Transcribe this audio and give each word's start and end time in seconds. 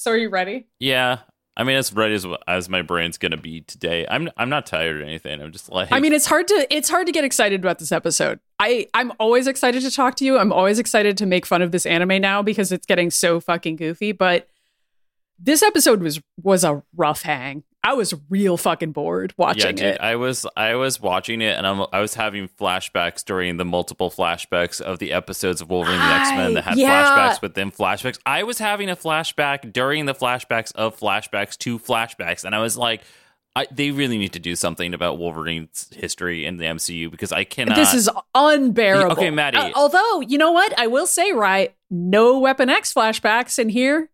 So 0.00 0.12
are 0.12 0.16
you 0.16 0.30
ready? 0.30 0.66
Yeah. 0.78 1.18
I 1.58 1.62
mean, 1.62 1.76
as 1.76 1.92
ready 1.92 2.14
as 2.14 2.26
as 2.48 2.70
my 2.70 2.80
brain's 2.80 3.18
gonna 3.18 3.36
be 3.36 3.60
today. 3.60 4.06
I'm 4.10 4.30
I'm 4.38 4.48
not 4.48 4.64
tired 4.64 4.98
or 4.98 5.04
anything. 5.04 5.42
I'm 5.42 5.52
just 5.52 5.70
like 5.70 5.92
I 5.92 6.00
mean, 6.00 6.14
it's 6.14 6.24
hard 6.24 6.48
to 6.48 6.66
it's 6.74 6.88
hard 6.88 7.04
to 7.04 7.12
get 7.12 7.22
excited 7.22 7.60
about 7.60 7.80
this 7.80 7.92
episode. 7.92 8.40
I 8.58 8.86
I'm 8.94 9.12
always 9.20 9.46
excited 9.46 9.82
to 9.82 9.90
talk 9.90 10.14
to 10.16 10.24
you. 10.24 10.38
I'm 10.38 10.54
always 10.54 10.78
excited 10.78 11.18
to 11.18 11.26
make 11.26 11.44
fun 11.44 11.60
of 11.60 11.70
this 11.70 11.84
anime 11.84 12.18
now 12.22 12.40
because 12.40 12.72
it's 12.72 12.86
getting 12.86 13.10
so 13.10 13.40
fucking 13.40 13.76
goofy, 13.76 14.12
but 14.12 14.48
this 15.38 15.62
episode 15.62 16.00
was 16.00 16.18
was 16.42 16.64
a 16.64 16.82
rough 16.96 17.20
hang. 17.20 17.64
I 17.82 17.94
was 17.94 18.12
real 18.28 18.58
fucking 18.58 18.92
bored 18.92 19.32
watching 19.38 19.62
yeah, 19.64 19.72
dude, 19.72 19.94
it. 19.94 20.00
I 20.00 20.16
was 20.16 20.46
I 20.54 20.74
was 20.74 21.00
watching 21.00 21.40
it 21.40 21.56
and 21.56 21.66
I'm, 21.66 21.86
I 21.92 22.00
was 22.00 22.14
having 22.14 22.48
flashbacks 22.48 23.24
during 23.24 23.56
the 23.56 23.64
multiple 23.64 24.10
flashbacks 24.10 24.82
of 24.82 24.98
the 24.98 25.12
episodes 25.12 25.62
of 25.62 25.70
Wolverine 25.70 25.98
and 25.98 26.10
the 26.10 26.14
X 26.14 26.30
Men 26.32 26.54
that 26.54 26.64
had 26.64 26.78
yeah. 26.78 27.06
flashbacks 27.06 27.40
within 27.42 27.70
flashbacks. 27.70 28.18
I 28.26 28.42
was 28.42 28.58
having 28.58 28.90
a 28.90 28.96
flashback 28.96 29.72
during 29.72 30.04
the 30.04 30.14
flashbacks 30.14 30.74
of 30.74 30.98
flashbacks 30.98 31.56
to 31.58 31.78
flashbacks, 31.78 32.44
and 32.44 32.54
I 32.54 32.58
was 32.58 32.76
like, 32.76 33.00
I, 33.56 33.66
they 33.70 33.90
really 33.90 34.18
need 34.18 34.34
to 34.34 34.38
do 34.38 34.54
something 34.54 34.94
about 34.94 35.18
Wolverine's 35.18 35.90
history 35.92 36.46
in 36.46 36.58
the 36.58 36.64
MCU 36.64 37.10
because 37.10 37.32
I 37.32 37.44
cannot. 37.44 37.76
this 37.76 37.94
is 37.94 38.08
unbearable. 38.34 39.12
Okay, 39.12 39.30
Maddie. 39.30 39.58
Uh, 39.58 39.72
although, 39.74 40.20
you 40.20 40.38
know 40.38 40.52
what? 40.52 40.78
I 40.78 40.86
will 40.86 41.06
say, 41.06 41.32
right, 41.32 41.74
no 41.90 42.38
Weapon 42.38 42.68
X 42.68 42.94
flashbacks 42.94 43.58
in 43.58 43.70
here. 43.70 44.10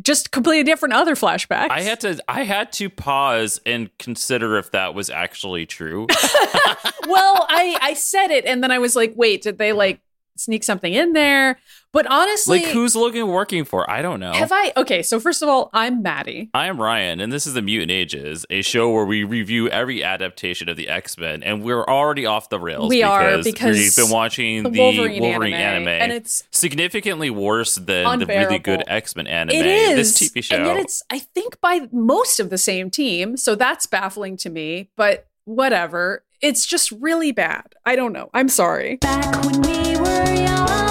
Just 0.00 0.30
completely 0.30 0.64
different 0.64 0.94
other 0.94 1.14
flashbacks. 1.14 1.70
I 1.70 1.82
had 1.82 2.00
to 2.00 2.18
I 2.26 2.44
had 2.44 2.72
to 2.74 2.88
pause 2.88 3.60
and 3.66 3.90
consider 3.98 4.56
if 4.56 4.70
that 4.70 4.94
was 4.94 5.10
actually 5.10 5.66
true. 5.66 6.06
well, 7.06 7.46
I 7.48 7.76
I 7.80 7.94
said 7.94 8.30
it 8.30 8.46
and 8.46 8.62
then 8.62 8.70
I 8.70 8.78
was 8.78 8.96
like, 8.96 9.12
wait, 9.16 9.42
did 9.42 9.58
they 9.58 9.72
like 9.72 10.00
sneak 10.36 10.64
something 10.64 10.92
in 10.92 11.12
there? 11.12 11.58
But 11.92 12.06
honestly, 12.06 12.60
like 12.60 12.68
who's 12.70 12.96
Logan 12.96 13.28
working 13.28 13.66
for? 13.66 13.88
I 13.90 14.00
don't 14.00 14.18
know. 14.18 14.32
have 14.32 14.50
I? 14.50 14.72
Okay, 14.78 15.02
so 15.02 15.20
first 15.20 15.42
of 15.42 15.48
all, 15.48 15.68
I'm 15.74 16.00
Maddie. 16.02 16.48
I 16.54 16.66
am 16.66 16.80
Ryan, 16.80 17.20
and 17.20 17.30
this 17.30 17.46
is 17.46 17.52
the 17.52 17.60
Mutant 17.60 17.90
Ages, 17.90 18.46
a 18.48 18.62
show 18.62 18.90
where 18.90 19.04
we 19.04 19.24
review 19.24 19.68
every 19.68 20.02
adaptation 20.02 20.70
of 20.70 20.78
the 20.78 20.88
X 20.88 21.18
Men, 21.18 21.42
and 21.42 21.62
we're 21.62 21.84
already 21.84 22.24
off 22.24 22.48
the 22.48 22.58
rails. 22.58 22.88
We 22.88 23.02
are, 23.02 23.36
because, 23.38 23.44
because 23.44 23.76
we've 23.76 23.94
been 23.96 24.10
watching 24.10 24.62
the 24.62 24.70
the, 24.70 24.78
Wolverine 24.80 25.22
Wolverine, 25.22 25.52
anime, 25.52 25.88
anime, 25.88 26.02
and 26.02 26.12
it's 26.12 26.44
significantly 26.50 27.28
worse 27.28 27.74
than 27.74 28.18
the 28.18 28.26
really 28.26 28.58
good 28.58 28.82
X 28.86 29.14
Men 29.14 29.26
anime. 29.26 29.54
It 29.54 29.66
is 29.66 30.16
this 30.16 30.30
TV 30.30 30.42
show. 30.42 30.56
and 30.56 30.66
yet 30.66 30.78
it's 30.78 31.02
I 31.10 31.18
think 31.18 31.60
by 31.60 31.88
most 31.92 32.40
of 32.40 32.48
the 32.48 32.58
same 32.58 32.88
team, 32.90 33.36
so 33.36 33.54
that's 33.54 33.84
baffling 33.84 34.38
to 34.38 34.48
me. 34.48 34.88
But 34.96 35.26
whatever, 35.44 36.24
it's 36.42 36.66
just 36.66 36.90
really 36.92 37.32
bad. 37.32 37.74
I 37.86 37.96
don't 37.96 38.12
know. 38.12 38.28
I'm 38.34 38.48
sorry. 38.48 38.96
Back 38.96 39.44
when 39.44 39.62
we 39.62 39.96
were 39.96 40.34
young, 40.34 40.81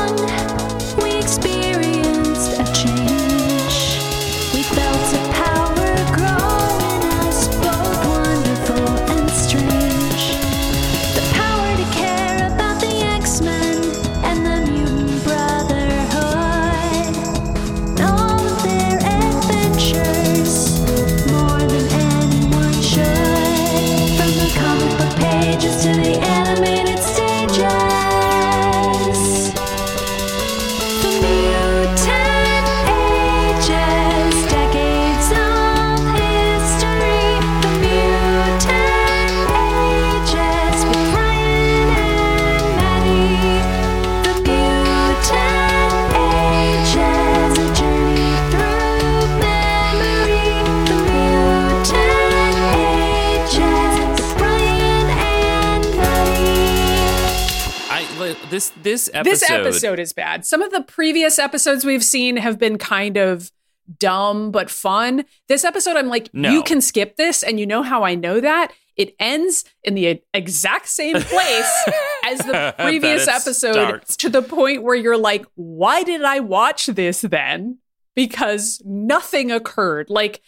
this 58.83 59.09
episode. 59.13 59.31
This 59.31 59.49
episode 59.49 59.99
is 59.99 60.13
bad. 60.13 60.45
Some 60.45 60.61
of 60.61 60.71
the 60.71 60.81
previous 60.81 61.39
episodes 61.39 61.85
we've 61.85 62.03
seen 62.03 62.37
have 62.37 62.57
been 62.59 62.77
kind 62.77 63.17
of 63.17 63.51
dumb 63.99 64.51
but 64.51 64.69
fun. 64.69 65.25
This 65.47 65.63
episode, 65.65 65.97
I'm 65.97 66.07
like, 66.07 66.29
No. 66.33 66.49
you 66.51 66.63
can 66.63 66.81
skip 66.81 67.15
this, 67.17 67.43
and 67.43 67.59
you 67.59 67.65
know 67.65 67.81
how 67.81 68.03
I 68.03 68.15
know 68.15 68.39
that. 68.39 68.71
It 68.95 69.15
ends 69.19 69.63
in 69.83 69.95
the 69.95 70.21
exact 70.33 70.87
same 70.87 71.15
place 71.21 71.85
as 72.25 72.39
the 72.39 72.75
previous 72.79 73.27
episode 73.27 73.73
starts. 73.73 74.17
to 74.17 74.29
the 74.29 74.41
point 74.41 74.83
where 74.83 74.95
you're 74.95 75.17
like, 75.17 75.45
why 75.55 76.03
did 76.03 76.23
I 76.23 76.39
watch 76.41 76.85
this 76.87 77.21
then? 77.21 77.79
Because 78.15 78.81
nothing 78.85 79.51
occurred. 79.51 80.09
Like, 80.09 80.41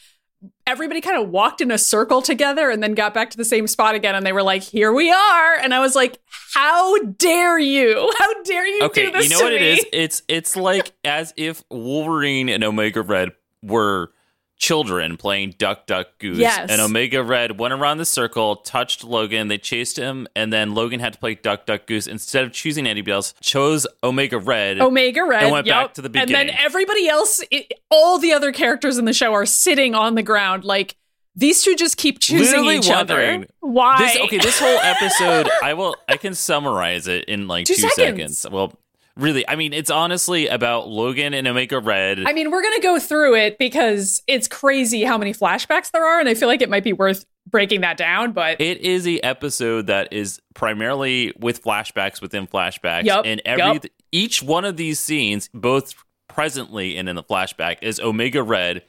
everybody 0.65 1.01
kind 1.01 1.21
of 1.21 1.29
walked 1.29 1.61
in 1.61 1.71
a 1.71 1.77
circle 1.77 2.21
together 2.21 2.69
and 2.69 2.81
then 2.81 2.93
got 2.93 3.13
back 3.13 3.29
to 3.29 3.37
the 3.37 3.45
same 3.45 3.67
spot 3.67 3.95
again 3.95 4.15
and 4.15 4.25
they 4.25 4.31
were 4.31 4.43
like 4.43 4.63
here 4.63 4.93
we 4.93 5.11
are 5.11 5.55
and 5.55 5.73
i 5.73 5.79
was 5.79 5.95
like 5.95 6.19
how 6.53 6.97
dare 7.17 7.59
you 7.59 8.11
how 8.19 8.43
dare 8.43 8.67
you 8.67 8.83
okay, 8.83 9.07
do 9.07 9.11
this 9.11 9.25
you 9.25 9.37
know 9.37 9.43
what 9.43 9.51
me? 9.51 9.57
it 9.57 9.61
is? 9.61 9.85
It's 9.91 10.21
it's 10.27 10.55
like 10.55 10.91
as 11.03 11.33
if 11.37 11.63
Wolverine 11.69 12.49
and 12.49 12.63
Omega 12.63 13.01
Red 13.01 13.31
were 13.61 14.11
children 14.57 15.17
playing 15.17 15.55
Duck 15.57 15.85
Duck 15.85 16.07
Goose. 16.19 16.37
Yes. 16.37 16.69
And 16.69 16.79
Omega 16.79 17.21
Red 17.23 17.59
went 17.59 17.73
around 17.73 17.97
the 17.97 18.05
circle, 18.05 18.55
touched 18.57 19.03
Logan, 19.03 19.47
they 19.49 19.57
chased 19.57 19.97
him, 19.97 20.27
and 20.35 20.53
then 20.53 20.73
Logan 20.73 20.99
had 20.99 21.13
to 21.13 21.19
play 21.19 21.35
Duck 21.35 21.65
Duck 21.65 21.85
Goose. 21.85 22.07
Instead 22.07 22.45
of 22.45 22.53
choosing 22.53 22.87
anybody 22.87 23.11
else, 23.11 23.33
chose 23.41 23.85
Omega 24.03 24.37
Red. 24.37 24.79
omega 24.79 25.23
red 25.23 25.43
And 25.43 25.51
went 25.51 25.67
yep. 25.67 25.75
back 25.87 25.93
to 25.95 26.01
the 26.01 26.09
beginning. 26.09 26.35
and 26.35 26.49
then 26.49 26.55
everybody 26.59 27.07
else 27.07 27.41
it, 27.51 27.73
all 27.89 28.19
the 28.19 28.31
other 28.33 28.51
characters 28.51 28.97
in 28.97 29.05
the 29.05 29.13
show 29.13 29.33
are 29.33 29.45
sitting 29.45 29.95
on 29.95 30.15
the 30.15 30.23
ground 30.23 30.63
like 30.63 30.95
these 31.35 31.63
two 31.63 31.75
just 31.75 31.97
keep 31.97 32.19
choosing 32.19 32.45
Literally 32.59 32.77
each 32.77 32.87
wondering, 32.89 33.41
other 33.43 33.47
why 33.61 33.97
This 33.97 34.17
okay, 34.25 34.37
this 34.37 34.59
whole 34.59 34.77
episode, 34.77 35.49
I 35.63 35.73
will 35.73 35.95
I 36.07 36.17
can 36.17 36.35
summarize 36.35 37.07
it 37.07 37.25
in 37.25 37.47
like 37.47 37.65
Two 37.65 37.73
two, 37.73 37.89
seconds. 37.89 38.39
seconds. 38.39 38.53
Well, 38.53 38.73
really, 39.17 39.47
I 39.47 39.55
mean, 39.55 39.73
it's 39.73 39.89
honestly 39.89 40.47
about 40.47 40.87
Logan 40.87 41.33
and 41.33 41.47
Omega 41.47 41.79
Red. 41.79 42.23
I 42.25 42.33
mean, 42.33 42.51
we're 42.51 42.61
going 42.61 42.75
to 42.75 42.81
go 42.81 42.99
through 42.99 43.35
it 43.35 43.57
because 43.57 44.21
it's 44.27 44.47
crazy 44.47 45.03
how 45.03 45.17
many 45.17 45.33
flashbacks 45.33 45.91
there 45.91 46.05
are, 46.05 46.19
and 46.19 46.27
I 46.29 46.33
feel 46.33 46.47
like 46.47 46.61
it 46.61 46.69
might 46.69 46.83
be 46.83 46.93
worth 46.93 47.25
breaking 47.47 47.81
that 47.81 47.97
down. 47.97 48.31
But 48.31 48.59
It 48.61 48.79
is 48.79 49.07
a 49.07 49.19
episode 49.19 49.87
that 49.87 50.11
is 50.13 50.41
primarily 50.53 51.33
with 51.39 51.63
flashbacks 51.63 52.21
within 52.21 52.47
flashbacks, 52.47 53.03
Yup, 53.03 53.25
and 53.25 53.41
every 53.45 53.63
yup. 53.63 53.85
each 54.11 54.41
one 54.41 54.65
of 54.65 54.77
these 54.77 54.99
scenes, 54.99 55.49
both 55.53 55.93
presently 56.27 56.97
and 56.97 57.07
in 57.07 57.15
the 57.15 57.23
flashback, 57.23 57.77
is 57.81 57.99
Omega 57.99 58.41
Red 58.41 58.83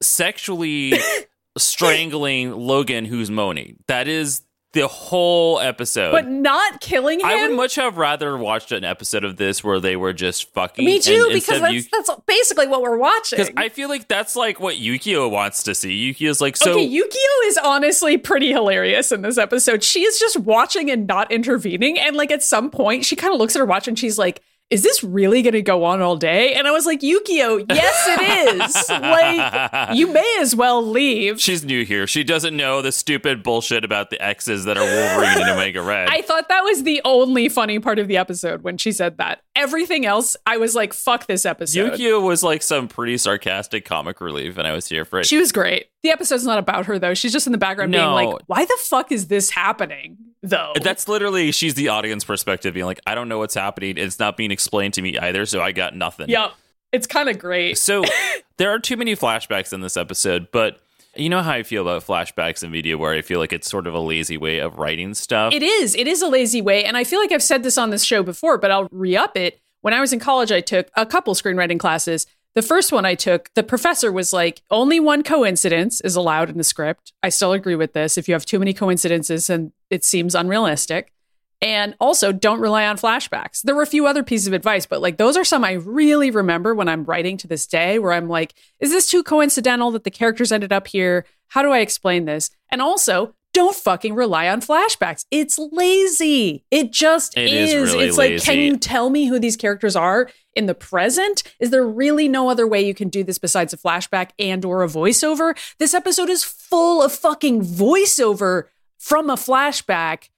sexually 0.00 0.94
strangling 1.58 2.52
Logan, 2.52 3.04
who's 3.04 3.30
moaning. 3.30 3.76
That 3.86 4.08
is 4.08 4.42
the 4.72 4.86
whole 4.86 5.58
episode. 5.58 6.12
but 6.12 6.28
not 6.28 6.80
killing 6.80 7.18
him. 7.20 7.26
I 7.26 7.46
would 7.48 7.56
much 7.56 7.74
have 7.74 7.96
rather 7.96 8.36
watched 8.36 8.70
an 8.70 8.84
episode 8.84 9.24
of 9.24 9.36
this 9.36 9.64
where 9.64 9.80
they 9.80 9.96
were 9.96 10.12
just 10.12 10.52
fucking. 10.52 10.84
Me 10.84 11.00
too, 11.00 11.24
and 11.24 11.32
because 11.32 11.60
that's, 11.60 11.72
you- 11.74 11.82
that's 11.92 12.10
basically 12.26 12.68
what 12.68 12.80
we're 12.80 12.96
watching. 12.96 13.38
because 13.38 13.52
I 13.56 13.68
feel 13.68 13.88
like 13.88 14.06
that's 14.06 14.36
like 14.36 14.60
what 14.60 14.76
Yukio 14.76 15.28
wants 15.30 15.64
to 15.64 15.74
see. 15.74 16.12
Yukio's 16.14 16.40
like, 16.40 16.56
so 16.56 16.72
okay, 16.72 16.88
Yukio 16.88 17.46
is 17.48 17.58
honestly 17.58 18.16
pretty 18.16 18.52
hilarious 18.52 19.10
in 19.10 19.22
this 19.22 19.38
episode. 19.38 19.82
She 19.82 20.02
is 20.04 20.18
just 20.20 20.38
watching 20.38 20.90
and 20.90 21.06
not 21.06 21.32
intervening. 21.32 21.98
And 21.98 22.14
like 22.16 22.30
at 22.30 22.42
some 22.42 22.70
point, 22.70 23.04
she 23.04 23.16
kind 23.16 23.34
of 23.34 23.40
looks 23.40 23.56
at 23.56 23.58
her 23.58 23.66
watch 23.66 23.88
and 23.88 23.98
she's 23.98 24.18
like, 24.18 24.40
is 24.70 24.82
this 24.84 25.02
really 25.02 25.42
going 25.42 25.54
to 25.54 25.62
go 25.62 25.82
on 25.84 26.00
all 26.00 26.16
day? 26.16 26.54
And 26.54 26.68
I 26.68 26.70
was 26.70 26.86
like, 26.86 27.00
Yukio, 27.00 27.66
yes, 27.68 28.06
it 28.08 28.60
is. 28.62 28.88
like, 28.88 29.96
you 29.96 30.06
may 30.12 30.36
as 30.40 30.54
well 30.54 30.80
leave. 30.80 31.40
she's 31.40 31.64
new 31.64 31.84
here. 31.84 32.06
She 32.06 32.22
doesn't 32.22 32.56
know 32.56 32.80
the 32.80 32.92
stupid 32.92 33.42
bullshit 33.42 33.84
about 33.84 34.10
the 34.10 34.22
X's 34.24 34.64
that 34.66 34.78
are 34.78 34.84
Wolverine 34.84 35.42
and 35.42 35.50
Omega 35.58 35.82
Red. 35.82 36.08
I 36.08 36.22
thought 36.22 36.48
that 36.48 36.62
was 36.62 36.84
the 36.84 37.00
only 37.04 37.48
funny 37.48 37.80
part 37.80 37.98
of 37.98 38.06
the 38.06 38.16
episode 38.16 38.62
when 38.62 38.78
she 38.78 38.92
said 38.92 39.18
that. 39.18 39.42
Everything 39.60 40.06
else, 40.06 40.36
I 40.46 40.56
was 40.56 40.74
like, 40.74 40.94
fuck 40.94 41.26
this 41.26 41.44
episode. 41.44 41.92
Yukio 41.92 42.22
was 42.22 42.42
like 42.42 42.62
some 42.62 42.88
pretty 42.88 43.18
sarcastic 43.18 43.84
comic 43.84 44.20
relief, 44.22 44.56
and 44.56 44.66
I 44.66 44.72
was 44.72 44.88
here 44.88 45.04
for 45.04 45.20
it. 45.20 45.26
She 45.26 45.36
was 45.36 45.52
great. 45.52 45.88
The 46.02 46.10
episode's 46.10 46.46
not 46.46 46.58
about 46.58 46.86
her 46.86 46.98
though. 46.98 47.12
She's 47.12 47.32
just 47.32 47.46
in 47.46 47.52
the 47.52 47.58
background 47.58 47.92
being 47.92 48.04
like, 48.04 48.34
"Why 48.46 48.64
the 48.64 48.78
fuck 48.80 49.12
is 49.12 49.26
this 49.26 49.50
happening?" 49.50 50.16
Though 50.42 50.72
That's 50.80 51.06
literally 51.06 51.52
she's 51.52 51.74
the 51.74 51.88
audience 51.88 52.24
perspective, 52.24 52.72
being 52.72 52.86
like, 52.86 53.00
I 53.06 53.14
don't 53.14 53.28
know 53.28 53.38
what's 53.38 53.54
happening. 53.54 53.98
It's 53.98 54.18
not 54.18 54.38
being 54.38 54.50
explained 54.50 54.94
to 54.94 55.02
me 55.02 55.18
either, 55.18 55.44
so 55.44 55.60
I 55.60 55.72
got 55.72 55.94
nothing. 55.94 56.30
Yep. 56.30 56.52
It's 56.92 57.06
kind 57.06 57.28
of 57.28 57.38
great. 57.38 57.76
So 57.76 58.04
there 58.56 58.70
are 58.70 58.78
too 58.78 58.96
many 58.96 59.14
flashbacks 59.14 59.74
in 59.74 59.82
this 59.82 59.98
episode, 59.98 60.48
but 60.50 60.80
you 61.20 61.28
know 61.28 61.42
how 61.42 61.52
I 61.52 61.62
feel 61.62 61.82
about 61.82 62.06
flashbacks 62.06 62.62
in 62.62 62.70
media, 62.70 62.96
where 62.98 63.12
I 63.12 63.22
feel 63.22 63.38
like 63.38 63.52
it's 63.52 63.70
sort 63.70 63.86
of 63.86 63.94
a 63.94 64.00
lazy 64.00 64.36
way 64.36 64.58
of 64.58 64.78
writing 64.78 65.14
stuff. 65.14 65.52
It 65.52 65.62
is. 65.62 65.94
It 65.94 66.06
is 66.06 66.22
a 66.22 66.28
lazy 66.28 66.62
way. 66.62 66.84
And 66.84 66.96
I 66.96 67.04
feel 67.04 67.20
like 67.20 67.32
I've 67.32 67.42
said 67.42 67.62
this 67.62 67.78
on 67.78 67.90
this 67.90 68.04
show 68.04 68.22
before, 68.22 68.58
but 68.58 68.70
I'll 68.70 68.88
re 68.90 69.16
up 69.16 69.36
it. 69.36 69.60
When 69.82 69.94
I 69.94 70.00
was 70.00 70.12
in 70.12 70.20
college, 70.20 70.52
I 70.52 70.60
took 70.60 70.90
a 70.96 71.06
couple 71.06 71.34
screenwriting 71.34 71.78
classes. 71.78 72.26
The 72.54 72.62
first 72.62 72.90
one 72.90 73.04
I 73.04 73.14
took, 73.14 73.50
the 73.54 73.62
professor 73.62 74.10
was 74.10 74.32
like, 74.32 74.62
only 74.70 74.98
one 74.98 75.22
coincidence 75.22 76.00
is 76.00 76.16
allowed 76.16 76.50
in 76.50 76.58
the 76.58 76.64
script. 76.64 77.12
I 77.22 77.28
still 77.28 77.52
agree 77.52 77.76
with 77.76 77.92
this. 77.92 78.18
If 78.18 78.26
you 78.28 78.34
have 78.34 78.44
too 78.44 78.58
many 78.58 78.74
coincidences 78.74 79.48
and 79.48 79.72
it 79.88 80.04
seems 80.04 80.34
unrealistic. 80.34 81.12
And 81.62 81.94
also, 82.00 82.32
don't 82.32 82.60
rely 82.60 82.86
on 82.86 82.96
flashbacks. 82.96 83.60
There 83.62 83.74
were 83.74 83.82
a 83.82 83.86
few 83.86 84.06
other 84.06 84.22
pieces 84.22 84.46
of 84.46 84.54
advice, 84.54 84.86
but 84.86 85.02
like 85.02 85.18
those 85.18 85.36
are 85.36 85.44
some 85.44 85.62
I 85.62 85.72
really 85.72 86.30
remember 86.30 86.74
when 86.74 86.88
I'm 86.88 87.04
writing 87.04 87.36
to 87.38 87.46
this 87.46 87.66
day, 87.66 87.98
where 87.98 88.12
I'm 88.12 88.28
like, 88.28 88.54
is 88.78 88.90
this 88.90 89.08
too 89.10 89.22
coincidental 89.22 89.90
that 89.90 90.04
the 90.04 90.10
characters 90.10 90.52
ended 90.52 90.72
up 90.72 90.86
here? 90.86 91.26
How 91.48 91.62
do 91.62 91.70
I 91.70 91.80
explain 91.80 92.24
this? 92.24 92.50
And 92.70 92.80
also, 92.80 93.34
don't 93.52 93.74
fucking 93.74 94.14
rely 94.14 94.48
on 94.48 94.60
flashbacks. 94.60 95.26
It's 95.30 95.58
lazy. 95.58 96.64
It 96.70 96.92
just 96.92 97.36
It 97.36 97.52
is 97.52 97.72
is. 97.72 97.92
really 97.92 98.06
it's 98.06 98.16
like, 98.16 98.42
can 98.42 98.58
you 98.58 98.76
tell 98.76 99.10
me 99.10 99.26
who 99.26 99.38
these 99.38 99.56
characters 99.56 99.96
are 99.96 100.30
in 100.54 100.66
the 100.66 100.74
present? 100.74 101.42
Is 101.58 101.70
there 101.70 101.86
really 101.86 102.28
no 102.28 102.48
other 102.48 102.66
way 102.66 102.80
you 102.80 102.94
can 102.94 103.08
do 103.08 103.24
this 103.24 103.38
besides 103.38 103.72
a 103.72 103.76
flashback 103.76 104.30
and 104.38 104.64
or 104.64 104.82
a 104.82 104.86
voiceover? 104.86 105.56
This 105.78 105.94
episode 105.94 106.30
is 106.30 106.44
full 106.44 107.02
of 107.02 107.12
fucking 107.12 107.62
voiceover 107.62 108.64
from 108.98 109.28
a 109.28 109.34
flashback. 109.34 110.28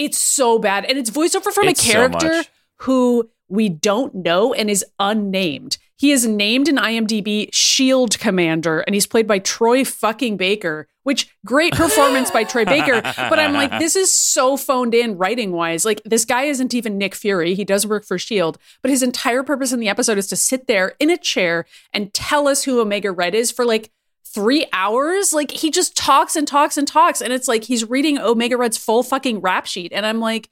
It's 0.00 0.18
so 0.18 0.58
bad. 0.58 0.84
And 0.86 0.98
it's 0.98 1.10
voiceover 1.10 1.52
from 1.52 1.68
It's 1.68 1.86
a 1.86 1.92
character 1.92 2.28
much. 2.28 2.50
who 2.76 3.30
we 3.48 3.68
don't 3.68 4.14
know 4.14 4.54
and 4.54 4.70
is 4.70 4.84
unnamed. 4.98 5.76
He 5.96 6.12
is 6.12 6.26
named 6.26 6.66
in 6.66 6.76
IMDb 6.76 7.50
Shield 7.52 8.18
Commander, 8.18 8.80
and 8.80 8.94
he's 8.94 9.06
played 9.06 9.26
by 9.26 9.38
Troy 9.38 9.84
fucking 9.84 10.38
Baker, 10.38 10.88
which 11.02 11.28
great 11.44 11.74
performance 11.74 12.30
by 12.30 12.44
Troy 12.44 12.64
Baker. 12.64 13.02
But 13.02 13.38
I'm 13.38 13.52
like, 13.52 13.78
this 13.78 13.96
is 13.96 14.10
so 14.10 14.56
phoned 14.56 14.94
in 14.94 15.18
writing 15.18 15.52
wise. 15.52 15.84
Like, 15.84 16.00
this 16.06 16.24
guy 16.24 16.44
isn't 16.44 16.72
even 16.72 16.96
Nick 16.96 17.14
Fury. 17.14 17.54
He 17.54 17.66
does 17.66 17.86
work 17.86 18.06
for 18.06 18.18
Shield, 18.18 18.56
but 18.80 18.90
his 18.90 19.02
entire 19.02 19.42
purpose 19.42 19.72
in 19.72 19.80
the 19.80 19.90
episode 19.90 20.16
is 20.16 20.26
to 20.28 20.36
sit 20.36 20.66
there 20.68 20.94
in 20.98 21.10
a 21.10 21.18
chair 21.18 21.66
and 21.92 22.14
tell 22.14 22.48
us 22.48 22.64
who 22.64 22.80
Omega 22.80 23.12
Red 23.12 23.34
is 23.34 23.50
for 23.50 23.66
like 23.66 23.90
three 24.24 24.66
hours. 24.72 25.32
Like, 25.32 25.50
he 25.50 25.70
just 25.70 25.96
talks 25.96 26.36
and 26.36 26.46
talks 26.46 26.76
and 26.76 26.86
talks. 26.86 27.20
And 27.20 27.32
it's 27.32 27.48
like 27.48 27.64
he's 27.64 27.88
reading 27.88 28.18
Omega 28.18 28.56
Red's 28.56 28.76
full 28.76 29.02
fucking 29.02 29.40
rap 29.40 29.66
sheet. 29.66 29.92
And 29.92 30.06
I'm 30.06 30.20
like, 30.20 30.48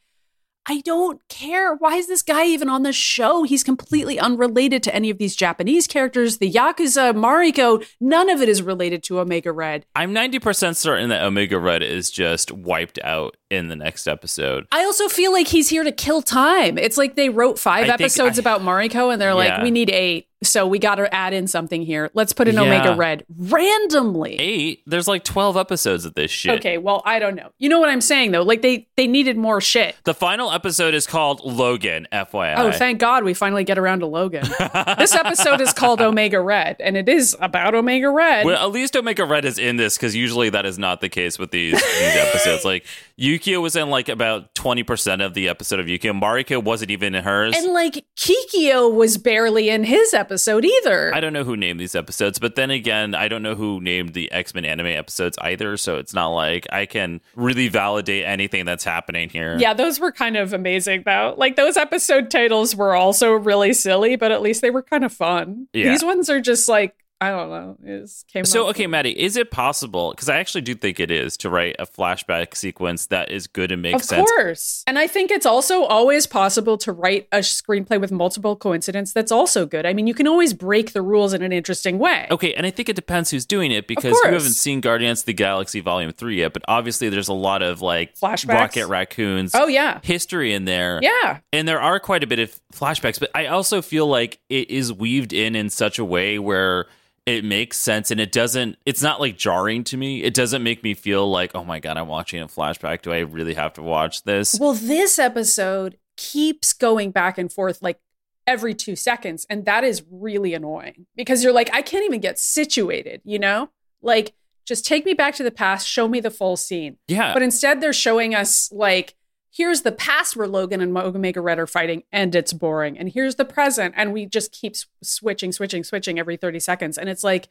I 0.70 0.82
don't 0.82 1.18
care. 1.30 1.74
Why 1.76 1.94
is 1.94 2.08
this 2.08 2.20
guy 2.20 2.44
even 2.44 2.68
on 2.68 2.82
the 2.82 2.92
show? 2.92 3.42
He's 3.44 3.64
completely 3.64 4.18
unrelated 4.18 4.82
to 4.82 4.94
any 4.94 5.08
of 5.08 5.16
these 5.16 5.34
Japanese 5.34 5.86
characters. 5.86 6.36
The 6.38 6.52
Yakuza, 6.52 7.14
Mariko, 7.14 7.82
none 8.02 8.28
of 8.28 8.42
it 8.42 8.50
is 8.50 8.60
related 8.60 9.02
to 9.04 9.18
Omega 9.18 9.50
Red. 9.50 9.86
I'm 9.96 10.12
90% 10.12 10.76
certain 10.76 11.08
that 11.08 11.22
Omega 11.22 11.58
Red 11.58 11.82
is 11.82 12.10
just 12.10 12.52
wiped 12.52 12.98
out 13.02 13.38
in 13.50 13.68
the 13.68 13.76
next 13.76 14.06
episode. 14.06 14.66
I 14.70 14.84
also 14.84 15.08
feel 15.08 15.32
like 15.32 15.48
he's 15.48 15.70
here 15.70 15.84
to 15.84 15.92
kill 15.92 16.20
time. 16.20 16.76
It's 16.76 16.98
like 16.98 17.14
they 17.16 17.30
wrote 17.30 17.58
five 17.58 17.88
I 17.88 17.94
episodes 17.94 18.38
I- 18.38 18.42
about 18.42 18.60
Mariko 18.60 19.10
and 19.10 19.18
they're 19.22 19.32
like, 19.34 19.62
we 19.62 19.70
need 19.70 19.88
eight. 19.88 20.27
So 20.42 20.66
we 20.68 20.78
got 20.78 20.96
to 20.96 21.12
add 21.12 21.32
in 21.32 21.48
something 21.48 21.82
here. 21.82 22.10
Let's 22.14 22.32
put 22.32 22.46
in 22.46 22.54
Yeah. 22.54 22.62
Omega 22.62 22.94
Red 22.94 23.24
randomly. 23.36 24.36
Eight? 24.38 24.82
There's 24.86 25.08
like 25.08 25.24
12 25.24 25.56
episodes 25.56 26.04
of 26.04 26.14
this 26.14 26.30
shit. 26.30 26.58
Okay, 26.60 26.78
well, 26.78 27.02
I 27.04 27.18
don't 27.18 27.34
know. 27.34 27.50
You 27.58 27.68
know 27.68 27.80
what 27.80 27.88
I'm 27.88 28.00
saying 28.00 28.30
though? 28.30 28.42
Like 28.42 28.62
they 28.62 28.86
they 28.96 29.08
needed 29.08 29.36
more 29.36 29.60
shit. 29.60 29.96
The 30.04 30.14
final 30.14 30.52
episode 30.52 30.94
is 30.94 31.06
called 31.08 31.40
Logan, 31.44 32.06
FYI. 32.12 32.54
Oh, 32.56 32.70
thank 32.70 33.00
God 33.00 33.24
we 33.24 33.34
finally 33.34 33.64
get 33.64 33.78
around 33.78 34.00
to 34.00 34.06
Logan. 34.06 34.44
this 34.98 35.12
episode 35.14 35.60
is 35.60 35.72
called 35.72 36.00
Omega 36.00 36.40
Red, 36.40 36.76
and 36.78 36.96
it 36.96 37.08
is 37.08 37.36
about 37.40 37.74
Omega 37.74 38.08
Red. 38.08 38.46
Well, 38.46 38.64
at 38.64 38.70
least 38.70 38.94
Omega 38.96 39.24
Red 39.24 39.44
is 39.44 39.58
in 39.58 39.76
this 39.76 39.96
because 39.96 40.14
usually 40.14 40.50
that 40.50 40.64
is 40.66 40.78
not 40.78 41.00
the 41.00 41.08
case 41.08 41.36
with 41.38 41.50
these, 41.50 41.72
these 41.72 41.82
episodes. 42.16 42.64
Like 42.64 42.86
Yukio 43.18 43.60
was 43.60 43.74
in 43.74 43.90
like 43.90 44.08
about 44.08 44.54
20% 44.54 45.24
of 45.24 45.34
the 45.34 45.48
episode 45.48 45.80
of 45.80 45.86
Yukio. 45.86 46.18
Mariko 46.18 46.62
wasn't 46.62 46.92
even 46.92 47.16
in 47.16 47.24
hers. 47.24 47.56
and 47.56 47.72
like 47.72 48.04
Kikyo 48.16 48.92
was 48.94 49.18
barely 49.18 49.68
in 49.68 49.82
his 49.82 50.14
episode 50.14 50.27
either. 50.64 51.14
I 51.14 51.20
don't 51.20 51.32
know 51.32 51.44
who 51.44 51.56
named 51.56 51.80
these 51.80 51.94
episodes, 51.94 52.38
but 52.38 52.54
then 52.54 52.70
again, 52.70 53.14
I 53.14 53.28
don't 53.28 53.42
know 53.42 53.54
who 53.54 53.80
named 53.80 54.14
the 54.14 54.30
X 54.32 54.54
Men 54.54 54.64
anime 54.64 54.86
episodes 54.86 55.36
either. 55.40 55.76
So 55.76 55.96
it's 55.96 56.14
not 56.14 56.28
like 56.28 56.66
I 56.72 56.86
can 56.86 57.20
really 57.36 57.68
validate 57.68 58.24
anything 58.24 58.64
that's 58.64 58.84
happening 58.84 59.28
here. 59.28 59.56
yeah, 59.58 59.74
those 59.74 60.00
were 60.00 60.12
kind 60.12 60.36
of 60.36 60.52
amazing 60.52 61.02
though. 61.04 61.34
Like 61.36 61.56
those 61.56 61.76
episode 61.76 62.30
titles 62.30 62.74
were 62.76 62.94
also 62.94 63.32
really 63.32 63.72
silly, 63.72 64.16
but 64.16 64.32
at 64.32 64.42
least 64.42 64.60
they 64.62 64.70
were 64.70 64.82
kind 64.82 65.04
of 65.04 65.12
fun. 65.12 65.68
Yeah. 65.72 65.90
These 65.90 66.04
ones 66.04 66.28
are 66.30 66.40
just 66.40 66.68
like 66.68 66.94
I 67.20 67.30
don't 67.30 67.50
know. 67.50 67.76
It 67.82 68.08
came 68.28 68.44
So, 68.44 68.68
okay, 68.68 68.86
Maddie, 68.86 69.18
is 69.18 69.36
it 69.36 69.50
possible? 69.50 70.10
Because 70.10 70.28
I 70.28 70.36
actually 70.38 70.60
do 70.60 70.74
think 70.74 71.00
it 71.00 71.10
is 71.10 71.36
to 71.38 71.50
write 71.50 71.74
a 71.78 71.86
flashback 71.86 72.54
sequence 72.56 73.06
that 73.06 73.30
is 73.32 73.48
good 73.48 73.72
and 73.72 73.82
makes 73.82 74.02
Of 74.02 74.04
sense. 74.04 74.30
Of 74.30 74.36
course. 74.36 74.84
And 74.86 74.98
I 74.98 75.08
think 75.08 75.32
it's 75.32 75.46
also 75.46 75.82
always 75.84 76.26
possible 76.26 76.78
to 76.78 76.92
write 76.92 77.26
a 77.32 77.38
screenplay 77.38 78.00
with 78.00 78.12
multiple 78.12 78.54
coincidence 78.54 79.12
that's 79.12 79.32
also 79.32 79.66
good. 79.66 79.84
I 79.84 79.94
mean, 79.94 80.06
you 80.06 80.14
can 80.14 80.28
always 80.28 80.54
break 80.54 80.92
the 80.92 81.02
rules 81.02 81.32
in 81.32 81.42
an 81.42 81.52
interesting 81.52 81.98
way. 81.98 82.28
Okay, 82.30 82.54
and 82.54 82.64
I 82.64 82.70
think 82.70 82.88
it 82.88 82.94
depends 82.96 83.30
who's 83.30 83.46
doing 83.46 83.72
it 83.72 83.88
because 83.88 84.12
you 84.12 84.22
haven't 84.30 84.50
seen 84.50 84.80
Guardians 84.80 85.20
of 85.20 85.26
the 85.26 85.34
Galaxy 85.34 85.80
Volume 85.80 86.12
3 86.12 86.38
yet, 86.38 86.52
but 86.52 86.62
obviously 86.68 87.08
there's 87.08 87.28
a 87.28 87.32
lot 87.32 87.62
of 87.62 87.82
like 87.82 88.14
Flashbacks? 88.16 88.54
Rocket 88.54 88.86
Raccoons 88.86 89.54
Oh 89.54 89.66
yeah. 89.66 89.98
history 90.04 90.52
in 90.52 90.66
there. 90.66 91.00
Yeah. 91.02 91.38
And 91.52 91.66
there 91.66 91.80
are 91.80 91.98
quite 91.98 92.22
a 92.22 92.26
bit 92.28 92.38
of 92.38 92.60
flashbacks, 92.72 93.18
but 93.18 93.30
I 93.34 93.46
also 93.46 93.82
feel 93.82 94.06
like 94.06 94.38
it 94.48 94.70
is 94.70 94.92
weaved 94.92 95.32
in 95.32 95.56
in 95.56 95.68
such 95.70 95.98
a 95.98 96.04
way 96.04 96.38
where 96.38 96.86
it 97.28 97.44
makes 97.44 97.78
sense 97.78 98.10
and 98.10 98.20
it 98.20 98.32
doesn't 98.32 98.76
it's 98.86 99.02
not 99.02 99.20
like 99.20 99.36
jarring 99.36 99.84
to 99.84 99.96
me. 99.96 100.22
It 100.22 100.34
doesn't 100.34 100.62
make 100.62 100.82
me 100.82 100.94
feel 100.94 101.30
like, 101.30 101.52
"Oh 101.54 101.64
my 101.64 101.78
god, 101.78 101.96
I'm 101.96 102.08
watching 102.08 102.40
a 102.40 102.46
flashback. 102.46 103.02
Do 103.02 103.12
I 103.12 103.20
really 103.20 103.54
have 103.54 103.74
to 103.74 103.82
watch 103.82 104.24
this?" 104.24 104.58
Well, 104.60 104.74
this 104.74 105.18
episode 105.18 105.98
keeps 106.16 106.72
going 106.72 107.10
back 107.10 107.38
and 107.38 107.52
forth 107.52 107.80
like 107.80 108.00
every 108.48 108.74
two 108.74 108.96
seconds. 108.96 109.46
And 109.48 109.66
that 109.66 109.84
is 109.84 110.02
really 110.10 110.54
annoying 110.54 111.06
because 111.14 111.44
you're 111.44 111.52
like, 111.52 111.70
I 111.72 111.82
can't 111.82 112.04
even 112.04 112.20
get 112.20 112.38
situated, 112.38 113.20
you 113.24 113.38
know? 113.38 113.68
Like, 114.02 114.34
just 114.66 114.86
take 114.86 115.04
me 115.04 115.12
back 115.12 115.34
to 115.36 115.42
the 115.42 115.50
past, 115.50 115.86
show 115.86 116.08
me 116.08 116.18
the 116.20 116.30
full 116.30 116.56
scene. 116.56 116.96
yeah. 117.06 117.32
But 117.34 117.42
instead, 117.42 117.80
they're 117.80 117.92
showing 117.92 118.34
us 118.34 118.72
like, 118.72 119.14
here's 119.50 119.82
the 119.82 119.92
past 119.92 120.36
where 120.36 120.46
Logan 120.46 120.80
and 120.80 120.96
Omega 120.96 121.40
Red 121.40 121.58
are 121.58 121.66
fighting, 121.66 122.02
and 122.12 122.34
it's 122.34 122.52
boring. 122.52 122.98
And 122.98 123.10
here's 123.10 123.36
the 123.36 123.44
present, 123.44 123.94
and 123.96 124.12
we 124.12 124.26
just 124.26 124.52
keep 124.52 124.76
switching, 125.02 125.52
switching, 125.52 125.84
switching 125.84 126.18
every 126.18 126.36
30 126.36 126.60
seconds. 126.60 126.98
And 126.98 127.08
it's 127.08 127.24
like, 127.24 127.48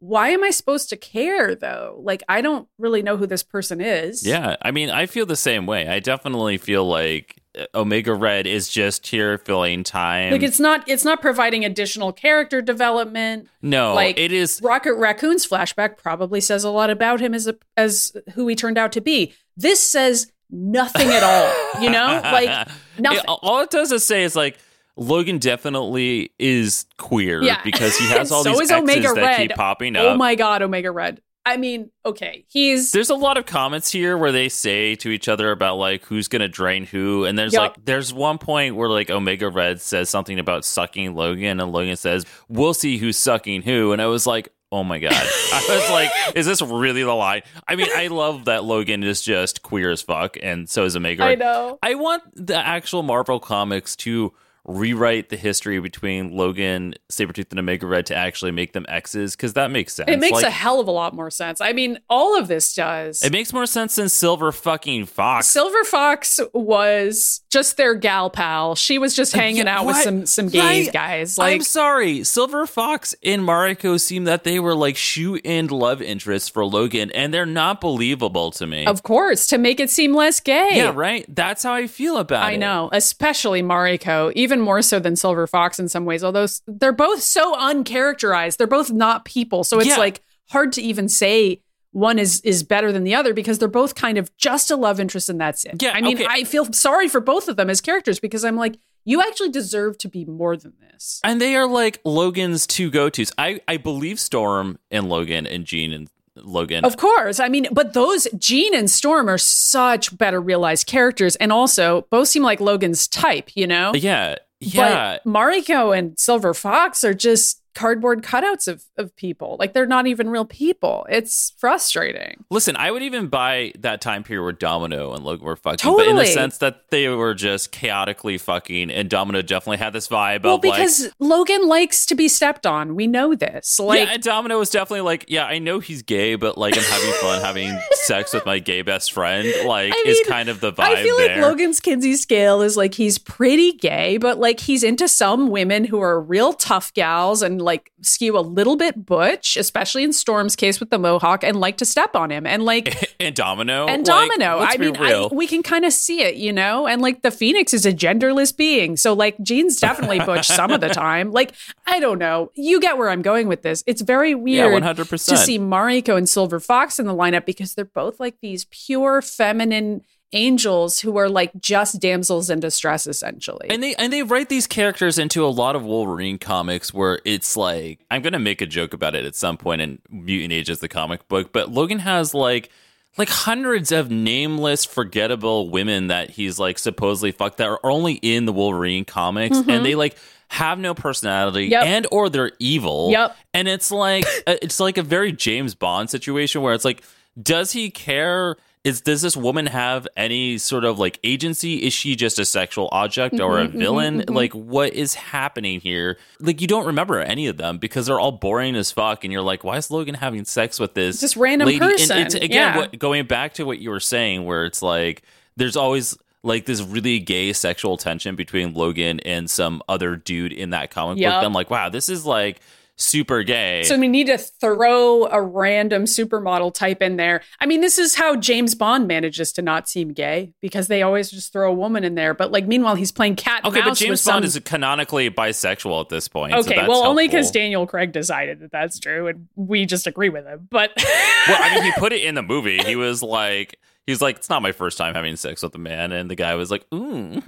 why 0.00 0.30
am 0.30 0.42
I 0.42 0.50
supposed 0.50 0.88
to 0.88 0.96
care 0.96 1.54
though? 1.54 2.00
Like, 2.02 2.22
I 2.28 2.40
don't 2.40 2.66
really 2.78 3.02
know 3.02 3.16
who 3.16 3.26
this 3.26 3.42
person 3.42 3.80
is. 3.80 4.26
Yeah, 4.26 4.56
I 4.62 4.70
mean, 4.70 4.90
I 4.90 5.06
feel 5.06 5.26
the 5.26 5.36
same 5.36 5.66
way. 5.66 5.88
I 5.88 6.00
definitely 6.00 6.56
feel 6.56 6.86
like 6.86 7.42
uh, 7.58 7.66
Omega 7.74 8.14
Red 8.14 8.46
is 8.46 8.68
just 8.68 9.06
here 9.06 9.36
filling 9.36 9.84
time. 9.84 10.32
Like 10.32 10.42
it's 10.42 10.58
not 10.58 10.88
it's 10.88 11.04
not 11.04 11.20
providing 11.20 11.66
additional 11.66 12.12
character 12.12 12.62
development. 12.62 13.48
no, 13.60 13.94
like, 13.94 14.18
it 14.18 14.32
is. 14.32 14.60
Rocket 14.62 14.94
Raccoon's 14.94 15.46
flashback 15.46 15.98
probably 15.98 16.40
says 16.40 16.64
a 16.64 16.70
lot 16.70 16.88
about 16.88 17.20
him 17.20 17.34
as 17.34 17.46
a, 17.46 17.56
as 17.76 18.16
who 18.34 18.48
he 18.48 18.56
turned 18.56 18.78
out 18.78 18.92
to 18.92 19.02
be. 19.02 19.34
This 19.54 19.80
says 19.80 20.32
nothing 20.50 21.08
at 21.08 21.22
all. 21.22 21.82
You 21.82 21.90
know, 21.90 22.20
like 22.22 22.68
nothing. 22.98 23.18
It- 23.20 23.24
all 23.28 23.60
it 23.62 23.70
does 23.70 23.92
is 23.92 24.04
say 24.04 24.22
is 24.22 24.34
like 24.36 24.58
Logan 24.96 25.38
definitely 25.38 26.30
is 26.38 26.86
queer 26.98 27.42
Yeah. 27.42 27.60
because 27.64 27.96
he 27.96 28.06
has 28.08 28.30
all 28.32 28.42
So 28.44 28.50
these 28.52 28.70
X's 28.70 28.82
Omega 28.82 29.14
that 29.14 29.16
Red. 29.16 29.36
keep 29.36 29.54
popping 29.54 29.96
oh 29.96 30.08
up. 30.08 30.14
oh 30.14 30.16
my 30.16 30.34
god, 30.34 30.62
Omega 30.62 30.90
Red. 30.90 31.20
I 31.46 31.56
mean, 31.56 31.90
okay, 32.04 32.44
he's 32.50 32.92
There's 32.92 33.08
a 33.08 33.14
lot 33.14 33.38
of 33.38 33.46
comments 33.46 33.90
here 33.90 34.18
where 34.18 34.30
they 34.30 34.50
say 34.50 34.94
to 34.96 35.08
each 35.08 35.26
other 35.26 35.50
about 35.52 35.76
like 35.78 36.04
who's 36.04 36.28
gonna 36.28 36.48
drain 36.48 36.84
who, 36.84 37.24
and 37.24 37.38
there's 37.38 37.54
Yup. 37.54 37.62
like 37.78 37.84
there's 37.86 38.12
one 38.12 38.36
point 38.36 38.76
where 38.76 38.90
like 38.90 39.08
Omega 39.10 39.48
Red 39.48 39.80
says 39.80 40.10
something 40.10 40.38
about 40.38 40.66
sucking 40.66 41.14
Logan, 41.14 41.58
and 41.58 41.72
Logan 41.72 41.96
says, 41.96 42.26
"We'll 42.48 42.74
see 42.74 42.98
who's 42.98 43.16
sucking 43.16 43.62
who," 43.62 43.92
and 43.92 44.02
I 44.02 44.06
was 44.06 44.26
like, 44.26 44.52
"Oh 44.72 44.84
my 44.84 44.98
god!" 44.98 45.12
I 45.52 45.64
was 45.68 45.90
like, 45.90 46.10
"Is 46.36 46.46
this 46.46 46.62
really 46.62 47.02
the 47.02 47.12
lie?" 47.12 47.42
I 47.66 47.76
mean, 47.76 47.88
I 47.94 48.08
love 48.08 48.46
that 48.46 48.64
Logan 48.64 49.02
is 49.02 49.22
just 49.22 49.62
queer 49.62 49.90
as 49.90 50.02
fuck, 50.02 50.36
and 50.42 50.68
so 50.68 50.84
is 50.84 50.96
Omega. 50.96 51.24
I 51.24 51.34
know. 51.34 51.78
I 51.82 51.94
want 51.94 52.22
the 52.34 52.56
actual 52.56 53.02
Marvel 53.02 53.40
comics 53.40 53.96
to 53.96 54.32
rewrite 54.64 55.28
the 55.30 55.36
history 55.36 55.80
between 55.80 56.36
Logan, 56.36 56.94
Sabretooth, 57.10 57.50
and 57.50 57.58
Omega 57.58 57.86
Red 57.86 58.06
to 58.06 58.14
actually 58.14 58.50
make 58.52 58.72
them 58.72 58.84
X's 58.88 59.34
because 59.34 59.54
that 59.54 59.70
makes 59.70 59.94
sense. 59.94 60.10
It 60.10 60.18
makes 60.18 60.34
Like, 60.36 60.46
a 60.46 60.50
hell 60.50 60.80
of 60.80 60.86
a 60.88 60.90
lot 60.90 61.14
more 61.14 61.30
sense. 61.30 61.60
I 61.60 61.72
mean, 61.72 61.98
all 62.08 62.38
of 62.38 62.48
this 62.48 62.74
does. 62.74 63.22
it 63.22 63.32
makes 63.32 63.52
more 63.52 63.66
sense 63.66 63.96
than 63.96 64.08
Silver 64.08 64.52
fucking 64.52 65.06
Fox. 65.06 65.46
Silver 65.46 65.82
Fox 65.84 66.38
was 66.52 67.40
just 67.50 67.76
their 67.76 67.94
gal 67.94 68.30
pal. 68.30 68.74
She 68.74 68.98
was 68.98 69.14
just 69.14 69.32
hanging 69.32 69.64
Yeah, 69.66 69.78
out 69.80 69.86
with 69.86 69.96
some 69.96 70.26
some 70.26 70.48
gays 70.48 70.86
right. 70.86 70.92
guys. 70.92 71.38
I'm 71.38 71.62
sorry, 71.62 72.22
Silver 72.24 72.66
Fox 72.66 73.14
and 73.24 73.42
Mariko 73.42 73.98
seem 73.98 74.24
that 74.24 74.44
they 74.44 74.60
were 74.60 74.74
like 74.74 74.96
shoe 74.96 75.36
in 75.42 75.68
love 75.68 76.02
interests 76.02 76.48
for 76.48 76.64
Logan, 76.64 77.10
and 77.12 77.32
they're 77.32 77.46
not 77.46 77.80
believable 77.80 78.50
to 78.52 78.66
me. 78.66 78.86
of 78.86 79.02
course, 79.02 79.46
to 79.48 79.58
make 79.58 79.80
it 79.80 79.90
seem 79.90 80.14
less 80.14 80.40
gay. 80.40 80.70
yeah, 80.76 80.92
right. 80.94 81.24
That's 81.28 81.62
how 81.62 81.72
I 81.74 81.86
feel 81.86 82.18
about 82.18 82.44
I 82.44 82.52
it. 82.52 82.54
I 82.54 82.56
know, 82.56 82.88
especially 82.92 83.62
Mariko, 83.62 84.32
even 84.34 84.49
more 84.58 84.80
so 84.80 84.98
than 84.98 85.14
Silver 85.16 85.46
Fox 85.46 85.78
in 85.78 85.88
some 85.90 86.06
ways. 86.06 86.24
Although 86.24 86.46
they're 86.66 86.90
both 86.92 87.20
so 87.20 87.54
uncharacterized, 87.54 88.56
they're 88.56 88.66
both 88.66 88.90
not 88.90 89.26
people. 89.26 89.62
So 89.64 89.78
it's 89.78 89.88
Yeah. 89.88 89.96
like 89.98 90.22
hard 90.48 90.72
to 90.72 90.82
even 90.82 91.08
say 91.08 91.60
one 91.92 92.18
is 92.18 92.40
is 92.40 92.62
better 92.62 92.90
than 92.92 93.04
the 93.04 93.14
other 93.14 93.34
because 93.34 93.58
they're 93.58 93.68
both 93.68 93.94
kind 93.94 94.16
of 94.16 94.34
just 94.36 94.70
a 94.70 94.76
love 94.76 94.98
interest 94.98 95.28
and 95.28 95.40
that's 95.40 95.64
it. 95.64 95.82
Yeah, 95.82 95.92
I 95.92 96.00
mean, 96.00 96.16
okay. 96.16 96.26
I 96.28 96.44
feel 96.44 96.72
sorry 96.72 97.06
for 97.08 97.20
both 97.20 97.48
of 97.48 97.56
them 97.56 97.68
as 97.68 97.80
characters 97.80 98.18
because 98.18 98.44
I'm 98.44 98.56
like, 98.56 98.76
you 99.04 99.20
actually 99.20 99.50
deserve 99.50 99.98
to 99.98 100.08
be 100.08 100.24
more 100.24 100.56
than 100.56 100.72
this. 100.80 101.20
And 101.24 101.40
they 101.40 101.56
are 101.56 101.66
like 101.66 102.00
Logan's 102.04 102.66
two 102.66 102.90
go 102.90 103.10
tos. 103.10 103.32
I, 103.36 103.60
I 103.66 103.76
believe 103.76 104.20
Storm 104.20 104.78
and 104.90 105.08
Logan 105.08 105.46
and 105.46 105.64
Jean 105.64 105.92
and 105.92 106.08
Logan. 106.36 106.84
Of 106.84 106.96
course. 106.96 107.40
I 107.40 107.48
mean, 107.48 107.68
but 107.72 107.92
those 107.92 108.28
Jean 108.38 108.74
and 108.74 108.90
Storm 108.90 109.28
are 109.28 109.38
such 109.38 110.16
better 110.16 110.40
realized 110.40 110.86
characters. 110.86 111.36
And 111.36 111.52
also, 111.52 112.06
both 112.10 112.28
seem 112.28 112.42
like 112.42 112.60
Logan's 112.60 113.08
type, 113.08 113.50
you 113.54 113.66
know? 113.66 113.92
yeah. 113.94 114.36
Yeah. 114.62 115.18
But 115.24 115.30
Mariko 115.30 115.96
and 115.96 116.18
Silver 116.18 116.52
Fox 116.52 117.02
are 117.02 117.14
just 117.14 117.59
cardboard 117.74 118.22
cutouts 118.22 118.68
of, 118.68 118.84
of 118.96 119.14
people. 119.16 119.56
Like 119.58 119.72
they're 119.72 119.86
not 119.86 120.06
even 120.06 120.28
real 120.30 120.44
people. 120.44 121.06
It's 121.08 121.52
frustrating. 121.58 122.44
Listen, 122.50 122.76
I 122.76 122.90
would 122.90 123.02
even 123.02 123.28
buy 123.28 123.72
that 123.78 124.00
time 124.00 124.22
period 124.22 124.42
where 124.42 124.52
Domino 124.52 125.12
and 125.12 125.24
Logan 125.24 125.44
were 125.46 125.56
fucking, 125.56 125.90
but 125.96 126.06
in 126.06 126.16
the 126.16 126.26
sense 126.26 126.58
that 126.58 126.90
they 126.90 127.08
were 127.08 127.34
just 127.34 127.72
chaotically 127.72 128.38
fucking, 128.38 128.90
and 128.90 129.08
Domino 129.08 129.42
definitely 129.42 129.78
had 129.78 129.92
this 129.92 130.08
vibe 130.08 130.42
Well, 130.42 130.56
of 130.56 130.64
like, 130.64 130.74
because 130.74 131.08
Logan 131.18 131.66
likes 131.66 132.06
to 132.06 132.14
be 132.14 132.28
stepped 132.28 132.66
on. 132.66 132.94
We 132.94 133.06
know 133.06 133.34
this. 133.34 133.78
Like, 133.78 134.00
yeah, 134.00 134.14
and 134.14 134.22
Domino 134.22 134.58
was 134.58 134.70
definitely 134.70 135.02
like, 135.02 135.26
yeah, 135.28 135.46
I 135.46 135.58
know 135.58 135.78
he's 135.80 136.02
gay, 136.02 136.34
but 136.34 136.58
like 136.58 136.76
I'm 136.76 136.84
having 136.84 137.12
fun 137.14 137.40
having 137.44 137.78
sex 137.92 138.32
with 138.34 138.44
my 138.46 138.58
gay 138.58 138.82
best 138.82 139.12
friend. 139.12 139.48
Like, 139.64 139.92
I 139.92 140.04
is 140.06 140.20
kind 140.26 140.48
of 140.48 140.60
the 140.60 140.72
vibe 140.72 140.80
I 140.80 141.02
feel 141.02 141.16
there. 141.16 141.36
like 141.36 141.44
Logan's 141.44 141.80
Kinsey 141.80 142.16
scale 142.16 142.62
is 142.62 142.76
like 142.76 142.94
he's 142.94 143.18
pretty 143.18 143.72
gay, 143.72 144.16
but 144.16 144.38
like 144.38 144.60
he's 144.60 144.82
into 144.82 145.08
some 145.08 145.50
women 145.50 145.84
who 145.84 146.00
are 146.00 146.20
real 146.20 146.52
tough 146.52 146.92
gals 146.94 147.42
and 147.42 147.59
like 147.60 147.92
skew 148.02 148.38
a 148.38 148.40
little 148.40 148.76
bit 148.76 149.06
butch, 149.06 149.56
especially 149.56 150.02
in 150.02 150.12
Storm's 150.12 150.56
case 150.56 150.80
with 150.80 150.90
the 150.90 150.98
mohawk, 150.98 151.44
and 151.44 151.58
like 151.58 151.76
to 151.78 151.84
step 151.84 152.16
on 152.16 152.30
him. 152.30 152.46
And 152.46 152.64
like 152.64 153.12
and 153.20 153.34
Domino, 153.34 153.86
and 153.86 154.04
Domino. 154.04 154.58
let's 154.58 154.74
I 154.74 154.78
mean, 154.78 154.96
I, 154.96 155.28
we 155.32 155.46
can 155.46 155.62
kind 155.62 155.84
of 155.84 155.92
see 155.92 156.22
it, 156.22 156.36
you 156.36 156.52
know? 156.52 156.86
And 156.86 157.00
like 157.02 157.22
the 157.22 157.30
Phoenix 157.30 157.72
is 157.74 157.86
a 157.86 157.92
genderless 157.92 158.56
being. 158.56 158.96
So 158.96 159.12
like 159.12 159.40
Jean's 159.42 159.78
definitely 159.78 160.20
butch 160.26 160.46
some 160.46 160.70
of 160.70 160.80
the 160.80 160.88
time. 160.88 161.30
Like, 161.30 161.52
I 161.86 162.00
don't 162.00 162.18
know. 162.18 162.50
You 162.54 162.80
get 162.80 162.98
where 162.98 163.10
I'm 163.10 163.22
going 163.22 163.48
with 163.48 163.62
this. 163.62 163.84
It's 163.86 164.02
very 164.02 164.34
weird 164.34 164.72
one 164.72 164.82
hundred 164.82 165.08
to 165.08 165.18
see 165.18 165.58
Mariko 165.58 166.16
and 166.16 166.28
Silver 166.28 166.60
Fox 166.60 166.98
in 166.98 167.06
the 167.06 167.14
lineup 167.14 167.44
because 167.44 167.74
they're 167.74 167.84
both 167.84 168.20
like 168.20 168.36
these 168.40 168.66
pure 168.70 169.22
feminine 169.22 170.02
angels 170.32 171.00
who 171.00 171.16
are 171.16 171.28
like 171.28 171.50
just 171.60 172.00
damsels 172.00 172.50
in 172.50 172.60
distress 172.60 173.06
essentially. 173.06 173.68
And 173.70 173.82
they 173.82 173.94
and 173.96 174.12
they 174.12 174.22
write 174.22 174.48
these 174.48 174.66
characters 174.66 175.18
into 175.18 175.44
a 175.44 175.48
lot 175.48 175.74
of 175.76 175.84
Wolverine 175.84 176.38
comics 176.38 176.94
where 176.94 177.20
it's 177.24 177.56
like 177.56 178.00
I'm 178.10 178.22
gonna 178.22 178.38
make 178.38 178.60
a 178.60 178.66
joke 178.66 178.92
about 178.94 179.14
it 179.14 179.24
at 179.24 179.34
some 179.34 179.56
point 179.56 179.80
in 179.80 179.98
Mutant 180.08 180.52
Age 180.52 180.70
as 180.70 180.78
the 180.80 180.88
comic 180.88 181.26
book, 181.28 181.52
but 181.52 181.70
Logan 181.70 181.98
has 182.00 182.34
like 182.34 182.70
like 183.18 183.28
hundreds 183.28 183.90
of 183.90 184.08
nameless, 184.10 184.84
forgettable 184.84 185.68
women 185.68 186.06
that 186.06 186.30
he's 186.30 186.60
like 186.60 186.78
supposedly 186.78 187.32
fucked 187.32 187.58
that 187.58 187.68
are 187.68 187.80
only 187.82 188.12
in 188.14 188.44
the 188.44 188.52
Wolverine 188.52 189.04
comics, 189.04 189.56
and 189.56 189.84
they 189.84 189.96
like 189.96 190.16
have 190.48 190.78
no 190.78 190.94
personality 190.94 191.64
Mm-hmm. 191.66 191.72
Yep. 191.72 191.84
and 191.86 192.06
or 192.12 192.28
they're 192.28 192.52
evil. 192.60 193.10
Yep. 193.10 193.36
And 193.52 193.66
it's 193.68 193.90
like 193.90 194.24
it's 194.46 194.78
like 194.78 194.96
a 194.96 195.02
very 195.02 195.32
James 195.32 195.74
Bond 195.74 196.08
situation 196.08 196.62
where 196.62 196.72
it's 196.72 196.84
like, 196.84 197.02
does 197.42 197.72
he 197.72 197.90
care? 197.90 198.56
Is 198.82 199.02
does 199.02 199.20
this 199.20 199.36
woman 199.36 199.66
have 199.66 200.08
any 200.16 200.56
sort 200.56 200.84
of 200.84 200.98
like 200.98 201.18
agency? 201.22 201.84
Is 201.84 201.92
she 201.92 202.16
just 202.16 202.38
a 202.38 202.46
sexual 202.46 202.88
object 202.92 203.38
or 203.38 203.58
Mm-hmm, 203.58 203.76
a 203.76 203.78
villain? 203.78 204.24
Like 204.26 204.54
what 204.54 204.94
is 204.94 205.12
happening 205.14 205.80
here? 205.80 206.16
Like 206.38 206.62
you 206.62 206.66
don't 206.66 206.86
remember 206.86 207.20
any 207.20 207.46
of 207.46 207.58
them 207.58 207.76
because 207.76 208.06
they're 208.06 208.18
all 208.18 208.32
boring 208.32 208.76
as 208.76 208.90
fuck, 208.90 209.22
and 209.22 209.32
you're 209.32 209.42
like, 209.42 209.64
why 209.64 209.76
is 209.76 209.90
Logan 209.90 210.14
having 210.14 210.46
sex 210.46 210.80
with 210.80 210.94
this 210.94 211.20
Just 211.20 211.36
random 211.36 211.66
lady? 211.66 211.78
And 211.84 211.92
person. 211.92 212.18
it's 212.18 212.34
again 212.34 212.50
Yeah. 212.50 212.76
what, 212.78 212.98
going 212.98 213.26
back 213.26 213.52
to 213.54 213.64
what 213.64 213.80
you 213.80 213.90
were 213.90 214.00
saying, 214.00 214.46
where 214.46 214.64
it's 214.64 214.80
like 214.80 215.22
there's 215.56 215.76
always 215.76 216.16
like 216.42 216.64
this 216.64 216.80
really 216.80 217.18
gay 217.18 217.52
sexual 217.52 217.98
tension 217.98 218.34
between 218.34 218.72
Logan 218.72 219.20
and 219.20 219.50
some 219.50 219.82
other 219.90 220.16
dude 220.16 220.54
in 220.54 220.70
that 220.70 220.90
comic 220.90 221.18
Yup. 221.18 221.34
book. 221.34 221.44
I'm 221.44 221.52
like, 221.52 221.68
wow, 221.68 221.90
this 221.90 222.08
is 222.08 222.24
like 222.24 222.60
super 223.00 223.42
gay. 223.42 223.82
So 223.84 223.98
we 223.98 224.08
need 224.08 224.28
to 224.28 224.38
throw 224.38 225.26
a 225.26 225.40
random 225.42 226.04
supermodel 226.04 226.72
type 226.74 227.02
in 227.02 227.16
there. 227.16 227.42
I 227.58 227.66
mean, 227.66 227.80
this 227.80 227.98
is 227.98 228.14
how 228.14 228.36
James 228.36 228.74
Bond 228.74 229.06
manages 229.08 229.52
to 229.54 229.62
not 229.62 229.88
seem 229.88 230.12
gay 230.12 230.52
because 230.60 230.86
they 230.88 231.02
always 231.02 231.30
just 231.30 231.52
throw 231.52 231.70
a 231.70 231.74
woman 231.74 232.04
in 232.04 232.14
there. 232.14 232.34
But 232.34 232.52
like, 232.52 232.66
meanwhile, 232.66 232.94
he's 232.94 233.12
playing 233.12 233.36
cat. 233.36 233.64
okay, 233.64 233.80
but 233.80 233.94
James 233.96 234.24
Bond 234.24 234.42
some- 234.42 234.44
is 234.44 234.58
canonically 234.64 235.30
bisexual 235.30 236.00
at 236.00 236.08
this 236.08 236.28
point. 236.28 236.52
so 236.52 236.58
Okay, 236.60 236.76
that's 236.76 236.88
well, 236.88 237.04
only 237.06 237.26
because. 237.26 237.50
Daniel 237.50 237.86
Craig 237.86 238.12
decided 238.12 238.60
that 238.60 238.70
that's 238.70 238.98
true, 238.98 239.26
and 239.26 239.48
we 239.56 239.86
just 239.86 240.06
agree 240.06 240.28
with 240.28 240.46
him. 240.46 240.68
But 240.70 240.92
well, 240.96 241.58
I 241.60 241.74
mean, 241.74 241.84
he 241.84 241.92
put 241.98 242.12
it 242.12 242.22
in 242.22 242.34
the 242.34 242.42
movie. 242.42 242.78
He 242.78 242.96
was 242.96 243.22
like, 243.22 243.78
he's 244.06 244.20
like, 244.20 244.36
it's 244.36 244.48
not 244.48 244.62
my 244.62 244.72
first 244.72 244.98
time 244.98 245.14
having 245.14 245.36
sex 245.36 245.62
with 245.62 245.74
a 245.74 245.78
man, 245.78 246.12
and 246.12 246.30
the 246.30 246.34
guy 246.34 246.54
was 246.54 246.70
like, 246.70 246.86
ooh, 246.92 247.42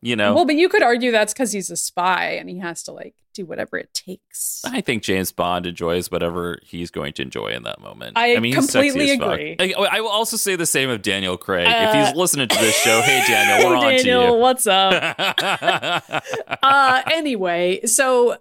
you 0.00 0.16
know. 0.16 0.34
well, 0.34 0.44
but 0.44 0.54
you 0.54 0.68
could 0.68 0.82
argue 0.82 1.10
that's 1.10 1.32
because 1.32 1.52
he's 1.52 1.70
a 1.70 1.76
spy 1.76 2.32
and 2.32 2.48
he 2.48 2.58
has 2.58 2.82
to 2.84 2.92
like 2.92 3.14
do 3.32 3.46
whatever 3.46 3.78
it 3.78 3.92
takes. 3.94 4.62
I 4.64 4.80
think 4.80 5.02
James 5.02 5.32
Bond 5.32 5.66
enjoys 5.66 6.10
whatever 6.10 6.58
he's 6.62 6.90
going 6.90 7.12
to 7.14 7.22
enjoy 7.22 7.48
in 7.48 7.62
that 7.64 7.80
moment. 7.80 8.14
I 8.16 8.38
mean, 8.38 8.54
he's 8.54 8.70
sexy 8.70 8.90
completely 8.90 9.10
agree. 9.12 9.56
I, 9.58 9.98
I 9.98 10.00
will 10.00 10.08
also 10.08 10.36
say 10.36 10.56
the 10.56 10.66
same 10.66 10.90
of 10.90 11.02
Daniel 11.02 11.36
Craig. 11.36 11.66
if 11.68 11.72
Uh, 11.72 12.06
he's 12.06 12.16
listening 12.16 12.48
to 12.48 12.58
this 12.58 12.74
show, 12.76 13.00
hey 13.02 13.22
Daniel, 13.26 13.70
we're 13.70 13.76
hey, 13.80 13.98
on 13.98 14.04
Daniel, 14.04 14.26
to 14.26 14.34
what's 14.34 14.66
up? 14.66 15.14
uh, 16.62 17.02
anyway, 17.12 17.80
so 17.86 18.36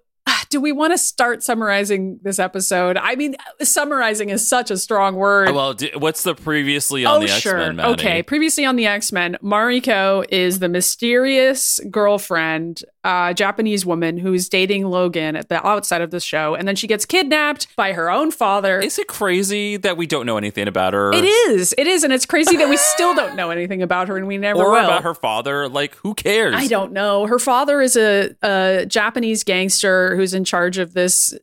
do 0.49 0.59
we 0.59 0.71
want 0.71 0.93
to 0.93 0.97
start 0.97 1.43
summarizing 1.43 2.19
this 2.23 2.39
episode? 2.39 2.97
I 2.97 3.15
mean, 3.15 3.35
summarizing 3.61 4.29
is 4.29 4.47
such 4.47 4.71
a 4.71 4.77
strong 4.77 5.15
word. 5.15 5.51
well, 5.53 5.75
what's 5.95 6.23
the 6.23 6.33
previously 6.33 7.05
on 7.05 7.17
oh, 7.17 7.19
the 7.21 7.27
sure. 7.27 7.57
X 7.57 7.67
Men? 7.67 7.75
Maddie? 7.75 7.93
Okay. 7.93 8.23
Previously 8.23 8.65
on 8.65 8.75
the 8.75 8.87
X 8.87 9.11
Men, 9.11 9.37
Mariko 9.43 10.25
is 10.29 10.59
the 10.59 10.67
mysterious 10.67 11.79
girlfriend, 11.91 12.81
uh, 13.03 13.33
Japanese 13.33 13.85
woman 13.85 14.17
who's 14.17 14.49
dating 14.49 14.85
Logan 14.85 15.35
at 15.35 15.49
the 15.49 15.65
outside 15.65 16.01
of 16.01 16.09
the 16.09 16.19
show. 16.19 16.55
And 16.55 16.67
then 16.67 16.75
she 16.75 16.87
gets 16.87 17.05
kidnapped 17.05 17.75
by 17.75 17.93
her 17.93 18.09
own 18.09 18.31
father. 18.31 18.79
Is 18.79 18.97
it 18.97 19.07
crazy 19.07 19.77
that 19.77 19.97
we 19.97 20.07
don't 20.07 20.25
know 20.25 20.37
anything 20.37 20.67
about 20.67 20.93
her? 20.93 21.13
it 21.13 21.25
is. 21.25 21.75
It 21.77 21.85
is. 21.85 22.03
And 22.03 22.11
it's 22.11 22.25
crazy 22.25 22.57
that 22.57 22.69
we 22.69 22.77
still 22.77 23.13
don't 23.13 23.35
know 23.35 23.51
anything 23.51 23.83
about 23.83 24.07
her 24.07 24.17
and 24.17 24.25
we 24.25 24.39
never 24.39 24.59
or 24.59 24.71
will. 24.71 24.83
about 24.83 25.03
her 25.03 25.13
father. 25.13 25.69
Like, 25.69 25.95
who 25.95 26.15
cares? 26.15 26.55
I 26.57 26.67
don't 26.67 26.91
know. 26.91 27.27
Her 27.27 27.39
father 27.39 27.81
is 27.81 27.95
a, 27.95 28.35
a 28.41 28.85
Japanese 28.87 29.43
gangster 29.43 30.15
who's 30.15 30.33
in 30.33 30.38
charge 30.43 30.77
of 30.77 30.93
this 30.93 31.33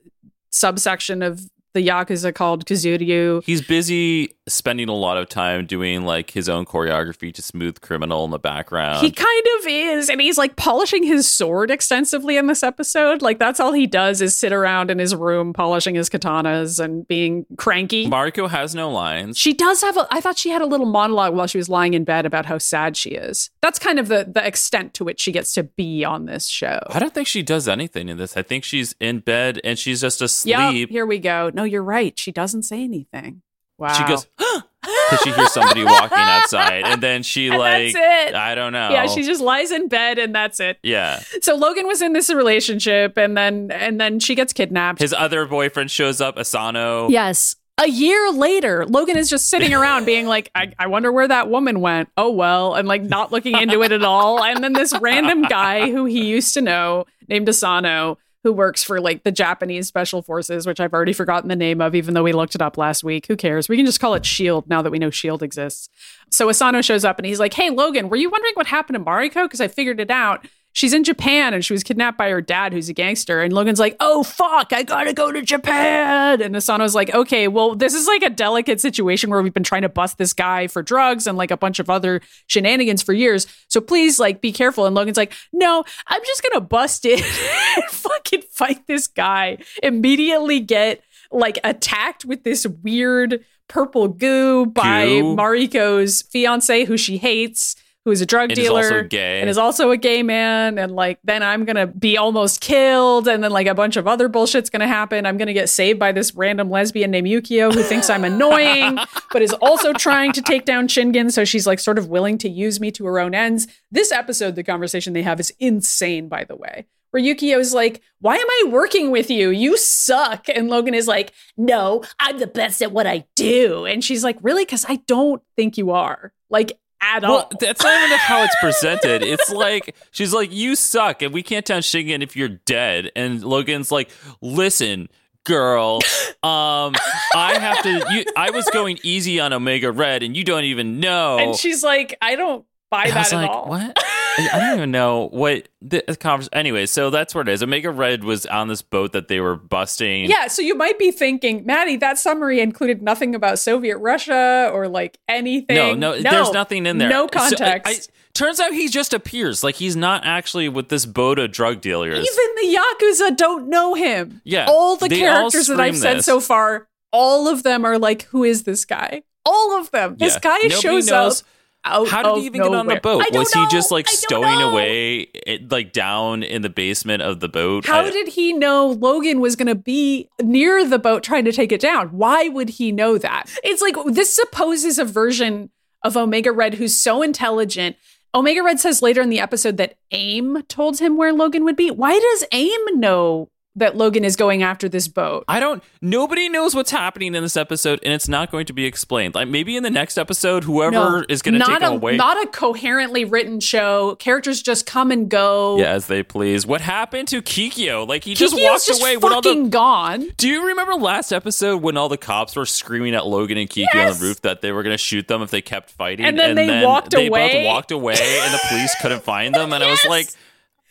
subsection 0.50 1.22
of 1.22 1.48
the 1.76 1.86
Yakuza 1.86 2.34
called 2.34 2.64
Kuzuryu. 2.64 3.44
He's 3.44 3.60
busy 3.60 4.32
spending 4.48 4.88
a 4.88 4.94
lot 4.94 5.16
of 5.18 5.28
time 5.28 5.66
doing 5.66 6.04
like 6.04 6.30
his 6.30 6.48
own 6.48 6.64
choreography 6.64 7.34
to 7.34 7.42
Smooth 7.42 7.80
Criminal 7.80 8.24
in 8.24 8.30
the 8.30 8.38
background. 8.38 9.04
He 9.04 9.10
kind 9.10 9.42
of 9.58 9.66
is, 9.66 10.08
and 10.08 10.20
he's 10.20 10.38
like 10.38 10.56
polishing 10.56 11.02
his 11.02 11.28
sword 11.28 11.70
extensively 11.70 12.36
in 12.36 12.46
this 12.46 12.62
episode. 12.62 13.20
Like 13.22 13.38
that's 13.38 13.60
all 13.60 13.72
he 13.72 13.86
does 13.86 14.22
is 14.22 14.34
sit 14.34 14.52
around 14.52 14.90
in 14.90 14.98
his 14.98 15.14
room 15.14 15.52
polishing 15.52 15.94
his 15.96 16.08
katanas 16.08 16.82
and 16.82 17.06
being 17.08 17.44
cranky. 17.58 18.06
Mariko 18.06 18.48
has 18.48 18.74
no 18.74 18.90
lines. 18.90 19.36
she 19.36 19.52
does 19.52 19.82
have 19.82 19.96
a 19.96 20.06
I 20.10 20.20
thought 20.20 20.38
she 20.38 20.50
had 20.50 20.62
a 20.62 20.66
little 20.66 20.86
monologue 20.86 21.34
while 21.34 21.46
she 21.46 21.58
was 21.58 21.68
lying 21.68 21.92
in 21.94 22.04
bed 22.04 22.24
about 22.24 22.46
how 22.46 22.58
sad 22.58 22.96
she 22.96 23.10
is. 23.10 23.50
That's 23.60 23.78
kind 23.78 23.98
of 23.98 24.08
the 24.08 24.26
the 24.32 24.46
extent 24.46 24.94
to 24.94 25.04
which 25.04 25.20
she 25.20 25.32
gets 25.32 25.52
to 25.54 25.64
be 25.64 26.04
on 26.04 26.26
this 26.26 26.46
show. 26.46 26.80
I 26.88 26.98
don't 27.00 27.12
think 27.12 27.26
she 27.26 27.42
does 27.42 27.68
anything 27.68 28.08
in 28.08 28.16
this. 28.16 28.36
I 28.36 28.42
think 28.42 28.64
she's 28.64 28.94
in 29.00 29.18
bed 29.18 29.60
and 29.64 29.78
she's 29.78 30.00
just 30.00 30.46
Yep, 30.46 30.58
asleep. 30.70 30.90
here 30.90 31.04
we 31.04 31.18
go. 31.18 31.50
No, 31.52 31.64
you're 31.66 31.82
right. 31.82 32.18
She 32.18 32.32
doesn't 32.32 32.62
say 32.62 32.82
anything. 32.82 33.42
Wow. 33.78 33.92
She 33.92 34.04
goes 34.04 34.26
because 34.36 35.20
she 35.22 35.32
hears 35.32 35.52
somebody 35.52 35.84
walking 35.84 36.16
outside, 36.18 36.84
and 36.86 37.02
then 37.02 37.22
she 37.22 37.48
And 37.48 37.58
like. 37.58 37.94
I 37.96 38.54
don't 38.54 38.72
know. 38.72 38.88
Yeah, 38.90 39.06
she 39.06 39.22
just 39.22 39.42
lies 39.42 39.70
in 39.70 39.88
bed 39.88 40.18
and 40.18 40.34
that's 40.34 40.60
it. 40.60 40.78
yeah. 40.82 41.20
So 41.42 41.56
Logan 41.56 41.86
was 41.86 42.00
in 42.00 42.12
this 42.14 42.30
relationship 42.30 43.18
and 43.18 43.36
then 43.36 43.70
and 43.70 44.00
then 44.00 44.18
she 44.18 44.34
gets 44.34 44.52
kidnapped. 44.52 45.00
His 45.00 45.12
other 45.12 45.44
boyfriend 45.46 45.90
shows 45.90 46.20
up, 46.20 46.38
Asano. 46.38 47.08
Yes. 47.10 47.56
A 47.78 47.90
year 47.90 48.32
later, 48.32 48.86
Logan 48.86 49.18
is 49.18 49.28
just 49.28 49.50
sitting 49.50 49.74
around 49.74 50.06
being 50.06 50.26
like, 50.26 50.50
I, 50.54 50.72
I 50.78 50.86
wonder 50.86 51.12
where 51.12 51.28
that 51.28 51.50
woman 51.50 51.82
went. 51.82 52.08
Oh, 52.16 52.30
well, 52.30 52.72
and 52.74 52.88
like 52.88 53.02
not 53.02 53.32
looking 53.32 53.54
into 53.54 53.82
it 53.82 53.92
at 53.92 54.02
all. 54.02 54.42
And 54.42 54.64
then 54.64 54.72
this 54.72 54.98
random 54.98 55.42
guy 55.42 55.90
who 55.90 56.06
he 56.06 56.24
used 56.26 56.54
to 56.54 56.62
know 56.62 57.04
named 57.28 57.46
Asano, 57.50 58.16
who 58.46 58.52
works 58.52 58.84
for 58.84 59.00
like 59.00 59.24
the 59.24 59.32
Japanese 59.32 59.88
special 59.88 60.22
forces, 60.22 60.68
which 60.68 60.78
I've 60.78 60.94
already 60.94 61.12
forgotten 61.12 61.48
the 61.48 61.56
name 61.56 61.80
of, 61.80 61.96
even 61.96 62.14
though 62.14 62.22
we 62.22 62.32
looked 62.32 62.54
it 62.54 62.62
up 62.62 62.78
last 62.78 63.02
week. 63.02 63.26
Who 63.26 63.34
cares? 63.34 63.68
We 63.68 63.76
can 63.76 63.84
just 63.84 63.98
call 63.98 64.14
it 64.14 64.24
SHIELD 64.24 64.68
now 64.68 64.82
that 64.82 64.92
we 64.92 65.00
know 65.00 65.10
SHIELD 65.10 65.42
exists. 65.42 65.88
So 66.30 66.48
Asano 66.48 66.80
shows 66.80 67.04
up 67.04 67.18
and 67.18 67.26
he's 67.26 67.40
like, 67.40 67.54
Hey, 67.54 67.70
Logan, 67.70 68.08
were 68.08 68.14
you 68.14 68.30
wondering 68.30 68.54
what 68.54 68.68
happened 68.68 68.96
to 68.98 69.04
Mariko? 69.04 69.46
Because 69.46 69.60
I 69.60 69.66
figured 69.66 69.98
it 69.98 70.12
out. 70.12 70.46
She's 70.76 70.92
in 70.92 71.04
Japan 71.04 71.54
and 71.54 71.64
she 71.64 71.72
was 71.72 71.82
kidnapped 71.82 72.18
by 72.18 72.28
her 72.28 72.42
dad, 72.42 72.74
who's 72.74 72.90
a 72.90 72.92
gangster. 72.92 73.40
And 73.40 73.50
Logan's 73.50 73.80
like, 73.80 73.96
oh, 73.98 74.22
fuck, 74.22 74.74
I 74.74 74.82
gotta 74.82 75.14
go 75.14 75.32
to 75.32 75.40
Japan. 75.40 76.42
And 76.42 76.54
Asano's 76.54 76.94
like, 76.94 77.14
okay, 77.14 77.48
well, 77.48 77.74
this 77.74 77.94
is 77.94 78.06
like 78.06 78.22
a 78.22 78.28
delicate 78.28 78.78
situation 78.78 79.30
where 79.30 79.40
we've 79.40 79.54
been 79.54 79.62
trying 79.62 79.82
to 79.82 79.88
bust 79.88 80.18
this 80.18 80.34
guy 80.34 80.66
for 80.66 80.82
drugs 80.82 81.26
and 81.26 81.38
like 81.38 81.50
a 81.50 81.56
bunch 81.56 81.78
of 81.78 81.88
other 81.88 82.20
shenanigans 82.46 83.00
for 83.00 83.14
years. 83.14 83.46
So 83.68 83.80
please, 83.80 84.18
like, 84.18 84.42
be 84.42 84.52
careful. 84.52 84.84
And 84.84 84.94
Logan's 84.94 85.16
like, 85.16 85.32
no, 85.50 85.82
I'm 86.08 86.22
just 86.26 86.42
gonna 86.42 86.60
bust 86.60 87.06
it 87.06 87.22
and 87.76 87.84
fucking 87.86 88.42
fight 88.50 88.86
this 88.86 89.06
guy. 89.06 89.56
Immediately 89.82 90.60
get 90.60 91.02
like 91.30 91.58
attacked 91.64 92.26
with 92.26 92.44
this 92.44 92.66
weird 92.66 93.42
purple 93.66 94.08
goo 94.08 94.66
by 94.66 95.06
Goo? 95.06 95.36
Mariko's 95.36 96.20
fiance, 96.20 96.84
who 96.84 96.98
she 96.98 97.16
hates 97.16 97.76
who 98.06 98.12
is 98.12 98.20
a 98.20 98.26
drug 98.26 98.50
And 98.50 98.58
is 98.58 98.64
dealer 98.64 99.02
gay. 99.02 99.40
and 99.40 99.50
is 99.50 99.58
also 99.58 99.90
a 99.90 99.96
gay 99.96 100.22
man 100.22 100.78
and 100.78 100.92
like 100.92 101.18
then 101.24 101.42
I'm 101.42 101.64
going 101.64 101.74
to 101.74 101.88
be 101.88 102.16
almost 102.16 102.60
killed 102.60 103.26
and 103.26 103.42
then 103.42 103.50
like 103.50 103.66
a 103.66 103.74
bunch 103.74 103.96
of 103.96 104.06
other 104.06 104.28
bullshit's 104.28 104.70
going 104.70 104.80
to 104.80 104.86
happen. 104.86 105.26
I'm 105.26 105.36
going 105.36 105.48
to 105.48 105.52
get 105.52 105.68
saved 105.68 105.98
by 105.98 106.12
this 106.12 106.32
random 106.32 106.70
lesbian 106.70 107.10
named 107.10 107.26
Yukio 107.26 107.74
who 107.74 107.82
thinks 107.82 108.08
I'm 108.08 108.24
annoying 108.24 108.96
but 109.32 109.42
is 109.42 109.52
also 109.54 109.92
trying 109.92 110.30
to 110.34 110.40
take 110.40 110.64
down 110.64 110.86
Shingen 110.86 111.32
so 111.32 111.44
she's 111.44 111.66
like 111.66 111.80
sort 111.80 111.98
of 111.98 112.06
willing 112.08 112.38
to 112.38 112.48
use 112.48 112.78
me 112.78 112.92
to 112.92 113.04
her 113.06 113.18
own 113.18 113.34
ends. 113.34 113.66
This 113.90 114.12
episode 114.12 114.54
the 114.54 114.62
conversation 114.62 115.12
they 115.12 115.22
have 115.22 115.40
is 115.40 115.52
insane 115.58 116.28
by 116.28 116.44
the 116.44 116.54
way. 116.54 116.86
Where 117.10 117.22
Yukio 117.22 117.58
is 117.58 117.74
like, 117.74 118.02
Why 118.20 118.36
am 118.36 118.46
I 118.48 118.64
working 118.68 119.10
with 119.10 119.30
you? 119.30 119.50
You 119.50 119.76
suck. 119.78 120.48
And 120.48 120.68
Logan 120.68 120.94
is 120.94 121.08
like, 121.08 121.32
No, 121.56 122.04
I'm 122.20 122.38
the 122.38 122.46
best 122.46 122.82
at 122.82 122.92
what 122.92 123.06
I 123.06 123.24
do. 123.34 123.84
And 123.84 124.04
she's 124.04 124.22
like, 124.22 124.36
Really? 124.42 124.64
Because 124.64 124.84
I 124.88 124.96
don't 125.06 125.42
think 125.56 125.76
you 125.78 125.90
are. 125.92 126.32
Like, 126.50 126.78
at 127.00 127.24
all. 127.24 127.30
Well, 127.36 127.50
that's 127.60 127.82
not 127.82 128.04
even 128.04 128.18
how 128.18 128.42
it's 128.44 128.56
presented. 128.60 129.22
It's 129.22 129.50
like 129.50 129.94
she's 130.10 130.32
like, 130.32 130.52
"You 130.52 130.74
suck, 130.76 131.22
and 131.22 131.32
we 131.32 131.42
can't 131.42 131.64
tell 131.64 131.80
Shingen 131.80 132.22
if 132.22 132.36
you're 132.36 132.48
dead." 132.48 133.10
And 133.16 133.42
Logan's 133.42 133.92
like, 133.92 134.10
"Listen, 134.40 135.08
girl, 135.44 136.00
um, 136.42 136.94
I 137.34 137.58
have 137.58 137.82
to. 137.82 138.06
You, 138.12 138.24
I 138.36 138.50
was 138.50 138.68
going 138.70 138.98
easy 139.02 139.40
on 139.40 139.52
Omega 139.52 139.92
Red, 139.92 140.22
and 140.22 140.36
you 140.36 140.44
don't 140.44 140.64
even 140.64 141.00
know." 141.00 141.38
and 141.38 141.56
she's 141.56 141.82
like, 141.82 142.16
I 142.20 142.36
don't 142.36 142.64
buy 142.90 143.04
I 143.04 143.10
that 143.10 143.18
was 143.18 143.32
at 143.32 143.36
like, 143.36 143.50
all. 143.50 143.68
"What?" 143.68 144.04
I 144.38 144.58
don't 144.60 144.76
even 144.78 144.90
know 144.90 145.28
what 145.28 145.68
the 145.80 146.02
conversation. 146.20 146.54
Anyway, 146.54 146.86
so 146.86 147.10
that's 147.10 147.34
what 147.34 147.48
it 147.48 147.52
is. 147.52 147.62
Omega 147.62 147.90
Red 147.90 148.24
was 148.24 148.46
on 148.46 148.68
this 148.68 148.82
boat 148.82 149.12
that 149.12 149.28
they 149.28 149.40
were 149.40 149.56
busting. 149.56 150.28
Yeah, 150.28 150.48
so 150.48 150.62
you 150.62 150.74
might 150.74 150.98
be 150.98 151.10
thinking, 151.10 151.64
Maddie, 151.64 151.96
that 151.96 152.18
summary 152.18 152.60
included 152.60 153.02
nothing 153.02 153.34
about 153.34 153.58
Soviet 153.58 153.98
Russia 153.98 154.70
or 154.72 154.88
like 154.88 155.18
anything. 155.28 155.76
No, 155.76 155.94
no, 155.94 156.20
there's 156.20 156.52
nothing 156.52 156.86
in 156.86 156.98
there. 156.98 157.08
No 157.08 157.28
So, 157.32 157.38
I- 157.38 157.48
context. 157.48 158.10
Turns 158.34 158.60
out 158.60 158.72
he 158.74 158.88
just 158.88 159.14
appears. 159.14 159.64
Like 159.64 159.76
he's 159.76 159.96
not 159.96 160.26
actually 160.26 160.68
with 160.68 160.90
this 160.90 161.06
boat 161.06 161.38
of 161.38 161.50
drug 161.52 161.80
dealers. 161.80 162.18
Even 162.18 162.54
the 162.56 162.78
Yakuza 162.78 163.34
don't 163.34 163.68
know 163.70 163.94
him. 163.94 164.42
Yeah, 164.44 164.66
All 164.68 164.96
the 164.96 165.08
they 165.08 165.26
all 165.26 165.34
characters 165.50 165.68
that 165.68 165.80
I've 165.80 165.96
scream 165.96 166.16
said 166.16 166.24
so 166.24 166.40
far, 166.40 166.86
all 167.12 167.48
of 167.48 167.62
them 167.62 167.86
are 167.86 167.98
like, 167.98 168.24
who 168.24 168.44
is 168.44 168.64
this 168.64 168.84
guy? 168.84 169.22
All 169.46 169.78
of 169.80 169.90
them. 169.90 170.16
This 170.18 170.34
Yeah. 170.34 170.40
guy 170.40 170.56
Nobody 170.64 170.70
shows 170.74 171.06
knows- 171.08 171.40
up. 171.40 171.48
Out 171.86 172.08
How 172.08 172.22
did 172.22 172.40
he 172.40 172.42
oh, 172.42 172.46
even 172.46 172.62
get 172.62 172.74
on 172.74 172.86
the 172.86 173.00
boat? 173.00 173.22
Was 173.32 173.52
he 173.52 173.66
just 173.68 173.92
like 173.92 174.08
stowing 174.08 174.58
know. 174.58 174.72
away, 174.72 175.20
it, 175.46 175.70
like 175.70 175.92
down 175.92 176.42
in 176.42 176.62
the 176.62 176.68
basement 176.68 177.22
of 177.22 177.38
the 177.38 177.48
boat? 177.48 177.86
How 177.86 178.00
I- 178.00 178.10
did 178.10 178.28
he 178.28 178.52
know 178.52 178.88
Logan 178.88 179.40
was 179.40 179.54
going 179.54 179.68
to 179.68 179.76
be 179.76 180.28
near 180.42 180.84
the 180.86 180.98
boat 180.98 181.22
trying 181.22 181.44
to 181.44 181.52
take 181.52 181.70
it 181.70 181.80
down? 181.80 182.08
Why 182.08 182.48
would 182.48 182.70
he 182.70 182.90
know 182.90 183.18
that? 183.18 183.44
It's 183.62 183.80
like 183.80 183.94
this 184.06 184.34
supposes 184.34 184.98
a 184.98 185.04
version 185.04 185.70
of 186.02 186.16
Omega 186.16 186.50
Red 186.50 186.74
who's 186.74 186.96
so 186.96 187.22
intelligent. 187.22 187.96
Omega 188.34 188.62
Red 188.62 188.80
says 188.80 189.00
later 189.00 189.22
in 189.22 189.30
the 189.30 189.40
episode 189.40 189.76
that 189.76 189.96
AIM 190.10 190.64
told 190.64 190.98
him 190.98 191.16
where 191.16 191.32
Logan 191.32 191.64
would 191.64 191.76
be. 191.76 191.92
Why 191.92 192.18
does 192.18 192.44
AIM 192.52 193.00
know 193.00 193.48
that 193.76 193.96
Logan 193.96 194.24
is 194.24 194.36
going 194.36 194.62
after 194.62 194.88
this 194.88 195.06
boat? 195.08 195.44
I 195.48 195.60
don't. 195.60 195.82
Nobody 196.00 196.48
knows 196.48 196.74
what's 196.74 196.90
happening 196.90 197.34
in 197.34 197.42
this 197.42 197.56
episode, 197.56 198.00
and 198.02 198.12
it's 198.12 198.28
not 198.28 198.50
going 198.50 198.66
to 198.66 198.72
be 198.72 198.84
explained. 198.86 199.34
Like 199.34 199.48
maybe 199.48 199.76
in 199.76 199.82
the 199.82 199.90
next 199.90 200.18
episode, 200.18 200.64
whoever 200.64 200.90
No, 201.20 201.24
is 201.28 201.42
going 201.42 201.58
to 201.58 201.64
take 201.64 201.82
a, 201.82 201.86
away, 201.86 202.16
Not 202.16 202.42
a 202.42 202.48
coherently 202.48 203.24
written 203.24 203.60
show. 203.60 204.16
Characters 204.16 204.62
just 204.62 204.86
come 204.86 205.10
and 205.10 205.28
go. 205.28 205.78
yeah, 205.78 205.92
as 205.92 206.06
they 206.06 206.22
please. 206.22 206.66
What 206.66 206.80
happened 206.80 207.28
to 207.28 207.42
Kikyo? 207.42 208.06
Like 208.06 208.24
he 208.24 208.34
just 208.34 208.54
walked 208.54 208.86
just 208.86 209.00
away 209.00 209.16
when 209.16 209.32
all 209.32 209.40
the. 209.42 209.50
fucking 209.50 209.70
gone. 209.70 210.26
Do 210.36 210.48
you 210.48 210.66
remember 210.68 210.94
last 210.94 211.32
episode 211.32 211.82
when 211.82 211.96
all 211.96 212.08
the 212.08 212.16
cops 212.18 212.56
were 212.56 212.66
screaming 212.66 213.14
at 213.14 213.26
Logan 213.26 213.58
and 213.58 213.68
Kiki 213.68 213.86
on 213.98 214.06
the 214.12 214.18
roof 214.20 214.42
that 214.42 214.60
they 214.62 214.72
were 214.72 214.82
going 214.82 214.94
to 214.94 214.98
shoot 214.98 215.28
them 215.28 215.42
if 215.42 215.50
they 215.50 215.62
kept 215.62 215.90
fighting? 215.90 216.24
And 216.26 216.38
then 216.38 216.54
they 216.54 216.84
walked 216.84 217.10
they 217.10 217.26
away? 217.26 217.52
both 217.52 217.64
walked 217.66 217.90
away, 217.92 218.14
and 218.14 218.54
the 218.54 218.60
police 218.68 218.94
couldn't 219.00 219.22
find 219.22 219.54
them. 219.54 219.72
And 219.72 219.84
I 219.84 219.90
was 219.90 220.04
like, 220.08 220.28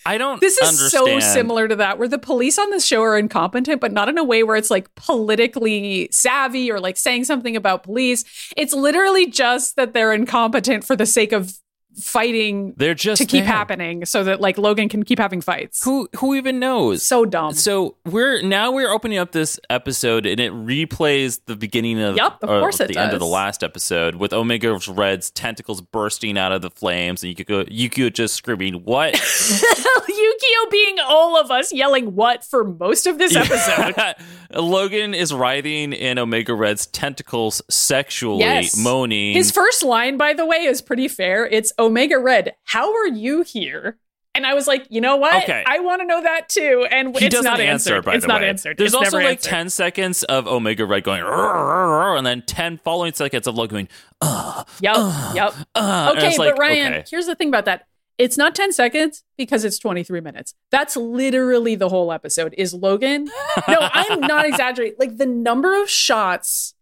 I 0.06 0.18
don't. 0.18 0.36
Know. 0.36 0.40
This 0.40 0.58
is 0.58 0.70
understand. 0.70 1.24
so 1.24 1.34
similar 1.34 1.68
to 1.68 1.76
that, 1.78 1.98
where 1.98 2.08
the 2.08 2.20
police 2.20 2.60
on 2.60 2.70
this 2.70 2.86
show 2.86 3.02
are 3.02 3.18
incompetent, 3.18 3.82
but 3.82 3.92
not 3.92 4.08
in 4.08 4.18
a 4.18 4.24
way 4.24 4.44
where 4.44 4.56
it's 4.56 4.70
like 4.70 4.94
politically 4.96 6.08
savvy 6.12 6.72
or 6.72 6.80
like 6.80 6.98
saying 6.98 7.26
something 7.26 7.56
about 7.56 7.84
police. 7.84 8.24
It's 8.56 8.74
literally 8.74 9.28
just 9.28 9.76
that 9.78 9.94
they're 9.94 10.14
incompetent 10.14 10.84
for 10.84 10.96
the 10.96 11.06
sake 11.06 11.32
of 11.32 11.58
fighting 11.98 12.74
They're 12.78 12.94
just 12.94 13.22
to 13.22 13.26
keep 13.26 13.44
there. 13.44 13.54
happening 13.54 14.06
so 14.06 14.24
that 14.24 14.42
like 14.42 14.58
Logan 14.58 14.90
can 14.90 15.04
keep 15.04 15.20
having 15.20 15.42
fights. 15.42 15.84
Who 15.84 16.08
who 16.18 16.36
even 16.36 16.60
knows? 16.60 17.04
so 17.04 17.26
dumb. 17.26 17.54
So 17.54 17.96
we're 18.06 18.42
now 18.42 18.72
we're 18.72 18.92
opening 18.92 19.18
up 19.18 19.32
this 19.32 19.60
episode 19.70 20.26
and 20.26 20.40
it 20.40 20.52
replays 20.52 21.40
the 21.46 21.56
beginning 21.56 22.02
of, 22.02 22.16
Yup, 22.16 22.44
of 22.44 22.50
uh, 22.50 22.60
course 22.60 22.80
it 22.80 22.90
the 22.90 22.98
end 22.98 23.14
of 23.14 23.20
the 23.20 23.26
last 23.26 23.64
episode 23.64 24.16
with 24.16 24.34
Omega 24.34 24.78
Red's 24.88 25.30
tentacles 25.32 25.82
bursting 25.82 26.38
out 26.38 26.52
of 26.52 26.62
the 26.62 26.70
flames 26.70 27.24
and 27.24 27.36
Yukio, 27.36 27.68
Yukio 27.70 28.12
just 28.12 28.36
screaming, 28.36 28.84
"What?" 28.84 29.14
Yukio 30.36 30.72
being 30.72 30.98
all 31.04 31.40
of 31.40 31.52
us 31.52 31.72
yelling 31.74 32.16
what 32.16 32.44
for 32.44 32.64
most 32.64 33.08
of 33.08 33.18
this 33.18 33.36
episode. 33.36 33.96
Logan 34.54 35.14
is 35.14 35.34
writhing 35.34 35.94
in 35.94 36.18
Omega 36.20 36.54
Red's 36.54 36.86
tentacles 36.88 37.62
sexually, 37.70 38.40
Yes. 38.42 38.78
moaning. 38.78 39.34
His 39.36 39.52
first 39.52 39.84
line, 39.84 40.18
by 40.18 40.34
the 40.34 40.46
way, 40.46 40.58
is 40.66 40.82
pretty 40.82 41.08
fair. 41.08 41.46
It's 41.46 41.74
Omega 41.80 42.18
Red, 42.20 42.56
how 42.64 42.94
are 42.94 43.08
you 43.08 43.42
here? 43.44 43.98
And 44.34 44.46
I 44.46 44.54
was 44.54 44.68
like, 44.68 44.86
you 44.90 45.00
know 45.00 45.16
what? 45.16 45.44
Okay. 45.44 45.64
I 45.66 45.80
want 45.80 46.02
to 46.02 46.06
know 46.06 46.22
that 46.22 46.50
too. 46.50 46.86
And 46.92 47.18
he 47.18 47.28
it's 47.28 47.36
doesn't 47.36 47.50
not 47.50 47.62
answer, 47.62 47.94
answered. 47.96 48.04
by 48.06 48.16
it's 48.16 48.24
the 48.26 48.28
not 48.28 48.42
way. 48.42 48.50
answered. 48.50 48.78
There's 48.78 48.90
It's 48.94 48.96
also 48.96 49.16
like 49.20 49.28
answered. 49.38 49.50
10 49.50 49.70
seconds 49.70 50.24
of 50.26 50.46
Omega 50.46 50.86
Red 50.86 51.06
going, 51.06 51.22
"Rrr, 51.24 51.30
rrr, 51.30 51.88
rrr," 52.14 52.18
and 52.18 52.28
then 52.28 52.44
10 52.46 52.78
following 52.84 53.14
seconds 53.14 53.48
of 53.48 53.56
Logan 53.56 53.88
going, 54.22 54.66
Yep. 54.82 54.96
yep. 55.36 55.54
uh, 55.76 56.14
Okay, 56.18 56.28
it's 56.28 56.38
but 56.38 56.58
Ryan, 56.60 56.94
okay. 56.96 57.06
here's 57.10 57.28
the 57.28 57.36
thing 57.36 57.48
about 57.48 57.64
that. 57.64 57.88
It's 58.18 58.38
not 58.38 58.56
10 58.56 58.72
seconds 58.72 59.24
because 59.38 59.66
it's 59.66 59.78
23 59.78 60.22
minutes. 60.22 60.54
That's 60.72 60.96
literally 60.96 61.76
the 61.76 61.90
whole 61.90 62.12
episode. 62.12 62.56
Is 62.58 62.74
Logan? 62.74 63.26
No, 63.68 63.90
I'm 63.94 64.22
not 64.22 64.46
exaggerating. 64.48 64.96
Like 65.00 65.18
the 65.18 65.26
number 65.26 65.82
of 65.82 65.90
shots. 65.90 66.74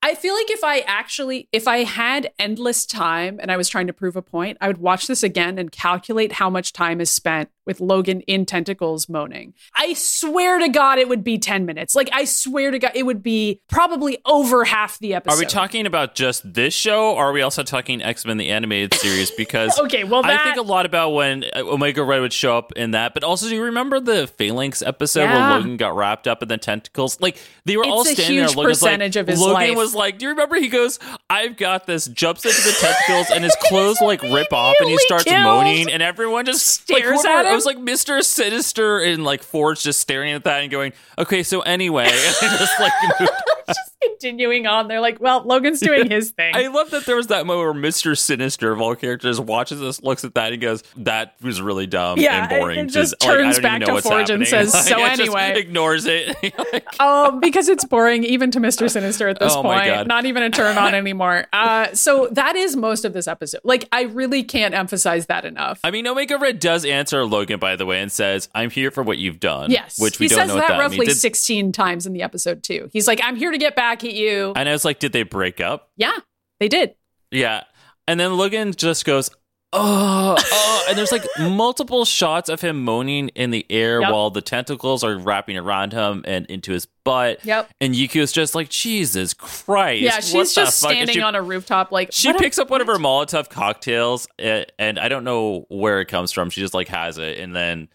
I 0.00 0.14
feel 0.14 0.34
like 0.34 0.50
if 0.50 0.62
I 0.62 0.80
actually, 0.80 1.48
if 1.50 1.66
I 1.66 1.78
had 1.78 2.30
endless 2.38 2.86
time 2.86 3.40
and 3.42 3.50
I 3.50 3.56
was 3.56 3.68
trying 3.68 3.88
to 3.88 3.92
prove 3.92 4.14
a 4.14 4.22
point, 4.22 4.56
I 4.60 4.68
would 4.68 4.78
watch 4.78 5.08
this 5.08 5.24
again 5.24 5.58
and 5.58 5.72
calculate 5.72 6.32
how 6.32 6.48
much 6.48 6.72
time 6.72 7.00
is 7.00 7.10
spent 7.10 7.50
with 7.68 7.80
Logan 7.80 8.22
in 8.22 8.46
tentacles 8.46 9.08
moaning. 9.08 9.54
I 9.76 9.92
swear 9.92 10.58
to 10.58 10.68
God, 10.68 10.98
it 10.98 11.08
would 11.08 11.22
be 11.22 11.38
10 11.38 11.66
minutes. 11.66 11.94
Like, 11.94 12.08
I 12.12 12.24
swear 12.24 12.70
to 12.72 12.78
God, 12.80 12.92
it 12.94 13.04
would 13.04 13.22
be 13.22 13.60
probably 13.68 14.18
over 14.26 14.64
half 14.64 14.98
the 14.98 15.14
episode. 15.14 15.36
Are 15.36 15.38
we 15.38 15.46
talking 15.46 15.86
about 15.86 16.14
just 16.16 16.54
this 16.54 16.74
show, 16.74 17.12
or 17.14 17.26
are 17.26 17.32
we 17.32 17.42
also 17.42 17.62
talking 17.62 18.02
X 18.02 18.24
Men 18.24 18.38
the 18.38 18.48
animated 18.48 18.94
series? 18.94 19.30
Because 19.30 19.78
Okay, 19.88 20.02
well, 20.02 20.24
I 20.24 20.38
think 20.44 20.56
a 20.56 20.62
lot 20.62 20.86
about 20.86 21.10
when 21.10 21.44
uh, 21.44 21.60
Omega 21.60 22.02
Red 22.02 22.20
would 22.20 22.32
show 22.32 22.56
up 22.58 22.72
in 22.72 22.92
that. 22.92 23.12
But 23.14 23.22
also, 23.22 23.48
do 23.48 23.54
you 23.54 23.62
remember 23.64 24.00
the 24.00 24.26
Phalanx 24.26 24.82
episode 24.82 25.20
Yeah. 25.24 25.50
where 25.50 25.58
Logan 25.58 25.76
got 25.76 25.94
wrapped 25.94 26.26
up 26.26 26.42
in 26.42 26.48
the 26.48 26.56
tentacles? 26.58 27.20
Like 27.20 27.36
they 27.66 27.76
were 27.76 27.84
all 27.84 28.00
It's 28.00 28.12
a 28.12 28.14
standing 28.14 28.36
huge 28.38 28.48
there. 28.48 28.56
Logan's 28.56 28.78
percentage 28.80 29.16
like, 29.16 29.20
of 29.22 29.28
his 29.28 29.40
Logan 29.40 29.54
life. 29.54 29.76
was 29.76 29.94
like, 29.94 30.18
"Do 30.18 30.24
you 30.24 30.30
remember?" 30.30 30.56
He 30.56 30.68
goes, 30.68 30.98
"I've 31.28 31.56
got 31.58 31.86
this." 31.86 32.06
Jumps 32.08 32.46
into 32.46 32.60
the 32.62 32.72
tentacles, 32.80 33.30
and 33.34 33.44
his 33.44 33.54
clothes 33.62 34.00
like 34.00 34.22
rip 34.22 34.52
off, 34.52 34.74
and 34.80 34.88
he 34.88 34.96
starts 34.98 35.24
killed. 35.24 35.42
moaning, 35.44 35.90
and 35.90 36.02
everyone 36.02 36.46
just 36.46 36.66
Stares 36.66 37.22
whoever- 37.22 37.28
at 37.28 37.46
him. 37.46 37.57
Was 37.58 37.66
like 37.66 37.78
Mister 37.78 38.22
Sinister 38.22 39.00
and 39.00 39.24
like 39.24 39.42
Forge 39.42 39.82
just 39.82 39.98
staring 39.98 40.32
at 40.32 40.44
that 40.44 40.62
and 40.62 40.70
going, 40.70 40.92
"Okay, 41.18 41.42
so 41.42 41.60
anyway," 41.62 42.04
and 42.08 42.12
they 42.12 42.56
just 42.56 42.78
like. 42.78 42.92
moved 43.18 43.32
just 43.74 43.96
continuing 44.02 44.66
on. 44.66 44.88
They're 44.88 45.00
like, 45.00 45.20
well, 45.20 45.42
Logan's 45.44 45.80
doing 45.80 46.10
his 46.10 46.30
thing. 46.30 46.54
I 46.54 46.66
love 46.68 46.90
that 46.90 47.06
there 47.06 47.16
was 47.16 47.28
that 47.28 47.46
moment 47.46 47.74
where 47.74 47.90
Mr. 47.90 48.16
Sinister 48.18 48.72
of 48.72 48.80
all 48.80 48.94
characters 48.96 49.40
watches 49.40 49.80
this, 49.80 50.02
looks 50.02 50.24
at 50.24 50.34
that, 50.34 50.52
and 50.52 50.60
goes, 50.60 50.82
"That 50.96 51.34
was 51.42 51.60
really 51.62 51.86
dumb 51.86 52.18
Yeah, 52.18 52.42
and 52.42 52.48
boring." 52.48 52.78
it- 52.78 52.84
it 52.86 52.90
just 52.90 53.14
like, 53.22 53.30
turns 53.36 53.58
back 53.60 53.82
to 53.82 54.00
Forge 54.02 54.30
and 54.30 54.46
says, 54.46 54.72
"So 54.88 54.98
it 54.98 55.08
just 55.16 55.20
anyway." 55.20 55.58
ignores 55.58 56.06
it. 56.06 56.36
Like, 56.72 57.00
um, 57.00 57.40
because 57.40 57.68
it's 57.68 57.84
boring, 57.84 58.24
even 58.24 58.50
to 58.50 58.60
Mr. 58.60 58.90
Sinister 58.90 59.28
at 59.28 59.38
this 59.38 59.54
Oh 59.54 59.62
point. 59.62 60.06
Not 60.06 60.26
even 60.26 60.42
a 60.42 60.50
turn 60.50 60.76
on 60.76 60.94
anymore. 60.94 61.46
Uh, 61.52 61.92
so 61.94 62.28
that 62.32 62.56
is 62.56 62.76
most 62.76 63.04
of 63.04 63.12
this 63.12 63.26
episode. 63.28 63.60
Like, 63.64 63.88
I 63.92 64.02
really 64.02 64.42
can't 64.42 64.74
emphasize 64.74 65.26
that 65.26 65.44
enough. 65.44 65.80
I 65.84 65.90
mean, 65.90 66.06
Omega 66.06 66.36
Red 66.38 66.58
does 66.60 66.84
answer 66.84 67.24
Logan, 67.24 67.58
by 67.58 67.76
the 67.76 67.86
way, 67.86 68.00
and 68.00 68.10
says, 68.12 68.48
"I'm 68.54 68.70
here 68.70 68.90
for 68.90 69.02
what 69.02 69.18
you've 69.18 69.40
done." 69.40 69.70
yes, 69.70 69.98
which 70.00 70.18
we 70.18 70.24
he 70.24 70.28
don't 70.30 70.40
says 70.40 70.48
know 70.48 70.54
that, 70.56 70.68
that 70.68 70.78
roughly 70.78 71.06
means. 71.06 71.20
16 71.20 71.72
times 71.72 72.06
in 72.06 72.12
the 72.12 72.22
episode 72.22 72.62
too. 72.62 72.88
He's 72.92 73.06
like, 73.06 73.20
"I'm 73.22 73.36
here 73.36 73.50
to 73.50 73.57
get 73.58 73.76
back 73.76 74.04
at 74.04 74.12
you." 74.14 74.52
and 74.56 74.68
I 74.68 74.72
was 74.72 74.84
like, 74.84 74.98
"Did 74.98 75.12
they 75.12 75.22
break 75.22 75.60
up?" 75.60 75.90
yeah, 75.96 76.18
they 76.60 76.68
did. 76.68 76.94
Yeah. 77.30 77.64
And 78.06 78.18
then 78.18 78.36
Logan 78.38 78.72
just 78.72 79.04
goes, 79.04 79.28
oh, 79.74 80.34
oh. 80.40 80.84
And 80.88 80.96
there's 80.96 81.12
like 81.12 81.24
multiple 81.38 82.06
shots 82.06 82.48
of 82.48 82.62
him 82.62 82.82
moaning 82.82 83.28
in 83.34 83.50
the 83.50 83.66
air 83.68 84.00
Yep. 84.00 84.10
while 84.12 84.30
the 84.30 84.40
tentacles 84.40 85.04
are 85.04 85.18
wrapping 85.18 85.58
around 85.58 85.92
him 85.92 86.24
and 86.26 86.46
into 86.46 86.72
his 86.72 86.86
butt. 87.04 87.44
Yep. 87.44 87.68
And 87.82 87.94
Yukio's 87.94 88.32
just 88.32 88.54
like, 88.54 88.70
Jesus 88.70 89.34
Christ. 89.34 90.00
Yeah, 90.00 90.20
she's 90.20 90.54
just 90.54 90.80
fuck?" 90.80 90.92
Standing 90.92 91.16
she, 91.16 91.20
on 91.20 91.34
a 91.34 91.42
rooftop, 91.42 91.92
like 91.92 92.08
She 92.12 92.28
what 92.28 92.36
a- 92.36 92.38
picks 92.38 92.58
up 92.58 92.70
one 92.70 92.80
of 92.80 92.86
her 92.86 92.96
Molotov 92.96 93.50
cocktails, 93.50 94.26
uh, 94.42 94.62
and 94.78 94.98
I 94.98 95.08
don't 95.10 95.24
know 95.24 95.66
where 95.68 96.00
it 96.00 96.06
comes 96.06 96.32
from. 96.32 96.48
She 96.48 96.62
just 96.62 96.72
like 96.72 96.88
has 96.88 97.18
it, 97.18 97.38
and 97.38 97.54
then 97.54 97.88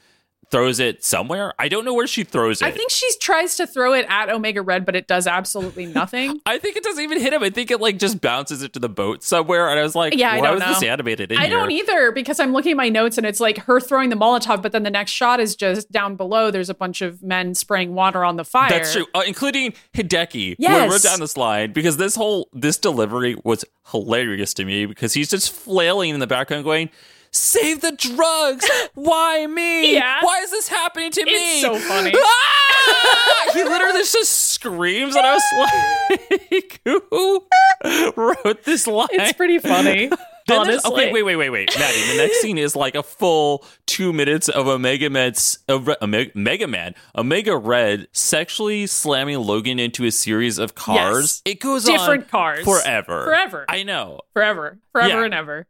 throws 0.54 0.80
it 0.80 1.04
somewhere. 1.04 1.52
I 1.58 1.68
don't 1.68 1.84
know 1.84 1.96
where 1.96 2.06
she 2.06 2.24
throws 2.24 2.62
it. 2.62 2.66
I 2.66 2.70
think 2.70 2.92
she 2.92 3.10
tries 3.20 3.56
to 3.56 3.66
throw 3.66 3.96
it 3.96 4.06
at 4.08 4.30
Omega 4.30 4.62
Red, 4.62 4.86
but 4.86 4.96
it 4.96 5.08
does 5.08 5.26
absolutely 5.26 5.86
nothing. 6.02 6.40
I 6.46 6.60
think 6.60 6.76
it 6.78 6.84
doesn't 6.84 7.04
even 7.04 7.20
hit 7.20 7.34
him. 7.34 7.42
I 7.42 7.50
think 7.50 7.72
it 7.72 7.82
like 7.82 7.98
just 7.98 8.22
bounces 8.22 8.62
it 8.62 8.72
to 8.74 8.80
the 8.80 8.88
boat 8.88 9.24
somewhere. 9.24 9.68
And 9.68 9.80
I 9.80 9.82
was 9.82 9.96
like, 9.96 10.16
Yeah, 10.16 10.30
I 10.32 10.40
why 10.40 10.52
don't 10.52 10.60
was 10.60 10.80
this 10.80 10.84
animated 10.84 11.32
in 11.32 11.40
I 11.40 11.48
here? 11.48 11.58
don't 11.58 11.72
either 11.72 12.12
because 12.12 12.40
I'm 12.40 12.54
looking 12.54 12.74
at 12.74 12.78
my 12.78 12.90
notes 12.90 13.18
and 13.18 13.26
it's 13.26 13.40
like 13.40 13.58
her 13.64 13.80
throwing 13.80 14.10
the 14.10 14.16
Molotov, 14.16 14.62
but 14.62 14.72
then 14.74 14.84
the 14.84 14.92
next 14.92 15.10
shot 15.10 15.40
is 15.40 15.56
just 15.56 15.92
down 15.92 16.16
below. 16.16 16.52
There's 16.52 16.70
a 16.70 16.76
bunch 16.76 17.02
of 17.02 17.24
men 17.24 17.56
spraying 17.56 17.96
water 17.96 18.24
on 18.24 18.36
the 18.36 18.46
fire. 18.46 18.70
That's 18.70 18.94
true, 18.94 19.08
uh, 19.16 19.24
including 19.26 19.74
Hideki. 19.96 20.58
Yes. 20.60 20.72
Who 20.72 20.86
I 20.86 20.88
wrote 20.88 21.02
down 21.02 21.20
this 21.20 21.36
line 21.36 21.74
because 21.74 21.98
this 21.98 22.16
whole 22.16 22.50
this 22.54 22.78
delivery 22.78 23.36
was 23.44 23.66
hilarious 23.90 24.54
to 24.54 24.66
me 24.66 24.86
because 24.86 25.14
he's 25.16 25.32
just 25.32 25.52
flailing 25.52 26.12
in 26.12 26.20
the 26.20 26.28
background, 26.28 26.64
going, 26.64 26.92
"Save 27.34 27.82
the 27.82 27.92
drugs! 27.92 28.70
Why 28.94 29.46
me? 29.48 29.94
Yeah. 29.94 30.18
Why 30.22 30.40
is 30.42 30.52
this 30.52 30.68
happening 30.70 31.12
to 31.12 31.26
me? 31.26 31.32
It's 31.34 31.62
so 31.62 31.76
funny. 31.76 32.14
Ah! 32.86 33.52
he 33.54 33.64
literally 33.64 34.00
just 34.02 34.30
screams, 34.52 35.16
and 35.16 35.26
I 35.26 35.34
was 35.36 35.44
like, 36.52 36.82
"Who 36.86 37.44
wrote 38.18 38.64
this 38.64 38.88
line?" 38.88 39.08
It's 39.12 39.34
pretty 39.34 39.60
funny. 39.60 40.10
Then 40.46 40.70
okay, 40.86 41.14
wait, 41.14 41.24
wait, 41.24 41.38
wait, 41.38 41.50
wait, 41.50 41.70
Maddie. 41.80 42.12
The 42.12 42.18
next 42.18 42.42
scene 42.42 42.58
is 42.58 42.76
like 42.76 42.96
a 42.96 43.04
full 43.04 43.64
two 43.86 44.12
minutes 44.12 44.50
of 44.50 44.68
Omega 44.68 45.10
Man's 45.10 45.60
Omega, 45.70 46.32
Mega 46.36 46.68
Man, 46.68 46.96
Omega 47.16 47.56
Red 47.56 48.08
sexually 48.12 48.86
slamming 48.88 49.38
Logan 49.40 49.80
into 49.80 50.04
a 50.04 50.12
series 50.12 50.58
of 50.58 50.76
cars. 50.76 51.42
Yes. 51.46 51.54
It 51.56 51.60
goes 51.62 51.86
Different 51.86 52.24
on 52.26 52.30
cars. 52.30 52.66
forever, 52.66 53.24
Forever. 53.24 53.66
I 53.70 53.84
know. 53.84 54.20
forever, 54.34 54.80
forever 54.92 55.20
Yeah. 55.20 55.24
and 55.26 55.34
ever. 55.34 55.66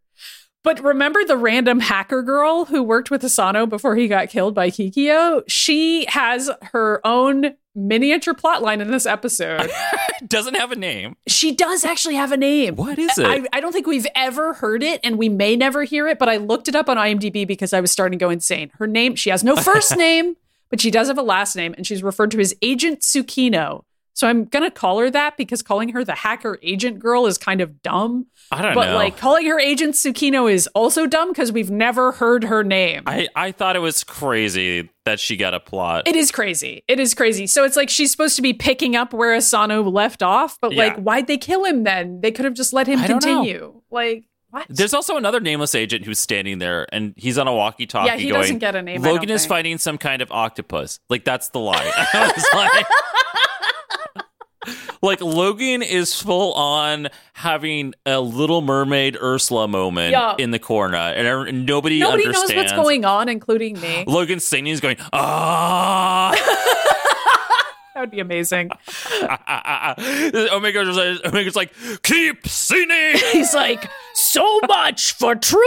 But 0.63 0.81
remember 0.81 1.25
the 1.25 1.35
random 1.35 1.81
hacker 1.81 2.23
girl 2.23 2.65
who 2.65 2.81
worked 2.81 3.11
with 3.11 3.23
Asano 3.23 3.65
before 3.65 3.95
he 3.97 4.07
got 4.07 4.29
killed 4.29 4.55
by 4.55 4.69
Kikyo? 4.69 5.43
She 5.47 6.05
has 6.05 6.49
her 6.71 7.01
own 7.05 7.55
miniature 7.75 8.33
plotline 8.33 8.79
in 8.79 8.89
this 8.89 9.05
episode. 9.05 9.69
Doesn't 10.27 10.55
have 10.55 10.71
a 10.71 10.75
name. 10.77 11.17
she 11.27 11.53
does 11.53 11.83
actually 11.83 12.15
have 12.15 12.31
a 12.31 12.37
name. 12.37 12.75
What 12.77 12.97
is 12.97 13.17
it? 13.17 13.25
I, 13.25 13.43
I 13.51 13.59
don't 13.59 13.73
think 13.73 13.87
we've 13.87 14.07
ever 14.15 14.53
heard 14.53 14.83
it, 14.83 15.01
and 15.03 15.17
we 15.17 15.27
may 15.27 15.57
never 15.57 15.83
hear 15.83 16.07
it, 16.07 16.17
but 16.17 16.29
I 16.29 16.37
looked 16.37 16.69
it 16.69 16.75
up 16.75 16.87
on 16.87 16.95
IMDb 16.95 17.45
because 17.45 17.73
I 17.73 17.81
was 17.81 17.91
starting 17.91 18.17
to 18.17 18.23
go 18.23 18.29
insane. 18.29 18.71
Her 18.77 18.87
name, 18.87 19.15
she 19.15 19.31
has 19.31 19.43
no 19.43 19.57
first 19.57 19.97
name, 19.97 20.37
but 20.69 20.79
she 20.79 20.91
does 20.91 21.09
have 21.09 21.17
a 21.17 21.23
last 21.23 21.55
name, 21.57 21.73
and 21.75 21.85
she's 21.85 22.01
referred 22.03 22.31
to 22.31 22.39
as 22.39 22.55
Agent 22.61 23.01
Tsukino. 23.01 23.83
So 24.13 24.27
I'm 24.27 24.45
going 24.45 24.63
to 24.63 24.71
call 24.71 24.99
her 24.99 25.09
that 25.09 25.37
because 25.37 25.61
calling 25.61 25.89
her 25.89 26.03
the 26.03 26.13
hacker 26.13 26.59
agent 26.61 26.99
girl 26.99 27.25
is 27.25 27.37
kind 27.37 27.61
of 27.61 27.81
dumb. 27.81 28.27
I 28.51 28.61
don't 28.61 28.75
But 28.75 28.85
know. 28.85 28.91
But 28.91 28.95
like 28.95 29.17
calling 29.17 29.45
her 29.47 29.59
Agent 29.59 29.95
Tsukino 29.95 30.51
is 30.51 30.67
also 30.75 31.07
dumb 31.07 31.29
because 31.29 31.51
we've 31.51 31.71
never 31.71 32.11
heard 32.11 32.43
her 32.43 32.63
name. 32.63 33.03
I, 33.07 33.27
I 33.35 33.51
thought 33.51 33.75
it 33.75 33.79
was 33.79 34.03
crazy 34.03 34.89
that 35.05 35.19
she 35.19 35.35
got 35.35 35.53
a 35.53 35.59
plot. 35.59 36.07
it 36.07 36.15
is 36.15 36.31
crazy. 36.31 36.83
It 36.87 36.99
is 36.99 37.13
crazy. 37.13 37.47
So 37.47 37.63
it's 37.63 37.75
like 37.75 37.89
she's 37.89 38.11
supposed 38.11 38.35
to 38.35 38.41
be 38.41 38.53
picking 38.53 38.95
up 38.95 39.13
where 39.13 39.35
Asano 39.35 39.81
left 39.83 40.21
off, 40.21 40.59
but 40.61 40.73
like, 40.75 40.95
why'd 40.97 41.27
they 41.27 41.37
kill 41.37 41.65
him 41.65 41.83
then? 41.83 42.21
They 42.21 42.31
could 42.31 42.45
have 42.45 42.53
just 42.53 42.71
let 42.71 42.87
him 42.87 42.99
I 42.99 43.07
continue. 43.07 43.81
Like, 43.91 44.25
what? 44.51 44.67
There's 44.69 44.93
also 44.93 45.17
another 45.17 45.39
nameless 45.39 45.73
agent 45.73 46.05
who's 46.05 46.19
standing 46.19 46.59
there, 46.59 46.85
and 46.93 47.13
he's 47.17 47.39
on 47.39 47.47
a 47.47 47.53
walkie-talkie. 47.53 48.05
Yeah, 48.07 48.17
he 48.17 48.29
going, 48.29 48.41
doesn't 48.41 48.59
get 48.59 48.75
a 48.75 48.83
name, 48.83 49.01
Logan 49.01 49.31
is 49.31 49.41
think. 49.41 49.49
fighting 49.49 49.77
some 49.79 49.97
kind 49.97 50.21
of 50.21 50.31
octopus. 50.31 50.99
Like 51.09 51.25
that's 51.25 51.49
the 51.49 51.59
line. 51.59 51.91
Like, 55.03 55.21
Logan 55.21 55.81
is 55.83 56.19
full 56.19 56.53
on 56.53 57.09
having 57.33 57.93
a 58.05 58.21
Little 58.21 58.61
Mermaid 58.61 59.17
Ursula 59.21 59.67
moment 59.67 60.11
Yeah. 60.11 60.33
in 60.39 60.51
the 60.51 60.59
corner, 60.59 60.95
and 60.95 61.65
nobody 61.65 61.99
Nobody 61.99 62.23
knows 62.25 62.35
understands. 62.37 62.71
what's 62.71 62.81
going 62.83 63.03
on, 63.03 63.27
including 63.27 63.79
me. 63.81 64.05
Logan's 64.07 64.45
singing, 64.45 64.67
he's 64.71 64.79
going 64.79 64.95
ah. 65.11 66.31
Would 68.03 68.11
be 68.11 68.19
amazing. 68.19 68.69
Omega's, 70.51 71.21
Omega's 71.23 71.55
like 71.55 71.71
keep 72.03 72.45
singing. 72.45 73.13
He's 73.31 73.53
like, 73.53 73.89
so 74.13 74.59
much 74.67 75.13
for 75.13 75.35
true 75.35 75.61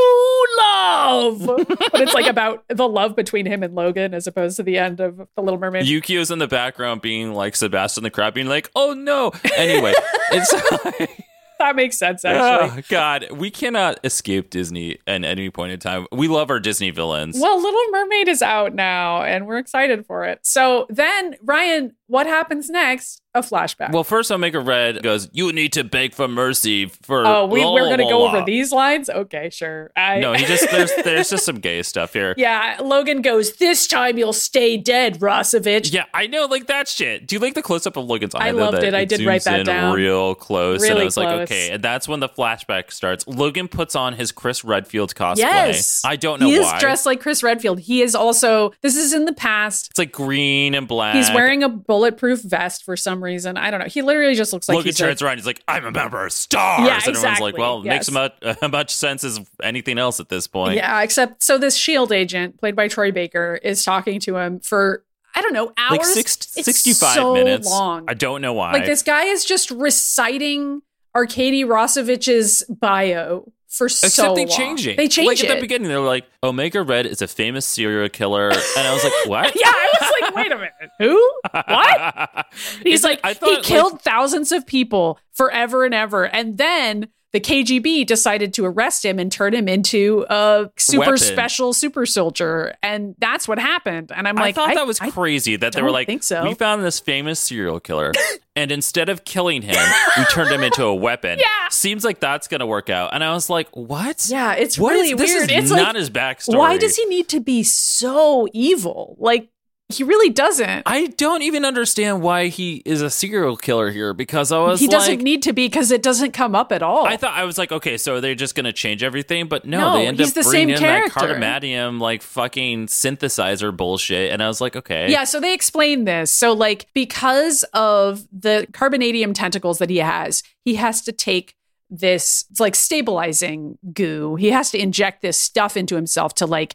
love. 0.59 1.46
but 1.46 2.03
it's 2.03 2.12
like 2.12 2.27
about 2.27 2.62
the 2.68 2.87
love 2.87 3.16
between 3.16 3.46
him 3.46 3.62
and 3.62 3.75
Logan 3.75 4.12
as 4.12 4.27
opposed 4.27 4.59
to 4.59 4.62
the 4.62 4.77
end 4.77 5.01
of 5.01 5.16
The 5.16 5.40
Little 5.42 5.59
Mermaid. 5.59 5.87
Yukio's 5.87 6.31
in 6.31 6.38
the 6.38 6.46
background 6.46 7.01
being 7.01 7.33
like 7.33 7.57
Sebastian 7.57 8.03
the 8.05 8.11
Crab, 8.11 8.35
being 8.35 8.49
like, 8.49 8.70
oh 8.77 8.92
no. 8.92 9.33
Anyway, 9.57 9.94
it's 10.31 10.53
that 11.59 11.77
makes 11.77 11.99
sense, 11.99 12.25
actually. 12.25 12.81
oh, 12.81 12.83
God, 12.88 13.27
we 13.33 13.51
cannot 13.51 13.99
escape 14.05 14.51
Disney 14.51 14.99
at 15.07 15.25
any 15.25 15.51
point 15.51 15.73
in 15.73 15.79
time. 15.81 16.07
We 16.12 16.29
love 16.29 16.51
our 16.51 16.61
Disney 16.61 16.90
villains. 16.90 17.38
Well, 17.40 17.61
Little 17.61 17.81
Mermaid 17.90 18.29
is 18.29 18.42
out 18.42 18.75
now, 18.75 19.23
and 19.23 19.47
we're 19.47 19.59
excited 19.59 20.07
for 20.07 20.25
it. 20.25 20.40
So 20.42 20.87
then, 20.90 21.37
Ryan, 21.42 21.95
what 22.07 22.27
happens 22.27 22.69
next? 22.71 23.23
A 23.37 23.40
flashback. 23.40 23.92
Well, 23.92 24.03
first 24.05 24.33
Omega 24.33 24.59
Red 24.61 25.03
goes, 25.03 25.29
"You 25.33 25.53
need 25.53 25.72
to 25.75 25.85
beg 25.85 26.14
for 26.14 26.27
mercy 26.27 26.87
for." 26.87 27.27
oh, 27.27 27.46
we, 27.46 27.62
la, 27.64 27.72
we're 27.75 27.85
going 27.87 27.99
to 27.99 28.05
go 28.05 28.20
la." 28.22 28.29
over 28.35 28.44
these 28.46 28.72
lines? 28.72 29.11
Okay, 29.11 29.51
sure. 29.51 29.90
I, 29.96 30.20
No, 30.20 30.33
he 30.33 30.44
just 30.46 30.70
there's 30.70 30.90
there's 31.05 31.29
just 31.31 31.44
some 31.44 31.57
gay 31.61 31.83
stuff 31.83 32.12
here. 32.14 32.35
yeah, 32.38 32.79
Logan 32.83 33.20
goes, 33.22 33.57
This 33.57 33.87
time 33.87 34.16
you'll 34.18 34.33
stay 34.33 34.77
dead, 34.77 35.20
Rossovich. 35.20 35.92
Yeah, 35.92 36.05
I 36.14 36.27
know, 36.27 36.46
like 36.46 36.66
that 36.68 36.88
shit. 36.88 37.27
Do 37.27 37.37
you 37.37 37.40
like 37.40 37.55
the 37.55 37.62
close 37.62 37.87
up 37.87 37.96
of 37.96 38.07
Logan's 38.07 38.35
eye? 38.35 38.49
I 38.49 38.51
loved 38.53 38.79
that 38.79 38.85
it. 38.85 38.94
I 38.94 39.05
did 39.05 39.20
write 39.27 39.44
that 39.44 39.61
in 39.61 39.66
down. 39.66 39.94
real 39.94 40.35
close, 40.35 40.83
and 40.83 40.90
I 40.92 40.94
Really 40.94 41.05
was 41.05 41.16
like, 41.16 41.40
okay, 41.42 41.70
and 41.70 41.83
that's 41.83 42.09
when 42.09 42.20
the 42.20 42.29
flashback 42.29 42.90
starts. 42.92 43.27
Logan 43.27 43.68
puts 43.68 43.94
on 43.94 44.14
his 44.14 44.33
Chris 44.33 44.64
Redfield 44.64 45.14
cosplay. 45.14 45.37
Yes. 45.38 46.03
I 46.05 46.16
don't 46.16 46.40
know 46.40 46.46
He 46.49 46.59
why. 46.59 46.75
is 46.77 46.81
dressed 46.81 47.05
like 47.07 47.20
Chris 47.20 47.42
Redfield. 47.42 47.81
He 47.81 48.01
is 48.03 48.14
also, 48.14 48.72
this 48.81 48.96
is 48.96 49.12
in 49.12 49.25
the 49.27 49.33
past. 49.35 49.88
it's 49.90 49.99
like 49.99 50.12
green 50.12 50.75
and 50.75 50.88
black. 50.88 51.14
He's 51.16 51.31
wearing 51.33 51.62
a 51.62 51.68
bulletproof 51.68 52.42
vest 52.42 52.85
for 52.85 52.96
some 52.96 53.22
reason. 53.27 53.57
I 53.57 53.71
don't 53.71 53.81
know. 53.81 53.87
He 53.87 54.03
literally 54.03 54.35
just 54.35 54.53
looks 54.53 54.69
like 54.69 54.77
Logan 54.77 54.87
he's 54.87 54.97
turns 54.97 55.21
a, 55.21 55.27
around. 55.27 55.37
He's 55.37 55.47
like, 55.47 55.62
"I'm 55.69 55.85
a 55.85 55.91
member 55.91 56.25
of 56.25 56.33
Stars." 56.33 56.81
Yeah, 56.87 56.95
and 56.95 57.03
everyone's 57.03 57.19
exactly. 57.19 57.53
like, 57.53 57.59
"Well, 57.59 57.81
it 57.81 57.85
makes 57.85 58.11
much 58.11 58.35
uh, 58.43 58.55
much 58.71 58.95
sense 58.95 59.25
as 59.25 59.41
anything 59.62 59.99
else 59.99 60.21
at 60.21 60.29
this 60.29 60.47
point." 60.47 60.77
Yeah, 60.77 61.03
except 61.03 61.43
so 61.43 61.59
this 61.59 61.77
shield 61.77 62.12
agent, 62.12 62.59
played 62.59 62.77
by 62.77 62.89
Troy 62.89 63.12
Baker, 63.12 63.61
is 63.62 63.85
talking 63.85 64.21
to 64.21 64.37
him 64.37 64.61
for 64.61 65.05
I 65.35 65.43
don't 65.43 65.53
know 65.53 65.73
hours. 65.77 65.99
like 65.99 66.05
six, 66.07 66.37
It's 66.57 66.65
65 66.65 67.15
so 67.15 67.35
minutes. 67.35 67.69
long. 67.69 68.07
I 68.09 68.15
don't 68.15 68.41
know 68.41 68.55
why. 68.55 68.73
Like 68.73 68.87
this 68.87 69.03
guy 69.03 69.25
is 69.25 69.45
just 69.45 69.71
reciting 69.71 70.81
Arkady 71.15 71.65
Rossovich's 71.65 72.65
bio 72.69 73.53
for 73.77 73.89
so 73.89 74.07
Except 74.07 74.35
they 74.37 74.47
long. 74.47 74.57
change 74.57 74.87
it. 74.87 74.97
They 74.97 75.09
change 75.09 75.27
like 75.29 75.41
it. 75.43 75.51
at 75.51 75.55
the 75.57 75.61
beginning. 75.61 75.89
They 75.89 75.97
were 75.97 76.05
like, 76.07 76.27
"Omega 76.43 76.83
Red 76.83 77.07
is 77.07 77.23
a 77.23 77.29
famous 77.29 77.67
serial 77.67 78.09
killer," 78.09 78.49
and 78.51 78.87
I 78.87 78.93
was 78.93 79.05
like, 79.05 79.12
"What?" 79.27 79.55
yeah, 79.61 79.69
I 79.71 79.89
was 80.01 80.12
like, 80.21 80.35
wait 80.35 80.53
a 80.53 80.57
minute, 80.57 80.73
who? 80.99 81.33
What? 81.53 82.47
He's 82.83 83.05
like, 83.05 83.21
I 83.25 83.29
he 83.31 83.35
thought, 83.35 83.51
like- 83.55 83.62
killed 83.62 84.01
thousands 84.03 84.53
of 84.53 84.67
people 84.67 85.19
forever 85.33 85.85
and 85.85 85.95
ever, 85.95 86.25
and 86.25 86.57
then 86.59 87.09
the 87.37 87.40
KGB 87.40 88.07
decided 88.07 88.55
to 88.55 88.64
arrest 88.64 89.05
him 89.05 89.18
and 89.18 89.31
turn 89.31 89.53
him 89.53 89.68
into 89.68 90.25
a 90.31 90.70
super 90.79 91.01
Weapon. 91.01 91.18
special 91.18 91.75
super 91.75 92.07
soldier, 92.07 92.75
and 92.83 93.14
that's 93.18 93.46
what 93.46 93.59
happened. 93.59 94.11
And 94.14 94.27
I'm 94.27 94.37
like, 94.37 94.57
I 94.57 94.66
thought 94.68 94.75
that 94.75 94.87
was 94.87 94.99
I- 95.03 95.11
crazy 95.11 95.57
that 95.57 95.75
they 95.75 95.83
were 95.83 95.90
like, 95.90 96.07
think 96.07 96.22
so. 96.22 96.44
"We 96.44 96.55
found 96.55 96.83
this 96.83 96.99
famous 96.99 97.38
serial 97.38 97.79
killer, 97.79 98.12
and 98.57 98.72
instead 98.72 99.11
of 99.11 99.25
killing 99.25 99.61
him, 99.61 99.77
we 100.16 100.25
turned 100.27 100.51
him 100.51 100.62
into 100.62 100.85
a 100.85 100.94
weapon." 100.94 101.38
Yeah. 101.38 101.68
seems 101.70 102.05
like 102.05 102.20
that's 102.20 102.49
gonna 102.49 102.66
work 102.66 102.88
out. 102.88 103.11
And 103.12 103.22
I 103.22 103.35
was 103.35 103.51
like, 103.51 103.68
"What? 103.77 104.29
yeah, 104.31 104.55
it's 104.55 104.79
What 104.79 104.94
is- 104.96 105.03
really 105.03 105.14
this 105.14 105.31
weird. 105.35 105.51
Is 105.51 105.64
it's 105.64 105.70
not 105.70 105.88
like, 105.88 105.96
his 105.96 106.09
backstory. 106.09 106.57
why 106.59 106.79
does 106.79 106.96
he 106.96 107.05
need 107.05 107.29
to 107.29 107.40
be 107.40 107.62
so 107.62 108.49
evil? 108.55 109.16
Like, 109.18 109.51
he 109.88 110.03
really 110.03 110.31
doesn't. 110.31 110.83
I 110.85 111.07
don't 111.07 111.42
even 111.42 111.64
understand 111.64 112.20
why 112.20 112.49
he 112.49 112.83
is 112.85 113.03
a 113.03 113.11
serial 113.11 113.57
killer 113.57 113.90
here 113.90 114.12
because 114.14 114.51
I 114.51 114.59
was 114.59 114.81
He 114.81 114.88
doesn't 114.88 115.16
like, 115.18 115.22
need 115.22 115.42
to 115.44 115.53
be 115.53 115.66
because 115.66 115.92
it 115.92 116.03
doesn't 116.03 116.33
come 116.33 116.57
up 116.57 116.72
at 116.72 116.83
all. 116.83 117.07
I 117.07 117.16
thought 117.16 117.35
I 117.35 117.44
was 117.44 117.57
like, 117.57 117.70
okay, 117.70 117.96
so 117.96 118.20
they're 118.20 118.35
just 118.35 118.57
gonna 118.57 118.72
change 118.72 119.05
everything, 119.05 119.46
but 119.46 119.64
no, 119.64 119.79
No, 119.79 119.99
they 119.99 120.07
end 120.09 120.18
he's 120.18 120.31
up 120.31 120.35
the 120.35 120.51
bringing 120.51 120.68
same 120.68 120.70
in 120.70 120.79
character. 120.79 121.38
that 121.38 121.62
carbonadium 121.62 122.01
like 122.01 122.22
fucking 122.22 122.88
synthesizer 122.88 123.77
bullshit, 123.77 124.33
and 124.33 124.42
I 124.42 124.49
was 124.49 124.61
like, 124.61 124.75
okay, 124.75 125.09
Yeah, 125.11 125.22
so 125.22 125.38
they 125.40 125.55
explain 125.55 126.05
this. 126.05 126.33
So, 126.33 126.53
like, 126.53 126.88
because 126.92 127.62
of 127.72 128.27
the 128.33 128.66
carbonadium 128.72 129.35
tentacles 129.35 129.79
that 129.79 129.90
he 129.90 129.99
has, 129.99 130.42
he 130.64 130.75
has 130.77 131.01
to 131.03 131.12
take 131.12 131.55
this 131.88 132.44
it's 132.51 132.59
like 132.59 132.75
stabilizing 132.75 133.79
goo. 133.92 134.35
He 134.35 134.51
has 134.51 134.72
to 134.72 134.79
inject 134.79 135.22
this 135.22 135.37
stuff 135.37 135.77
into 135.77 135.94
himself 135.94 136.35
to 136.37 136.46
like 136.46 136.75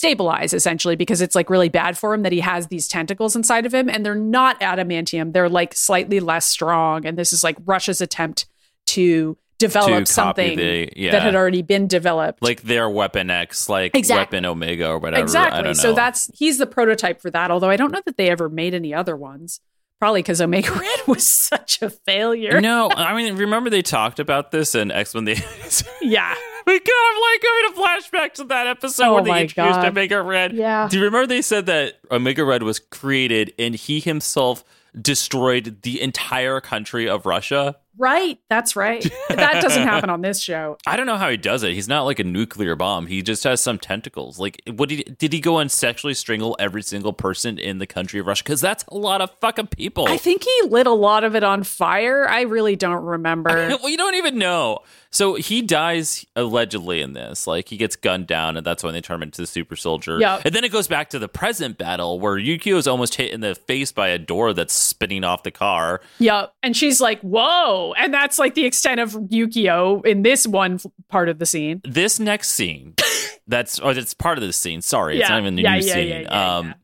stabilize 0.00 0.54
essentially 0.54 0.96
because 0.96 1.20
it's 1.20 1.34
like 1.34 1.50
really 1.50 1.68
bad 1.68 1.98
for 1.98 2.14
him 2.14 2.22
that 2.22 2.32
he 2.32 2.40
has 2.40 2.68
these 2.68 2.88
tentacles 2.88 3.36
inside 3.36 3.66
of 3.66 3.74
him 3.74 3.90
and 3.90 4.04
they're 4.04 4.14
not 4.14 4.58
adamantium. 4.60 5.34
They're 5.34 5.50
like 5.50 5.74
slightly 5.74 6.20
less 6.20 6.46
strong. 6.46 7.04
And 7.04 7.18
this 7.18 7.34
is 7.34 7.44
like 7.44 7.56
Russia's 7.66 8.00
attempt 8.00 8.46
to 8.86 9.36
develop 9.58 10.06
To 10.06 10.10
something 10.10 10.56
the- 10.56 10.90
yeah. 10.96 11.10
that 11.12 11.20
had 11.22 11.34
already 11.34 11.60
been 11.60 11.86
developed. 11.86 12.42
like 12.42 12.62
their 12.62 12.88
Weapon 12.88 13.28
X, 13.28 13.68
like 13.68 13.94
Exactly. 13.94 14.38
Weapon 14.38 14.46
Omega 14.46 14.88
or 14.88 14.98
whatever. 14.98 15.20
I 15.20 15.22
Exactly. 15.22 15.56
don't 15.58 15.66
know. 15.66 15.72
So 15.74 15.92
that's 15.92 16.30
he's 16.34 16.56
the 16.56 16.66
prototype 16.66 17.20
for 17.20 17.30
that. 17.30 17.50
Although 17.50 17.68
I 17.68 17.76
don't 17.76 17.92
know 17.92 18.00
that 18.06 18.16
they 18.16 18.30
ever 18.30 18.48
made 18.48 18.72
any 18.72 18.94
other 18.94 19.14
ones. 19.14 19.60
Probably 20.00 20.20
because 20.22 20.40
Omega 20.40 20.72
Red 20.72 21.06
was 21.06 21.28
such 21.28 21.82
a 21.82 21.90
failure. 21.90 22.60
no. 22.60 22.90
I 22.90 23.14
mean, 23.14 23.36
remember 23.36 23.70
they 23.70 23.82
talked 23.82 24.18
about 24.18 24.50
this 24.50 24.74
in 24.74 24.90
X 24.90 25.14
Men: 25.14 25.24
The 25.24 25.34
Yeah. 26.02 26.34
god, 26.66 26.80
I'm 27.06 27.20
like 27.20 27.42
having 27.44 27.68
a 27.68 27.80
flashback 27.80 28.32
to 28.34 28.44
that 28.44 28.66
episode 28.66 29.04
Oh 29.06 29.14
when 29.14 29.24
they 29.24 29.42
introduced 29.42 29.80
God. 29.80 29.84
Omega 29.86 30.22
Red. 30.22 30.52
Yeah. 30.52 30.88
Do 30.88 30.98
you 30.98 31.04
remember 31.04 31.26
they 31.26 31.42
said 31.42 31.66
that 31.66 31.98
Omega 32.10 32.44
Red 32.44 32.62
was 32.62 32.78
created 32.78 33.52
and 33.58 33.74
he 33.74 34.00
himself 34.00 34.64
destroyed 35.00 35.82
the 35.82 36.00
entire 36.00 36.60
country 36.60 37.08
of 37.08 37.26
Russia? 37.26 37.76
Right. 38.00 38.38
That's 38.48 38.76
right. 38.76 39.02
that 39.28 39.60
doesn't 39.60 39.82
happen 39.82 40.08
on 40.10 40.22
this 40.22 40.40
show. 40.40 40.78
I 40.86 40.96
don't 40.96 41.04
know 41.04 41.18
how 41.18 41.28
he 41.28 41.36
does 41.36 41.62
it. 41.62 41.74
He's 41.74 41.86
not 41.86 42.04
like 42.04 42.18
a 42.18 42.24
nuclear 42.24 42.74
bomb. 42.74 43.06
He 43.06 43.20
just 43.20 43.44
has 43.44 43.60
some 43.60 43.78
tentacles. 43.78 44.38
Like, 44.38 44.62
what 44.74 44.88
did 44.88 44.98
he, 44.98 45.04
did 45.04 45.34
he 45.34 45.40
go 45.40 45.58
and 45.58 45.70
sexually 45.70 46.14
strangle 46.14 46.56
every 46.58 46.82
single 46.82 47.12
person 47.12 47.58
in 47.58 47.76
the 47.76 47.86
country 47.86 48.18
of 48.18 48.26
Russia? 48.26 48.42
Because 48.42 48.62
that's 48.62 48.84
a 48.88 48.96
lot 48.96 49.20
of 49.20 49.30
fucking 49.42 49.66
people. 49.66 50.08
I 50.08 50.16
think 50.16 50.44
he 50.44 50.68
lit 50.68 50.86
a 50.86 50.92
lot 50.92 51.24
of 51.24 51.36
it 51.36 51.44
on 51.44 51.62
fire. 51.62 52.26
I 52.26 52.42
really 52.42 52.74
don't 52.74 53.04
remember. 53.04 53.50
well, 53.82 53.90
you 53.90 53.98
don't 53.98 54.14
even 54.14 54.38
know. 54.38 54.78
So 55.12 55.34
he 55.34 55.60
dies 55.62 56.24
allegedly 56.36 57.00
in 57.00 57.14
this. 57.14 57.46
Like 57.48 57.68
he 57.68 57.76
gets 57.76 57.96
gunned 57.96 58.28
down, 58.28 58.56
and 58.56 58.64
that's 58.64 58.84
when 58.84 58.92
they 58.94 59.00
turn 59.00 59.16
him 59.16 59.22
into 59.24 59.40
the 59.42 59.46
super 59.46 59.74
soldier. 59.74 60.20
Yep. 60.20 60.42
And 60.44 60.54
then 60.54 60.62
it 60.62 60.70
goes 60.70 60.86
back 60.86 61.10
to 61.10 61.18
the 61.18 61.26
present 61.28 61.78
battle 61.78 62.20
where 62.20 62.36
Yukio 62.36 62.76
is 62.76 62.86
almost 62.86 63.16
hit 63.16 63.32
in 63.32 63.40
the 63.40 63.56
face 63.56 63.90
by 63.90 64.08
a 64.08 64.18
door 64.18 64.52
that's 64.52 64.72
spinning 64.72 65.24
off 65.24 65.42
the 65.42 65.50
car. 65.50 66.00
Yep. 66.20 66.54
And 66.62 66.76
she's 66.76 67.00
like, 67.00 67.20
whoa. 67.22 67.92
And 67.98 68.14
that's 68.14 68.38
like 68.38 68.54
the 68.54 68.64
extent 68.66 69.00
of 69.00 69.12
Yukio 69.14 70.06
in 70.06 70.22
this 70.22 70.46
one 70.46 70.78
part 71.08 71.28
of 71.28 71.40
the 71.40 71.46
scene. 71.46 71.80
This 71.82 72.20
next 72.20 72.50
scene, 72.50 72.94
that's 73.48 73.80
or 73.80 73.90
it's 73.90 74.14
part 74.14 74.38
of 74.38 74.44
the 74.44 74.52
scene. 74.52 74.80
Sorry, 74.80 75.18
it's 75.18 75.28
not 75.28 75.40
even 75.40 75.56
the 75.56 75.62
Yeah, 75.62 75.74
new 75.78 75.86
yeah, 75.86 75.92
scene. 75.92 76.08
yeah, 76.08 76.20
yeah, 76.20 76.56
um, 76.58 76.66
yeah. 76.68 76.74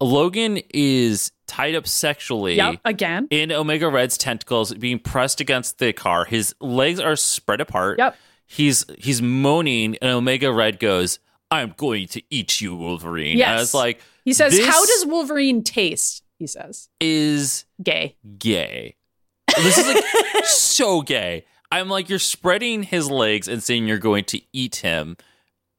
Logan 0.00 0.58
is 0.74 1.32
tied 1.52 1.74
up 1.74 1.86
sexually. 1.86 2.56
Yep. 2.56 2.80
Again. 2.84 3.28
in 3.30 3.52
Omega 3.52 3.88
Red's 3.88 4.16
tentacles, 4.16 4.72
being 4.74 4.98
pressed 4.98 5.40
against 5.40 5.78
the 5.78 5.92
car. 5.92 6.24
His 6.24 6.54
legs 6.60 6.98
are 7.00 7.16
spread 7.16 7.60
apart. 7.60 7.98
Yep. 7.98 8.16
He's 8.46 8.84
he's 8.98 9.22
moaning, 9.22 9.96
and 10.02 10.10
Omega 10.12 10.52
Red 10.52 10.78
goes, 10.78 11.18
"I'm 11.50 11.74
going 11.76 12.08
to 12.08 12.22
eat 12.30 12.60
you, 12.60 12.74
Wolverine." 12.74 13.38
Yes. 13.38 13.48
And 13.48 13.56
I 13.56 13.60
was 13.60 13.74
like, 13.74 14.00
He 14.24 14.32
says, 14.32 14.58
How 14.66 14.84
does 14.84 15.06
Wolverine 15.06 15.62
taste? 15.62 16.22
He 16.38 16.46
says, 16.46 16.88
is 17.00 17.64
Gay. 17.82 18.16
gay. 18.38 18.96
This 19.56 19.78
is 19.78 19.86
like 19.86 20.44
so 20.44 21.00
gay. 21.02 21.44
I'm 21.70 21.88
like, 21.88 22.08
you're 22.10 22.18
spreading 22.18 22.82
his 22.82 23.08
legs 23.10 23.46
and 23.48 23.62
saying 23.62 23.86
you're 23.86 23.98
going 23.98 24.24
to 24.24 24.40
eat 24.52 24.76
him. 24.76 25.16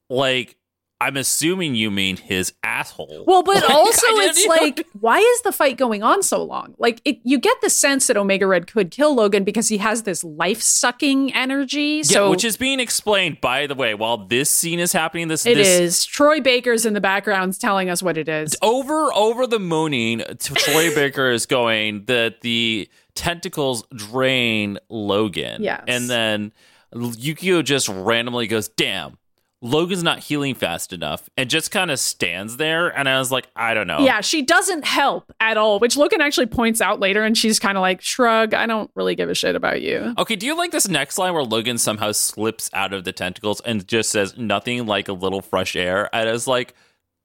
Like, 0.10 0.56
I'm 1.04 1.18
assuming 1.18 1.76
you 1.76 1.92
mean 1.92 2.18
his 2.18 2.54
asshole. 2.64 3.26
Well, 3.28 3.44
but 3.44 3.56
Like, 3.56 3.70
also 3.70 4.06
it's 4.08 4.46
like, 4.48 4.88
why 5.00 5.20
is 5.20 5.42
the 5.42 5.52
fight 5.52 5.78
going 5.78 6.04
on 6.04 6.24
so 6.24 6.44
long? 6.44 6.76
Like, 6.78 7.02
it, 7.06 7.20
you 7.24 7.38
get 7.40 7.60
the 7.62 7.70
sense 7.70 8.08
that 8.08 8.18
Omega 8.18 8.48
Red 8.48 8.68
could 8.68 8.92
kill 8.92 9.14
Logan 9.16 9.44
because 9.44 9.68
he 9.68 9.78
has 9.80 10.04
this 10.04 10.24
life 10.24 10.62
sucking 10.62 11.34
energy. 11.34 11.98
yeah, 11.98 12.04
So 12.04 12.30
which 12.30 12.44
is 12.46 12.58
being 12.58 12.80
explained, 12.80 13.42
by 13.42 13.68
the 13.68 13.76
way, 13.76 13.94
while 13.94 14.18
this 14.26 14.50
scene 14.50 14.80
is 14.80 14.94
happening. 14.94 15.28
This 15.28 15.46
it 15.46 15.56
this 15.56 15.68
is. 15.80 16.06
Troy 16.06 16.40
Baker's 16.42 16.86
in 16.86 16.94
the 16.94 17.02
background 17.02 17.60
telling 17.60 17.90
us 17.90 18.02
what 18.02 18.18
it 18.18 18.30
is. 18.30 18.56
over 18.62 19.14
over 19.14 19.46
the 19.48 19.60
moaning 19.60 20.24
troy 20.40 20.94
baker 20.96 21.30
is 21.30 21.46
going 21.46 22.06
that 22.06 22.42
the 22.42 22.90
tentacles 23.16 23.84
drain 23.96 24.78
logan 24.90 25.62
Yes. 25.62 25.84
and 25.88 26.10
then 26.10 26.52
yukio 26.94 27.64
just 27.64 27.90
randomly 27.90 28.48
goes 28.48 28.68
damn 28.68 29.18
logan's 29.64 30.04
not 30.04 30.20
healing 30.20 30.54
fast 30.54 30.92
enough 30.92 31.30
and 31.38 31.50
just 31.50 31.72
kind 31.72 31.90
of 31.90 31.98
stands 31.98 32.58
there 32.58 32.90
and 32.90 33.08
i 33.08 33.18
was 33.18 33.32
like 33.32 33.48
i 33.56 33.74
don't 33.74 33.88
know 33.88 34.00
Yeah, 34.00 34.20
she 34.20 34.42
doesn't 34.42 34.84
help 34.86 35.32
at 35.40 35.56
all, 35.58 35.80
which 35.80 35.96
Logan 35.96 36.20
actually 36.22 36.48
points 36.48 36.82
out 36.82 37.00
later, 37.00 37.24
and 37.24 37.38
she's 37.38 37.60
kind 37.60 37.78
of 37.78 37.82
like, 37.82 38.02
shrug, 38.02 38.54
I 38.54 38.66
don't 38.66 38.92
really 38.96 39.16
give 39.16 39.30
a 39.30 39.34
shit 39.34 39.56
about 39.56 39.82
you. 39.82 40.14
okay 40.18 40.36
do 40.36 40.46
you 40.46 40.58
like 40.58 40.72
this 40.72 40.88
next 40.90 41.18
line 41.18 41.34
where 41.34 41.44
logan 41.44 41.78
somehow 41.78 42.12
slips 42.12 42.70
out 42.74 42.94
of 42.94 43.06
the 43.06 43.14
tentacles 43.14 43.62
and 43.62 43.88
just 43.88 44.10
says 44.10 44.38
nothing 44.38 44.86
like 44.86 45.08
a 45.08 45.14
little 45.14 45.42
fresh 45.42 45.76
air 45.76 46.10
and 46.14 46.28
i 46.28 46.32
was 46.32 46.46
like 46.48 46.76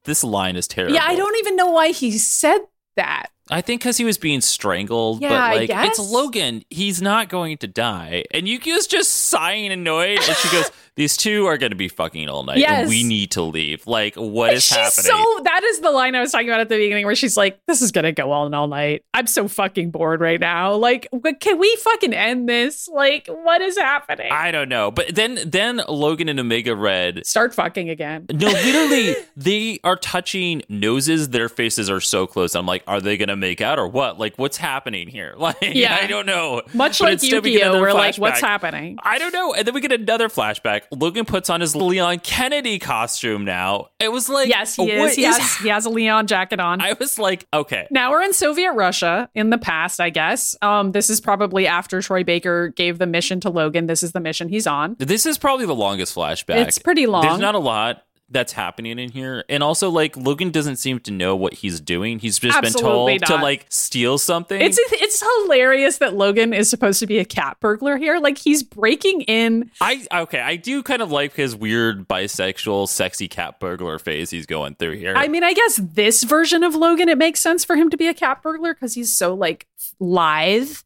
this 0.04 0.22
line 0.24 0.54
is 0.56 0.68
terrible 0.68 0.94
Yeah, 0.94 1.04
I 1.04 1.16
don't 1.16 1.36
even 1.38 1.56
know 1.56 1.70
why 1.72 1.88
he 1.88 2.12
said 2.18 2.60
that. 2.96 3.26
I 3.50 3.60
think 3.62 3.80
because 3.80 3.96
he 3.96 4.04
was 4.04 4.16
being 4.18 4.40
strangled, 4.40 5.20
Yeah, 5.22 5.30
but 5.30 5.40
I 5.40 5.54
like 5.56 5.70
it's. 5.70 5.98
Logan, 5.98 6.62
he's 6.70 7.00
not 7.02 7.28
going 7.28 7.58
to 7.58 7.66
die. 7.66 8.24
And 8.30 8.46
Yuki 8.48 8.70
is 8.70 8.86
just 8.86 9.10
sighing 9.10 9.70
annoyed, 9.72 10.18
and 10.18 10.36
she 10.36 10.50
goes, 10.50 10.70
"These 10.98 11.16
two 11.16 11.46
are 11.46 11.56
going 11.56 11.70
to 11.70 11.76
be 11.76 11.88
fucking 11.88 12.28
all 12.28 12.42
night, 12.42 12.58
Yes. 12.58 12.80
and 12.82 12.88
we 12.90 13.02
need 13.04 13.30
to 13.32 13.42
leave. 13.42 13.86
Like, 13.86 14.14
what 14.16 14.52
is 14.52 14.64
she's 14.64 14.76
happening?" 14.76 15.10
so 15.10 15.40
that 15.44 15.62
is 15.64 15.80
the 15.80 15.90
line 15.90 16.14
I 16.14 16.20
was 16.20 16.30
talking 16.32 16.48
about 16.48 16.60
at 16.60 16.68
the 16.68 16.76
beginning 16.76 17.06
where 17.06 17.14
she's 17.14 17.36
like, 17.36 17.58
This 17.66 17.80
is 17.80 17.90
gonna 17.92 18.12
go 18.12 18.30
on 18.32 18.52
all 18.52 18.68
night. 18.68 19.02
I'm 19.14 19.26
so 19.26 19.48
fucking 19.48 19.90
bored 19.90 20.20
right 20.20 20.38
now. 20.40 20.74
Like, 20.74 21.08
can 21.40 21.58
we 21.58 21.74
fucking 21.76 22.12
end 22.12 22.48
this? 22.48 22.88
Like, 22.88 23.26
what 23.28 23.62
is 23.62 23.78
happening? 23.78 24.28
I 24.30 24.50
don't 24.50 24.68
know, 24.68 24.90
but 24.90 25.14
then 25.14 25.38
then 25.46 25.80
Logan 25.88 26.28
and 26.28 26.38
Omega 26.38 26.74
Red. 26.76 27.24
Start 27.26 27.54
fucking 27.54 27.88
again. 27.88 28.26
No, 28.30 28.48
literally, 28.48 29.16
they 29.36 29.78
are 29.84 29.96
touching 29.96 30.62
noses. 30.68 31.28
Their 31.30 31.48
faces 31.48 31.88
are 31.88 32.00
so 32.00 32.26
close. 32.26 32.54
I'm 32.54 32.66
like, 32.66 32.82
are 32.86 33.00
they 33.00 33.16
going 33.16 33.28
to 33.28 33.36
make 33.36 33.60
out 33.60 33.78
or 33.78 33.86
what? 33.88 34.18
Like, 34.18 34.36
what's 34.36 34.56
happening 34.56 35.08
here? 35.08 35.34
Like, 35.38 35.56
Yeah. 35.62 35.96
I 36.00 36.06
don't 36.08 36.26
know. 36.26 36.62
Much 36.74 36.98
But 36.98 37.22
like 37.22 37.22
we 37.22 37.30
Yukio, 37.30 37.62
another 37.62 37.80
we're 37.80 37.92
like, 37.92 38.16
what's 38.16 38.40
happening? 38.40 38.98
I 39.02 39.18
don't 39.18 39.32
know. 39.32 39.54
And 39.54 39.66
then 39.66 39.72
we 39.72 39.80
get 39.80 39.92
another 39.92 40.28
flashback. 40.28 40.82
Logan 40.92 41.24
puts 41.24 41.50
on 41.50 41.60
his 41.60 41.74
Leon 41.76 42.20
Kennedy 42.20 42.78
costume 42.78 43.44
now. 43.44 43.88
It 43.98 44.12
was 44.12 44.28
like, 44.28 44.48
Yes, 44.48 44.74
he 44.76 44.90
is. 44.90 45.14
He 45.14 45.22
has 45.22 45.56
he 45.56 45.68
has 45.68 45.86
a 45.86 45.90
Leon 45.90 46.26
jacket 46.26 46.60
on. 46.60 46.80
I 46.80 46.94
was 46.94 47.18
like, 47.18 47.46
okay. 47.52 47.86
Now 47.90 48.10
we're 48.10 48.22
in 48.22 48.32
Soviet 48.32 48.72
Russia 48.72 49.28
in 49.34 49.50
the 49.50 49.58
past, 49.58 50.00
I 50.00 50.10
guess. 50.10 50.56
Um, 50.62 50.92
this 50.92 51.10
is 51.10 51.20
probably 51.20 51.66
after 51.66 52.00
Troy 52.00 52.24
Baker 52.24 52.68
gave 52.68 52.98
the 52.98 53.06
mission 53.06 53.40
to 53.40 53.50
Logan. 53.50 53.86
This 53.86 54.02
is 54.02 54.12
the 54.12 54.20
mission 54.20 54.48
he's 54.48 54.66
on. 54.66 54.96
This 54.98 55.26
is 55.26 55.38
probably 55.38 55.66
the 55.66 55.74
longest 55.74 56.14
flashback. 56.14 56.66
It's 56.66 56.78
pretty 56.78 57.06
long. 57.06 57.22
There's 57.22 57.38
not 57.38 57.54
a 57.54 57.58
lot 57.58 58.02
that's 58.30 58.52
happening 58.52 58.98
in 58.98 59.10
here. 59.10 59.44
And 59.48 59.62
also, 59.62 59.90
like, 59.90 60.16
Logan 60.16 60.50
doesn't 60.50 60.76
seem 60.76 61.00
to 61.00 61.10
know 61.10 61.34
what 61.34 61.54
he's 61.54 61.80
doing. 61.80 62.18
He's 62.18 62.38
just 62.38 62.56
Absolutely 62.56 63.18
been 63.18 63.26
told 63.28 63.38
to, 63.38 63.42
like, 63.42 63.66
steal 63.68 64.18
something. 64.18 64.60
It's 64.60 64.78
it's 64.92 65.22
hilarious 65.42 65.98
that 65.98 66.14
Logan 66.14 66.52
is 66.52 66.68
supposed 66.68 67.00
to 67.00 67.06
be 67.06 67.18
a 67.18 67.24
cat 67.24 67.58
burglar 67.60 67.96
here. 67.96 68.18
Like 68.18 68.38
he's 68.38 68.62
breaking 68.62 69.22
in. 69.22 69.70
I 69.80 70.06
okay, 70.12 70.40
I 70.40 70.56
do 70.56 70.82
kind 70.82 71.02
of 71.02 71.10
like 71.10 71.34
his 71.34 71.56
weird 71.56 72.08
bisexual, 72.08 72.88
sexy 72.88 73.28
cat 73.28 73.60
burglar 73.60 73.98
phase 73.98 74.30
he's 74.30 74.46
going 74.46 74.74
through 74.74 74.98
here. 74.98 75.14
I 75.16 75.28
mean, 75.28 75.44
I 75.44 75.52
guess 75.52 75.76
this 75.76 76.24
version 76.24 76.62
of 76.62 76.74
Logan, 76.74 77.08
it 77.08 77.18
makes 77.18 77.40
sense 77.40 77.64
for 77.64 77.76
him 77.76 77.90
to 77.90 77.96
be 77.96 78.08
a 78.08 78.14
cat 78.14 78.42
burglar 78.42 78.74
because 78.74 78.94
he's 78.94 79.12
so 79.16 79.34
like 79.34 79.66
lithe. 79.98 80.76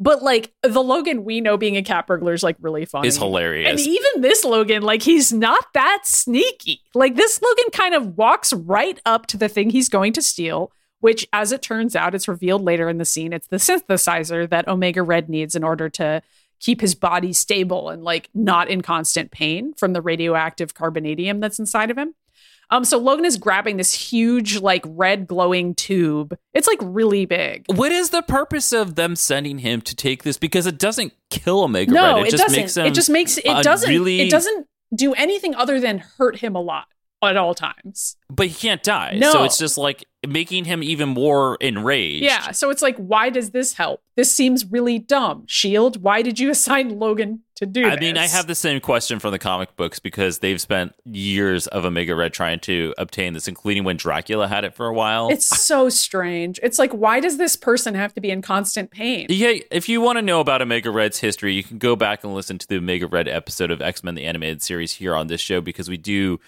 But 0.00 0.22
like 0.22 0.52
the 0.62 0.82
Logan 0.82 1.24
we 1.24 1.40
know 1.40 1.56
being 1.56 1.76
a 1.76 1.82
cat 1.82 2.06
burglar 2.06 2.32
is 2.32 2.42
like 2.42 2.56
really 2.60 2.84
funny. 2.84 3.08
is 3.08 3.16
hilarious. 3.16 3.68
And 3.68 3.80
even 3.80 4.20
this 4.20 4.44
Logan, 4.44 4.82
like 4.82 5.02
he's 5.02 5.32
not 5.32 5.72
that 5.74 6.02
sneaky. 6.04 6.82
Like 6.94 7.16
this 7.16 7.40
Logan 7.42 7.70
kind 7.72 7.94
of 7.94 8.16
walks 8.16 8.52
right 8.52 9.00
up 9.04 9.26
to 9.26 9.36
the 9.36 9.48
thing 9.48 9.70
he's 9.70 9.88
going 9.88 10.12
to 10.12 10.22
steal, 10.22 10.70
which 11.00 11.26
as 11.32 11.50
it 11.50 11.62
turns 11.62 11.96
out, 11.96 12.14
it's 12.14 12.28
revealed 12.28 12.62
later 12.62 12.88
in 12.88 12.98
the 12.98 13.04
scene, 13.04 13.32
it's 13.32 13.48
the 13.48 13.56
synthesizer 13.56 14.48
that 14.48 14.68
Omega 14.68 15.02
Red 15.02 15.28
needs 15.28 15.56
in 15.56 15.64
order 15.64 15.88
to 15.90 16.22
keep 16.60 16.80
his 16.80 16.94
body 16.94 17.32
stable 17.32 17.88
and 17.88 18.02
like 18.02 18.28
not 18.34 18.68
in 18.68 18.82
constant 18.82 19.30
pain 19.30 19.72
from 19.74 19.92
the 19.92 20.00
radioactive 20.00 20.74
carbonadium 20.74 21.40
that's 21.40 21.58
inside 21.58 21.90
of 21.90 21.98
him. 21.98 22.14
Um, 22.70 22.84
so 22.84 22.98
Logan 22.98 23.24
is 23.24 23.36
grabbing 23.38 23.76
this 23.78 23.94
huge, 23.94 24.60
like 24.60 24.82
red 24.86 25.26
glowing 25.26 25.74
tube. 25.74 26.36
It's 26.52 26.66
like 26.68 26.78
really 26.82 27.24
big. 27.24 27.64
what 27.74 27.92
is 27.92 28.10
the 28.10 28.22
purpose 28.22 28.72
of 28.72 28.94
them 28.94 29.16
sending 29.16 29.58
him 29.58 29.80
to 29.82 29.96
take 29.96 30.22
this? 30.22 30.36
Because 30.36 30.66
it 30.66 30.78
doesn't 30.78 31.12
kill 31.30 31.62
Omega 31.64 31.92
No, 31.92 32.16
Red. 32.16 32.18
It, 32.18 32.26
it, 32.28 32.30
just 32.32 32.42
doesn't. 32.44 32.60
makes 32.60 32.76
him. 32.76 32.86
it 32.86 32.94
just 32.94 33.10
makes 33.10 33.38
it 33.38 33.62
doesn't. 33.64 33.88
really- 33.88 34.20
It 34.20 34.30
doesn't 34.30 34.66
do 34.94 35.14
anything 35.14 35.54
other 35.54 35.80
than 35.80 35.98
hurt 35.98 36.36
him 36.38 36.54
a 36.56 36.60
lot 36.60 36.86
at 37.22 37.36
all 37.36 37.52
times. 37.54 38.16
but 38.30 38.46
he 38.46 38.54
can't 38.54 38.82
die. 38.82 39.16
No. 39.18 39.32
So 39.32 39.42
it's 39.44 39.58
just 39.58 39.76
like 39.76 40.04
making 40.26 40.64
him 40.66 40.82
even 40.84 41.08
more 41.08 41.56
enraged. 41.60 42.22
Yeah. 42.24 42.52
So 42.52 42.70
it's 42.70 42.80
like, 42.80 42.96
why 42.96 43.28
does 43.30 43.50
this 43.50 43.72
help? 43.74 44.02
This 44.14 44.32
seems 44.32 44.64
really 44.64 44.98
dumb. 45.00 45.44
Shield, 45.48 46.00
why 46.02 46.22
did 46.22 46.38
you 46.38 46.48
assign 46.56 46.98
Logan 46.98 47.40
to 47.58 47.66
do 47.66 47.86
I 47.86 47.90
this? 47.90 48.00
mean, 48.00 48.16
I 48.16 48.26
have 48.26 48.46
the 48.46 48.54
same 48.54 48.80
question 48.80 49.18
from 49.18 49.30
the 49.32 49.38
comic 49.38 49.76
books 49.76 49.98
because 49.98 50.38
they've 50.38 50.60
spent 50.60 50.94
years 51.04 51.66
of 51.68 51.84
Omega 51.84 52.14
Red 52.14 52.32
trying 52.32 52.60
to 52.60 52.94
obtain 52.98 53.32
this, 53.34 53.46
including 53.46 53.84
when 53.84 53.96
Dracula 53.96 54.48
had 54.48 54.64
it 54.64 54.74
for 54.74 54.86
a 54.86 54.92
while. 54.94 55.28
It's 55.28 55.46
so 55.46 55.88
strange. 55.88 56.58
It's 56.62 56.78
like, 56.78 56.92
why 56.92 57.20
does 57.20 57.36
this 57.36 57.56
person 57.56 57.94
have 57.94 58.14
to 58.14 58.20
be 58.20 58.30
in 58.30 58.42
constant 58.42 58.90
pain? 58.90 59.26
Yeah, 59.28 59.54
if 59.70 59.88
you 59.88 60.00
want 60.00 60.18
to 60.18 60.22
know 60.22 60.40
about 60.40 60.62
Omega 60.62 60.90
Red's 60.90 61.18
history, 61.18 61.54
you 61.54 61.62
can 61.62 61.78
go 61.78 61.96
back 61.96 62.24
and 62.24 62.34
listen 62.34 62.58
to 62.58 62.66
the 62.66 62.76
Omega 62.78 63.06
Red 63.06 63.28
episode 63.28 63.70
of 63.70 63.82
X 63.82 64.02
Men 64.02 64.14
the 64.14 64.24
Animated 64.24 64.62
Series 64.62 64.94
here 64.94 65.14
on 65.14 65.26
this 65.26 65.40
show 65.40 65.60
because 65.60 65.88
we 65.88 65.96
do 65.96 66.40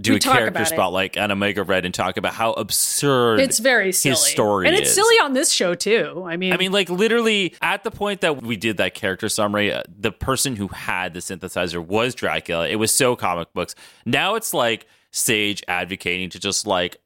do 0.00 0.12
We 0.12 0.16
a 0.16 0.20
talk 0.20 0.36
character 0.36 0.64
spotlight 0.64 1.16
on 1.18 1.30
Omega 1.30 1.62
Red 1.62 1.84
and 1.84 1.92
talk 1.94 2.16
about 2.16 2.34
how 2.34 2.52
absurd 2.52 3.40
It's 3.40 3.58
very 3.58 3.92
silly. 3.92 4.12
his 4.12 4.20
story 4.26 4.66
and 4.66 4.76
it's 4.76 4.88
is. 4.90 4.94
silly 4.94 5.14
on 5.22 5.32
this 5.34 5.52
show 5.52 5.74
too. 5.74 6.24
I 6.26 6.36
mean, 6.36 6.52
I 6.52 6.56
mean, 6.56 6.72
like 6.72 6.88
literally 6.88 7.54
at 7.60 7.84
the 7.84 7.90
point 7.90 8.22
that 8.22 8.42
we 8.42 8.56
did 8.56 8.78
that 8.78 8.94
character 8.94 9.28
summary, 9.28 9.72
uh, 9.72 9.82
the 9.88 10.12
person 10.12 10.56
who 10.56 10.68
had 10.68 11.14
the 11.14 11.20
synthesizer 11.20 11.84
was 11.84 12.14
Dracula. 12.14 12.68
It 12.68 12.76
was 12.76 12.94
so 12.94 13.16
comic 13.16 13.52
books. 13.52 13.74
Now 14.06 14.34
it's 14.34 14.54
like 14.54 14.86
Sage 15.10 15.62
advocating 15.68 16.30
to 16.30 16.38
just 16.38 16.66
like 16.66 16.96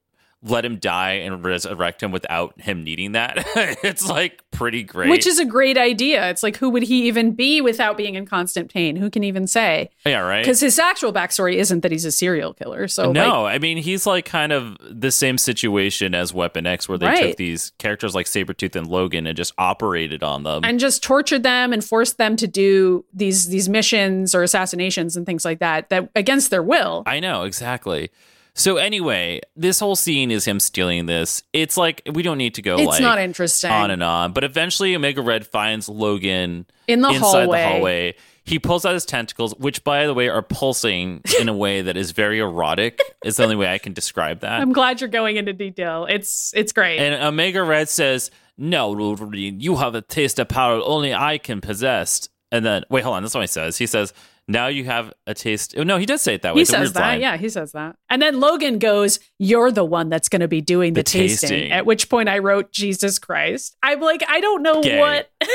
let 0.43 0.65
him 0.65 0.77
die 0.77 1.13
and 1.15 1.45
resurrect 1.45 2.03
him 2.03 2.13
without 2.13 2.61
him 2.61 2.85
needing 2.85 3.13
that. 3.13 3.39
it's 3.83 4.09
like 4.09 4.43
pretty 4.53 4.83
great. 4.85 5.11
Which 5.11 5.27
is 5.27 5.39
a 5.41 5.45
great 5.45 5.77
idea. 5.79 6.29
It's 6.31 6.43
like, 6.43 6.57
who 6.59 6.71
would 6.71 6.85
he 6.85 7.09
even 7.09 7.33
be 7.33 7.61
without 7.61 7.97
being 7.97 8.15
in 8.15 8.27
constant 8.27 8.71
pain? 8.73 8.97
Who 8.97 9.11
can 9.11 9.25
even 9.25 9.47
say? 9.47 9.91
yeah, 10.05 10.19
right. 10.21 10.43
Because 10.45 10.61
his 10.61 10.79
actual 10.79 11.13
backstory 11.13 11.55
isn't 11.57 11.81
that 11.81 11.91
he's 11.91 12.05
a 12.05 12.13
serial 12.13 12.53
killer. 12.55 12.87
So, 12.87 13.11
no, 13.13 13.43
like, 13.43 13.55
I 13.55 13.59
mean 13.59 13.79
he's 13.79 14.07
like 14.07 14.25
kind 14.25 14.53
of 14.53 14.77
the 14.81 15.11
same 15.11 15.37
situation 15.39 16.15
as 16.15 16.33
Weapon 16.33 16.67
X, 16.67 16.89
where 16.89 16.99
they 16.99 17.07
Right. 17.07 17.29
took 17.29 17.37
these 17.37 17.73
characters 17.79 18.15
like 18.15 18.27
Sabretooth 18.27 18.77
and 18.77 18.87
Logan 18.87 19.27
and 19.27 19.37
just 19.37 19.53
operated 19.59 20.23
on 20.23 20.43
them. 20.45 20.63
and 20.65 20.79
just 20.79 21.03
tortured 21.03 21.43
them 21.43 21.73
and 21.73 21.83
forced 21.85 22.19
them 22.19 22.37
to 22.37 22.47
do 22.47 23.05
these 23.13 23.49
these 23.49 23.69
missions 23.69 24.35
or 24.35 24.43
assassinations 24.43 25.17
and 25.17 25.25
things 25.27 25.45
like 25.45 25.59
that 25.61 25.89
that 25.89 26.11
against 26.15 26.51
their 26.51 26.63
will. 26.63 27.03
I 27.07 27.21
know 27.21 27.43
exactly. 27.45 28.11
So 28.59 28.79
anyway, 28.79 29.43
this 29.55 29.79
whole 29.79 29.97
scene 29.97 30.31
is 30.31 30.47
him 30.47 30.61
stealing 30.61 31.05
this. 31.05 31.43
It's 31.53 31.77
like 31.77 32.01
we 32.11 32.23
don't 32.23 32.39
need 32.39 32.55
to 32.55 32.63
go 32.63 32.79
it's 32.79 32.87
like 32.87 33.03
not 33.03 33.19
interesting. 33.19 33.71
on 33.71 33.91
and 33.91 34.03
on, 34.03 34.33
but 34.33 34.45
eventually 34.45 34.97
Omega 34.97 35.21
Red 35.21 35.47
finds 35.47 35.91
Logan 35.91 36.65
In 36.89 37.03
the 37.03 37.09
inside 37.11 37.21
hallway. 37.21 37.61
the 37.63 37.69
hallway. 37.69 38.15
He 38.45 38.59
pulls 38.59 38.87
out 38.87 38.95
his 38.95 39.05
tentacles, 39.05 39.55
which 39.59 39.85
by 39.85 40.07
the 40.07 40.15
way 40.15 40.31
are 40.31 40.41
pulsing 40.41 41.21
in 41.41 41.51
a 41.51 41.55
way 41.57 41.83
that 41.83 41.99
is 41.99 42.13
very 42.13 42.39
erotic. 42.39 42.99
is 43.25 43.37
the 43.37 43.43
only 43.43 43.57
way 43.57 43.71
I 43.71 43.77
can 43.77 43.93
describe 43.93 44.41
that. 44.41 44.61
I'm 44.61 44.73
glad 44.73 45.03
you're 45.03 45.11
going 45.11 45.37
into 45.37 45.53
detail. 45.53 46.07
It's 46.09 46.55
it's 46.57 46.73
great. 46.73 46.99
And 46.99 47.23
Omega 47.23 47.63
Red 47.63 47.91
says, 47.91 48.31
No, 48.57 48.93
Wolverine, 48.93 49.61
you 49.61 49.77
have 49.77 49.95
a 49.95 50.01
taste 50.01 50.39
of 50.39 50.49
power 50.49 50.81
only 50.83 51.13
I 51.13 51.37
can 51.37 51.61
possess. 51.61 52.31
And 52.51 52.65
then, 52.65 52.85
wait, 52.89 53.05
hold 53.05 53.17
on. 53.17 53.23
That's 53.23 53.35
what 53.35 53.43
he 53.43 53.49
says. 53.49 53.77
He 53.77 53.87
says, 53.87 54.15
Now 54.49 54.69
you 54.69 54.85
have 54.85 55.13
a 55.27 55.35
taste. 55.35 55.75
Oh, 55.77 55.83
no, 55.83 55.97
he 55.99 56.07
does 56.07 56.23
say 56.23 56.35
it 56.35 56.43
that 56.43 56.55
way. 56.55 56.61
he 56.61 56.63
It's 56.63 56.71
says 56.71 56.93
that. 56.93 57.01
line. 57.01 57.21
Yeah, 57.21 57.37
he 57.37 57.49
says 57.49 57.73
that. 57.73 57.97
And 58.09 58.23
then 58.23 58.39
Logan 58.39 58.79
goes, 58.79 59.19
You're 59.39 59.73
the 59.73 59.85
one 59.85 60.09
that's 60.09 60.29
going 60.29 60.41
to 60.41 60.47
be 60.49 60.61
doing 60.61 60.93
the, 60.93 61.01
The 61.01 61.05
tasting. 61.05 61.49
tasting. 61.49 61.73
At 61.73 61.85
which 61.85 62.09
point 62.09 62.29
I 62.29 62.39
wrote, 62.39 62.71
Jesus 62.73 63.19
Christ. 63.19 63.77
I'm 63.83 64.01
like, 64.01 64.23
I 64.29 64.41
don't 64.41 64.63
know 64.63 64.83
Gay. 64.83 64.99
what. 65.01 65.31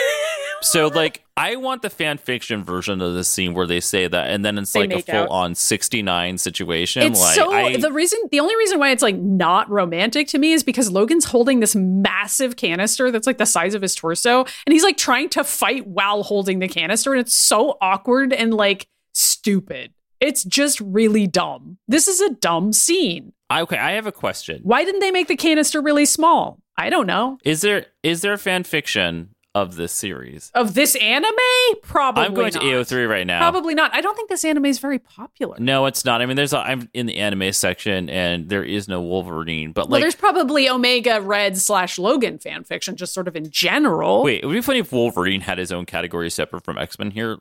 So, 0.62 0.88
like, 0.88 1.24
I 1.36 1.56
want 1.56 1.82
the 1.82 1.90
fan 1.90 2.18
fiction 2.20 2.64
version 2.64 3.02
of 3.02 3.14
this 3.16 3.28
scene 3.28 3.54
where 3.56 3.66
they 3.66 3.80
say 3.80 4.08
that, 4.08 4.30
and 4.30 4.46
then 4.46 4.58
it's 4.60 4.72
They 4.74 4.82
like 4.82 4.92
a 4.92 4.96
make 4.96 5.10
out. 5.10 5.28
full 5.28 5.36
on 5.36 5.56
69 5.56 6.38
situation. 6.38 7.02
It's 7.04 7.20
like, 7.20 7.36
so 7.36 7.52
I, 7.52 7.78
the 7.78 7.92
reason 7.92 8.20
the 8.32 8.40
only 8.40 8.56
reason 8.56 8.78
why 8.78 8.92
it's 8.92 9.02
like 9.02 9.16
not 9.18 9.70
romantic 9.70 10.28
to 10.28 10.38
me 10.38 10.54
is 10.54 10.64
because 10.64 10.92
Logan's 10.92 11.26
holding 11.26 11.60
this 11.62 11.76
massive 11.76 12.58
canister 12.58 13.10
that's 13.12 13.26
like 13.26 13.38
the 13.40 13.46
size 13.46 13.74
of 13.74 13.82
his 13.82 13.96
torso 13.96 14.42
and 14.66 14.74
he's 14.74 14.84
like 14.84 14.98
trying 14.98 15.30
to 15.30 15.44
fight 15.44 15.88
while 15.88 16.22
holding 16.24 16.60
the 16.60 16.68
canister 16.68 17.12
and 17.12 17.22
it's 17.22 17.34
so 17.34 17.78
awkward 17.82 18.32
and 18.32 18.54
like 18.54 18.88
stupid. 19.14 19.94
It's 20.20 20.44
just 20.44 20.80
really 20.82 21.26
dumb. 21.26 21.80
This 21.88 22.08
is 22.08 22.22
a 22.22 22.30
dumb 22.36 22.72
scene. 22.74 23.34
I- 23.50 23.62
okay, 23.62 23.78
I 23.78 23.94
have 23.94 24.06
a 24.06 24.12
question. 24.12 24.60
Why 24.64 24.86
didn't 24.86 25.00
they 25.02 25.12
make 25.12 25.28
the 25.28 25.36
canister 25.36 25.82
really 25.82 26.06
small? 26.06 26.60
I 26.78 26.90
don't 26.92 27.08
know. 27.08 27.38
Is 27.44 27.62
there 27.62 27.88
is 28.04 28.22
there 28.22 28.38
fan 28.38 28.64
fiction 28.64 29.30
of 29.54 29.76
this 29.76 29.92
series? 29.92 30.52
Of 30.54 30.74
this 30.74 30.96
anime? 30.96 31.36
Probably 31.82 32.24
I'm 32.24 32.34
going 32.34 32.54
not. 32.54 32.62
to 32.62 32.68
AO3 32.68 33.10
right 33.10 33.28
now. 33.28 33.40
Probably 33.40 33.76
not. 33.76 33.94
I 33.94 34.02
don't 34.02 34.16
think 34.16 34.30
this 34.30 34.46
anime 34.46 34.66
is 34.66 34.80
very 34.80 35.00
popular. 35.00 35.58
No, 35.60 35.86
it's 35.86 36.06
not. 36.06 36.22
I 36.22 36.26
mean, 36.26 36.38
there's 36.38 36.54
a, 36.54 36.60
I'm 36.60 36.90
in 36.94 37.06
the 37.06 37.18
anime 37.18 37.52
section, 37.54 38.10
and 38.10 38.50
there 38.50 38.64
is 38.64 38.88
no 38.88 39.02
Wolverine. 39.02 39.72
But 39.72 39.86
well, 39.86 39.94
like, 39.94 40.04
there's 40.04 40.16
probably 40.16 40.70
Omega 40.70 41.22
Red 41.22 41.58
slash 41.58 41.98
Logan 42.00 42.40
fan 42.40 42.64
fiction, 42.64 42.96
just 42.96 43.14
sort 43.14 43.28
of 43.28 43.36
in 43.36 43.50
general. 43.50 44.24
wait, 44.24 44.44
it 44.44 44.46
would 44.48 44.54
be 44.54 44.62
funny 44.62 44.80
if 44.80 44.92
Wolverine 44.92 45.42
had 45.42 45.58
his 45.58 45.72
own 45.72 45.86
category 45.86 46.30
separate 46.30 46.64
from 46.64 46.78
X 46.78 46.98
Men. 46.98 47.12
Here, 47.12 47.38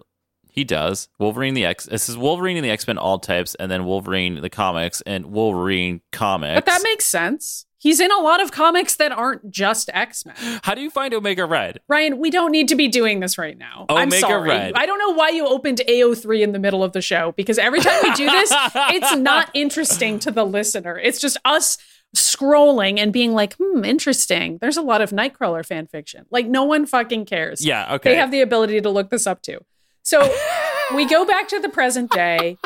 he 0.50 0.64
does. 0.64 1.08
Wolverine 1.18 1.54
the 1.54 1.64
X. 1.64 1.86
This 1.86 2.08
is 2.08 2.16
Wolverine 2.16 2.56
and 2.56 2.64
the 2.64 2.70
X 2.70 2.86
Men 2.86 2.98
all 2.98 3.18
types, 3.20 3.54
and 3.54 3.70
then 3.70 3.84
Wolverine 3.84 4.40
the 4.40 4.50
comics 4.50 5.00
and 5.02 5.26
Wolverine 5.26 6.00
comics. 6.10 6.56
But 6.56 6.66
that 6.66 6.82
makes 6.82 7.04
sense. 7.04 7.66
He's 7.80 7.98
in 7.98 8.12
a 8.12 8.18
lot 8.18 8.42
of 8.42 8.52
comics 8.52 8.94
that 8.96 9.10
aren't 9.10 9.50
just 9.50 9.88
X 9.94 10.26
Men. 10.26 10.36
How 10.62 10.74
do 10.74 10.82
you 10.82 10.90
find 10.90 11.14
Omega 11.14 11.46
Red? 11.46 11.80
Ryan, 11.88 12.18
we 12.18 12.28
don't 12.28 12.52
need 12.52 12.68
to 12.68 12.74
be 12.74 12.88
doing 12.88 13.20
this 13.20 13.38
right 13.38 13.56
now. 13.56 13.86
I'm 13.88 14.08
Omega 14.08 14.20
sorry. 14.20 14.50
Red. 14.50 14.74
I 14.74 14.84
don't 14.84 14.98
know 14.98 15.14
why 15.14 15.30
you 15.30 15.46
opened 15.46 15.80
AO3 15.88 16.42
in 16.42 16.52
the 16.52 16.58
middle 16.58 16.84
of 16.84 16.92
the 16.92 17.00
show 17.00 17.32
because 17.38 17.58
every 17.58 17.80
time 17.80 17.98
we 18.02 18.12
do 18.12 18.26
this, 18.26 18.52
it's 18.52 19.16
not 19.16 19.50
interesting 19.54 20.18
to 20.18 20.30
the 20.30 20.44
listener. 20.44 20.98
It's 20.98 21.18
just 21.18 21.38
us 21.46 21.78
scrolling 22.14 22.98
and 22.98 23.14
being 23.14 23.32
like, 23.32 23.54
hmm, 23.54 23.82
interesting. 23.82 24.58
There's 24.60 24.76
a 24.76 24.82
lot 24.82 25.00
of 25.00 25.08
Nightcrawler 25.10 25.64
fan 25.64 25.86
fiction. 25.86 26.26
Like, 26.30 26.46
no 26.46 26.64
one 26.64 26.84
fucking 26.84 27.24
cares. 27.24 27.64
Yeah, 27.64 27.94
okay. 27.94 28.10
They 28.10 28.16
have 28.16 28.30
the 28.30 28.42
ability 28.42 28.82
to 28.82 28.90
look 28.90 29.08
this 29.08 29.26
up 29.26 29.40
too. 29.40 29.64
So 30.02 30.30
we 30.94 31.06
go 31.06 31.24
back 31.24 31.48
to 31.48 31.60
the 31.60 31.70
present 31.70 32.10
day. 32.10 32.58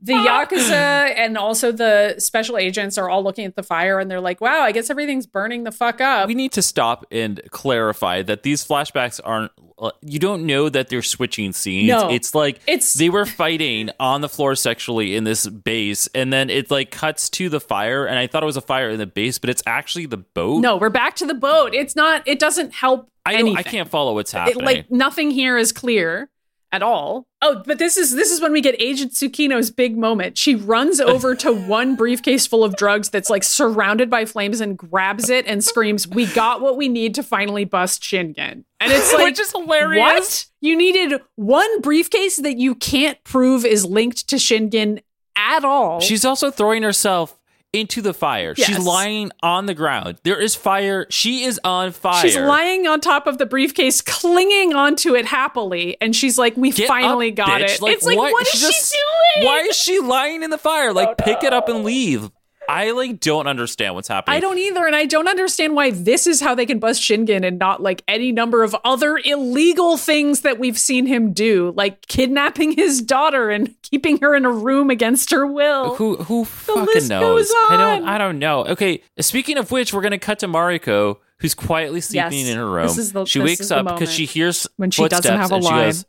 The 0.00 0.12
Yakuza 0.12 0.70
and 1.16 1.38
also 1.38 1.72
the 1.72 2.16
special 2.18 2.58
agents 2.58 2.98
are 2.98 3.08
all 3.08 3.22
looking 3.24 3.44
at 3.46 3.56
the 3.56 3.62
fire 3.62 3.98
and 3.98 4.10
they're 4.10 4.20
like, 4.20 4.40
wow, 4.40 4.60
I 4.60 4.72
guess 4.72 4.90
everything's 4.90 5.26
burning 5.26 5.64
the 5.64 5.72
fuck 5.72 6.00
up. 6.00 6.28
we 6.28 6.34
need 6.34 6.52
to 6.52 6.62
stop 6.62 7.06
and 7.10 7.40
clarify 7.50 8.22
that 8.22 8.42
these 8.42 8.66
flashbacks 8.66 9.20
aren't. 9.24 9.52
Uh, 9.78 9.90
you 10.00 10.18
don't 10.18 10.46
know 10.46 10.70
that 10.70 10.88
they're 10.88 11.02
switching 11.02 11.52
scenes. 11.52 11.88
No. 11.88 12.10
it's 12.10 12.34
like 12.34 12.60
It's- 12.66 12.94
they 12.94 13.10
were 13.10 13.26
fighting 13.26 13.90
on 14.00 14.22
the 14.22 14.28
floor 14.28 14.54
sexually 14.54 15.14
in 15.16 15.24
this 15.24 15.46
base, 15.46 16.08
and 16.14 16.32
then 16.32 16.48
it 16.48 16.70
like 16.70 16.90
cuts 16.90 17.28
to 17.30 17.48
the 17.50 17.60
fire, 17.60 18.06
and 18.06 18.18
I 18.18 18.26
thought 18.26 18.42
it 18.42 18.46
was 18.46 18.56
a 18.56 18.62
fire 18.62 18.88
in 18.88 18.98
the 18.98 19.06
base, 19.06 19.38
but 19.38 19.50
it's 19.50 19.62
actually 19.66 20.06
the 20.06 20.16
boat. 20.16 20.60
no, 20.62 20.76
we're 20.78 20.88
back 20.88 21.16
to 21.16 21.26
the 21.26 21.34
boat. 21.34 21.74
It's 21.74 21.94
not, 21.94 22.22
it 22.26 22.38
doesn't 22.38 22.72
help. 22.72 23.10
I 23.26 23.36
don't. 23.36 23.54
I 23.56 23.62
can't 23.62 23.88
follow 23.88 24.14
what's 24.14 24.32
It, 24.32 24.38
happening. 24.38 24.64
like 24.64 24.90
nothing 24.90 25.30
here 25.30 25.58
is 25.58 25.72
clear 25.72 26.30
at 26.76 26.82
all. 26.82 27.26
Oh, 27.40 27.62
but 27.64 27.78
this 27.78 27.96
is 27.96 28.14
this 28.14 28.30
is 28.30 28.40
when 28.40 28.52
we 28.52 28.60
get 28.60 28.76
Agent 28.78 29.12
Tsukino's 29.12 29.70
big 29.70 29.96
moment. 29.96 30.36
She 30.36 30.54
runs 30.54 31.00
over 31.00 31.34
to 31.36 31.52
one 31.66 31.96
briefcase 31.96 32.46
full 32.46 32.62
of 32.62 32.76
drugs 32.76 33.08
that's 33.08 33.30
like 33.30 33.42
surrounded 33.42 34.10
by 34.10 34.26
flames 34.26 34.60
and 34.60 34.76
grabs 34.76 35.30
it 35.30 35.46
and 35.46 35.64
screams, 35.64 36.06
"We 36.06 36.26
got 36.26 36.60
what 36.60 36.76
we 36.76 36.88
need 36.88 37.14
to 37.16 37.22
finally 37.22 37.64
bust 37.64 38.02
Shingen." 38.02 38.64
And 38.78 38.92
it's 38.92 39.12
like 39.14 39.24
Which 39.24 39.40
is 39.40 39.52
hilarious. 39.52 40.00
What? 40.00 40.46
You 40.60 40.76
needed 40.76 41.20
one 41.36 41.80
briefcase 41.80 42.36
that 42.36 42.58
you 42.58 42.74
can't 42.74 43.22
prove 43.24 43.64
is 43.64 43.86
linked 43.86 44.28
to 44.28 44.36
Shingen 44.36 45.02
at 45.34 45.64
all. 45.64 46.00
She's 46.00 46.24
also 46.24 46.50
throwing 46.50 46.82
herself 46.82 47.38
into 47.72 48.00
the 48.00 48.14
fire. 48.14 48.54
She's 48.54 48.78
lying 48.78 49.30
on 49.42 49.66
the 49.66 49.74
ground. 49.74 50.18
There 50.22 50.40
is 50.40 50.54
fire. 50.54 51.06
She 51.10 51.44
is 51.44 51.60
on 51.62 51.92
fire. 51.92 52.22
She's 52.22 52.36
lying 52.36 52.86
on 52.86 53.00
top 53.00 53.26
of 53.26 53.38
the 53.38 53.46
briefcase, 53.46 54.00
clinging 54.00 54.74
onto 54.74 55.14
it 55.14 55.26
happily, 55.26 55.96
and 56.00 56.14
she's 56.16 56.38
like, 56.38 56.56
"We 56.56 56.70
Get 56.70 56.88
finally 56.88 57.30
up, 57.30 57.36
got 57.36 57.60
bitch. 57.60 57.64
it." 57.64 57.80
it's 57.82 58.04
like, 58.04 58.16
what 58.16 58.46
is 58.46 58.52
she 58.52 58.72
she 58.72 58.96
doing? 59.36 59.46
Why 59.46 59.60
is 59.60 59.76
she 59.76 59.98
lying 60.00 60.42
in 60.42 60.50
the 60.50 60.58
fire? 60.58 60.92
Like, 60.92 61.18
pick 61.18 61.42
it 61.42 61.52
up 61.52 61.68
and 61.68 61.84
leave. 61.84 62.30
I 62.68 62.90
like 62.92 63.20
don't 63.20 63.46
understand 63.46 63.94
what's 63.94 64.08
happening. 64.08 64.36
I 64.36 64.40
don't 64.40 64.58
either, 64.58 64.86
and 64.86 64.94
I 64.96 65.04
don't 65.06 65.28
understand 65.28 65.74
why 65.74 65.90
this 65.90 66.26
is 66.26 66.40
how 66.40 66.54
they 66.54 66.66
can 66.66 66.78
bust 66.78 67.00
Shingen 67.02 67.46
and 67.46 67.58
not 67.58 67.82
like 67.82 68.02
any 68.08 68.32
number 68.32 68.62
of 68.62 68.74
other 68.84 69.20
illegal 69.24 69.96
things 69.96 70.40
that 70.40 70.58
we've 70.58 70.78
seen 70.78 71.06
him 71.06 71.32
do, 71.32 71.72
like 71.76 72.06
kidnapping 72.06 72.72
his 72.72 73.00
daughter 73.02 73.50
and 73.50 73.74
keeping 73.82 74.18
her 74.18 74.34
in 74.34 74.44
a 74.44 74.50
room 74.50 74.90
against 74.90 75.30
her 75.30 75.46
will. 75.46 75.94
Who 75.96 76.16
who 76.16 76.44
fucking 76.44 76.86
list 76.86 77.08
knows? 77.08 77.50
I 77.68 77.76
don't 77.76 78.02
on. 78.02 78.08
I 78.08 78.18
don't 78.18 78.38
know. 78.38 78.64
Okay, 78.66 79.02
speaking 79.20 79.58
of 79.58 79.70
which, 79.70 79.92
we're 79.94 80.02
gonna 80.02 80.18
cut 80.18 80.40
to 80.40 80.48
Mariko, 80.48 81.18
who's 81.38 81.54
quietly 81.54 82.00
sleeping 82.00 82.32
Yes, 82.40 82.48
in 82.48 82.56
her 82.56 82.68
room. 82.70 82.86
this 82.88 82.98
is 82.98 83.12
the- 83.12 83.24
she 83.26 83.40
wakes 83.40 83.70
up 83.70 83.86
because 83.86 84.12
she 84.12 84.26
hears 84.26 84.66
when 84.76 84.90
she 84.90 85.06
doesn't 85.08 85.36
have 85.36 85.52
a 85.52 85.56
line. 85.58 85.92
She 85.92 86.02
goes, 86.02 86.04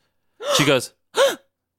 she 0.57 0.65
goes, 0.65 0.93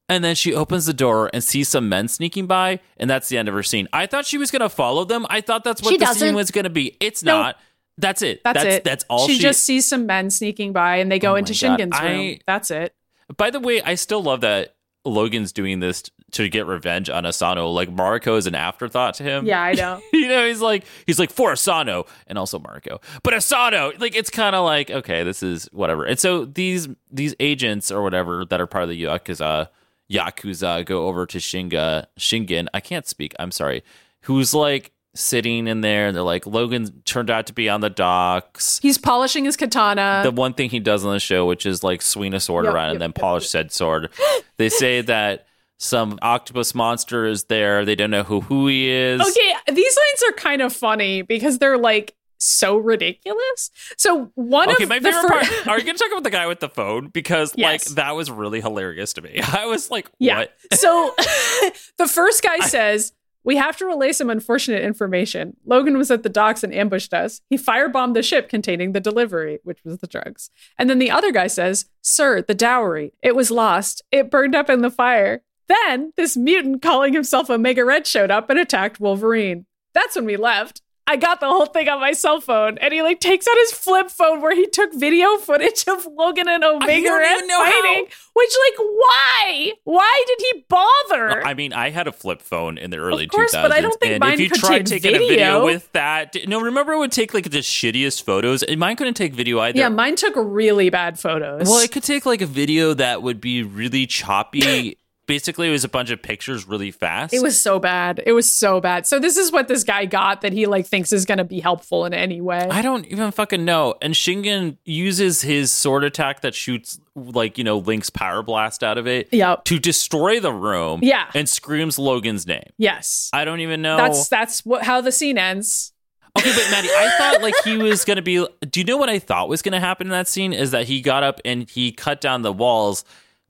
and 0.09 0.23
then 0.23 0.35
she 0.35 0.53
opens 0.53 0.85
the 0.87 0.93
door 0.93 1.29
and 1.33 1.41
sees 1.43 1.69
some 1.69 1.87
men 1.87 2.07
sneaking 2.09 2.47
by, 2.47 2.79
and 2.97 3.09
that's 3.09 3.29
the 3.29 3.37
end 3.37 3.47
of 3.47 3.53
her 3.53 3.63
scene. 3.63 3.87
I 3.93 4.05
thought 4.07 4.25
she 4.25 4.37
was 4.37 4.51
gonna 4.51 4.67
follow 4.69 5.05
them. 5.05 5.25
I 5.29 5.39
thought 5.41 5.63
that's 5.63 5.81
what 5.81 5.91
She 5.91 5.97
the 5.97 6.05
scene 6.07 6.13
doesn't. 6.15 6.35
was 6.35 6.51
gonna 6.51 6.69
be. 6.69 6.97
It's 6.99 7.23
not. 7.23 7.57
That's 7.97 8.21
it. 8.21 8.41
That's, 8.43 8.63
it. 8.63 8.83
That's 8.85 9.03
all 9.09 9.27
she, 9.27 9.35
she, 9.35 9.41
just 9.41 9.63
sees 9.63 9.85
some 9.85 10.05
men 10.05 10.29
sneaking 10.29 10.73
by, 10.73 10.97
and 10.97 11.11
they 11.11 11.19
go 11.19 11.33
Oh 11.33 11.35
into. 11.35 11.53
Shingen's 11.53 11.99
room. 12.01 12.19
I- 12.19 12.39
That's 12.47 12.71
it. 12.71 12.93
By 13.37 13.49
the 13.51 13.59
way, 13.59 13.81
I 13.81 13.95
still 13.95 14.23
love 14.23 14.41
that 14.41 14.75
Logan's 15.05 15.51
doing 15.51 15.79
this 15.81 16.03
to 16.31 16.47
get 16.47 16.65
revenge 16.65 17.09
on 17.09 17.25
Asano. 17.25 17.69
Like 17.69 17.89
Mariko 17.93 18.37
is 18.37 18.47
an 18.47 18.55
afterthought 18.55 19.15
to 19.15 19.23
him. 19.23 19.45
Yeah, 19.45 19.61
I 19.61 19.73
know. 19.75 19.99
you 20.13 20.27
know, 20.29 20.47
he's 20.47 20.61
like 20.61 20.85
he's 21.07 21.19
like 21.19 21.31
for 21.31 21.51
Asano 21.51 22.05
and 22.27 22.37
also 22.37 22.57
Mariko, 22.57 23.01
but 23.23 23.33
Asano, 23.33 23.91
like 23.99 24.15
it's 24.15 24.29
kind 24.29 24.55
of 24.55 24.63
like 24.63 24.89
okay, 24.89 25.23
this 25.23 25.43
is 25.43 25.65
whatever. 25.73 26.05
And 26.05 26.17
so 26.19 26.45
these 26.45 26.87
these 27.11 27.35
agents 27.39 27.91
or 27.91 28.01
whatever 28.01 28.45
that 28.45 28.61
are 28.61 28.67
part 28.67 28.83
of 28.83 28.89
the 28.89 29.03
Yakuza 29.03 29.69
Yakuza 30.11 30.85
go 30.85 31.07
over 31.07 31.25
to 31.25 31.37
Shinga 31.37 32.05
Shingen. 32.17 32.67
I 32.73 32.79
can't 32.79 33.07
speak. 33.07 33.33
I'm 33.39 33.51
sorry. 33.51 33.83
Who's 34.21 34.53
like 34.53 34.91
sitting 35.15 35.67
in 35.67 35.81
there? 35.81 36.07
and 36.07 36.15
They're 36.15 36.23
like 36.23 36.45
Logan 36.45 37.01
turned 37.05 37.29
out 37.29 37.47
to 37.47 37.53
be 37.53 37.69
on 37.69 37.81
the 37.81 37.89
docks. 37.89 38.79
He's 38.81 38.97
polishing 38.97 39.45
his 39.45 39.55
katana. 39.57 40.21
The 40.23 40.31
one 40.31 40.53
thing 40.53 40.69
he 40.69 40.79
does 40.79 41.05
on 41.05 41.13
the 41.13 41.19
show, 41.19 41.45
which 41.45 41.65
is 41.65 41.83
like 41.83 42.01
swing 42.01 42.33
a 42.33 42.39
sword 42.39 42.65
Yep, 42.65 42.73
around 42.73 42.85
yep, 42.87 42.93
and 42.93 43.01
then 43.01 43.09
yep, 43.09 43.15
polish 43.15 43.49
said 43.49 43.71
sword. 43.71 44.09
They 44.57 44.69
say 44.69 45.01
that 45.03 45.45
some 45.77 46.19
octopus 46.21 46.75
monster 46.75 47.25
is 47.25 47.45
there. 47.45 47.85
They 47.85 47.95
don't 47.95 48.11
know 48.11 48.23
who 48.23 48.41
who 48.41 48.67
he 48.67 48.89
is. 48.89 49.21
Okay, 49.21 49.53
these 49.73 49.97
lines 49.97 50.23
are 50.27 50.33
kind 50.33 50.61
of 50.61 50.73
funny 50.73 51.21
because 51.21 51.57
they're 51.59 51.77
like 51.77 52.15
so 52.39 52.77
ridiculous. 52.77 53.69
So 53.97 54.31
one 54.35 54.69
Okay, 54.71 54.83
of 54.83 54.89
my 54.89 54.99
the 54.99 55.11
favorite 55.11 55.21
fir- 55.21 55.27
part. 55.27 55.67
Are 55.67 55.77
you 55.77 55.83
going 55.85 55.95
to 55.97 56.03
talk 56.03 56.11
about 56.11 56.23
the 56.23 56.29
guy 56.29 56.47
with 56.47 56.59
the 56.59 56.69
phone? 56.69 57.07
Because 57.09 57.53
Yes. 57.55 57.87
like 57.89 57.95
that 57.97 58.15
was 58.15 58.31
really 58.31 58.61
hilarious 58.61 59.13
to 59.13 59.21
me. 59.21 59.39
I 59.53 59.65
was 59.65 59.91
like, 59.91 60.09
Yeah. 60.19 60.39
what? 60.39 60.53
So 60.73 61.13
the 61.97 62.07
first 62.07 62.41
guy 62.43 62.59
says, 62.59 63.13
We 63.43 63.55
have 63.57 63.77
to 63.77 63.85
relay 63.85 64.11
some 64.11 64.29
unfortunate 64.29 64.83
information. 64.83 65.55
Logan 65.65 65.97
was 65.97 66.11
at 66.11 66.23
the 66.23 66.29
docks 66.29 66.63
and 66.63 66.73
ambushed 66.73 67.13
us. 67.13 67.41
He 67.49 67.57
firebombed 67.57 68.13
the 68.13 68.23
ship 68.23 68.49
containing 68.49 68.91
the 68.91 68.99
delivery, 68.99 69.59
which 69.63 69.79
was 69.83 69.97
the 69.99 70.07
drugs. 70.07 70.49
And 70.77 70.89
then 70.89 70.99
the 70.99 71.11
other 71.11 71.31
guy 71.31 71.47
says, 71.47 71.85
Sir, 72.01 72.41
the 72.41 72.55
dowry. 72.55 73.13
It 73.23 73.35
was 73.35 73.51
lost. 73.51 74.01
It 74.11 74.29
burned 74.31 74.55
up 74.55 74.69
in 74.69 74.81
the 74.81 74.91
fire. 74.91 75.41
Then 75.67 76.13
this 76.17 76.35
mutant 76.35 76.81
calling 76.81 77.13
himself 77.13 77.49
Omega 77.49 77.85
Red 77.85 78.07
showed 78.07 78.31
up 78.31 78.49
and 78.49 78.57
attacked 78.59 78.99
Wolverine. 78.99 79.65
That's 79.93 80.15
when 80.15 80.25
we 80.25 80.35
left. 80.37 80.81
I 81.09 81.15
got 81.15 81.39
the 81.39 81.47
whole 81.47 81.65
thing 81.65 81.89
on 81.89 81.99
my 81.99 82.11
cell 82.11 82.39
phone, 82.39 82.77
and 82.77 82.93
he 82.93 83.01
like 83.01 83.19
takes 83.19 83.47
out 83.47 83.55
his 83.61 83.71
flip 83.71 84.11
phone 84.11 84.41
where 84.41 84.53
he 84.55 84.67
took 84.67 84.93
video 84.93 85.37
footage 85.37 85.87
of 85.87 86.05
Logan 86.05 86.47
and 86.47 86.63
Omega 86.63 87.07
don't 87.07 87.19
Red 87.19 87.37
even 87.37 87.49
how. 87.49 87.63
fighting. 87.63 88.05
Which, 88.33 88.51
like, 88.69 88.79
why? 88.87 89.71
Why 89.85 90.23
did 90.27 90.37
he 90.53 90.65
bother? 90.69 91.43
I 91.45 91.55
mean, 91.55 91.73
I 91.73 91.89
had 91.89 92.07
a 92.07 92.11
flip 92.11 92.43
phone 92.43 92.77
in 92.77 92.91
the 92.91 92.97
early 92.97 93.25
course, 93.25 93.53
2000s. 93.55 93.61
but 93.63 93.71
I 93.71 93.81
don't 93.81 93.99
think 93.99 94.11
and 94.13 94.19
mine 94.21 94.33
if 94.35 94.39
you 94.39 94.49
could 94.51 94.59
tried 94.59 94.85
take 94.85 95.01
taking 95.01 95.15
a 95.15 95.19
video 95.19 95.29
video. 95.29 95.65
with 95.65 95.91
that, 95.93 96.35
no, 96.47 96.61
remember 96.61 96.93
it 96.93 96.99
would 96.99 97.11
take 97.11 97.33
like 97.33 97.49
the 97.49 97.57
shittiest 97.57 98.23
photos. 98.23 98.61
And 98.61 98.79
Mine 98.79 98.95
couldn't 98.95 99.15
take 99.15 99.33
video 99.33 99.59
either. 99.59 99.79
yeah, 99.79 99.89
mine 99.89 100.15
took 100.15 100.35
really 100.37 100.91
bad 100.91 101.19
photos. 101.19 101.67
Well, 101.67 101.79
it 101.79 101.91
could 101.91 102.03
take 102.03 102.27
like 102.27 102.41
a 102.41 102.45
video 102.45 102.93
that 102.93 103.23
would 103.23 103.41
be 103.41 103.63
really 103.63 104.05
choppy. 104.05 104.95
Basically, 105.29 105.67
it 105.67 105.71
was 105.71 105.83
a 105.83 105.89
bunch 105.89 106.09
of 106.09 106.23
pictures 106.23 106.67
really 106.67 106.89
fast. 106.89 107.35
It 107.35 107.43
was 107.43 107.59
so 107.61 107.77
bad. 107.77 108.19
It 108.25 108.31
was 108.31 108.49
so 108.51 108.81
bad. 108.81 109.05
So 109.05 109.19
this 109.19 109.37
is 109.37 109.51
what 109.51 109.67
this 109.67 109.83
guy 109.83 110.05
got 110.05 110.41
that 110.41 110.53
he 110.53 110.65
like 110.65 110.87
thinks 110.87 111.13
is 111.13 111.23
going 111.23 111.37
to 111.37 111.43
be 111.43 111.59
helpful 111.59 112.03
in 112.05 112.15
any 112.15 112.41
way. 112.41 112.67
I 112.71 112.81
don't 112.81 113.05
even 113.05 113.29
fucking 113.29 113.63
know. 113.63 113.93
And 114.01 114.15
Shingen 114.15 114.77
uses 114.85 115.43
his 115.43 115.71
sword 115.71 116.03
attack 116.03 116.41
that 116.41 116.55
shoots 116.55 116.99
like, 117.13 117.59
you 117.59 117.63
know, 117.63 117.77
Link's 117.77 118.09
power 118.09 118.41
blast 118.41 118.83
out 118.83 118.97
of 118.97 119.05
it 119.05 119.29
Yep. 119.31 119.65
to 119.65 119.77
destroy 119.77 120.39
the 120.39 120.51
room. 120.51 121.01
Yeah. 121.03 121.29
And 121.35 121.47
screams 121.47 121.97
Logan's 121.97 122.47
name. 122.47 122.71
Yes. 122.79 123.29
I 123.31 123.45
don't 123.45 123.59
even 123.59 123.83
know. 123.83 123.97
That's 123.97 124.29
that's 124.29 124.65
what 124.65 124.81
how 124.83 124.99
the 124.99 125.11
scene 125.11 125.37
ends. 125.37 125.93
Okay, 126.37 126.51
but 126.51 126.71
Maddy, 126.71 126.87
I 126.89 127.13
thought 127.19 127.41
like 127.43 127.53
he 127.63 127.77
was 127.77 128.03
gonna 128.03 128.21
be. 128.23 128.43
Do 128.69 128.79
you 128.79 128.83
know 128.83 128.97
what 128.97 129.09
I 129.09 129.19
thought 129.19 129.47
was 129.47 129.61
gonna 129.61 129.79
happen 129.79 130.07
in 130.07 130.11
that 130.11 130.27
scene? 130.27 130.53
Is 130.53 130.71
that 130.71 130.87
he 130.87 131.01
got 131.01 131.21
up 131.21 131.39
and 131.45 131.69
he 131.69 131.91
cut 131.91 132.19
down 132.19 132.41
the 132.41 132.51
walls 132.53 133.03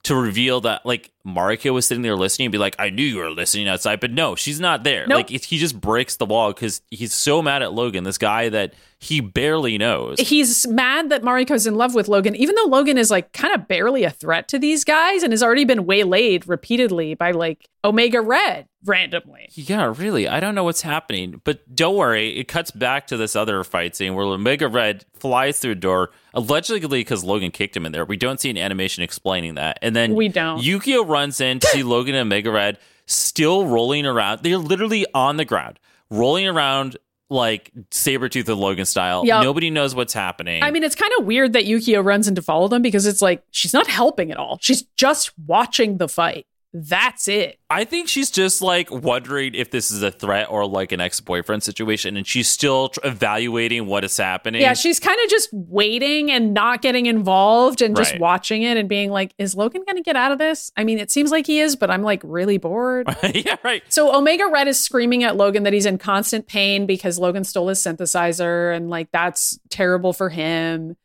to 0.04 0.16
reveal 0.16 0.62
that 0.62 0.86
like 0.86 1.12
Mariko 1.36 1.74
was 1.74 1.86
sitting 1.86 2.02
there 2.02 2.16
listening 2.16 2.48
and 2.48 2.52
be 2.52 2.58
like, 2.58 2.76
"I 2.80 2.90
knew 2.90 3.04
you 3.04 3.18
were 3.18 3.32
listening 3.32 3.68
outside," 3.68 4.00
but 4.00 4.12
no, 4.12 4.36
she's 4.36 4.60
not 4.60 4.84
there. 4.84 5.06
Nope. 5.08 5.16
Like 5.18 5.30
he 5.30 5.58
just 5.58 5.80
breaks 5.80 6.16
the 6.16 6.26
wall 6.26 6.54
because 6.54 6.82
he's 6.90 7.14
so 7.14 7.42
mad 7.42 7.62
at 7.62 7.74
Logan, 7.74 8.04
this 8.04 8.18
guy 8.18 8.50
that 8.50 8.74
he 9.02 9.22
barely 9.22 9.78
knows. 9.78 10.20
He's 10.20 10.68
mad 10.68 11.10
that 11.10 11.22
Mariko's 11.22 11.66
in 11.66 11.76
love 11.76 11.96
with 11.96 12.10
Logan, 12.10 12.36
even 12.36 12.56
though 12.56 12.66
Logan 12.66 12.98
is 12.98 13.10
like 13.10 13.32
kind 13.32 13.54
of 13.56 13.68
barely 13.68 14.04
a 14.04 14.10
threat 14.10 14.50
to 14.50 14.60
these 14.60 14.84
guys 14.84 15.24
and 15.24 15.32
has 15.32 15.42
already 15.42 15.64
been 15.64 15.86
waylaid 15.86 16.48
repeatedly 16.48 17.14
by 17.14 17.32
like 17.32 17.70
Omega 17.86 18.20
Red 18.20 18.68
randomly. 18.84 19.50
Yeah, 19.54 19.94
really. 19.98 20.28
I 20.28 20.40
don't 20.42 20.54
know 20.54 20.66
what's 20.66 20.82
happening. 20.82 21.40
But 21.46 21.74
don't 21.74 21.96
worry, 21.96 22.38
it 22.38 22.50
cuts 22.50 22.72
back 22.72 23.08
to 23.08 23.18
this 23.18 23.36
other 23.38 23.64
fight 23.64 23.96
scene 23.96 24.16
where 24.16 24.26
Omega 24.26 24.68
Red 24.68 25.06
flies 25.14 25.60
through 25.60 25.72
a 25.72 25.76
door, 25.76 26.12
allegedly 26.34 27.00
because 27.00 27.24
Logan 27.24 27.52
kicked 27.52 27.78
him 27.78 27.86
in 27.86 27.94
there. 27.94 28.04
We 28.04 28.18
don't 28.18 28.40
see 28.40 28.50
an 28.50 28.58
animation 28.58 29.04
explaining 29.04 29.56
that. 29.56 29.80
And 29.82 29.96
then 29.96 30.14
We 30.14 30.28
don't. 30.28 30.62
Yukio 30.62 31.08
runs 31.08 31.19
in 31.22 31.60
to 31.60 31.68
see 31.68 31.84
Logan 31.84 32.16
and 32.16 32.22
Omega 32.24 32.52
Red 32.52 32.78
still 33.06 33.66
rolling 33.66 34.06
around. 34.06 34.44
They're 34.44 34.58
literally 34.58 35.06
on 35.14 35.38
the 35.38 35.46
ground, 35.46 35.80
rolling 36.10 36.48
around 36.48 36.98
like 37.30 37.72
Sabretooth 37.92 38.48
and 38.50 38.60
Logan 38.60 38.86
style. 38.86 39.26
Yep. 39.26 39.44
Nobody 39.44 39.70
knows 39.70 39.94
what's 39.94 40.14
happening. 40.14 40.64
I 40.64 40.72
mean, 40.72 40.84
it's 40.84 40.96
kind 40.96 41.12
of 41.20 41.26
weird 41.26 41.54
that 41.54 41.66
Yukio 41.66 42.04
runs 42.04 42.28
in 42.28 42.36
to 42.36 42.42
follow 42.42 42.68
them 42.68 42.82
because 42.82 43.06
it's 43.06 43.22
like 43.22 43.44
she's 43.52 43.74
not 43.74 43.88
helping 43.88 44.32
at 44.32 44.38
all. 44.38 44.58
She's 44.62 44.84
just 44.98 45.32
watching 45.46 45.98
the 45.98 46.08
fight. 46.08 46.48
That's 46.72 47.28
it. 47.28 47.58
I 47.72 47.84
think 47.84 48.08
she's 48.08 48.30
just 48.30 48.62
like 48.62 48.92
wondering 48.92 49.56
if 49.56 49.72
this 49.72 49.90
is 49.90 50.04
a 50.04 50.12
threat 50.12 50.48
or 50.52 50.68
like 50.68 50.92
an 50.92 51.02
ex 51.02 51.20
boyfriend 51.20 51.64
situation, 51.64 52.16
and 52.16 52.28
she's 52.28 52.48
still 52.48 52.90
tr- 52.90 53.00
evaluating 53.04 53.88
what 53.88 54.04
is 54.04 54.16
happening. 54.16 54.62
Yeah, 54.62 54.74
she's 54.76 55.00
kind 55.00 55.18
of 55.24 55.30
just 55.32 55.50
waiting 55.52 56.30
and 56.32 56.54
not 56.54 56.84
getting 56.84 57.08
involved 57.08 57.82
and 57.82 57.96
just 57.96 58.12
Right. 58.12 58.22
watching 58.22 58.62
it 58.62 58.78
and 58.78 58.88
being 58.88 59.10
like, 59.10 59.34
is 59.40 59.56
Logan 59.56 59.84
going 59.84 59.96
to 59.98 60.04
get 60.04 60.16
out 60.16 60.32
of 60.32 60.38
this? 60.38 60.72
I 60.78 60.84
mean, 60.84 61.00
it 61.00 61.10
seems 61.10 61.32
like 61.32 61.48
he 61.48 61.60
is, 61.60 61.76
but 61.76 61.90
I'm 61.90 62.04
like 62.04 62.22
really 62.24 62.60
bored. 62.60 63.08
yeah, 63.34 63.56
right. 63.64 63.82
So 63.90 64.16
Omega 64.16 64.46
Red 64.48 64.68
is 64.68 64.80
screaming 64.80 65.24
at 65.24 65.36
Logan 65.36 65.64
that 65.64 65.74
he's 65.74 65.88
in 65.88 65.98
constant 65.98 66.46
pain 66.46 66.86
because 66.86 67.18
Logan 67.18 67.44
stole 67.46 67.70
his 67.70 67.80
synthesizer 67.80 68.76
and 68.76 68.90
like 68.92 69.10
that's 69.12 69.60
terrible 69.70 70.14
for 70.14 70.30
him. 70.30 70.96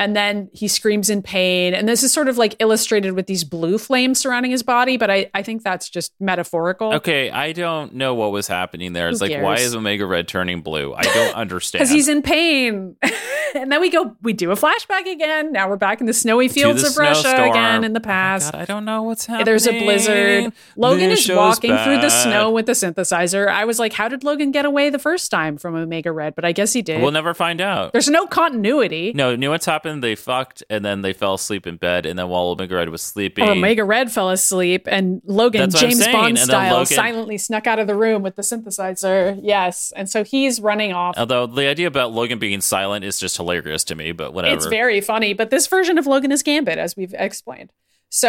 And 0.00 0.16
then 0.16 0.48
he 0.54 0.66
screams 0.66 1.10
in 1.10 1.20
pain. 1.20 1.74
And 1.74 1.86
this 1.86 2.02
is 2.02 2.10
sort 2.10 2.28
of 2.28 2.38
like 2.38 2.56
illustrated 2.58 3.12
with 3.12 3.26
these 3.26 3.44
blue 3.44 3.76
flames 3.76 4.18
surrounding 4.18 4.50
his 4.50 4.62
body, 4.62 4.96
but 4.96 5.10
I, 5.10 5.30
I 5.34 5.42
think 5.42 5.62
that's 5.62 5.90
just 5.90 6.14
metaphorical. 6.18 6.94
Okay, 6.94 7.30
I 7.30 7.52
don't 7.52 7.92
know 7.92 8.14
what 8.14 8.32
was 8.32 8.48
happening 8.48 8.94
there. 8.94 9.10
It's 9.10 9.20
Who 9.20 9.28
like, 9.28 9.42
why 9.42 9.56
is 9.56 9.74
Omega 9.76 10.06
Red 10.06 10.26
turning 10.26 10.62
blue? 10.62 10.94
I 10.94 11.02
don't 11.02 11.34
understand. 11.36 11.80
Because 11.80 11.90
he's 11.90 12.08
in 12.08 12.22
pain. 12.22 12.96
and 13.54 13.70
then 13.70 13.78
we 13.80 13.90
go, 13.90 14.16
we 14.22 14.32
do 14.32 14.50
a 14.52 14.54
flashback 14.56 15.10
again. 15.10 15.52
Now 15.52 15.68
we're 15.68 15.76
back 15.76 16.00
in 16.00 16.06
the 16.06 16.14
snowy 16.14 16.48
fields 16.48 16.80
the 16.80 16.88
of 16.88 16.96
Russia 16.96 17.20
snowstorm. 17.20 17.50
again 17.50 17.84
in 17.84 17.92
the 17.92 18.00
Oh 18.00 18.02
past. 18.02 18.52
God, 18.52 18.62
I 18.62 18.64
don't 18.64 18.86
know 18.86 19.02
what's 19.02 19.26
happening. 19.26 19.44
There's 19.44 19.66
a 19.66 19.78
blizzard. 19.78 20.52
Logan 20.76 21.10
This 21.10 21.28
is 21.28 21.36
walking 21.36 21.76
through 21.76 22.00
the 22.00 22.08
snow 22.08 22.50
with 22.50 22.64
the 22.64 22.72
synthesizer. 22.72 23.48
I 23.48 23.66
was 23.66 23.78
like, 23.78 23.92
how 23.92 24.08
did 24.08 24.24
Logan 24.24 24.50
get 24.50 24.64
away 24.64 24.88
the 24.88 24.98
first 24.98 25.30
time 25.30 25.58
from 25.58 25.74
Omega 25.74 26.10
Red? 26.10 26.34
But 26.34 26.46
I 26.46 26.52
guess 26.52 26.72
he 26.72 26.80
did. 26.80 27.02
We'll 27.02 27.12
never 27.12 27.34
find 27.34 27.60
out. 27.60 27.92
There's 27.92 28.08
no 28.08 28.26
continuity. 28.26 29.12
No, 29.14 29.32
you 29.32 29.36
know 29.36 29.50
what's 29.50 29.66
happened? 29.90 30.04
They 30.04 30.14
fucked 30.14 30.62
and 30.70 30.84
then 30.84 31.02
they 31.02 31.12
fell 31.12 31.34
asleep 31.34 31.66
in 31.66 31.76
bed, 31.76 32.06
and 32.06 32.18
then 32.18 32.28
while 32.28 32.44
Omega 32.48 32.76
Red 32.76 32.88
was 32.88 33.02
sleeping, 33.02 33.44
Or 33.48 33.52
Omega 33.52 33.84
Red 33.84 34.10
fell 34.10 34.30
asleep, 34.30 34.86
and 34.86 35.20
Logan, 35.24 35.60
That's 35.60 35.74
what 35.74 35.84
I'm 35.84 35.90
James. 35.90 36.06
Bond 36.08 36.28
And 36.28 36.38
style, 36.38 36.72
Logan- 36.78 36.86
silently 36.96 37.38
snuck 37.38 37.66
out 37.66 37.78
of 37.78 37.86
the 37.86 37.94
room 37.94 38.22
with 38.22 38.36
the 38.36 38.42
synthesizer. 38.42 39.38
Yes, 39.42 39.92
and 39.96 40.08
so 40.08 40.24
he's 40.24 40.60
running 40.60 40.92
off. 40.92 41.16
although 41.18 41.46
the 41.46 41.66
idea 41.66 41.86
about 41.86 42.12
Logan 42.12 42.38
being 42.38 42.60
silent 42.60 43.04
is 43.04 43.18
just 43.18 43.36
hilarious 43.36 43.84
to 43.84 43.94
me, 43.94 44.12
but 44.12 44.32
whatever. 44.32 44.54
It's 44.56 44.66
very 44.66 45.00
funny, 45.00 45.32
but 45.32 45.50
this 45.50 45.66
version 45.66 45.98
of 45.98 46.06
Logan 46.06 46.32
is 46.32 46.42
Gambit, 46.42 46.78
as 46.78 46.96
we've 46.96 47.14
explained. 47.18 47.72
So, 48.12 48.28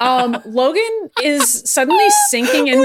um, 0.00 0.40
Logan 0.46 1.10
is 1.22 1.70
suddenly 1.70 2.08
sinking 2.30 2.68
in. 2.68 2.84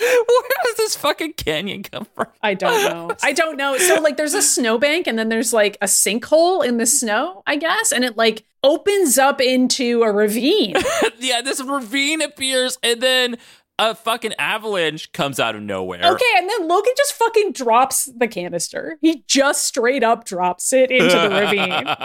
Where 0.00 0.48
does 0.64 0.76
this 0.76 0.96
fucking 0.96 1.34
canyon 1.34 1.82
come 1.82 2.06
from? 2.14 2.26
I 2.42 2.54
don't 2.54 2.90
know. 2.90 3.16
I 3.22 3.32
don't 3.32 3.56
know. 3.56 3.76
So 3.78 4.00
like 4.00 4.16
there's 4.16 4.34
a 4.34 4.42
snowbank 4.42 5.06
and 5.06 5.18
then 5.18 5.28
there's 5.28 5.52
like 5.52 5.76
a 5.80 5.86
sinkhole 5.86 6.64
in 6.64 6.78
the 6.78 6.86
snow, 6.86 7.42
I 7.46 7.56
guess, 7.56 7.92
and 7.92 8.04
it 8.04 8.16
like 8.16 8.44
opens 8.62 9.18
up 9.18 9.40
into 9.40 10.02
a 10.02 10.12
ravine. 10.12 10.74
yeah, 11.18 11.42
this 11.42 11.62
ravine 11.62 12.22
appears, 12.22 12.78
and 12.82 13.00
then 13.00 13.38
a 13.78 13.94
fucking 13.94 14.34
avalanche 14.38 15.10
comes 15.12 15.40
out 15.40 15.54
of 15.56 15.62
nowhere. 15.62 16.00
Okay, 16.04 16.32
and 16.36 16.50
then 16.50 16.68
Logan 16.68 16.92
just 16.98 17.14
fucking 17.14 17.52
drops 17.52 18.10
the 18.14 18.28
canister. 18.28 18.98
He 19.00 19.24
just 19.26 19.64
straight 19.64 20.04
up 20.04 20.26
drops 20.26 20.72
it 20.74 20.90
into 20.90 21.16
the 21.16 21.30
ravine. 21.30 21.86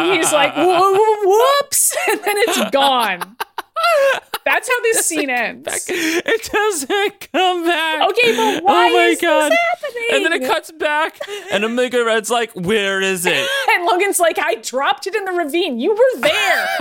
And 0.00 0.14
he's 0.16 0.32
like, 0.32 0.56
whoops, 0.56 1.94
and 2.10 2.20
then 2.20 2.36
it's 2.38 2.70
gone. 2.70 3.36
That's 4.44 4.68
how 4.68 4.80
this 4.82 5.06
scene 5.06 5.30
ends. 5.30 5.86
It 5.88 6.50
doesn't 6.50 7.28
come 7.32 7.64
back. 7.64 8.08
Okay, 8.10 8.34
but 8.34 8.62
oh 8.62 8.64
why 8.64 8.88
oh 8.90 8.94
my 8.94 9.02
is 9.04 9.20
this 9.20 9.28
God. 9.28 9.52
happening? 9.52 10.06
And 10.12 10.24
then 10.24 10.32
it 10.32 10.46
cuts 10.46 10.72
back, 10.72 11.18
and 11.52 11.64
Omega 11.64 12.04
Red's 12.04 12.30
like, 12.30 12.52
"Where 12.52 13.00
is 13.00 13.26
it?" 13.26 13.48
And 13.70 13.84
Logan's 13.84 14.18
like, 14.18 14.38
I 14.38 14.56
dropped 14.56 15.06
it 15.06 15.14
in 15.14 15.24
the 15.24 15.32
ravine. 15.32 15.78
You 15.78 15.90
were 15.92 16.20
there. 16.20 16.66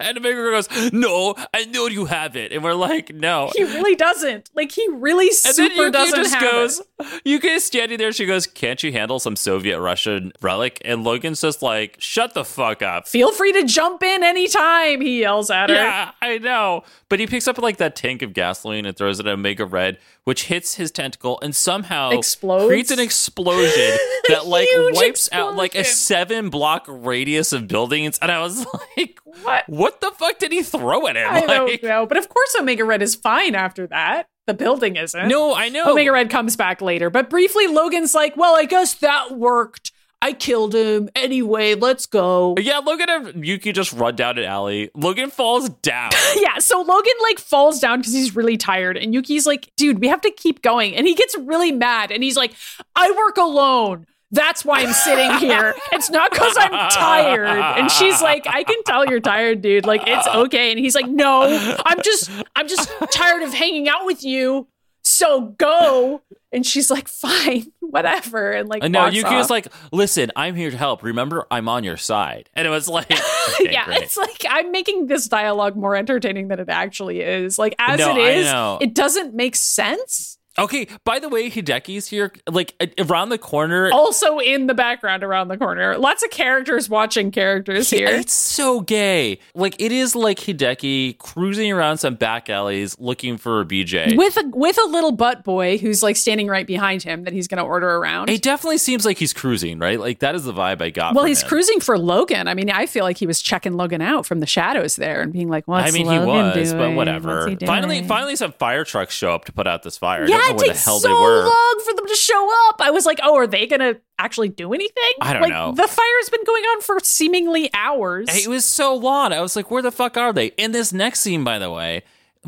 And 0.00 0.16
Omega 0.16 0.40
Red 0.42 0.66
goes, 0.66 0.92
"No, 0.92 1.34
I 1.52 1.66
know 1.66 1.86
you 1.86 2.06
have 2.06 2.36
it." 2.36 2.52
And 2.52 2.64
we're 2.64 2.74
like, 2.74 3.14
"No." 3.14 3.50
he 3.54 3.62
really 3.64 3.94
doesn't. 3.94 4.50
Like 4.54 4.72
he 4.72 4.88
really 4.88 5.28
And 5.28 5.34
super 5.34 5.68
then 5.68 5.76
Yuki 5.76 5.90
doesn't 5.92 6.16
just 6.16 6.34
have 6.34 6.42
goes, 6.42 6.80
it. 6.80 6.86
Yuki 7.24 7.48
is 7.48 7.64
standing 7.64 7.98
there. 7.98 8.12
She 8.12 8.26
goes, 8.26 8.46
Can't 8.46 8.82
you 8.82 8.92
handle 8.92 9.18
some 9.18 9.36
Soviet 9.36 9.80
Russian 9.80 10.32
relic? 10.40 10.80
And 10.84 11.04
Logan's 11.04 11.40
just 11.40 11.62
like, 11.62 11.96
Shut 11.98 12.34
the 12.34 12.44
fuck 12.44 12.82
up. 12.82 13.08
Feel 13.08 13.32
free 13.32 13.52
to 13.52 13.64
jump 13.64 14.02
in 14.02 14.22
anytime, 14.22 15.00
he 15.00 15.20
yells 15.20 15.50
at 15.50 15.70
her. 15.70 15.74
Yeah, 15.76 16.12
I 16.20 16.38
know. 16.38 16.84
But 17.08 17.20
he 17.20 17.26
picks 17.26 17.46
up 17.48 17.58
like 17.58 17.76
that 17.78 17.94
tank 17.96 18.22
of 18.22 18.32
gasoline 18.32 18.86
and 18.86 18.96
throws 18.96 19.20
it 19.20 19.26
at 19.26 19.32
Omega 19.32 19.64
Red, 19.66 19.98
which 20.24 20.44
hits 20.44 20.74
his 20.74 20.90
tentacle 20.90 21.38
and 21.42 21.54
somehow 21.54 22.10
Explodes? 22.10 22.66
creates 22.66 22.90
an 22.90 22.98
explosion 23.00 23.98
that 24.28 24.46
like 24.46 24.68
wipes 24.92 25.28
out 25.32 25.56
like 25.56 25.74
a 25.74 25.84
seven 25.84 26.48
block 26.50 26.84
radius 26.88 27.52
of 27.52 27.68
buildings. 27.68 28.18
And 28.22 28.30
I 28.30 28.40
was 28.40 28.64
like, 28.96 29.18
What? 29.42 29.68
What 29.68 30.00
the 30.00 30.10
fuck 30.12 30.38
did 30.38 30.52
he 30.52 30.62
throw 30.62 31.06
it 31.06 31.16
at 31.16 31.42
him? 31.44 31.50
I 31.50 31.54
don't 31.54 31.82
know. 31.82 32.06
But 32.06 32.16
of 32.16 32.28
course 32.28 32.56
Omega 32.58 32.84
Red 32.84 33.02
is 33.02 33.14
fine 33.14 33.54
after 33.54 33.86
that. 33.88 34.28
The 34.46 34.54
building 34.54 34.96
isn't. 34.96 35.28
no, 35.28 35.54
I 35.54 35.68
know. 35.68 35.92
Omega 35.92 36.12
Red 36.12 36.30
comes 36.30 36.56
back 36.56 36.80
later. 36.82 37.10
But 37.10 37.30
briefly, 37.30 37.66
Logan's 37.68 38.14
like, 38.14 38.36
well, 38.36 38.56
I 38.56 38.64
guess 38.64 38.94
that 38.94 39.32
worked. 39.38 39.92
I 40.20 40.32
killed 40.32 40.72
him. 40.72 41.08
Anyway, 41.16 41.74
let's 41.74 42.06
go. 42.06 42.54
Yeah, 42.56 42.78
Logan 42.78 43.06
and 43.10 43.44
Yuki 43.44 43.72
just 43.72 43.92
run 43.92 44.14
down 44.14 44.38
an 44.38 44.44
alley. 44.44 44.88
Logan 44.94 45.30
falls 45.30 45.68
down. 45.68 46.10
Yeah, 46.36 46.58
so 46.58 46.80
Logan 46.80 47.12
like 47.22 47.38
falls 47.38 47.78
down 47.80 47.98
because 47.98 48.12
he's 48.12 48.34
really 48.34 48.56
tired, 48.56 48.96
and 48.96 49.12
Yuki's 49.14 49.46
like, 49.46 49.70
dude, 49.76 50.00
we 50.00 50.08
have 50.08 50.20
to 50.22 50.30
keep 50.30 50.62
going. 50.62 50.94
And 50.96 51.06
he 51.06 51.14
gets 51.14 51.36
really 51.36 51.70
mad 51.72 52.10
and 52.10 52.22
he's 52.22 52.36
like, 52.36 52.52
I 52.96 53.10
work 53.10 53.36
alone. 53.36 54.06
That's 54.32 54.64
why 54.64 54.80
I'm 54.80 54.92
sitting 54.92 55.30
here. 55.38 55.74
It's 55.92 56.10
not 56.10 56.30
because 56.30 56.56
I'm 56.58 56.90
tired. 56.90 57.46
And 57.46 57.90
she's 57.90 58.20
like, 58.22 58.46
I 58.48 58.64
can 58.64 58.82
tell 58.84 59.06
you're 59.06 59.20
tired, 59.20 59.60
dude. 59.60 59.84
Like, 59.86 60.02
it's 60.06 60.26
okay. 60.26 60.70
And 60.70 60.80
he's 60.80 60.94
like, 60.94 61.06
No, 61.06 61.42
I'm 61.84 62.00
just, 62.02 62.30
I'm 62.56 62.66
just 62.66 62.90
tired 63.12 63.42
of 63.42 63.52
hanging 63.52 63.88
out 63.88 64.06
with 64.06 64.24
you. 64.24 64.66
So 65.02 65.40
go. 65.58 66.22
And 66.50 66.64
she's 66.66 66.90
like, 66.90 67.08
Fine, 67.08 67.72
whatever. 67.80 68.52
And 68.52 68.68
like, 68.68 68.82
no, 68.90 69.06
Yuki 69.06 69.34
was 69.34 69.50
like, 69.50 69.68
"Listen, 69.90 70.30
I'm 70.34 70.54
here 70.54 70.70
to 70.70 70.76
help. 70.76 71.02
Remember, 71.02 71.46
I'm 71.50 71.68
on 71.68 71.84
your 71.84 71.96
side." 71.98 72.48
And 72.54 72.66
it 72.66 72.70
was 72.70 72.88
like, 72.88 73.10
okay, 73.60 73.72
yeah, 73.72 73.84
great. 73.84 74.02
it's 74.02 74.16
like 74.16 74.44
I'm 74.48 74.70
making 74.70 75.06
this 75.06 75.28
dialogue 75.28 75.76
more 75.76 75.94
entertaining 75.96 76.48
than 76.48 76.58
it 76.60 76.68
actually 76.68 77.20
is. 77.20 77.58
Like 77.58 77.74
as 77.78 77.98
No, 77.98 78.16
it 78.16 78.36
is, 78.38 78.52
it 78.80 78.94
doesn't 78.94 79.34
make 79.34 79.56
sense. 79.56 80.38
Okay, 80.58 80.86
by 81.04 81.18
the 81.18 81.28
way, 81.30 81.50
Hideki's 81.50 82.08
here, 82.08 82.30
like 82.50 82.74
around 82.98 83.30
the 83.30 83.38
corner. 83.38 83.90
Also 83.92 84.38
in 84.38 84.66
the 84.66 84.74
background 84.74 85.22
around 85.24 85.48
the 85.48 85.56
corner, 85.56 85.96
lots 85.96 86.22
of 86.22 86.30
characters 86.30 86.90
watching 86.90 87.30
characters 87.30 87.88
he- 87.90 87.98
here. 87.98 88.08
It's 88.08 88.34
so 88.34 88.80
gay. 88.80 89.38
Like 89.54 89.76
it 89.80 89.92
is 89.92 90.14
like 90.14 90.38
Hideki 90.38 91.16
cruising 91.18 91.72
around 91.72 91.98
some 91.98 92.16
back 92.16 92.50
alleys 92.50 92.98
looking 92.98 93.38
for 93.38 93.60
a 93.62 93.64
BJ. 93.64 94.16
with 94.16 94.36
a 94.36 94.44
with 94.52 94.78
a 94.78 94.88
little 94.88 95.12
butt 95.12 95.42
boy 95.42 95.78
who's 95.78 96.02
like 96.02 96.16
standing 96.16 96.48
right 96.48 96.66
behind 96.66 97.02
him 97.02 97.24
that 97.24 97.32
he's 97.32 97.48
going 97.48 97.58
to 97.58 97.64
order 97.64 97.88
around. 97.88 98.28
it 98.28 98.42
definitely 98.42 98.78
seems 98.78 99.06
like 99.06 99.16
he's 99.18 99.32
cruising, 99.32 99.78
right? 99.78 99.98
Like 99.98 100.18
that 100.18 100.34
is 100.34 100.44
the 100.44 100.52
vibe 100.52 100.82
I 100.82 100.90
got. 100.90 101.14
well, 101.14 101.24
he's 101.24 101.42
him. 101.42 101.48
cruising 101.48 101.80
for 101.80 101.98
Logan. 101.98 102.46
I 102.46 102.52
mean, 102.54 102.70
I 102.70 102.84
feel 102.86 103.04
like 103.04 103.16
he 103.16 103.26
was 103.26 103.40
checking 103.40 103.72
Logan 103.74 104.02
out 104.02 104.26
from 104.26 104.40
the 104.40 104.46
shadows 104.46 104.96
there 104.96 105.22
and 105.22 105.32
being 105.32 105.48
like, 105.48 105.66
"What's 105.66 105.88
I 105.88 105.92
mean, 105.96 106.06
Logan 106.06 106.52
he 106.52 106.60
was, 106.60 106.72
doing? 106.72 106.90
but 106.90 106.96
whatever. 106.96 107.56
Finally, 107.64 108.02
finally, 108.02 108.36
some 108.36 108.52
fire 108.52 108.84
trucks 108.84 109.14
show 109.14 109.32
up 109.34 109.46
to 109.46 109.52
put 109.52 109.66
out 109.66 109.82
this 109.82 109.96
fire. 109.96 110.26
Yeah, 110.28 110.41
it 110.50 110.56
where 110.56 110.58
the 110.58 110.72
takes 110.72 110.84
hell 110.84 110.98
so 111.00 111.08
they 111.08 111.14
were. 111.14 111.44
long 111.44 111.82
for 111.84 111.94
them 111.94 112.06
to 112.06 112.14
show 112.16 112.50
up. 112.68 112.80
I 112.80 112.90
was 112.90 113.06
like, 113.06 113.20
"Oh, 113.22 113.36
are 113.36 113.46
they 113.46 113.66
going 113.66 113.80
to 113.80 114.00
actually 114.18 114.48
do 114.48 114.72
anything?" 114.72 115.12
I 115.20 115.32
don't 115.32 115.42
like, 115.42 115.50
know. 115.52 115.72
The 115.72 115.88
fire's 115.88 116.30
been 116.30 116.44
going 116.44 116.62
on 116.64 116.80
for 116.80 116.98
seemingly 117.02 117.70
hours. 117.74 118.28
It 118.30 118.48
was 118.48 118.64
so 118.64 118.94
long. 118.94 119.32
I 119.32 119.40
was 119.40 119.56
like, 119.56 119.70
where 119.70 119.82
the 119.82 119.92
fuck 119.92 120.16
are 120.16 120.32
they? 120.32 120.46
In 120.46 120.72
this 120.72 120.92
next 120.92 121.20
scene, 121.20 121.44
by 121.44 121.58
the 121.58 121.70
way, 121.70 122.02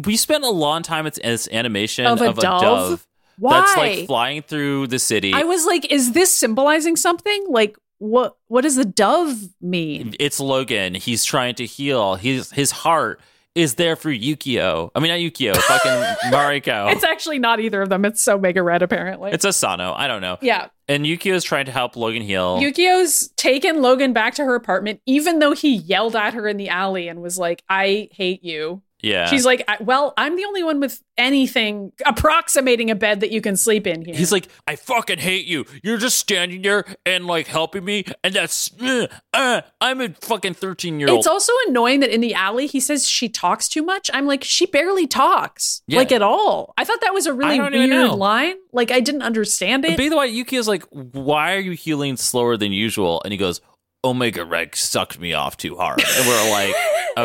we 0.04 0.16
spent 0.16 0.44
a 0.44 0.50
long 0.50 0.82
time 0.82 1.06
at 1.06 1.14
this 1.14 1.48
animation 1.52 2.06
Of 2.06 2.20
of 2.20 2.36
a 2.36 2.40
a, 2.40 2.42
dove? 2.42 2.60
dove. 2.62 3.06
Why? 3.38 3.60
That's 3.60 3.76
like 3.76 4.06
flying 4.06 4.42
through 4.42 4.86
the 4.88 4.98
city. 4.98 5.32
I 5.32 5.42
was 5.42 5.66
like, 5.66 5.90
"Is 5.90 6.12
this 6.12 6.32
symbolizing 6.32 6.96
something? 6.96 7.46
Like, 7.48 7.76
what? 7.98 8.36
What 8.48 8.62
does 8.62 8.76
the 8.76 8.84
dove 8.84 9.36
mean?" 9.60 10.14
it's 10.20 10.38
Logan. 10.40 10.94
He's 10.94 11.24
trying 11.24 11.56
to 11.56 11.66
heal. 11.66 12.14
His 12.14 12.50
his 12.52 12.70
heart 12.70 13.20
is 13.54 13.74
there 13.76 13.96
for 13.96 14.10
Yukio. 14.10 14.90
I 14.94 15.00
mean, 15.00 15.10
not 15.10 15.18
Yukio, 15.20 15.56
fucking 15.56 15.92
Mariko. 16.32 16.92
It's 16.92 17.04
actually 17.04 17.38
not 17.38 17.60
either 17.60 17.82
of 17.82 17.88
them. 17.88 18.04
It's 18.04 18.26
Omega 18.26 18.62
Red, 18.62 18.82
apparently. 18.82 19.30
It's 19.32 19.44
Asano. 19.44 19.92
I 19.94 20.06
don't 20.08 20.20
know. 20.22 20.38
yeah. 20.40 20.68
And 20.86 21.06
Yukio 21.06 21.32
is 21.32 21.44
trying 21.44 21.64
to 21.64 21.72
help 21.72 21.96
Logan 21.96 22.20
heal. 22.20 22.60
Yukio's 22.60 23.28
taken 23.36 23.80
Logan 23.80 24.12
back 24.12 24.34
to 24.34 24.44
her 24.44 24.54
apartment, 24.54 25.00
even 25.06 25.38
though 25.38 25.52
he 25.52 25.74
yelled 25.76 26.14
at 26.14 26.34
her 26.34 26.46
in 26.46 26.58
the 26.58 26.68
alley 26.68 27.08
and 27.08 27.22
was 27.22 27.38
like, 27.38 27.62
I 27.70 28.10
hate 28.12 28.44
you. 28.44 28.82
Yeah. 29.04 29.26
She's 29.26 29.44
like, 29.44 29.64
Well, 29.80 30.14
I'm 30.16 30.36
the 30.36 30.44
only 30.44 30.62
one 30.62 30.80
with 30.80 31.02
anything 31.16 31.92
approximating 32.06 32.90
a 32.90 32.94
bed 32.94 33.20
that 33.20 33.30
you 33.30 33.40
can 33.40 33.56
sleep 33.56 33.86
in 33.86 34.02
here. 34.04 34.14
He's 34.14 34.32
like, 34.32 34.48
I 34.66 34.76
fucking 34.76 35.18
hate 35.18 35.46
you. 35.46 35.64
You're 35.82 35.98
just 35.98 36.18
standing 36.18 36.62
there 36.62 36.84
and 37.06 37.26
like 37.26 37.46
helping 37.46 37.84
me, 37.84 38.04
and 38.22 38.34
that's 38.34 38.70
uh, 38.80 39.06
uh, 39.32 39.60
I'm 39.80 40.00
a 40.00 40.08
fucking 40.08 40.54
thirteen 40.54 40.98
year 40.98 41.08
old. 41.10 41.18
It's 41.18 41.26
also 41.26 41.52
annoying 41.68 42.00
that 42.00 42.10
in 42.10 42.20
the 42.20 42.34
alley 42.34 42.66
he 42.66 42.80
says 42.80 43.06
she 43.08 43.28
talks 43.28 43.68
too 43.68 43.82
much. 43.82 44.10
I'm 44.12 44.26
like, 44.26 44.42
she 44.44 44.66
barely 44.66 45.06
talks, 45.06 45.82
Yeah. 45.86 45.98
like 45.98 46.12
at 46.12 46.22
all. 46.22 46.72
I 46.76 46.84
thought 46.84 47.00
that 47.02 47.14
was 47.14 47.26
a 47.26 47.32
really 47.34 47.60
weird 47.60 48.10
line. 48.12 48.56
Like 48.72 48.90
I 48.90 49.00
didn't 49.00 49.22
understand 49.22 49.84
it. 49.84 49.96
By 49.96 50.08
the 50.08 50.16
way, 50.16 50.32
Yukio's 50.32 50.66
like, 50.68 50.84
why 50.90 51.54
are 51.54 51.60
you 51.60 51.72
healing 51.72 52.16
slower 52.16 52.56
than 52.56 52.72
usual? 52.72 53.20
And 53.24 53.32
he 53.32 53.38
goes, 53.38 53.60
Omega 54.04 54.44
Red 54.44 54.74
sucked 54.74 55.18
me 55.18 55.32
off 55.32 55.56
too 55.56 55.76
hard. 55.76 56.02
And 56.02 56.26
we're 56.26 56.50
like, 56.50 56.74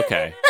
okay. 0.05 0.34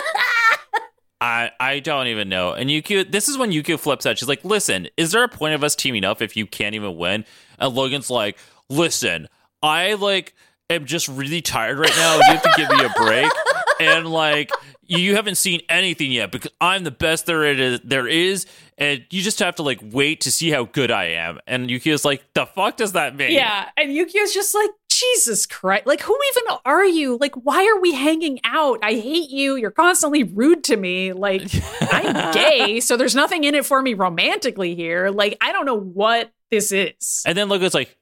I 1.22 1.52
I 1.60 1.80
don't 1.80 2.08
even 2.08 2.30
know. 2.30 2.54
And 2.54 2.70
Yukio, 2.70 3.10
this 3.10 3.28
is 3.28 3.38
when 3.38 3.52
Yukio 3.52 3.80
flips 3.80 4.06
out. 4.06 4.18
She's 4.18 4.30
like, 4.30 4.44
listen, 4.46 4.88
is 4.98 5.12
there 5.12 5.24
a 5.24 5.30
point 5.30 5.54
of 5.54 5.64
us 5.64 5.76
teaming 5.76 6.06
up 6.06 6.22
if 6.22 6.38
you 6.38 6.46
can't 6.46 6.76
even 6.76 6.96
win? 6.98 7.26
And 7.58 7.76
Logan's 7.76 8.10
like, 8.10 8.38
listen, 8.70 9.28
I 9.62 9.94
like 9.96 10.34
am 10.70 10.86
just 10.86 11.08
really 11.08 11.42
tired 11.42 11.80
right 11.80 11.96
now. 11.98 12.16
You 12.16 12.24
have 12.24 12.42
to 12.44 12.54
give 12.56 12.70
me 12.70 12.84
a 12.84 12.90
break. 12.96 13.32
And 13.82 14.08
like, 14.08 14.52
you 14.84 15.16
haven't 15.16 15.36
seen 15.36 15.62
anything 15.70 16.12
yet 16.12 16.34
because 16.34 16.52
I'm 16.60 16.84
the 16.84 16.92
best 16.92 17.28
there 17.28 17.46
is, 17.46 17.80
there 17.86 18.08
is, 18.08 18.46
and 18.78 19.06
you 19.10 19.22
just 19.22 19.40
have 19.40 19.56
to 19.56 19.64
like 19.64 19.80
wait 19.82 20.20
to 20.22 20.32
see 20.32 20.50
how 20.50 20.66
good 20.66 20.92
I 20.92 21.06
am. 21.06 21.40
And 21.48 21.70
Yukio's 21.70 22.04
like, 22.04 22.26
the 22.34 22.46
fuck 22.46 22.76
does 22.76 22.92
that 22.92 23.16
mean? 23.16 23.32
yeah, 23.32 23.70
and 23.78 23.92
Yukio's 23.92 24.34
just 24.34 24.54
like, 24.54 24.70
Jesus 25.00 25.46
Christ! 25.46 25.86
Like, 25.86 26.02
who 26.02 26.18
even 26.36 26.58
are 26.66 26.86
you? 26.86 27.18
Like, 27.20 27.36
why 27.36 27.66
are 27.66 27.80
we 27.80 27.94
hanging 27.94 28.40
out? 28.44 28.80
I 28.84 28.94
hate 28.94 29.30
you. 29.30 29.56
You're 29.56 29.72
constantly 29.72 30.24
rude 30.24 30.64
to 30.66 30.78
me. 30.78 31.14
Like, 31.14 31.44
I'm 31.82 32.34
gay, 32.34 32.80
so 32.82 32.98
there's 32.98 33.16
nothing 33.16 33.44
in 33.44 33.56
it 33.56 33.66
for 33.66 33.82
me 33.82 33.94
romantically 33.94 34.76
here. 34.76 35.10
Like, 35.10 35.38
I 35.42 35.52
don't 35.52 35.66
know 35.66 35.80
what 35.80 36.32
this 36.52 36.72
is. 36.72 37.24
And 37.26 37.38
then 37.38 37.50
Logan's 37.50 37.74
like, 37.74 37.98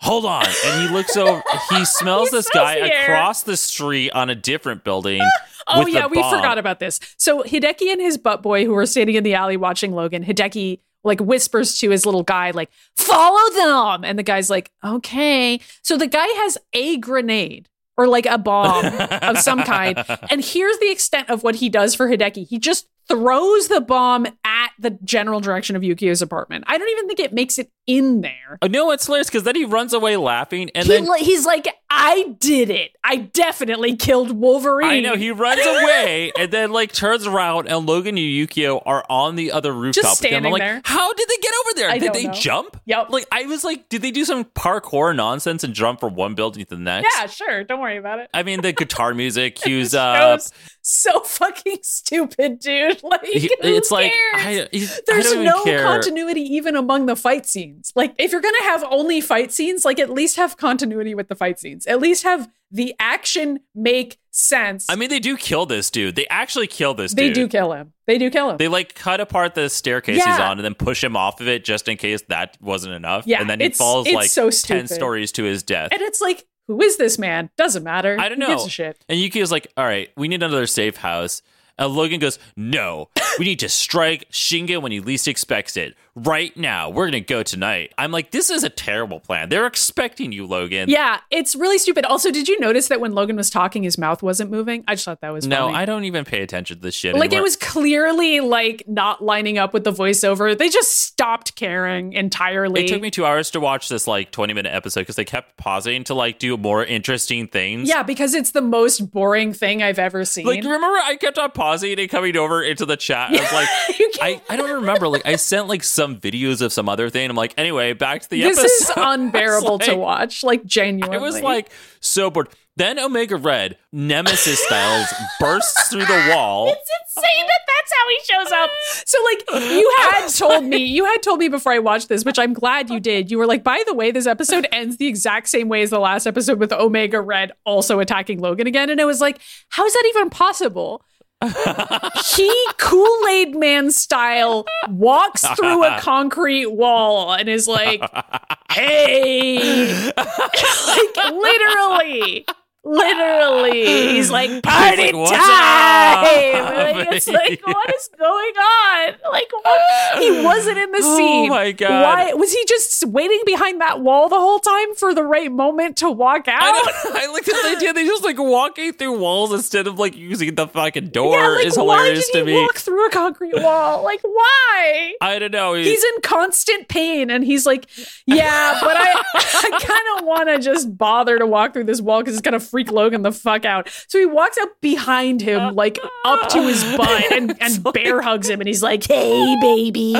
hold 0.00 0.24
on. 0.24 0.46
And 0.64 0.88
he 0.88 0.94
looks 0.94 1.16
over, 1.16 1.42
he 1.70 1.84
smells 1.84 2.30
He 2.30 2.36
this 2.36 2.48
guy 2.50 2.78
air. 2.78 3.02
across 3.14 3.42
the 3.42 3.56
street 3.56 4.10
on 4.12 4.30
a 4.30 4.34
different 4.34 4.84
building. 4.84 5.22
Oh 5.72 5.86
yeah, 5.86 6.06
we 6.06 6.16
forgot 6.16 6.58
about 6.58 6.80
this. 6.80 6.98
So 7.16 7.44
Hideki 7.44 7.92
and 7.92 8.00
his 8.00 8.18
butt 8.18 8.42
boy, 8.42 8.64
who 8.64 8.74
are 8.76 8.86
standing 8.86 9.14
in 9.14 9.22
the 9.22 9.34
alley 9.34 9.56
watching 9.56 9.92
Logan, 9.92 10.24
Hideki 10.24 10.80
like 11.04 11.20
whispers 11.20 11.78
to 11.78 11.90
his 11.90 12.04
little 12.04 12.22
guy, 12.22 12.50
like, 12.50 12.70
follow 12.96 13.54
them. 13.54 14.04
And 14.04 14.18
the 14.18 14.22
guy's 14.22 14.50
like, 14.50 14.70
okay. 14.84 15.60
So 15.82 15.96
the 15.96 16.06
guy 16.06 16.26
has 16.26 16.58
a 16.72 16.96
grenade 16.98 17.68
or 17.96 18.06
like 18.06 18.26
a 18.26 18.38
bomb 18.38 18.86
of 19.22 19.38
some 19.38 19.62
kind. 19.62 20.02
And 20.30 20.44
here's 20.44 20.78
the 20.78 20.90
extent 20.90 21.28
of 21.28 21.42
what 21.42 21.56
he 21.56 21.68
does 21.68 21.94
for 21.94 22.08
Hideki. 22.08 22.46
He 22.48 22.58
just 22.58 22.88
throws 23.10 23.68
the 23.68 23.80
bomb 23.80 24.26
at 24.44 24.70
the 24.78 24.90
general 25.04 25.40
direction 25.40 25.76
of 25.76 25.82
Yukio's 25.82 26.22
apartment. 26.22 26.64
I 26.66 26.78
don't 26.78 26.88
even 26.88 27.06
think 27.08 27.20
it 27.20 27.32
makes 27.32 27.58
it 27.58 27.70
in 27.86 28.20
there. 28.20 28.58
Oh, 28.62 28.66
no, 28.68 28.90
it's 28.92 29.06
hilarious 29.06 29.28
because 29.28 29.42
then 29.42 29.56
he 29.56 29.64
runs 29.64 29.92
away 29.92 30.16
laughing. 30.16 30.70
And 30.74 30.86
He, 30.86 30.92
then 30.92 31.08
he's 31.18 31.44
like, 31.44 31.66
I 31.90 32.36
did 32.38 32.70
it. 32.70 32.92
I 33.02 33.16
definitely 33.16 33.96
killed 33.96 34.30
Wolverine. 34.30 34.88
I 34.88 35.00
know 35.00 35.16
he 35.16 35.32
runs 35.32 35.60
away 35.60 36.30
and 36.38 36.52
then 36.52 36.70
like 36.70 36.92
turns 36.92 37.26
around 37.26 37.66
and 37.68 37.86
Logan 37.86 38.16
and 38.16 38.18
Yukio 38.18 38.80
are 38.86 39.04
on 39.10 39.34
the 39.34 39.50
other 39.52 39.72
rooftop. 39.72 40.04
him. 40.04 40.14
standing 40.14 40.46
I'm 40.46 40.52
like, 40.52 40.62
there. 40.62 40.80
how 40.84 41.12
did 41.12 41.28
they 41.28 41.36
get 41.42 41.52
over 41.64 41.70
there? 41.76 41.90
I 41.90 41.98
did 41.98 42.12
they 42.12 42.26
know. 42.26 42.32
jump? 42.32 42.80
Yep. 42.86 43.10
Like 43.10 43.26
I 43.32 43.42
was 43.46 43.64
like, 43.64 43.88
did 43.88 44.02
they 44.02 44.12
do 44.12 44.24
some 44.24 44.44
parkour 44.44 45.14
nonsense 45.16 45.64
and 45.64 45.74
jump 45.74 45.98
from 46.00 46.14
one 46.14 46.34
building 46.34 46.64
to 46.64 46.76
the 46.76 46.80
next? 46.80 47.12
Yeah, 47.18 47.26
sure. 47.26 47.64
Don't 47.64 47.80
worry 47.80 47.96
about 47.96 48.20
it. 48.20 48.30
I 48.32 48.44
mean, 48.44 48.60
the 48.60 48.72
guitar 48.72 49.12
music 49.14 49.56
cues 49.62 49.94
up. 49.94 50.40
so 50.82 51.20
fucking 51.20 51.78
stupid, 51.82 52.60
dude. 52.60 52.99
Like, 53.10 53.20
it's 53.24 53.90
like? 53.90 54.12
I, 54.34 54.68
he- 54.70 54.84
I 54.84 54.88
There's 55.06 55.24
don't 55.30 55.44
no 55.44 55.64
continuity 55.64 56.42
even 56.42 56.76
among 56.76 57.06
the 57.06 57.16
fight 57.16 57.46
scenes. 57.46 57.92
Like, 57.94 58.14
if 58.18 58.32
you're 58.32 58.40
gonna 58.40 58.62
have 58.62 58.84
only 58.90 59.20
fight 59.20 59.52
scenes, 59.52 59.84
like 59.84 59.98
at 59.98 60.10
least 60.10 60.36
have 60.36 60.56
continuity 60.56 61.14
with 61.14 61.28
the 61.28 61.34
fight 61.34 61.58
scenes. 61.58 61.86
At 61.86 62.00
least 62.00 62.22
have 62.24 62.48
the 62.70 62.94
action 63.00 63.60
make 63.74 64.18
sense. 64.30 64.86
I 64.88 64.94
mean, 64.96 65.08
they 65.10 65.18
do 65.18 65.36
kill 65.36 65.66
this 65.66 65.90
dude. 65.90 66.14
They 66.14 66.26
actually 66.28 66.68
kill 66.68 66.94
this 66.94 67.12
dude. 67.12 67.18
they 67.18 67.28
dude. 67.32 67.50
do 67.50 67.58
kill 67.58 67.72
him. 67.72 67.92
They 68.06 68.16
do 68.18 68.30
kill 68.30 68.50
him. 68.50 68.58
They 68.58 68.68
like 68.68 68.94
cut 68.94 69.20
apart 69.20 69.54
the 69.54 69.68
staircase 69.68 70.24
he's 70.24 70.38
on 70.38 70.58
and 70.58 70.64
then 70.64 70.74
push 70.74 71.02
him 71.02 71.16
off 71.16 71.40
of 71.40 71.48
it 71.48 71.64
just 71.64 71.88
in 71.88 71.96
case 71.96 72.22
that 72.28 72.56
wasn't 72.60 72.94
enough. 72.94 73.26
Yeah, 73.26 73.40
and 73.40 73.50
then 73.50 73.60
he 73.60 73.70
falls 73.70 74.10
like 74.10 74.30
so 74.30 74.50
10 74.50 74.86
stories 74.88 75.32
to 75.32 75.44
his 75.44 75.62
death. 75.62 75.88
and 75.92 76.00
it's 76.00 76.20
like, 76.20 76.46
who 76.68 76.80
is 76.80 76.96
this 76.98 77.18
man? 77.18 77.50
Doesn't 77.56 77.82
matter. 77.82 78.16
I 78.20 78.28
don't 78.28 78.40
Who 78.40 78.46
know. 78.46 78.54
gives 78.54 78.66
a 78.66 78.70
shit. 78.70 79.04
And 79.08 79.18
Yuki 79.18 79.40
is 79.40 79.50
like, 79.50 79.66
all 79.76 79.84
right, 79.84 80.08
we 80.16 80.28
need 80.28 80.40
another 80.40 80.68
safe 80.68 80.96
house. 80.96 81.42
And 81.80 81.94
Logan 81.94 82.20
goes, 82.20 82.38
no, 82.56 83.08
we 83.38 83.46
need 83.46 83.58
to 83.60 83.68
strike 83.70 84.30
Shinga 84.30 84.82
when 84.82 84.92
he 84.92 85.00
least 85.00 85.26
expects 85.26 85.78
it. 85.78 85.96
Right 86.16 86.56
now. 86.56 86.90
We're 86.90 87.04
going 87.10 87.12
to 87.12 87.20
go 87.20 87.42
tonight. 87.42 87.92
I'm 87.96 88.10
like, 88.10 88.30
this 88.30 88.50
is 88.50 88.64
a 88.64 88.68
terrible 88.68 89.20
plan. 89.20 89.48
They're 89.48 89.66
expecting 89.66 90.32
you, 90.32 90.46
Logan. 90.46 90.88
Yeah, 90.90 91.20
it's 91.30 91.54
really 91.54 91.78
stupid. 91.78 92.04
Also, 92.04 92.30
did 92.30 92.48
you 92.48 92.58
notice 92.60 92.88
that 92.88 93.00
when 93.00 93.12
Logan 93.14 93.36
was 93.36 93.48
talking, 93.50 93.82
his 93.84 93.96
mouth 93.96 94.22
wasn't 94.22 94.50
moving? 94.50 94.84
I 94.88 94.94
just 94.94 95.04
thought 95.04 95.20
that 95.20 95.30
was 95.30 95.46
No, 95.46 95.66
funny. 95.66 95.76
I 95.76 95.84
don't 95.84 96.04
even 96.04 96.24
pay 96.24 96.42
attention 96.42 96.76
to 96.78 96.82
this 96.82 96.94
shit. 96.94 97.14
like 97.14 97.32
it 97.32 97.42
was 97.42 97.56
clearly 97.56 98.40
like 98.40 98.84
not 98.86 99.22
lining 99.22 99.56
up 99.58 99.72
with 99.72 99.84
the 99.84 99.92
voiceover. 99.92 100.56
They 100.56 100.68
just 100.68 100.92
stopped 100.98 101.54
caring 101.56 102.12
entirely. 102.12 102.84
It 102.84 102.88
took 102.88 103.00
me 103.02 103.10
two 103.10 103.24
hours 103.24 103.50
to 103.52 103.60
watch 103.60 103.88
this 103.88 104.06
like 104.06 104.30
20 104.32 104.52
minute 104.52 104.74
episode 104.74 105.00
because 105.00 105.16
they 105.16 105.24
kept 105.24 105.56
pausing 105.56 106.04
to 106.04 106.14
like 106.14 106.38
do 106.38 106.56
more 106.56 106.84
interesting 106.84 107.46
things. 107.48 107.88
yeah, 107.88 108.02
because 108.02 108.34
it's 108.34 108.50
the 108.50 108.60
most 108.62 109.10
boring 109.10 109.52
thing 109.52 109.82
I've 109.82 109.98
ever 109.98 110.24
seen. 110.24 110.44
Like, 110.46 110.62
remember, 110.62 110.86
I 110.86 111.16
kept 111.16 111.38
on 111.38 111.50
pausing 111.52 111.98
and 111.98 112.10
coming 112.10 112.36
over 112.36 112.62
into 112.62 112.84
the 112.86 112.96
chat. 112.96 113.30
I 113.30 113.40
was 113.40 113.52
like, 113.52 113.68
I, 114.22 114.42
I 114.50 114.56
don't 114.56 114.80
remember. 114.80 115.08
Like, 115.08 115.26
I 115.26 115.36
sent 115.36 115.68
like 115.68 115.82
some 116.00 116.16
videos 116.16 116.62
of 116.62 116.72
some 116.72 116.88
other 116.88 117.10
thing. 117.10 117.28
I'm 117.28 117.36
like, 117.36 117.52
anyway, 117.58 117.92
back 117.92 118.22
to 118.22 118.30
the 118.30 118.40
this 118.40 118.58
episode. 118.58 118.62
This 118.70 118.80
is 118.80 118.92
unbearable 118.96 119.76
It's 119.76 119.86
to 119.86 119.96
watch. 119.96 120.42
Like 120.42 120.64
genuinely, 120.64 121.16
I 121.16 121.20
was 121.20 121.42
like 121.42 121.70
so 122.00 122.30
bored. 122.30 122.48
Then 122.76 122.98
Omega 122.98 123.36
Red, 123.36 123.76
Nemesis 123.92 124.58
styles, 124.64 125.12
bursts 125.38 125.88
through 125.88 126.06
the 126.06 126.32
wall. 126.34 126.68
It's 126.68 126.90
insane 127.16 127.46
that 127.46 127.60
that's 127.66 127.92
how 127.92 128.08
he 128.08 128.18
shows 128.32 128.52
up. 128.52 128.70
So, 129.04 129.18
like, 129.24 129.70
you 129.72 129.94
had 129.98 130.28
told 130.28 130.64
me, 130.64 130.78
you 130.78 131.04
had 131.04 131.22
told 131.22 131.40
me 131.40 131.48
before 131.48 131.72
I 131.72 131.78
watched 131.78 132.08
this, 132.08 132.24
which 132.24 132.38
I'm 132.38 132.54
glad 132.54 132.88
you 132.88 132.98
did. 132.98 133.30
You 133.30 133.36
were 133.36 133.46
like, 133.46 133.62
by 133.62 133.82
the 133.86 133.92
way, 133.92 134.12
this 134.12 134.26
episode 134.26 134.66
ends 134.72 134.96
the 134.96 135.08
exact 135.08 135.50
same 135.50 135.68
way 135.68 135.82
as 135.82 135.90
the 135.90 135.98
last 135.98 136.26
episode 136.26 136.58
with 136.58 136.72
Omega 136.72 137.20
Red 137.20 137.52
also 137.66 138.00
attacking 138.00 138.40
Logan 138.40 138.66
again. 138.66 138.88
And 138.88 138.98
it 139.00 139.04
was 139.04 139.20
like, 139.20 139.40
how 139.68 139.84
is 139.84 139.92
that 139.92 140.04
even 140.08 140.30
possible? 140.30 141.04
He 141.42 142.66
Kool 142.76 143.26
Aid 143.28 143.56
Man 143.56 143.90
style 143.90 144.66
walks 144.88 145.46
through 145.56 145.84
a 145.84 145.98
concrete 146.00 146.66
wall 146.66 147.32
and 147.32 147.48
is 147.48 147.66
like, 147.66 148.02
hey, 148.70 150.12
like 150.16 151.16
literally. 151.32 152.46
Literally, 152.82 153.84
he's 154.14 154.30
like 154.38 154.62
party 154.62 155.12
like, 155.12 155.30
time. 155.30 156.18
up?" 156.18 156.24
Like, 156.24 157.12
it's 157.12 157.28
like, 157.28 157.60
what 157.66 157.94
is 157.94 158.08
going 158.18 158.54
on? 158.56 159.14
Like, 159.30 159.50
what? 159.52 160.18
he 160.22 160.42
wasn't 160.42 160.78
in 160.78 160.90
the 160.92 161.02
scene. 161.02 161.10
Oh 161.10 161.16
scene. 161.16 161.48
my 161.50 161.72
God. 161.72 162.02
Why 162.02 162.32
was 162.34 162.52
he 162.52 162.64
just 162.66 163.04
waiting 163.06 163.40
behind 163.44 163.80
that 163.80 164.00
wall 164.00 164.28
the 164.28 164.38
whole 164.38 164.58
time 164.58 164.94
for 164.94 165.12
the 165.14 165.22
right 165.22 165.50
moment 165.50 165.98
to 165.98 166.10
walk 166.10 166.48
out? 166.48 166.62
I, 166.62 167.10
I 167.24 167.32
like 167.32 167.44
this 167.44 167.64
idea. 167.76 167.92
They 167.92 168.06
just 168.06 168.24
like 168.24 168.38
walking 168.38 168.92
through 168.92 169.18
walls 169.18 169.52
instead 169.52 169.86
of 169.86 169.98
like 169.98 170.16
using 170.16 170.54
the 170.54 170.66
fucking 170.66 171.08
door 171.08 171.34
yeah, 171.36 171.48
like, 171.48 171.66
is 171.66 171.76
why 171.76 171.96
hilarious 171.98 172.26
did 172.30 172.34
he 172.34 172.40
to 172.40 172.46
me. 172.46 172.54
walk 172.54 172.76
through 172.76 173.06
a 173.06 173.10
concrete 173.10 173.54
wall? 173.60 174.02
Like, 174.02 174.20
why? 174.22 175.14
I 175.20 175.38
don't 175.38 175.52
know. 175.52 175.74
he's 175.74 176.02
in 176.04 176.20
constant 176.22 176.88
pain 176.88 177.30
and 177.30 177.44
he's 177.44 177.66
like 177.66 177.86
yeah 178.26 178.78
but 178.80 178.96
i 178.96 179.22
i 179.34 179.78
kind 179.80 180.18
of 180.18 180.26
want 180.26 180.48
to 180.48 180.58
just 180.58 180.96
bother 180.96 181.38
to 181.38 181.46
walk 181.46 181.72
through 181.72 181.84
this 181.84 182.00
wall 182.00 182.20
because 182.20 182.34
it's 182.34 182.42
gonna 182.42 182.60
freak 182.70 182.92
logan 182.92 183.22
the 183.22 183.32
fuck 183.32 183.64
out. 183.64 183.88
So 184.08 184.18
he 184.18 184.26
walks 184.26 184.58
up 184.58 184.80
behind 184.80 185.40
him 185.40 185.60
uh, 185.60 185.72
like 185.72 185.98
up 186.24 186.48
to 186.50 186.62
his 186.66 186.82
butt 186.96 187.32
and, 187.32 187.60
and 187.60 187.84
bear 187.92 188.20
hugs 188.22 188.48
him 188.48 188.60
and 188.60 188.68
he's 188.68 188.82
like 188.82 189.04
hey 189.06 189.56
baby. 189.60 190.14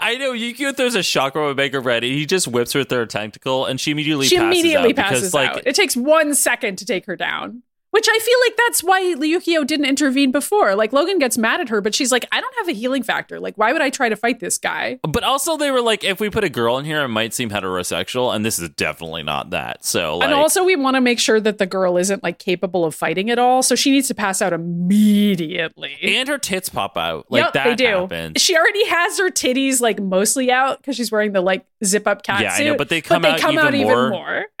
I 0.00 0.16
know 0.18 0.32
Yukio 0.32 0.76
throws 0.76 0.94
a 0.94 1.00
chakram 1.00 1.50
Omega 1.50 1.80
Red. 1.80 2.02
and 2.04 2.12
He 2.12 2.26
just 2.26 2.48
whips 2.48 2.72
her 2.72 2.80
with 2.80 2.90
her 2.90 3.06
tentacle, 3.06 3.66
and 3.66 3.80
she 3.80 3.90
immediately 3.90 4.26
she 4.26 4.36
passes 4.36 4.58
immediately 4.60 4.90
out 4.90 4.96
because 4.96 5.10
passes 5.10 5.34
like 5.34 5.50
out. 5.50 5.66
It 5.66 5.74
takes 5.74 5.96
one 5.96 6.34
second 6.34 6.76
to 6.78 6.84
take 6.84 7.06
her 7.06 7.16
down 7.16 7.62
which 7.96 8.06
I 8.10 8.18
feel 8.18 8.38
like 8.46 8.56
that's 8.58 8.84
why 8.84 9.02
Yukio 9.14 9.66
didn't 9.66 9.86
intervene 9.86 10.30
before. 10.30 10.74
Like 10.74 10.92
Logan 10.92 11.18
gets 11.18 11.38
mad 11.38 11.62
at 11.62 11.70
her, 11.70 11.80
but 11.80 11.94
she's 11.94 12.12
like, 12.12 12.26
I 12.30 12.42
don't 12.42 12.54
have 12.58 12.68
a 12.68 12.72
healing 12.72 13.02
factor. 13.02 13.40
Like, 13.40 13.56
why 13.56 13.72
would 13.72 13.80
I 13.80 13.88
try 13.88 14.10
to 14.10 14.16
fight 14.16 14.38
this 14.38 14.58
guy? 14.58 14.98
But 15.02 15.24
also, 15.24 15.56
they 15.56 15.70
were 15.70 15.80
like, 15.80 16.04
if 16.04 16.20
we 16.20 16.28
put 16.28 16.44
a 16.44 16.50
girl 16.50 16.76
in 16.76 16.84
here, 16.84 17.02
it 17.04 17.08
might 17.08 17.32
seem 17.32 17.48
heterosexual, 17.48 18.36
and 18.36 18.44
this 18.44 18.58
is 18.58 18.68
definitely 18.68 19.22
not 19.22 19.48
that. 19.48 19.82
So, 19.82 20.18
like, 20.18 20.26
and 20.28 20.34
also, 20.34 20.62
we 20.62 20.76
want 20.76 20.96
to 20.96 21.00
make 21.00 21.18
sure 21.18 21.40
that 21.40 21.56
the 21.56 21.64
girl 21.64 21.96
isn't 21.96 22.22
like 22.22 22.38
capable 22.38 22.84
of 22.84 22.94
fighting 22.94 23.30
at 23.30 23.38
all, 23.38 23.62
so 23.62 23.74
she 23.74 23.90
needs 23.90 24.08
to 24.08 24.14
pass 24.14 24.42
out 24.42 24.52
immediately. 24.52 25.96
and 26.02 26.28
her 26.28 26.36
tits 26.36 26.68
pop 26.68 26.98
out. 26.98 27.24
Like 27.30 27.44
Yep, 27.44 27.52
that 27.54 27.64
they 27.64 27.74
do. 27.76 27.86
happens. 28.00 28.42
She 28.42 28.54
already 28.58 28.86
has 28.88 29.18
her 29.18 29.30
titties 29.30 29.80
like 29.80 30.00
mostly 30.00 30.50
out 30.52 30.76
because 30.82 30.96
she's 30.96 31.10
wearing 31.10 31.32
the 31.32 31.40
like 31.40 31.64
zip 31.82 32.06
up 32.06 32.24
cat 32.24 32.42
Yeah, 32.42 32.52
I 32.52 32.64
know, 32.64 32.76
but 32.76 32.90
they 32.90 33.00
come 33.00 33.24
out 33.24 33.40
even 33.40 33.74
even 33.74 33.86
more. 33.88 34.10
more. 34.10 34.44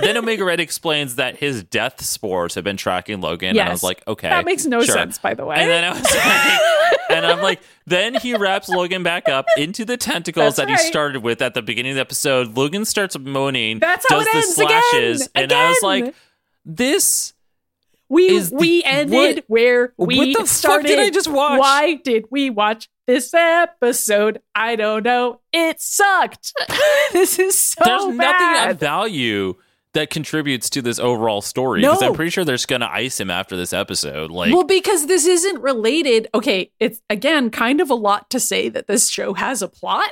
then 0.00 0.16
Omega 0.16 0.44
Red 0.44 0.60
explains 0.60 1.16
that 1.16 1.36
his 1.36 1.62
death 1.64 2.02
spores 2.04 2.54
have 2.54 2.64
been 2.64 2.76
tracking 2.76 3.20
Logan, 3.20 3.50
and 3.50 3.60
I 3.60 3.70
was 3.70 3.82
like, 3.82 4.02
okay, 4.06 4.28
that 4.28 4.44
makes 4.44 4.64
no 4.66 4.82
sure. 4.82 4.94
sense, 4.94 5.18
by 5.18 5.34
the 5.34 5.44
way. 5.44 5.56
And 5.56 5.70
then 5.70 5.84
I 5.84 5.90
was 5.90 6.02
like, 6.02 7.00
and 7.10 7.26
I'm 7.26 7.40
like, 7.42 7.60
then 7.86 8.14
he 8.14 8.34
wraps 8.34 8.68
Logan 8.68 9.02
back 9.02 9.28
up 9.28 9.46
into 9.56 9.84
the 9.84 9.96
tentacles 9.96 10.56
That's 10.56 10.68
that 10.68 10.70
he 10.70 10.76
started 10.76 11.22
with 11.22 11.40
at 11.42 11.54
the 11.54 11.62
beginning 11.62 11.92
of 11.92 11.96
the 11.96 12.00
episode. 12.00 12.56
Logan 12.56 12.84
starts 12.84 13.18
moaning, 13.18 13.78
That's 13.78 14.04
how 14.08 14.18
does 14.18 14.26
it 14.26 14.32
the 14.32 14.36
ends 14.38 14.58
again, 14.58 14.82
slashes, 14.90 15.28
and 15.34 15.52
I 15.52 15.68
was 15.68 15.82
like, 15.82 16.14
this. 16.64 17.32
we 18.08 18.28
is 18.30 18.50
the- 18.50 18.56
we 18.56 18.82
ended 18.84 19.12
what- 19.36 19.44
where 19.48 19.92
we 19.96 20.18
what 20.18 20.26
the 20.26 20.34
fuck 20.40 20.46
started. 20.48 20.86
did 20.88 20.98
I 20.98 21.10
just 21.10 21.28
watch? 21.28 21.58
Why 21.60 21.94
did 21.94 22.26
we 22.30 22.50
watch 22.50 22.88
this 23.06 23.32
episode? 23.34 24.40
I 24.54 24.76
don't 24.76 25.02
know. 25.04 25.40
It 25.52 25.80
sucked. 25.80 26.52
this 27.12 27.38
is 27.38 27.58
so 27.58 27.82
There's 27.84 28.16
nothing 28.16 28.70
of 28.70 28.78
value 28.80 29.54
that 29.96 30.10
contributes 30.10 30.70
to 30.70 30.82
this 30.82 30.98
overall 30.98 31.40
story 31.40 31.80
No. 31.80 31.92
because 31.92 32.02
I'm 32.02 32.14
pretty 32.14 32.30
sure 32.30 32.44
they're 32.44 32.54
just 32.54 32.68
gonna 32.68 32.88
ice 32.92 33.18
him 33.18 33.30
after 33.30 33.56
this 33.56 33.72
episode. 33.72 34.30
Like, 34.30 34.52
well, 34.52 34.64
because 34.64 35.06
this 35.06 35.26
isn't 35.26 35.60
related. 35.60 36.28
Okay, 36.34 36.70
it's 36.78 37.00
again 37.10 37.50
kind 37.50 37.80
of 37.80 37.90
a 37.90 37.94
lot 37.94 38.30
to 38.30 38.38
say 38.40 38.68
that 38.68 38.86
this 38.86 39.08
show 39.08 39.34
has 39.34 39.62
a 39.62 39.68
plot 39.68 40.10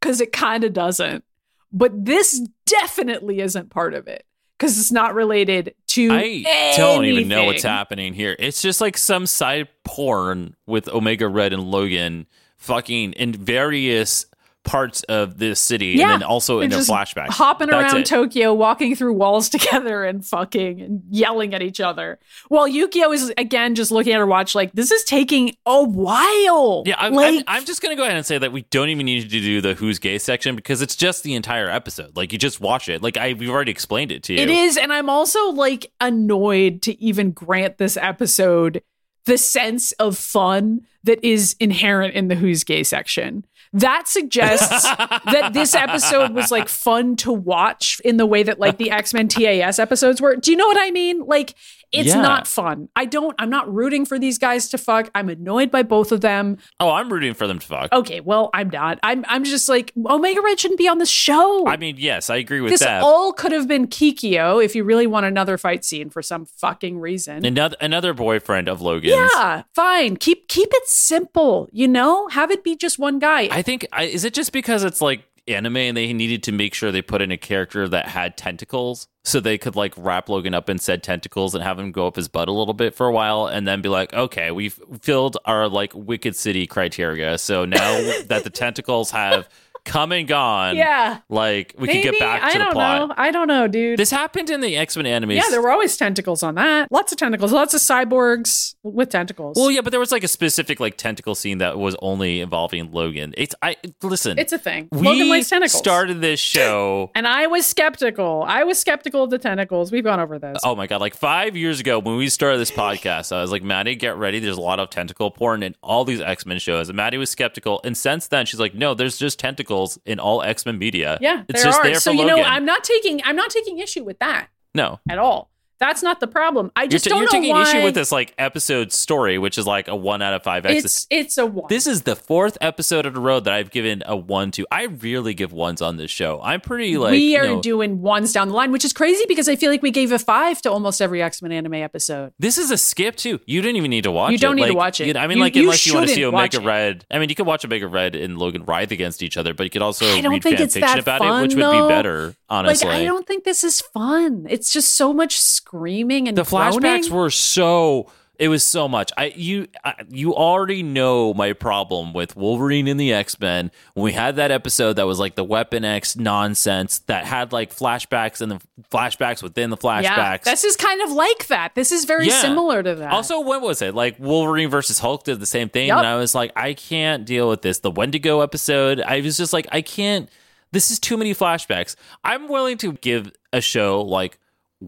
because 0.00 0.20
it 0.20 0.32
kind 0.32 0.64
of 0.64 0.72
doesn't. 0.72 1.24
But 1.72 2.04
this 2.04 2.40
definitely 2.66 3.40
isn't 3.40 3.70
part 3.70 3.94
of 3.94 4.06
it 4.06 4.24
because 4.58 4.78
it's 4.78 4.92
not 4.92 5.14
related 5.14 5.74
to. 5.88 6.08
I 6.12 6.74
don't 6.76 7.04
even 7.04 7.28
know 7.28 7.44
what's 7.44 7.62
happening 7.62 8.14
here. 8.14 8.36
It's 8.38 8.62
just 8.62 8.80
like 8.80 8.96
some 8.98 9.26
side 9.26 9.68
porn 9.84 10.54
with 10.66 10.88
Omega 10.88 11.28
Red 11.28 11.52
and 11.52 11.62
Logan 11.64 12.26
fucking 12.58 13.12
in 13.12 13.32
various 13.32 14.26
parts 14.64 15.02
of 15.04 15.38
this 15.38 15.60
city 15.60 15.94
Yeah, 15.96 16.12
and 16.12 16.22
then 16.22 16.28
also 16.28 16.60
in 16.60 16.70
They're 16.70 16.80
their 16.80 16.86
flashbacks. 16.86 17.28
hopping 17.28 17.68
That's 17.68 17.92
around 17.92 18.00
it. 18.02 18.06
Tokyo, 18.06 18.52
walking 18.54 18.96
through 18.96 19.12
walls 19.12 19.48
together, 19.50 20.04
and 20.04 20.24
fucking 20.24 20.80
and 20.80 21.02
yelling 21.10 21.54
at 21.54 21.62
each 21.62 21.80
other. 21.80 22.18
While 22.48 22.68
Yukio 22.68 23.14
is 23.14 23.32
again 23.38 23.74
just 23.74 23.90
looking 23.90 24.12
at 24.12 24.18
her 24.18 24.26
watch, 24.26 24.54
like 24.54 24.72
this 24.72 24.90
is 24.90 25.04
taking 25.04 25.54
a 25.66 25.84
while. 25.84 26.82
Yeah, 26.86 26.96
I'm, 26.98 27.14
like, 27.14 27.34
I'm, 27.34 27.44
I'm 27.46 27.64
just 27.64 27.82
gonna 27.82 27.96
go 27.96 28.02
ahead 28.04 28.16
and 28.16 28.26
say 28.26 28.38
that 28.38 28.52
we 28.52 28.62
don't 28.62 28.88
even 28.88 29.06
need 29.06 29.22
to 29.22 29.28
do 29.28 29.60
the 29.60 29.74
who's 29.74 29.98
gay 29.98 30.18
section 30.18 30.56
because 30.56 30.82
it's 30.82 30.96
just 30.96 31.22
the 31.22 31.34
entire 31.34 31.68
episode. 31.68 32.16
Like 32.16 32.32
you 32.32 32.38
just 32.38 32.60
watch 32.60 32.88
it. 32.88 33.02
Like 33.02 33.16
I, 33.16 33.34
we've 33.34 33.50
already 33.50 33.70
explained 33.70 34.12
it 34.12 34.22
to 34.24 34.32
you. 34.34 34.40
It 34.40 34.50
is, 34.50 34.76
and 34.76 34.92
I'm 34.92 35.10
also 35.10 35.50
like 35.50 35.92
annoyed 36.00 36.82
to 36.82 37.00
even 37.02 37.30
grant 37.32 37.78
this 37.78 37.96
episode 37.96 38.82
the 39.26 39.38
sense 39.38 39.92
of 39.92 40.16
fun 40.18 40.82
that 41.04 41.22
is 41.24 41.56
inherent 41.60 42.14
in 42.14 42.28
the 42.28 42.34
Who's 42.34 42.64
Gay 42.64 42.82
section. 42.82 43.44
That 43.74 44.06
suggests 44.06 44.84
that 44.84 45.50
this 45.52 45.74
episode 45.74 46.32
was 46.32 46.52
like 46.52 46.68
fun 46.68 47.16
to 47.16 47.32
watch 47.32 48.00
in 48.04 48.18
the 48.18 48.26
way 48.26 48.44
that 48.44 48.60
like 48.60 48.78
the 48.78 48.92
X 48.92 49.12
Men 49.12 49.26
TAS 49.26 49.80
episodes 49.80 50.20
were. 50.20 50.36
Do 50.36 50.52
you 50.52 50.56
know 50.56 50.66
what 50.66 50.78
I 50.80 50.92
mean? 50.92 51.26
Like, 51.26 51.54
it's 51.94 52.08
Yeah. 52.08 52.20
not 52.20 52.46
fun. 52.46 52.88
I 52.96 53.04
don't, 53.04 53.34
I'm 53.38 53.50
not 53.50 53.72
rooting 53.72 54.04
for 54.04 54.18
these 54.18 54.38
guys 54.38 54.68
to 54.70 54.78
fuck. 54.78 55.10
I'm 55.14 55.28
annoyed 55.28 55.70
by 55.70 55.82
both 55.82 56.12
of 56.12 56.20
them. 56.20 56.58
Oh, 56.80 56.90
I'm 56.90 57.12
rooting 57.12 57.34
for 57.34 57.46
them 57.46 57.58
to 57.58 57.66
fuck. 57.66 57.92
Okay, 57.92 58.20
well, 58.20 58.50
I'm 58.52 58.68
not. 58.70 58.98
I'm, 59.02 59.24
I'm 59.28 59.44
just 59.44 59.68
like, 59.68 59.92
Omega 60.06 60.40
Red 60.42 60.58
shouldn't 60.60 60.78
be 60.78 60.88
on 60.88 60.98
the 60.98 61.06
show. 61.06 61.66
I 61.66 61.76
mean, 61.76 61.96
yes, 61.98 62.28
I 62.30 62.36
agree 62.36 62.60
with 62.60 62.70
this 62.72 62.80
that. 62.80 63.02
all 63.02 63.32
could 63.32 63.52
have 63.52 63.68
been 63.68 63.86
Kikyo 63.86 64.62
if 64.64 64.74
you 64.74 64.84
really 64.84 65.06
want 65.06 65.26
another 65.26 65.56
fight 65.56 65.84
scene 65.84 66.10
for 66.10 66.22
some 66.22 66.46
fucking 66.46 66.98
reason. 66.98 67.44
another 67.44 67.76
another 67.80 68.12
boyfriend 68.12 68.68
of 68.68 68.80
Logan's. 68.80 69.14
yeah, 69.14 69.62
fine. 69.74 70.16
Keep 70.16 70.48
keep 70.48 70.68
it 70.72 70.86
simple, 70.88 71.68
you 71.72 71.88
know? 71.88 72.28
Have 72.28 72.50
it 72.50 72.64
be 72.64 72.76
just 72.76 72.98
one 72.98 73.18
guy. 73.18 73.48
I 73.50 73.62
think 73.62 73.86
I, 73.92 74.04
is 74.04 74.24
it 74.24 74.34
just 74.34 74.52
because 74.52 74.84
it's 74.84 75.00
like 75.00 75.24
anime 75.46 75.76
and 75.76 75.96
they 75.96 76.12
needed 76.12 76.42
to 76.42 76.52
make 76.52 76.72
sure 76.74 76.90
they 76.90 77.02
put 77.02 77.20
in 77.20 77.30
a 77.30 77.36
character 77.36 77.86
that 77.88 78.08
had 78.08 78.36
tentacles 78.36 79.08
so 79.24 79.40
they 79.40 79.56
could 79.56 79.74
like 79.74 79.94
wrap 79.96 80.28
Logan 80.28 80.52
up 80.52 80.68
in 80.68 80.78
said 80.78 81.02
tentacles 81.02 81.54
and 81.54 81.64
have 81.64 81.78
him 81.78 81.92
go 81.92 82.06
up 82.06 82.16
his 82.16 82.28
butt 82.28 82.48
a 82.48 82.52
little 82.52 82.74
bit 82.74 82.94
for 82.94 83.06
a 83.06 83.12
while 83.12 83.46
and 83.46 83.66
then 83.66 83.80
be 83.80 83.88
like, 83.88 84.12
okay, 84.12 84.50
we've 84.50 84.78
filled 85.00 85.38
our 85.46 85.66
like 85.66 85.92
Wicked 85.94 86.36
City 86.36 86.66
criteria. 86.66 87.38
So 87.38 87.64
now 87.64 88.20
that 88.26 88.44
the 88.44 88.50
tentacles 88.50 89.10
have 89.12 89.48
come 89.84 90.12
and 90.12 90.26
gone, 90.26 90.76
yeah. 90.76 91.20
like 91.28 91.74
we 91.78 91.86
Maybe, 91.88 92.02
can 92.02 92.12
get 92.12 92.20
back 92.20 92.40
to 92.40 92.46
I 92.46 92.52
the 92.52 92.58
don't 92.58 92.72
plot. 92.72 93.08
know. 93.08 93.14
I 93.18 93.30
don't 93.30 93.48
know, 93.48 93.68
dude. 93.68 93.98
This 93.98 94.10
happened 94.10 94.50
in 94.50 94.60
the 94.60 94.76
X 94.76 94.96
Men 94.96 95.04
animes. 95.06 95.36
yeah, 95.36 95.50
there 95.50 95.60
were 95.60 95.70
always 95.70 95.96
tentacles 95.96 96.42
on 96.42 96.54
that. 96.54 96.90
Lots 96.90 97.12
of 97.12 97.18
tentacles. 97.18 97.52
Lots 97.52 97.74
of 97.74 97.80
cyborgs 97.80 98.74
with 98.82 99.10
tentacles. 99.10 99.56
well, 99.58 99.70
yeah, 99.70 99.80
but 99.82 99.90
there 99.90 100.00
was 100.00 100.10
like 100.12 100.24
a 100.24 100.28
specific 100.28 100.80
like 100.80 100.96
tentacle 100.96 101.34
scene 101.34 101.58
that 101.58 101.78
was 101.78 101.96
only 102.00 102.40
involving 102.40 102.92
Logan. 102.92 103.34
It's 103.36 103.54
I 103.62 103.76
listen. 104.02 104.38
it's 104.38 104.52
a 104.52 104.58
thing. 104.58 104.88
we 104.92 105.02
Logan 105.02 105.28
likes 105.28 105.48
tentacles. 105.50 105.78
started 105.78 106.20
this 106.20 106.40
show 106.40 107.10
and 107.14 107.26
I 107.26 107.46
was 107.46 107.66
skeptical. 107.66 108.44
I 108.46 108.64
was 108.64 108.78
skeptical 108.78 109.24
of 109.24 109.30
the 109.30 109.38
tentacles. 109.38 109.92
We've 109.92 110.04
gone 110.04 110.20
over 110.20 110.38
this. 110.38 110.58
Oh 110.64 110.74
my 110.74 110.86
god! 110.86 111.00
Like 111.00 111.14
five 111.14 111.56
years 111.56 111.80
ago, 111.80 111.98
when 111.98 112.16
we 112.16 112.28
started 112.28 112.58
this 112.58 112.70
podcast, 112.70 113.34
I 113.36 113.42
was 113.42 113.50
like, 113.50 113.62
"Maddy, 113.62 113.94
get 113.96 114.16
ready. 114.16 114.38
There's 114.38 114.56
a 114.56 114.60
lot 114.62 114.80
of 114.80 114.88
tentacle 114.90 115.30
porn 115.30 115.62
in 115.62 115.74
all 115.82 116.04
these 116.04 116.20
X 116.20 116.46
Men 116.46 116.58
shows." 116.58 116.88
And 116.88 116.96
Maddy 116.96 117.18
was 117.18 117.28
skeptical, 117.30 117.80
and 117.84 117.96
since 117.96 118.28
then, 118.28 118.46
she's 118.46 118.60
like, 118.60 118.74
"No, 118.74 118.94
there's 118.94 119.18
just 119.18 119.38
tentacles 119.38 119.73
in 120.04 120.18
all 120.20 120.42
X 120.42 120.66
Men 120.66 120.78
media. 120.78 121.18
yeah, 121.20 121.44
it's 121.48 121.62
there 121.62 121.70
just 121.70 121.80
are. 121.80 121.84
there 121.84 122.00
so 122.00 122.12
for 122.12 122.16
you 122.16 122.24
know, 122.24 122.36
Logan." 122.36 122.50
I'm 122.50 122.64
not 122.64 122.84
taking 122.84 123.20
I'm 123.24 123.36
not 123.36 123.50
taking 123.50 123.78
issue 123.78 124.04
with 124.04 124.18
that 124.20 124.48
no, 124.74 125.00
at 125.08 125.18
all. 125.18 125.50
That's 125.84 126.02
not 126.02 126.18
the 126.18 126.26
problem. 126.26 126.72
I 126.74 126.84
You're, 126.84 126.88
just 126.92 127.04
t- 127.04 127.10
don't 127.10 127.18
you're 127.18 127.26
know 127.26 127.30
taking 127.32 127.50
why 127.50 127.62
issue 127.62 127.82
with 127.82 127.94
this 127.94 128.10
like 128.10 128.32
episode 128.38 128.90
story, 128.90 129.36
which 129.36 129.58
is 129.58 129.66
like 129.66 129.86
a 129.86 129.94
one 129.94 130.22
out 130.22 130.32
of 130.32 130.42
five. 130.42 130.64
It's 130.64 131.06
it's 131.10 131.36
a 131.36 131.44
one. 131.44 131.66
This 131.68 131.86
is 131.86 132.02
the 132.02 132.16
fourth 132.16 132.56
episode 132.62 133.04
in 133.04 133.14
a 133.14 133.20
row 133.20 133.38
that 133.38 133.52
I've 133.52 133.70
given 133.70 134.02
a 134.06 134.16
one 134.16 134.50
to. 134.52 134.66
I 134.70 134.86
rarely 134.86 135.34
give 135.34 135.52
ones 135.52 135.82
on 135.82 135.98
this 135.98 136.10
show. 136.10 136.40
I'm 136.42 136.62
pretty 136.62 136.96
like 136.96 137.10
we 137.10 137.36
are 137.36 137.44
you 137.44 137.54
know, 137.56 137.60
doing 137.60 138.00
ones 138.00 138.32
down 138.32 138.48
the 138.48 138.54
line, 138.54 138.72
which 138.72 138.82
is 138.86 138.94
crazy 138.94 139.26
because 139.28 139.46
I 139.46 139.56
feel 139.56 139.70
like 139.70 139.82
we 139.82 139.90
gave 139.90 140.10
a 140.10 140.18
five 140.18 140.62
to 140.62 140.70
almost 140.72 141.02
every 141.02 141.22
X 141.22 141.42
Men 141.42 141.52
anime 141.52 141.74
episode. 141.74 142.32
This 142.38 142.56
is 142.56 142.70
a 142.70 142.78
skip 142.78 143.16
too. 143.16 143.40
You 143.44 143.60
didn't 143.60 143.76
even 143.76 143.90
need 143.90 144.04
to 144.04 144.10
watch 144.10 144.30
it. 144.30 144.32
You 144.32 144.38
don't 144.38 144.56
need 144.56 144.68
to 144.68 144.74
watch 144.74 145.02
it. 145.02 145.06
you 145.06 145.12
know, 145.12 145.20
I 145.20 145.26
mean, 145.26 145.36
You- 145.36 145.44
like 145.44 145.54
you 145.54 145.64
unless 145.64 145.86
you 145.86 145.92
want 145.92 146.08
to 146.08 146.14
see 146.14 146.24
Omega. 146.24 146.60
Red. 146.60 147.04
I 147.10 147.18
mean, 147.18 147.28
you 147.28 147.34
could 147.34 147.46
watch 147.46 147.62
Omega 147.62 147.86
Red 147.88 148.14
and 148.14 148.38
Logan 148.38 148.64
writhe 148.64 148.90
against 148.90 149.22
each 149.22 149.36
other, 149.36 149.52
but 149.52 149.64
you 149.64 149.70
could 149.70 149.82
also 149.82 150.06
I 150.06 150.22
don't 150.22 150.32
read 150.32 150.42
think 150.42 150.56
fan 150.56 150.64
it's 150.64 150.74
fiction 150.74 150.90
that 150.96 150.98
about 151.00 151.18
fun, 151.18 151.40
it, 151.44 151.48
which 151.48 151.56
would 151.56 151.70
be 151.72 151.88
better. 151.88 152.34
Honestly, 152.48 152.88
Like 152.88 153.00
I 153.00 153.04
don't 153.04 153.26
think 153.26 153.44
this 153.44 153.64
is 153.64 153.80
fun. 153.82 154.46
It's 154.48 154.72
just 154.72 154.94
so 154.96 155.12
much 155.12 155.36
screaming 155.74 156.28
and 156.28 156.36
the 156.38 156.42
flashbacks 156.42 157.10
were 157.10 157.30
so 157.30 158.10
it 158.38 158.48
was 158.48 158.62
so 158.62 158.86
much 158.88 159.10
i 159.16 159.26
you 159.36 159.66
I, 159.84 159.94
you 160.08 160.34
already 160.34 160.82
know 160.84 161.34
my 161.34 161.52
problem 161.52 162.12
with 162.12 162.36
wolverine 162.36 162.86
and 162.88 162.98
the 162.98 163.12
x-men 163.12 163.70
when 163.94 164.04
we 164.04 164.12
had 164.12 164.36
that 164.36 164.50
episode 164.52 164.94
that 164.94 165.06
was 165.06 165.18
like 165.18 165.34
the 165.34 165.42
weapon 165.44 165.84
x 165.84 166.14
nonsense 166.16 167.00
that 167.00 167.24
had 167.26 167.52
like 167.52 167.74
flashbacks 167.74 168.40
and 168.40 168.52
the 168.52 168.60
flashbacks 168.90 169.42
within 169.42 169.70
the 169.70 169.76
flashbacks 169.76 170.02
Yeah, 170.04 170.36
this 170.44 170.62
is 170.64 170.76
kind 170.76 171.02
of 171.02 171.10
like 171.12 171.46
that. 171.48 171.74
This 171.74 171.90
is 171.92 172.04
very 172.04 172.28
Yeah. 172.28 172.40
similar 172.40 172.82
to 172.82 172.94
that. 172.96 173.12
Also, 173.12 173.40
when 173.40 173.62
was 173.62 173.82
it? 173.82 173.94
Like 173.94 174.16
Wolverine 174.20 174.68
versus 174.70 174.98
Hulk 175.00 175.24
did 175.24 175.40
the 175.40 175.46
same 175.46 175.68
thing, 175.68 175.88
Yup. 175.88 175.98
and 175.98 176.06
I 176.06 176.16
was 176.16 176.34
like, 176.34 176.52
I 176.56 176.74
can't 176.74 177.24
deal 177.24 177.48
with 177.48 177.62
this. 177.62 177.78
The 177.80 177.90
Wendigo 177.90 178.40
episode, 178.40 179.00
I 179.00 179.20
was 179.20 179.36
just 179.36 179.52
like, 179.52 179.66
I 179.72 179.80
can't. 179.82 180.28
This 180.72 180.90
is 180.90 180.98
too 180.98 181.16
many 181.16 181.34
flashbacks. 181.34 181.94
I'm 182.24 182.48
willing 182.48 182.78
to 182.78 182.92
give 182.94 183.30
a 183.52 183.60
show 183.60 184.02
like 184.02 184.38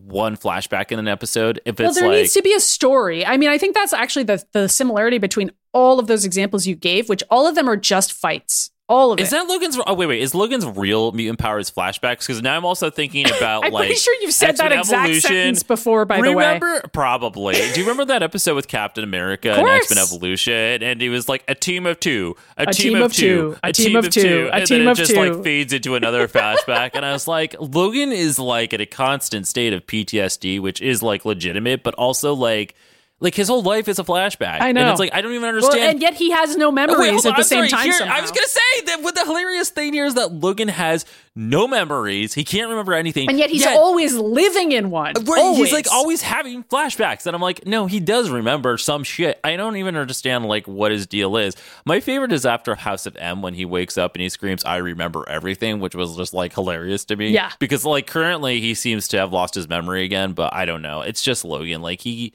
one 0.05 0.37
flashback 0.37 0.93
in 0.93 0.99
an 0.99 1.09
episode 1.09 1.61
if 1.65 1.79
well, 1.79 1.89
it's 1.89 1.99
there 1.99 2.09
like 2.09 2.19
needs 2.19 2.35
to 2.35 2.43
be 2.43 2.55
a 2.55 2.61
story. 2.61 3.25
I 3.25 3.37
mean, 3.37 3.49
I 3.49 3.59
think 3.59 3.75
that's 3.75 3.93
actually 3.93 4.25
the 4.25 4.45
the 4.53 4.69
similarity 4.69 5.19
between 5.19 5.51
all 5.73 5.99
of 5.99 6.07
those 6.07 6.25
examples 6.25 6.67
you 6.67 6.75
gave, 6.75 7.09
which 7.09 7.23
all 7.31 7.47
of 7.47 7.55
them 7.55 7.69
are 7.69 7.77
just 7.77 8.13
fights. 8.13 8.71
All 8.89 9.11
of 9.11 9.19
Is 9.19 9.29
it. 9.29 9.31
that 9.33 9.49
Logan's? 9.49 9.77
Oh 9.85 9.95
wait, 9.95 10.07
wait. 10.07 10.23
Is 10.23 10.33
Logan's 10.33 10.65
real 10.65 11.11
mutant 11.11 11.41
powers 11.41 11.71
flashbacks? 11.73 12.21
Because 12.21 12.41
now 12.41 12.57
I'm 12.57 12.65
also 12.65 12.89
thinking 12.89 13.27
about 13.37 13.65
I'm 13.65 13.73
like. 13.73 13.87
pretty 13.89 13.99
sure 14.01 14.15
you've 14.21 14.33
said 14.33 14.57
that 14.59 14.71
exact 14.71 15.07
Evolution. 15.07 15.21
sentence 15.29 15.63
before. 15.65 16.05
By 16.05 16.19
remember, 16.19 16.31
the 16.31 16.37
way, 16.37 16.47
remember 16.55 16.89
probably. 16.93 17.55
Do 17.55 17.81
you 17.81 17.85
remember 17.85 18.05
that 18.05 18.23
episode 18.23 18.55
with 18.55 18.69
Captain 18.69 19.03
America 19.03 19.53
and. 19.53 19.67
X 19.69 19.93
Men 19.93 19.99
Evolution? 20.05 20.85
And 20.85 21.01
he 21.01 21.09
was 21.09 21.29
like 21.29 21.43
a 21.49 21.57
team 21.57 21.85
of 21.85 21.99
two, 21.99 22.37
a, 22.57 22.63
A 22.69 22.73
team, 22.73 22.95
of 23.03 23.13
two, 23.13 23.57
a 23.65 23.73
team 23.73 23.97
of 23.97 24.09
two, 24.09 24.49
a 24.53 24.57
and 24.57 24.67
team 24.67 24.79
then 24.79 24.87
it 24.87 24.91
of 24.93 24.97
just 24.99 25.11
two. 25.15 25.17
like 25.33 25.43
fades 25.43 25.73
into 25.73 25.97
another 25.97 26.29
flashback. 26.29 26.91
And 26.95 27.05
I 27.05 27.11
was 27.13 27.27
like, 27.27 27.57
Logan 27.59 28.13
is 28.13 28.39
like 28.39 28.73
in 28.73 28.81
a 28.81 28.87
constant 28.87 29.49
state 29.49 29.73
of 29.73 29.85
PTSD, 29.87 30.61
which 30.61 30.81
is 30.81 31.03
like 31.03 31.25
legitimate, 31.25 31.83
but 31.83 31.95
also 31.95 32.35
like. 32.35 32.77
Like 33.19 33.35
his 33.35 33.49
whole 33.49 33.63
life 33.63 33.89
is 33.89 33.99
a 33.99 34.05
flashback. 34.05 34.61
I 34.61 34.73
know. 34.73 34.83
And 34.83 34.91
it's 34.91 35.01
like 35.01 35.15
I 35.15 35.23
don't 35.23 35.33
even 35.33 35.41
well, 35.43 35.49
understand 35.55 35.91
and 35.91 36.03
yet 36.03 36.13
he 36.15 36.33
has 36.33 36.55
no 36.57 36.69
Oh, 36.69 36.71
memories 36.73 36.99
wait, 36.99 37.11
hold 37.13 37.27
at 37.27 37.31
the 37.31 37.37
I'm 37.39 37.45
same 37.45 37.69
sorry. 37.69 37.91
time. 37.91 37.91
Here. 37.91 38.15
I 38.15 38.21
was 38.21 38.31
gonna 38.31 38.47
say 38.47 38.61
that 38.87 39.03
what 39.03 39.15
the 39.15 39.25
hilarious 39.25 39.71
thing 39.71 39.95
here 39.95 40.05
is 40.05 40.15
that 40.15 40.33
Logan 40.35 40.69
has 40.69 41.07
no 41.35 41.67
memories. 41.67 42.35
He 42.35 42.45
can't 42.45 42.69
remember 42.69 42.93
anything, 42.93 43.29
and 43.31 43.39
yet 43.39 43.49
he's 43.49 43.65
always 43.67 44.15
living 44.15 44.73
in 44.73 44.91
one. 44.91 45.17
Uh, 45.17 45.21
right, 45.23 45.39
always. 45.41 45.59
He's 45.65 45.73
like 45.73 45.91
always 45.91 46.21
having 46.21 46.63
flashbacks, 46.65 47.27
and 47.27 47.35
I'm 47.35 47.41
like, 47.41 47.67
no, 47.67 47.87
he 47.87 48.01
does 48.01 48.29
remember 48.29 48.77
some 48.77 49.03
shit. 49.03 49.41
I 49.43 49.57
don't 49.57 49.77
even 49.77 49.97
understand 49.97 50.45
like 50.45 50.69
what 50.69 50.93
his 50.93 51.07
deal 51.07 51.39
is. 51.39 51.55
My 51.87 52.01
favorite 52.01 52.33
is 52.33 52.45
after 52.45 52.75
House 52.75 53.07
of 53.07 53.17
M 53.17 53.41
when 53.41 53.55
he 53.55 53.65
wakes 53.65 53.97
up 53.97 54.15
and 54.15 54.21
he 54.23 54.29
screams, 54.29 54.63
"I 54.65 54.77
remember 54.77 55.27
everything," 55.27 55.81
which 55.81 55.95
was 55.95 56.17
just 56.17 56.35
like 56.35 56.53
hilarious 56.55 57.07
to 57.07 57.17
me. 57.17 57.31
Yeah. 57.31 57.51
because 57.61 57.85
like 57.87 58.07
currently 58.07 58.61
he 58.61 58.75
seems 58.75 59.09
to 59.09 59.17
have 59.19 59.33
lost 59.33 59.55
his 59.55 59.69
memory 59.71 60.05
again, 60.05 60.33
but 60.33 60.53
I 60.53 60.67
don't 60.67 60.83
know. 60.83 61.01
It's 61.01 61.23
just 61.23 61.47
Logan. 61.47 61.81
Like 61.81 62.03
he. 62.03 62.35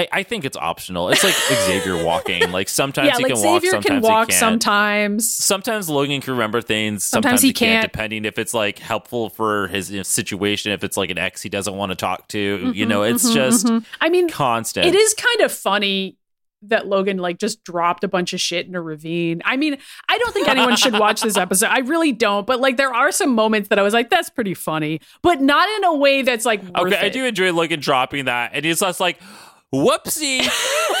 I, 0.00 0.08
I 0.12 0.22
think 0.22 0.44
it's 0.44 0.56
optional. 0.56 1.10
It's 1.10 1.22
like 1.22 1.34
Xavier 1.34 2.02
walking. 2.04 2.50
Like 2.50 2.68
sometimes 2.68 3.08
yeah, 3.08 3.16
he 3.18 3.24
like 3.24 3.34
can 3.34 3.42
walk, 3.42 3.60
Xavier 3.60 3.70
sometimes 3.72 3.86
can 3.86 4.00
walk 4.00 4.26
he 4.28 4.32
can't 4.32 4.40
sometimes. 4.40 5.30
sometimes 5.30 5.88
Logan 5.90 6.20
can 6.20 6.32
remember 6.32 6.60
things. 6.62 7.04
Sometimes 7.04 7.30
Sometimes, 7.30 7.42
he 7.42 7.48
he 7.48 7.52
can't, 7.52 7.82
can't. 7.82 7.92
depending 7.92 8.24
if 8.24 8.38
it's 8.38 8.54
like 8.54 8.78
helpful 8.78 9.28
for 9.28 9.68
his 9.68 9.90
you 9.90 9.98
know, 9.98 10.02
situation. 10.02 10.72
If 10.72 10.84
it's 10.84 10.96
like 10.96 11.10
an 11.10 11.18
ex 11.18 11.42
he 11.42 11.48
doesn't 11.48 11.74
want 11.74 11.90
to 11.90 11.96
talk 11.96 12.28
to, 12.28 12.40
Mm-hmm, 12.40 12.72
you 12.72 12.86
know, 12.86 13.02
it's 13.02 13.32
just 13.32 13.70
I 14.00 14.08
mean, 14.08 14.28
constant. 14.28 14.86
it 14.86 14.94
is 14.94 15.14
kind 15.14 15.40
of 15.42 15.52
funny 15.52 16.16
that 16.62 16.86
Logan 16.86 17.16
like 17.18 17.38
just 17.38 17.64
dropped 17.64 18.04
a 18.04 18.08
bunch 18.08 18.32
of 18.32 18.40
shit 18.40 18.66
in 18.66 18.74
a 18.74 18.82
ravine. 18.82 19.40
I 19.44 19.56
mean, 19.56 19.78
I 20.08 20.18
don't 20.18 20.32
think 20.32 20.48
anyone 20.48 20.76
should 20.76 20.98
watch 20.98 21.22
this 21.22 21.36
episode. 21.36 21.68
I 21.68 21.78
really 21.80 22.12
don't. 22.12 22.46
But 22.46 22.60
like, 22.60 22.76
there 22.76 22.92
are 22.92 23.12
some 23.12 23.34
moments 23.34 23.68
that 23.70 23.78
I 23.78 23.82
was 23.82 23.94
like, 23.94 24.10
"That's 24.10 24.28
pretty 24.30 24.54
funny," 24.54 25.00
but 25.22 25.40
not 25.40 25.68
in 25.78 25.84
a 25.84 25.94
way 25.96 26.22
that's 26.22 26.44
like 26.44 26.62
worth 26.62 26.92
Okay, 26.92 26.98
I 26.98 27.08
do 27.08 27.24
enjoy 27.24 27.52
Logan 27.52 27.80
dropping 27.80 28.26
that, 28.26 28.50
and 28.54 28.64
he's 28.64 28.80
just 28.80 29.00
like, 29.00 29.18
"Whoopsie!" 29.74 30.40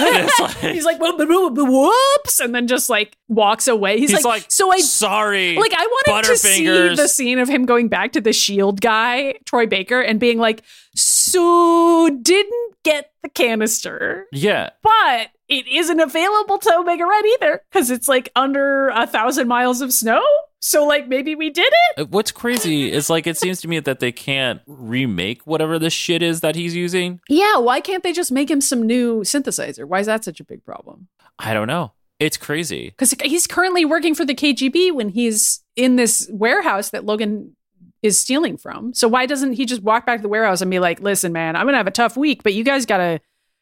Like, 0.00 0.56
He's 0.58 0.84
like, 0.84 0.98
"Whoop, 0.98 1.18
whoop, 1.18 1.28
whoop, 1.28 1.68
whoops," 1.68 2.40
and 2.40 2.54
then 2.54 2.66
just 2.66 2.88
like 2.88 3.16
walks 3.28 3.68
away. 3.68 3.98
He's, 3.98 4.10
he's 4.10 4.24
like, 4.24 4.42
like, 4.42 4.50
"So 4.50 4.72
I 4.72 4.78
sorry." 4.78 5.56
like 5.56 5.74
I 5.76 5.86
wanted 5.86 6.28
to 6.28 6.36
see 6.38 6.64
the 6.66 7.06
scene 7.08 7.38
of 7.38 7.48
him 7.48 7.66
going 7.66 7.88
back 7.88 8.12
to 8.12 8.20
the 8.20 8.32
Shield 8.32 8.80
guy, 8.80 9.34
Troy 9.44 9.66
Baker, 9.66 10.00
and 10.00 10.18
being 10.18 10.38
like, 10.38 10.62
"So 10.94 12.08
didn't 12.22 12.76
get 12.84 13.12
the 13.22 13.28
canister." 13.28 14.26
yeah, 14.32 14.70
but 14.82 15.28
it 15.50 15.66
isn't 15.66 16.00
available 16.00 16.58
to 16.58 16.74
Omega 16.78 17.04
Red 17.04 17.24
either 17.34 17.60
because 17.70 17.90
it's 17.90 18.08
like 18.08 18.30
under 18.36 18.88
a 18.88 19.06
thousand 19.06 19.48
miles 19.48 19.80
of 19.80 19.92
snow. 19.92 20.22
So 20.60 20.86
like 20.86 21.08
maybe 21.08 21.34
we 21.34 21.50
did 21.50 21.72
it. 21.72 22.00
Uh, 22.02 22.04
What's 22.06 22.30
crazy 22.30 22.90
is 22.92 23.10
like 23.10 23.26
it 23.26 23.36
seems 23.36 23.60
to 23.62 23.68
me 23.68 23.80
that 23.80 23.98
they 23.98 24.12
can't 24.12 24.60
remake 24.66 25.46
whatever 25.46 25.78
the 25.78 25.90
shit 25.90 26.22
is 26.22 26.40
that 26.40 26.54
he's 26.54 26.76
using. 26.76 27.20
Yeah, 27.28 27.56
why 27.56 27.80
can't 27.80 28.02
they 28.02 28.12
just 28.12 28.30
make 28.30 28.50
him 28.50 28.60
some 28.60 28.86
new 28.86 29.20
synthesizer? 29.22 29.84
Why 29.86 30.00
is 30.00 30.06
that 30.06 30.24
such 30.24 30.38
a 30.38 30.44
big 30.44 30.64
problem? 30.64 31.08
I 31.38 31.52
don't 31.52 31.66
know. 31.66 31.92
It's 32.20 32.36
crazy. 32.36 32.90
Because 32.90 33.14
he's 33.24 33.46
currently 33.46 33.84
working 33.86 34.14
for 34.14 34.26
the 34.26 34.34
KGB 34.34 34.92
when 34.92 35.08
he's 35.08 35.64
in 35.74 35.96
this 35.96 36.28
warehouse 36.30 36.90
that 36.90 37.06
Logan 37.06 37.56
is 38.02 38.18
stealing 38.18 38.56
from. 38.58 38.92
So 38.94 39.08
why 39.08 39.26
doesn't 39.26 39.54
he 39.54 39.64
just 39.66 39.82
walk 39.82 40.06
back 40.06 40.18
to 40.18 40.22
the 40.22 40.28
warehouse 40.28 40.60
and 40.60 40.70
be 40.70 40.78
like, 40.78 41.00
"Listen, 41.00 41.32
man, 41.32 41.56
I'm 41.56 41.66
gonna 41.66 41.78
have 41.78 41.86
a 41.86 41.90
tough 41.90 42.16
week, 42.16 42.42
but 42.42 42.54
you 42.54 42.62
guys 42.62 42.86
gotta." 42.86 43.20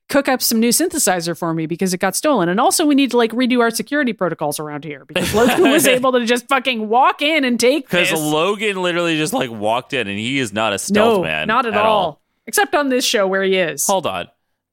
Cook 0.09 0.27
up 0.29 0.41
some 0.41 0.59
new 0.59 0.71
synthesizer 0.71 1.37
for 1.37 1.53
me 1.53 1.67
because 1.67 1.93
it 1.93 1.99
got 1.99 2.17
stolen. 2.17 2.49
And 2.49 2.59
also, 2.59 2.87
we 2.87 2.95
need 2.95 3.11
to 3.11 3.19
like 3.19 3.31
redo 3.33 3.61
our 3.61 3.71
security 3.71 4.15
protocols 4.15 4.59
around 4.59 4.85
here 4.85 5.05
because 5.05 5.35
Logan 5.35 5.71
was 5.71 5.87
able 5.87 6.13
to 6.13 6.25
just 6.25 6.49
fucking 6.49 6.89
walk 6.89 7.21
in 7.21 7.45
and 7.45 7.61
take 7.61 7.91
Because. 7.91 8.13
Logan 8.13 8.81
literally 8.81 9.19
just 9.19 9.35
like 9.35 9.51
walked 9.51 9.93
in, 9.93 10.09
and 10.09 10.19
he 10.19 10.39
is 10.39 10.53
not 10.53 10.73
a 10.73 10.79
stealth 10.79 11.19
no, 11.19 11.23
man. 11.23 11.47
not 11.47 11.67
at, 11.67 11.75
all. 11.75 12.23
Except 12.47 12.75
on 12.75 12.89
this 12.89 13.05
show 13.05 13.27
where 13.27 13.43
he 13.43 13.57
is. 13.57 13.87
Hold 13.87 14.07
on. 14.07 14.29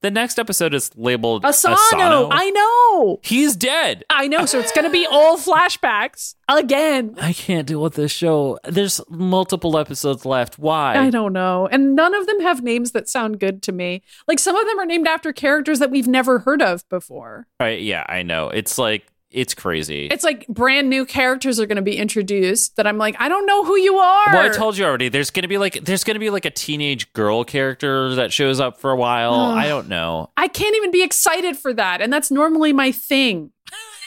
The 0.06 0.12
next 0.12 0.38
episode 0.38 0.72
is 0.72 0.88
labeled 0.94 1.44
Asano. 1.44 1.74
Asano. 1.74 2.28
I 2.30 2.50
know. 2.50 3.18
He's 3.24 3.56
dead. 3.56 4.04
I 4.08 4.28
know. 4.28 4.46
So 4.46 4.60
it's 4.60 4.70
going 4.70 4.84
to 4.84 4.90
be 4.92 5.04
all 5.04 5.36
flashbacks 5.36 6.36
again. 6.48 7.16
I 7.20 7.32
can't 7.32 7.66
deal 7.66 7.82
with 7.82 7.94
this 7.94 8.12
show. 8.12 8.60
There's 8.62 9.00
multiple 9.08 9.76
episodes 9.76 10.24
left. 10.24 10.60
Why? 10.60 10.96
I 10.96 11.10
don't 11.10 11.32
know. 11.32 11.66
And 11.66 11.96
none 11.96 12.14
of 12.14 12.28
them 12.28 12.38
have 12.42 12.62
names 12.62 12.92
that 12.92 13.08
sound 13.08 13.40
good 13.40 13.64
to 13.64 13.72
me. 13.72 14.04
Like 14.28 14.38
some 14.38 14.54
of 14.54 14.64
them 14.68 14.78
are 14.78 14.86
named 14.86 15.08
after 15.08 15.32
characters 15.32 15.80
that 15.80 15.90
we've 15.90 16.06
never 16.06 16.38
heard 16.38 16.62
of 16.62 16.88
before. 16.88 17.48
Right, 17.58 17.80
yeah, 17.80 18.06
I 18.08 18.22
know. 18.22 18.48
It's 18.48 18.78
like 18.78 19.08
it's 19.36 19.54
crazy. 19.54 20.06
It's 20.06 20.24
like 20.24 20.46
brand 20.48 20.88
new 20.88 21.04
characters 21.04 21.60
are 21.60 21.66
going 21.66 21.76
to 21.76 21.82
be 21.82 21.96
introduced 21.96 22.76
that 22.76 22.86
I'm 22.86 22.96
like, 22.98 23.14
I 23.20 23.28
don't 23.28 23.46
know 23.46 23.64
who 23.64 23.76
you 23.76 23.96
are. 23.96 24.32
well, 24.32 24.50
I 24.50 24.52
told 24.52 24.76
you 24.78 24.84
already. 24.84 25.08
There's 25.10 25.30
gonna 25.30 25.46
be 25.48 25.58
like 25.58 25.84
there's 25.84 26.04
gonna 26.04 26.18
be 26.18 26.30
like 26.30 26.44
a 26.46 26.50
teenage 26.50 27.12
girl 27.12 27.44
character 27.44 28.14
that 28.14 28.32
shows 28.32 28.58
up 28.60 28.80
for 28.80 28.90
a 28.90 28.96
while. 28.96 29.34
I 29.34 29.68
don't 29.68 29.88
know. 29.88 30.30
I 30.36 30.48
can't 30.48 30.74
even 30.76 30.90
be 30.90 31.02
excited 31.02 31.56
for 31.56 31.72
that. 31.74 32.00
And 32.00 32.12
that's 32.12 32.30
normally 32.30 32.72
my 32.72 32.90
thing. 32.92 33.52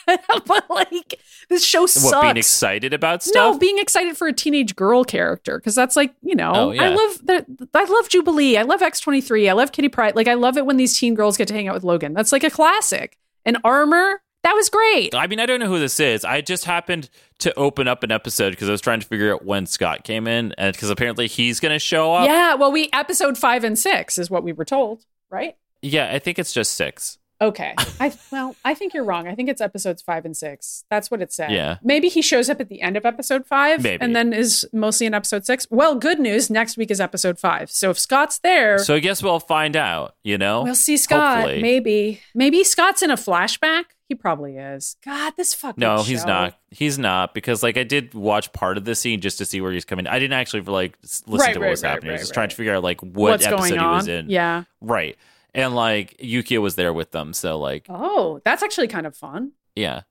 but 0.48 0.68
like, 0.70 1.20
this 1.50 1.64
show 1.64 1.86
sucks. 1.86 2.12
What 2.12 2.22
being 2.24 2.38
excited 2.38 2.94
about 2.94 3.28
No, 3.36 3.58
being 3.60 3.78
excited 3.78 4.18
for 4.18 4.28
a 4.28 4.34
teenage 4.34 4.76
girl 4.76 5.04
character 5.04 5.60
because 5.60 5.76
that's 5.76 5.96
like 5.96 6.16
you 6.24 6.36
know 6.36 6.52
Oh, 6.56 6.72
yeah. 6.72 6.84
I 6.84 6.88
love 6.90 7.26
the 7.26 7.70
I 7.76 7.84
love 7.84 8.10
Jubilee, 8.10 8.58
I 8.58 8.64
love 8.64 8.82
X 8.82 9.00
twenty 9.00 9.22
three, 9.22 9.48
I 9.48 9.54
love 9.54 9.72
Kitty 9.72 9.90
Pryde. 9.90 10.16
Like 10.16 10.28
I 10.28 10.34
love 10.34 10.58
it 10.58 10.66
when 10.66 10.78
these 10.78 10.98
teen 10.98 11.14
girls 11.14 11.38
get 11.38 11.48
to 11.50 11.54
hang 11.54 11.68
out 11.68 11.76
with 11.76 11.84
Logan. 11.84 12.14
That's 12.14 12.32
like 12.32 12.44
a 12.44 12.50
classic. 12.50 13.18
And 13.46 13.58
Armor, 13.64 14.22
that 14.44 14.54
was 14.54 14.70
great. 14.70 15.14
I 15.16 15.28
mean, 15.28 15.40
I 15.40 15.46
don't 15.46 15.60
know 15.60 15.68
who 15.68 15.80
this 15.80 16.00
is. 16.00 16.24
I 16.24 16.42
just 16.42 16.66
happened 16.66 17.10
to 17.40 17.54
open 17.58 17.88
up 17.88 18.04
an 18.04 18.12
episode 18.12 18.52
because 18.52 18.70
I 18.70 18.72
was 18.72 18.82
trying 18.82 19.00
to 19.02 19.08
figure 19.08 19.34
out 19.34 19.46
when 19.46 19.66
Scott 19.66 20.04
came 20.04 20.28
in, 20.28 20.54
and 20.58 20.74
because 20.74 20.90
apparently 20.90 21.28
he's 21.28 21.60
gonna 21.60 21.80
show 21.80 22.14
up. 22.14 22.28
Yeah, 22.28 22.56
well, 22.56 22.72
we 22.72 22.90
episode 22.94 23.38
five 23.38 23.64
and 23.64 23.78
six 23.78 24.18
is 24.18 24.30
what 24.30 24.44
we 24.44 24.54
were 24.54 24.66
told, 24.66 25.06
right? 25.30 25.58
Yeah, 25.82 26.12
I 26.14 26.20
think 26.20 26.40
it's 26.40 26.54
just 26.54 26.74
six. 26.74 27.18
Okay. 27.42 27.74
I 28.02 28.12
well, 28.34 28.54
I 28.66 28.74
think 28.74 28.94
you're 28.94 29.06
wrong. 29.06 29.26
I 29.26 29.34
think 29.34 29.48
it's 29.48 29.62
episodes 29.62 30.02
five 30.02 30.26
and 30.26 30.36
six. 30.36 30.84
That's 30.90 31.10
what 31.10 31.22
it 31.22 31.32
said. 31.32 31.52
Yeah. 31.52 31.78
Maybe 31.82 32.10
he 32.10 32.22
shows 32.22 32.50
up 32.50 32.60
at 32.60 32.68
the 32.68 32.82
end 32.82 32.98
of 32.98 33.06
episode 33.06 33.46
five 33.46 33.82
Maybe. 33.82 34.04
and 34.04 34.14
then 34.14 34.34
is 34.34 34.68
mostly 34.74 35.08
in 35.08 35.14
episode 35.14 35.46
six. 35.46 35.66
Well, 35.72 35.96
good 35.96 36.20
news. 36.20 36.50
Next 36.50 36.76
week 36.76 36.92
is 36.92 37.00
episode 37.00 37.40
five. 37.40 37.72
So 37.72 37.92
if 37.92 37.98
Scott's 38.00 38.40
there, 38.40 38.78
So 38.80 38.96
I 38.96 39.00
guess 39.00 39.24
we'll 39.24 39.40
find 39.40 39.78
out. 39.78 40.16
You 40.22 40.38
know, 40.38 40.64
We'll 40.64 40.76
see 40.76 40.98
Scott. 40.98 41.38
Hopefully. 41.38 41.62
Maybe. 41.62 42.20
Maybe 42.36 42.66
Scott's 42.66 43.02
in 43.02 43.10
a 43.10 43.16
flashback. 43.16 43.86
He 44.10 44.16
probably 44.16 44.58
is. 44.58 44.98
God, 45.06 45.34
this 45.38 45.54
fucking 45.54 45.80
No, 45.80 46.02
he's 46.02 46.22
show. 46.22 46.28
not. 46.28 46.58
He's 46.72 46.98
not 47.00 47.34
because 47.36 47.62
like 47.64 47.78
I 47.78 47.84
did 47.84 48.14
watch 48.16 48.52
part 48.54 48.78
of 48.78 48.84
the 48.84 48.96
scene 48.96 49.22
just 49.22 49.38
to 49.38 49.46
see 49.46 49.62
where 49.62 49.72
he's 49.72 49.86
coming. 49.86 50.08
I 50.08 50.18
didn't 50.20 50.34
actually 50.34 50.64
like 50.64 50.98
listen 51.04 51.32
Right, 51.32 51.54
to 51.54 51.60
what 51.60 51.66
right, 51.66 51.70
was 51.70 51.84
right, 51.84 51.90
happening. 51.92 52.10
I 52.10 52.14
was 52.14 52.22
just 52.24 52.34
trying 52.34 52.50
to 52.50 52.56
figure 52.56 52.74
out 52.76 52.84
like 52.84 53.00
what 53.02 53.14
What's 53.14 53.46
episode 53.46 53.80
he 53.80 53.86
was 53.86 54.08
in. 54.08 54.30
Yeah. 54.32 54.64
Right. 54.82 55.16
And 55.54 55.76
like 55.76 56.18
Yukio 56.18 56.60
was 56.60 56.74
there 56.76 56.92
with 56.92 57.12
them, 57.12 57.34
so 57.34 57.60
like 57.60 57.86
Oh, 57.88 58.42
that's 58.44 58.64
actually 58.64 58.88
kind 58.88 59.06
of 59.08 59.16
fun. 59.16 59.52
yeah. 59.76 60.02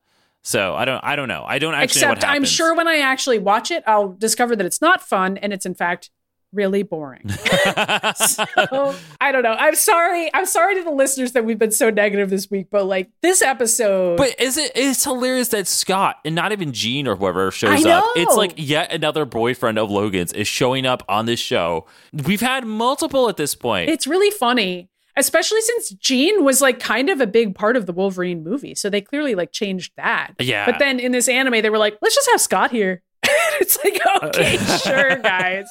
So 0.43 0.75
I 0.75 0.85
don't 0.85 1.03
I 1.05 1.17
don't 1.17 1.29
know. 1.29 1.45
I 1.47 1.59
don't 1.59 1.75
actually 1.75 2.03
know 2.03 2.09
what 2.11 2.19
Except 2.19 2.33
I'm 2.33 2.45
sure 2.45 2.75
when 2.77 2.87
I 2.87 2.99
actually 2.99 3.41
watch 3.41 3.73
it, 3.73 3.83
I'll 3.87 4.13
discover 4.13 4.55
that 4.55 4.65
it's 4.65 4.81
not 4.81 5.03
fun 5.03 5.37
and 5.39 5.53
it's 5.53 5.67
in 5.67 5.75
fact 5.75 6.11
really 6.53 6.83
boring. 6.83 7.29
so 7.29 8.95
I 9.21 9.33
don't 9.33 9.43
know. 9.43 9.57
I'm 9.59 9.75
sorry. 9.75 10.31
I'm 10.35 10.47
sorry 10.47 10.77
to 10.77 10.83
the 10.83 10.91
listeners 10.91 11.33
that 11.33 11.45
we've 11.45 11.59
been 11.59 11.71
so 11.71 11.91
negative 11.91 12.31
this 12.31 12.51
week, 12.51 12.69
but 12.71 12.85
like 12.85 13.11
this 13.23 13.43
episode. 13.43 14.17
But 14.17 14.39
is 14.41 14.57
it 14.57 14.73
it's 14.75 15.05
hilarious 15.05 15.49
that 15.49 15.67
Scott 15.67 16.17
and 16.25 16.35
not 16.35 16.53
even 16.53 16.73
Jean 16.73 17.07
or 17.07 17.17
whoever 17.17 17.51
shows 17.51 17.85
up. 17.85 18.05
It's 18.17 18.37
like 18.37 18.55
yet 18.57 18.93
another 18.93 19.25
boyfriend 19.25 19.79
of 19.79 19.91
Logan's 19.91 20.33
is 20.33 20.49
showing 20.49 20.87
up 20.87 21.03
on 21.09 21.27
this 21.27 21.41
show. 21.41 21.87
We've 22.13 22.41
had 22.41 22.65
multiple 22.65 23.29
at 23.29 23.37
this 23.37 23.55
point. 23.55 23.91
It's 23.91 24.07
really 24.07 24.31
funny, 24.31 24.89
especially 25.17 25.61
since 25.61 25.91
Jean 25.91 26.45
was 26.45 26.61
like 26.61 26.81
kind 26.81 27.11
of 27.11 27.21
a 27.21 27.27
big 27.27 27.55
part 27.55 27.77
of 27.77 27.87
the 27.87 27.93
Wolverine 27.93 28.43
movie. 28.43 28.75
So 28.75 28.91
they 28.91 29.01
clearly 29.01 29.35
like 29.35 29.53
changed 29.53 29.93
that. 29.97 30.33
Yeah. 30.39 30.67
But 30.67 30.79
then 30.79 30.99
in 30.99 31.13
this 31.13 31.29
anime, 31.29 31.63
they 31.63 31.71
were 31.71 31.79
like, 31.79 31.99
let's 32.01 32.15
just 32.15 32.31
have 32.31 32.41
Scott 32.41 32.71
here. 32.71 33.03
it's 33.23 33.79
like, 33.85 34.01
uh, 34.07 34.27
okay, 34.29 34.57
sure, 34.83 35.17
guys. 35.17 35.67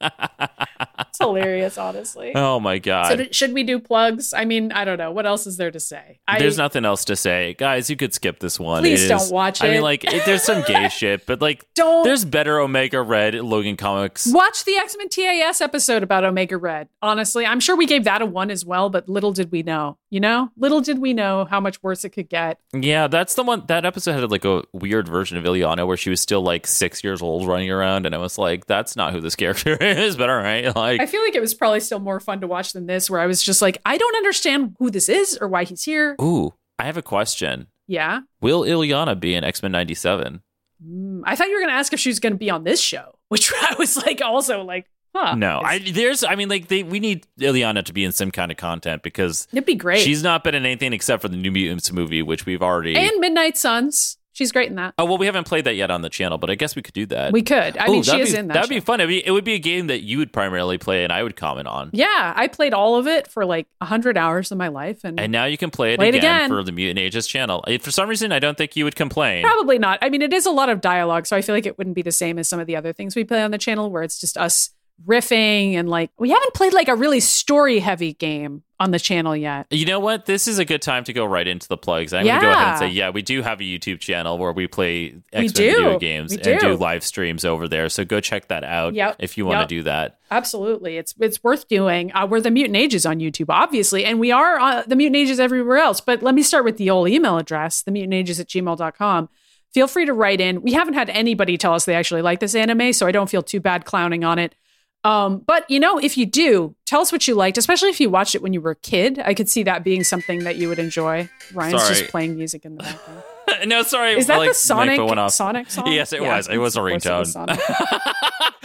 It's 0.00 1.18
hilarious, 1.18 1.76
honestly. 1.78 2.32
oh 2.34 2.60
my 2.60 2.78
god. 2.78 3.18
So 3.18 3.24
should 3.30 3.52
we 3.52 3.62
do 3.62 3.78
plugs? 3.78 4.32
I 4.32 4.44
mean, 4.44 4.72
I 4.72 4.84
don't 4.84 4.98
know. 4.98 5.10
What 5.10 5.26
else 5.26 5.46
is 5.46 5.56
there 5.56 5.70
to 5.70 5.80
say? 5.80 6.20
I, 6.26 6.38
There's 6.38 6.56
nothing 6.58 6.84
else 6.84 7.04
to 7.06 7.16
say, 7.16 7.54
guys. 7.58 7.90
You 7.90 7.96
could 7.96 8.14
skip 8.14 8.38
this 8.40 8.58
one. 8.58 8.82
Please 8.82 9.04
It 9.04 9.08
don't 9.08 9.20
is- 9.22 9.30
watch 9.32 9.60
it. 9.62 9.66
I 9.66 9.70
mean, 9.70 9.82
like, 9.82 10.04
it, 10.04 10.24
there's 10.24 10.42
some 10.42 10.62
gay 10.66 10.88
shit, 10.92 11.26
but 11.26 11.40
like, 11.40 11.66
Don't- 11.74 12.04
There's 12.04 12.24
better 12.24 12.58
Omega 12.58 13.02
Red 13.02 13.34
Logan 13.34 13.76
comics. 13.76 14.26
Watch 14.32 14.64
the 14.64 14.76
X 14.76 14.96
Men 14.96 15.08
TAS 15.08 15.60
episode 15.60 16.02
about 16.02 16.24
Omega 16.24 16.56
Red. 16.56 16.88
Honestly, 17.02 17.44
I'm 17.46 17.60
sure 17.60 17.76
we 17.76 17.86
gave 17.86 18.04
that 18.04 18.22
a 18.22 18.26
one 18.26 18.50
as 18.50 18.64
well, 18.64 18.90
but 18.90 19.08
little 19.08 19.32
did 19.32 19.50
we 19.52 19.62
know. 19.62 19.98
You 20.10 20.18
know, 20.18 20.50
little 20.56 20.80
did 20.80 20.98
we 20.98 21.12
know 21.14 21.44
how 21.44 21.60
much 21.60 21.80
worse 21.84 22.04
it 22.04 22.10
could 22.10 22.28
get. 22.28 22.58
Yeah, 22.72 23.06
that's 23.06 23.34
the 23.34 23.44
one. 23.44 23.62
That 23.68 23.84
episode 23.86 24.18
had 24.18 24.30
like 24.30 24.44
a 24.44 24.64
weird 24.72 25.08
version 25.08 25.38
of 25.38 25.44
Illyana 25.44 25.86
where 25.86 25.96
she 25.96 26.10
was 26.10 26.20
still 26.20 26.42
like 26.42 26.66
six 26.66 27.04
years 27.04 27.22
old 27.22 27.46
running 27.46 27.70
around, 27.70 28.06
and 28.06 28.14
I 28.14 28.18
was 28.18 28.36
like, 28.36 28.66
that's 28.66 28.96
not 28.96 29.12
who 29.12 29.20
this 29.20 29.36
character 29.36 29.74
is. 29.80 30.16
But 30.16 30.28
all 30.28 30.36
right, 30.36 30.74
like, 30.74 31.00
I 31.00 31.06
feel 31.06 31.22
like 31.22 31.36
it 31.36 31.40
was 31.40 31.54
probably 31.54 31.78
still 31.78 32.00
more 32.00 32.18
fun 32.18 32.40
to 32.40 32.48
watch 32.48 32.72
than 32.72 32.86
this, 32.86 33.08
where 33.08 33.20
I 33.20 33.26
was 33.26 33.40
just 33.40 33.62
like, 33.62 33.78
I 33.86 33.96
don't 33.98 34.16
understand 34.16 34.74
who 34.80 34.90
this 34.90 35.08
is 35.08 35.38
or 35.40 35.46
why 35.46 35.62
he's 35.62 35.84
here. 35.84 36.16
ooh, 36.20 36.54
I 36.78 36.84
have 36.84 36.96
a 36.96 37.02
question. 37.02 37.68
Yeah. 37.86 38.20
Will 38.40 38.62
Illyana 38.62 39.18
be 39.18 39.34
in 39.34 39.44
X 39.44 39.62
Men 39.62 39.70
'97? 39.72 40.42
Mm, 40.84 41.22
I 41.24 41.36
thought 41.36 41.48
you 41.48 41.54
were 41.54 41.60
going 41.60 41.70
to 41.70 41.78
ask 41.78 41.92
if 41.92 42.00
she 42.00 42.08
was 42.08 42.20
going 42.20 42.32
to 42.32 42.38
be 42.38 42.50
on 42.50 42.64
this 42.64 42.80
show, 42.80 43.16
which 43.28 43.52
I 43.54 43.76
was 43.78 43.96
like, 43.96 44.20
also 44.22 44.62
like, 44.64 44.86
huh. 45.14 45.34
No, 45.34 45.60
I 45.64 45.78
there's. 45.78 46.22
I 46.24 46.34
mean, 46.34 46.48
like, 46.48 46.68
they 46.68 46.82
we 46.82 47.00
need 47.00 47.26
Illyana 47.38 47.84
to 47.84 47.92
be 47.92 48.04
in 48.04 48.12
some 48.12 48.30
kind 48.30 48.50
of 48.50 48.56
content 48.56 49.02
because 49.02 49.46
It'd 49.52 49.64
be 49.66 49.74
great. 49.74 50.00
she's 50.00 50.22
not 50.22 50.44
been 50.44 50.54
in 50.54 50.64
anything 50.66 50.92
except 50.92 51.22
for 51.22 51.28
the 51.28 51.36
New 51.36 51.50
Mutants 51.50 51.92
movie, 51.92 52.22
which 52.22 52.46
we've 52.46 52.62
already. 52.62 52.96
and 52.96 53.18
Midnight 53.20 53.56
Suns. 53.56 54.16
She's 54.32 54.52
great 54.52 54.70
in 54.70 54.76
that. 54.76 54.94
oh 54.96 55.04
well, 55.06 55.18
we 55.18 55.26
haven't 55.26 55.48
played 55.48 55.64
that 55.64 55.74
yet 55.74 55.90
on 55.90 56.02
the 56.02 56.08
channel, 56.08 56.38
but 56.38 56.50
I 56.50 56.54
guess 56.54 56.76
we 56.76 56.82
could 56.82 56.94
do 56.94 57.04
that. 57.06 57.32
We 57.32 57.42
could. 57.42 57.76
I 57.76 57.88
Ooh, 57.88 57.92
mean, 57.92 58.02
she 58.04 58.12
that'd 58.12 58.26
is 58.28 58.32
in 58.34 58.46
that. 58.46 58.54
That'd 58.54 58.70
be 58.70 58.78
fun. 58.78 59.00
It'd 59.00 59.08
be, 59.08 59.26
it 59.26 59.32
would 59.32 59.44
be 59.44 59.54
a 59.54 59.58
game 59.58 59.88
that 59.88 60.02
you 60.02 60.18
would 60.18 60.32
primarily 60.32 60.78
play, 60.78 61.02
and 61.02 61.12
I 61.12 61.24
would 61.24 61.34
comment 61.34 61.66
on. 61.66 61.90
Yeah, 61.92 62.32
I 62.36 62.46
played 62.46 62.72
all 62.72 62.94
of 62.94 63.08
it 63.08 63.26
for 63.26 63.44
like 63.44 63.66
100 63.78 64.16
hours 64.16 64.52
of 64.52 64.56
my 64.56 64.68
life. 64.68 65.00
And, 65.02 65.18
And 65.18 65.32
now 65.32 65.44
you 65.46 65.58
can 65.58 65.70
play 65.70 65.94
it, 65.94 65.96
Play 65.98 66.08
it 66.10 66.14
again, 66.14 66.36
again. 66.44 66.48
for 66.50 66.62
the 66.62 66.70
Mutant 66.72 67.00
Ages 67.00 67.26
channel. 67.26 67.64
If 67.66 67.82
for 67.82 67.90
some 67.90 68.08
reason 68.08 68.30
I 68.30 68.38
don't 68.38 68.56
think 68.56 68.76
you 68.76 68.84
would 68.84 68.96
complain. 68.96 69.42
probably 69.42 69.80
not. 69.80 69.98
I 70.00 70.08
mean, 70.08 70.22
it 70.22 70.32
is 70.32 70.46
a 70.46 70.52
lot 70.52 70.68
of 70.70 70.80
dialogue, 70.80 71.26
so 71.26 71.36
I 71.36 71.42
feel 71.42 71.54
like 71.56 71.66
it 71.66 71.76
wouldn't 71.76 71.96
be 71.96 72.02
the 72.02 72.12
same 72.12 72.38
as 72.38 72.46
some 72.48 72.60
of 72.60 72.68
the 72.68 72.76
other 72.76 72.92
things 72.92 73.16
we 73.16 73.24
play 73.24 73.42
on 73.42 73.50
the 73.50 73.58
channel 73.58 73.90
where 73.90 74.04
it's 74.04 74.18
just 74.20 74.38
us 74.38 74.70
riffing 75.06 75.74
and 75.74 75.88
like, 75.88 76.10
we 76.18 76.30
haven't 76.30 76.54
played 76.54 76.72
like 76.72 76.88
a 76.88 76.94
really 76.94 77.20
story 77.20 77.78
heavy 77.78 78.12
game 78.14 78.62
on 78.78 78.90
the 78.92 78.98
channel 78.98 79.36
yet. 79.36 79.66
You 79.70 79.84
know 79.84 80.00
what? 80.00 80.24
This 80.26 80.48
is 80.48 80.58
a 80.58 80.64
good 80.64 80.80
time 80.80 81.04
to 81.04 81.12
go 81.12 81.24
right 81.26 81.46
into 81.46 81.68
the 81.68 81.76
plugs. 81.76 82.12
I'm 82.14 82.24
going 82.24 82.40
to 82.40 82.46
go 82.46 82.50
ahead 82.52 82.68
and 82.68 82.78
say, 82.78 82.88
yeah, 82.88 83.10
we 83.10 83.20
do 83.20 83.42
have 83.42 83.60
a 83.60 83.62
YouTube 83.62 84.00
channel 84.00 84.38
where 84.38 84.52
we 84.52 84.66
play 84.66 85.16
X 85.32 85.52
Men 85.58 85.74
video 85.74 85.98
games 85.98 86.32
and 86.32 86.42
do 86.60 86.74
live 86.76 87.04
streams 87.04 87.44
over 87.44 87.68
there. 87.68 87.88
So 87.90 88.04
go 88.04 88.20
check 88.20 88.48
that 88.48 88.64
out 88.64 88.94
Yep. 88.94 89.16
if 89.18 89.36
you 89.36 89.44
want 89.44 89.56
to 89.56 89.60
Yep. 89.62 89.68
do 89.68 89.82
that. 89.84 90.18
Absolutely. 90.30 90.96
It's 90.96 91.14
it's 91.20 91.42
worth 91.44 91.68
doing. 91.68 92.10
Uh, 92.14 92.26
we're 92.30 92.40
the 92.40 92.50
Mutant 92.50 92.76
Ages 92.76 93.04
on 93.04 93.18
YouTube, 93.18 93.46
obviously, 93.48 94.04
and 94.04 94.18
we 94.20 94.30
are 94.32 94.58
uh, 94.58 94.82
the 94.86 94.96
Mutant 94.96 95.16
Ages 95.16 95.40
everywhere 95.40 95.78
else. 95.78 96.00
But 96.00 96.22
let 96.22 96.34
me 96.34 96.42
start 96.42 96.64
with 96.64 96.76
the 96.78 96.88
old 96.88 97.08
email 97.08 97.36
address, 97.36 97.82
themutantages 97.82 98.40
at 98.40 98.48
gmail.com. 98.48 99.28
Feel 99.74 99.86
free 99.86 100.04
to 100.06 100.12
write 100.12 100.40
in. 100.40 100.62
We 100.62 100.72
haven't 100.72 100.94
had 100.94 101.10
anybody 101.10 101.56
tell 101.56 101.74
us 101.74 101.84
they 101.84 101.94
actually 101.94 102.22
like 102.22 102.40
this 102.40 102.54
anime, 102.54 102.92
so 102.92 103.06
I 103.06 103.12
don't 103.12 103.28
feel 103.30 103.42
too 103.42 103.60
bad 103.60 103.84
clowning 103.84 104.24
on 104.24 104.38
it. 104.38 104.54
Um, 105.02 105.38
but 105.38 105.68
you 105.70 105.80
know, 105.80 105.98
if 105.98 106.18
you 106.18 106.26
do, 106.26 106.74
tell 106.86 107.00
us 107.00 107.10
what 107.12 107.26
you 107.26 107.34
liked, 107.34 107.56
especially 107.58 107.88
if 107.88 108.00
you 108.00 108.10
watched 108.10 108.34
it 108.34 108.42
when 108.42 108.52
you 108.52 108.60
were 108.60 108.72
a 108.72 108.76
kid. 108.76 109.18
I 109.18 109.34
could 109.34 109.48
see 109.48 109.62
that 109.62 109.82
being 109.82 110.04
something 110.04 110.40
that 110.44 110.56
you 110.56 110.68
would 110.68 110.78
enjoy. 110.78 111.28
Ryan's 111.54 111.82
Sorry. 111.82 111.94
just 111.94 112.10
playing 112.10 112.36
music 112.36 112.64
in 112.64 112.76
the 112.76 112.82
background. 112.82 113.22
no, 113.66 113.82
sorry. 113.82 114.12
Is 114.12 114.26
that 114.26 114.38
like, 114.38 114.50
the 114.50 114.54
Sonic 114.54 114.92
my 114.92 114.96
phone 114.96 115.06
went 115.08 115.20
off. 115.20 115.32
Sonic 115.32 115.70
song? 115.70 115.86
Yes, 115.90 116.12
it 116.12 116.22
Yeah, 116.22 116.36
was. 116.36 116.48
It 116.48 116.58
was 116.58 116.76
a 116.76 116.80
ringtone. 116.80 117.24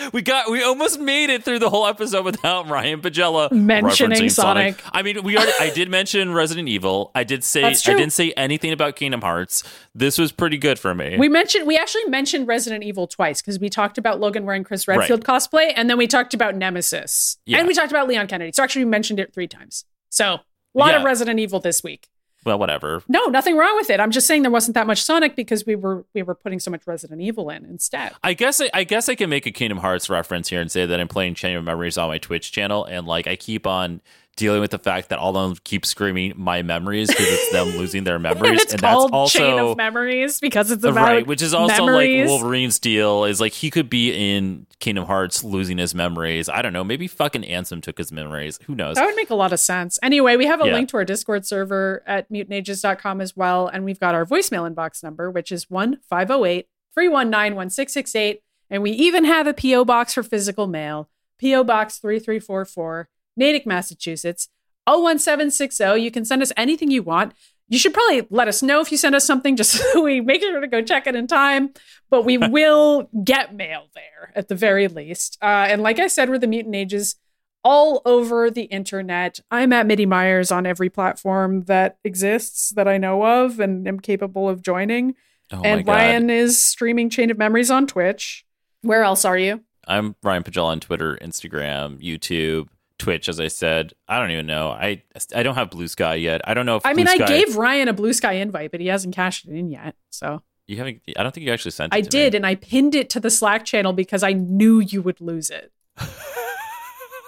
Sonic. 0.05 0.13
we 0.13 0.21
got. 0.21 0.49
We 0.49 0.63
almost 0.63 0.99
made 0.99 1.29
it 1.29 1.43
through 1.43 1.59
the 1.59 1.69
whole 1.69 1.85
episode 1.85 2.25
without 2.25 2.67
Ryan 2.69 3.01
Pagella 3.01 3.51
Mentioning 3.51 4.17
referencing 4.19 4.31
Sonic. 4.31 4.81
I 4.91 5.01
mean, 5.01 5.23
we 5.23 5.37
already. 5.37 5.51
I 5.59 5.69
did 5.69 5.89
mention 5.89 6.33
Resident 6.33 6.67
Evil. 6.69 7.11
I 7.15 7.23
did 7.23 7.43
say. 7.43 7.63
I 7.63 7.73
didn't 7.73 8.11
say 8.11 8.31
anything 8.33 8.71
about 8.71 8.95
Kingdom 8.95 9.21
Hearts. 9.21 9.63
This 9.93 10.17
was 10.17 10.31
pretty 10.31 10.57
good 10.57 10.77
for 10.79 10.93
me. 10.95 11.17
We 11.17 11.29
mentioned 11.29 11.67
we 11.67 11.77
actually 11.77 12.05
mentioned 12.05 12.47
Resident 12.47 12.83
Evil 12.83 13.07
twice 13.07 13.41
because 13.41 13.59
we 13.59 13.69
talked 13.69 13.97
about 13.97 14.19
Logan 14.19 14.45
wearing 14.45 14.63
Chris 14.63 14.87
Right. 14.87 14.97
Redfield 14.97 15.23
cosplay, 15.23 15.73
and 15.75 15.89
then 15.89 15.97
we 15.97 16.07
talked 16.07 16.33
about 16.33 16.55
Nemesis, 16.55 17.37
Yeah. 17.45 17.59
and 17.59 17.67
we 17.67 17.73
talked 17.73 17.91
about 17.91 18.07
Leon 18.07 18.27
Kennedy. 18.27 18.51
So 18.53 18.63
actually, 18.63 18.85
we 18.85 18.91
mentioned 18.91 19.19
it 19.19 19.33
three 19.33 19.47
times. 19.47 19.85
So 20.09 20.25
a 20.35 20.39
lot 20.73 20.95
of 20.95 21.03
Resident 21.03 21.39
Evil 21.39 21.59
this 21.59 21.83
week. 21.83 22.07
Well, 22.45 22.59
whatever. 22.59 23.01
No, 23.07 23.25
nothing 23.25 23.57
wrong 23.57 23.75
with 23.75 23.89
it. 23.89 23.99
I'm 23.99 24.11
just 24.11 24.27
saying 24.27 24.43
there 24.43 24.51
wasn't 24.51 24.75
that 24.75 24.85
much 24.85 25.03
Sonic 25.03 25.35
because 25.35 25.65
we 25.65 25.75
were 25.75 26.05
we 26.13 26.21
were 26.21 26.35
putting 26.35 26.59
so 26.59 26.69
much 26.69 26.85
Resident 26.85 27.21
Evil 27.21 27.49
in 27.49 27.65
instead. 27.65 28.13
I 28.23 28.33
guess 28.33 28.61
I, 28.61 28.69
I 28.73 28.83
guess 28.83 29.09
I 29.09 29.15
can 29.15 29.29
make 29.29 29.45
a 29.45 29.51
Kingdom 29.51 29.79
Hearts 29.79 30.09
reference 30.09 30.49
here 30.49 30.61
and 30.61 30.71
say 30.71 30.85
that 30.85 30.99
I'm 30.99 31.07
playing 31.07 31.33
Chain 31.33 31.55
of 31.55 31.63
Memories 31.63 31.97
on 31.97 32.07
my 32.07 32.19
Twitch 32.19 32.51
channel, 32.51 32.85
and 32.85 33.07
like 33.07 33.25
I 33.27 33.35
keep 33.35 33.65
on 33.65 34.01
dealing 34.35 34.59
with 34.61 34.71
the 34.71 34.77
fact 34.79 35.09
that 35.09 35.19
all 35.19 35.35
of 35.37 35.49
them 35.49 35.57
keep 35.63 35.85
screaming 35.85 36.33
my 36.35 36.61
memories 36.61 37.07
because 37.07 37.27
it's 37.27 37.51
them 37.51 37.67
losing 37.77 38.03
their 38.03 38.19
memories, 38.19 38.61
and 38.63 38.71
and 38.73 38.79
that's 38.81 39.05
also 39.11 39.39
Chain 39.39 39.59
of 39.59 39.77
Memories 39.77 40.39
because 40.39 40.71
it's 40.71 40.83
about 40.83 40.95
right, 41.03 41.27
which 41.27 41.41
is 41.41 41.53
also 41.53 41.85
memories. 41.85 42.21
like 42.21 42.27
Wolverine's 42.29 42.79
deal 42.79 43.23
is 43.25 43.39
like 43.39 43.53
he 43.53 43.69
could 43.69 43.89
be 43.89 44.11
in 44.35 44.67
Kingdom 44.79 45.05
Hearts 45.05 45.43
losing 45.43 45.77
his 45.77 45.95
memories. 45.95 46.49
I 46.49 46.61
don't 46.61 46.73
know, 46.73 46.83
maybe 46.83 47.07
fucking 47.07 47.43
Ansem 47.43 47.81
took 47.81 47.97
his 47.97 48.11
memories. 48.11 48.59
Who 48.65 48.75
knows? 48.75 48.95
That 48.95 49.05
would 49.05 49.15
make 49.15 49.29
a 49.29 49.35
lot 49.35 49.53
of 49.53 49.59
sense. 49.59 49.97
Anyway, 50.03 50.35
we 50.35 50.45
have 50.47 50.61
a 50.61 50.65
Yeah. 50.67 50.73
link 50.73 50.89
to 50.89 50.97
our 50.97 51.05
Discord 51.05 51.45
server 51.45 52.03
at 52.05 52.29
mutantages.com 52.31 53.21
as 53.21 53.35
well. 53.37 53.67
And 53.67 53.85
we've 53.85 53.99
got 53.99 54.15
our 54.15 54.25
voicemail 54.25 54.69
inbox 54.71 55.01
number, 55.03 55.31
which 55.31 55.51
is 55.51 55.69
1 55.69 55.99
508 56.09 56.67
319 56.93 57.55
1668. 57.55 58.41
And 58.69 58.81
we 58.83 58.91
even 58.91 59.25
have 59.25 59.47
a 59.47 59.53
P.O. 59.53 59.85
box 59.85 60.13
for 60.13 60.23
physical 60.23 60.67
mail 60.67 61.09
P.O. 61.37 61.63
Box 61.63 61.97
3344, 61.99 63.09
Natick, 63.35 63.65
Massachusetts, 63.65 64.49
01760. 64.87 66.01
You 66.01 66.11
can 66.11 66.25
send 66.25 66.41
us 66.41 66.51
anything 66.55 66.91
you 66.91 67.03
want. 67.03 67.33
You 67.67 67.79
should 67.79 67.93
probably 67.93 68.27
let 68.29 68.47
us 68.47 68.61
know 68.61 68.81
if 68.81 68.91
you 68.91 68.97
send 68.97 69.15
us 69.15 69.25
something 69.25 69.55
just 69.55 69.71
so 69.93 70.03
we 70.03 70.21
make 70.21 70.41
sure 70.41 70.59
to 70.59 70.67
go 70.67 70.81
check 70.81 71.07
it 71.07 71.15
in 71.15 71.27
time. 71.27 71.73
But 72.09 72.25
we 72.25 72.37
will 72.37 73.09
get 73.23 73.55
mail 73.55 73.87
there 73.95 74.31
at 74.35 74.47
the 74.47 74.55
very 74.55 74.87
least. 74.87 75.37
Uh, 75.41 75.67
and 75.69 75.81
like 75.81 75.99
I 75.99 76.07
said, 76.07 76.29
we're 76.29 76.37
the 76.37 76.47
Mutant 76.47 76.75
Ages 76.75 77.15
all 77.63 78.03
over 78.05 78.51
the 78.51 78.63
internet. 78.65 79.39
I'm 79.49 79.73
at 79.73 79.87
MIDImyers 79.87 80.55
on 80.55 80.67
every 80.67 80.89
platform 80.89 81.63
that 81.63 81.97
exists 82.03 82.69
that 82.71 82.87
I 82.87 82.99
know 82.99 83.25
of 83.25 83.59
and 83.59 83.87
am 83.87 83.99
capable 83.99 84.47
of 84.47 84.61
joining. 84.61 85.15
oh 85.51 85.61
and 85.63 85.85
Ryan 85.85 86.29
is 86.29 86.61
streaming 86.63 87.09
Chain 87.09 87.31
of 87.31 87.39
Memories 87.39 87.71
on 87.71 87.87
Twitch. 87.87 88.45
Where 88.81 89.03
else 89.03 89.25
are 89.25 89.37
you? 89.37 89.61
I'm 89.87 90.15
Ryan 90.21 90.43
Pagella 90.43 90.65
on 90.65 90.79
Twitter, 90.79 91.17
Instagram, 91.19 91.99
YouTube, 92.03 92.67
Twitch. 92.97 93.27
As 93.29 93.39
I 93.39 93.47
said, 93.47 93.93
I 94.07 94.19
don't 94.19 94.31
even 94.31 94.45
know. 94.47 94.69
I 94.69 95.03
I 95.35 95.43
don't 95.43 95.55
have 95.55 95.69
Blue 95.69 95.87
Sky 95.87 96.15
yet. 96.15 96.41
I 96.45 96.53
don't 96.53 96.65
know 96.65 96.77
if 96.77 96.85
I 96.85 96.93
mean, 96.93 97.05
Blue 97.05 97.13
I 97.13 97.17
Sky- 97.17 97.27
gave 97.27 97.55
Ryan 97.57 97.87
a 97.87 97.93
blue 97.93 98.13
sky 98.13 98.33
invite, 98.33 98.71
but 98.71 98.79
he 98.81 98.87
hasn't 98.87 99.15
cashed 99.15 99.47
it 99.47 99.51
in 99.53 99.69
yet. 99.69 99.95
So 100.11 100.41
you 100.67 100.77
haven't. 100.77 101.01
I 101.17 101.23
don't 101.23 101.33
think 101.33 101.45
you 101.45 101.53
actually 101.53 101.71
sent. 101.71 101.93
it 101.93 101.97
I 101.97 102.01
to 102.01 102.05
me. 102.05 102.09
did, 102.09 102.35
and 102.35 102.45
I 102.45 102.55
pinned 102.55 102.95
it 102.95 103.09
to 103.11 103.19
the 103.19 103.29
Slack 103.29 103.65
channel 103.65 103.93
because 103.93 104.23
I 104.23 104.33
knew 104.33 104.79
you 104.79 105.01
would 105.01 105.19
lose 105.21 105.49
it. 105.49 105.71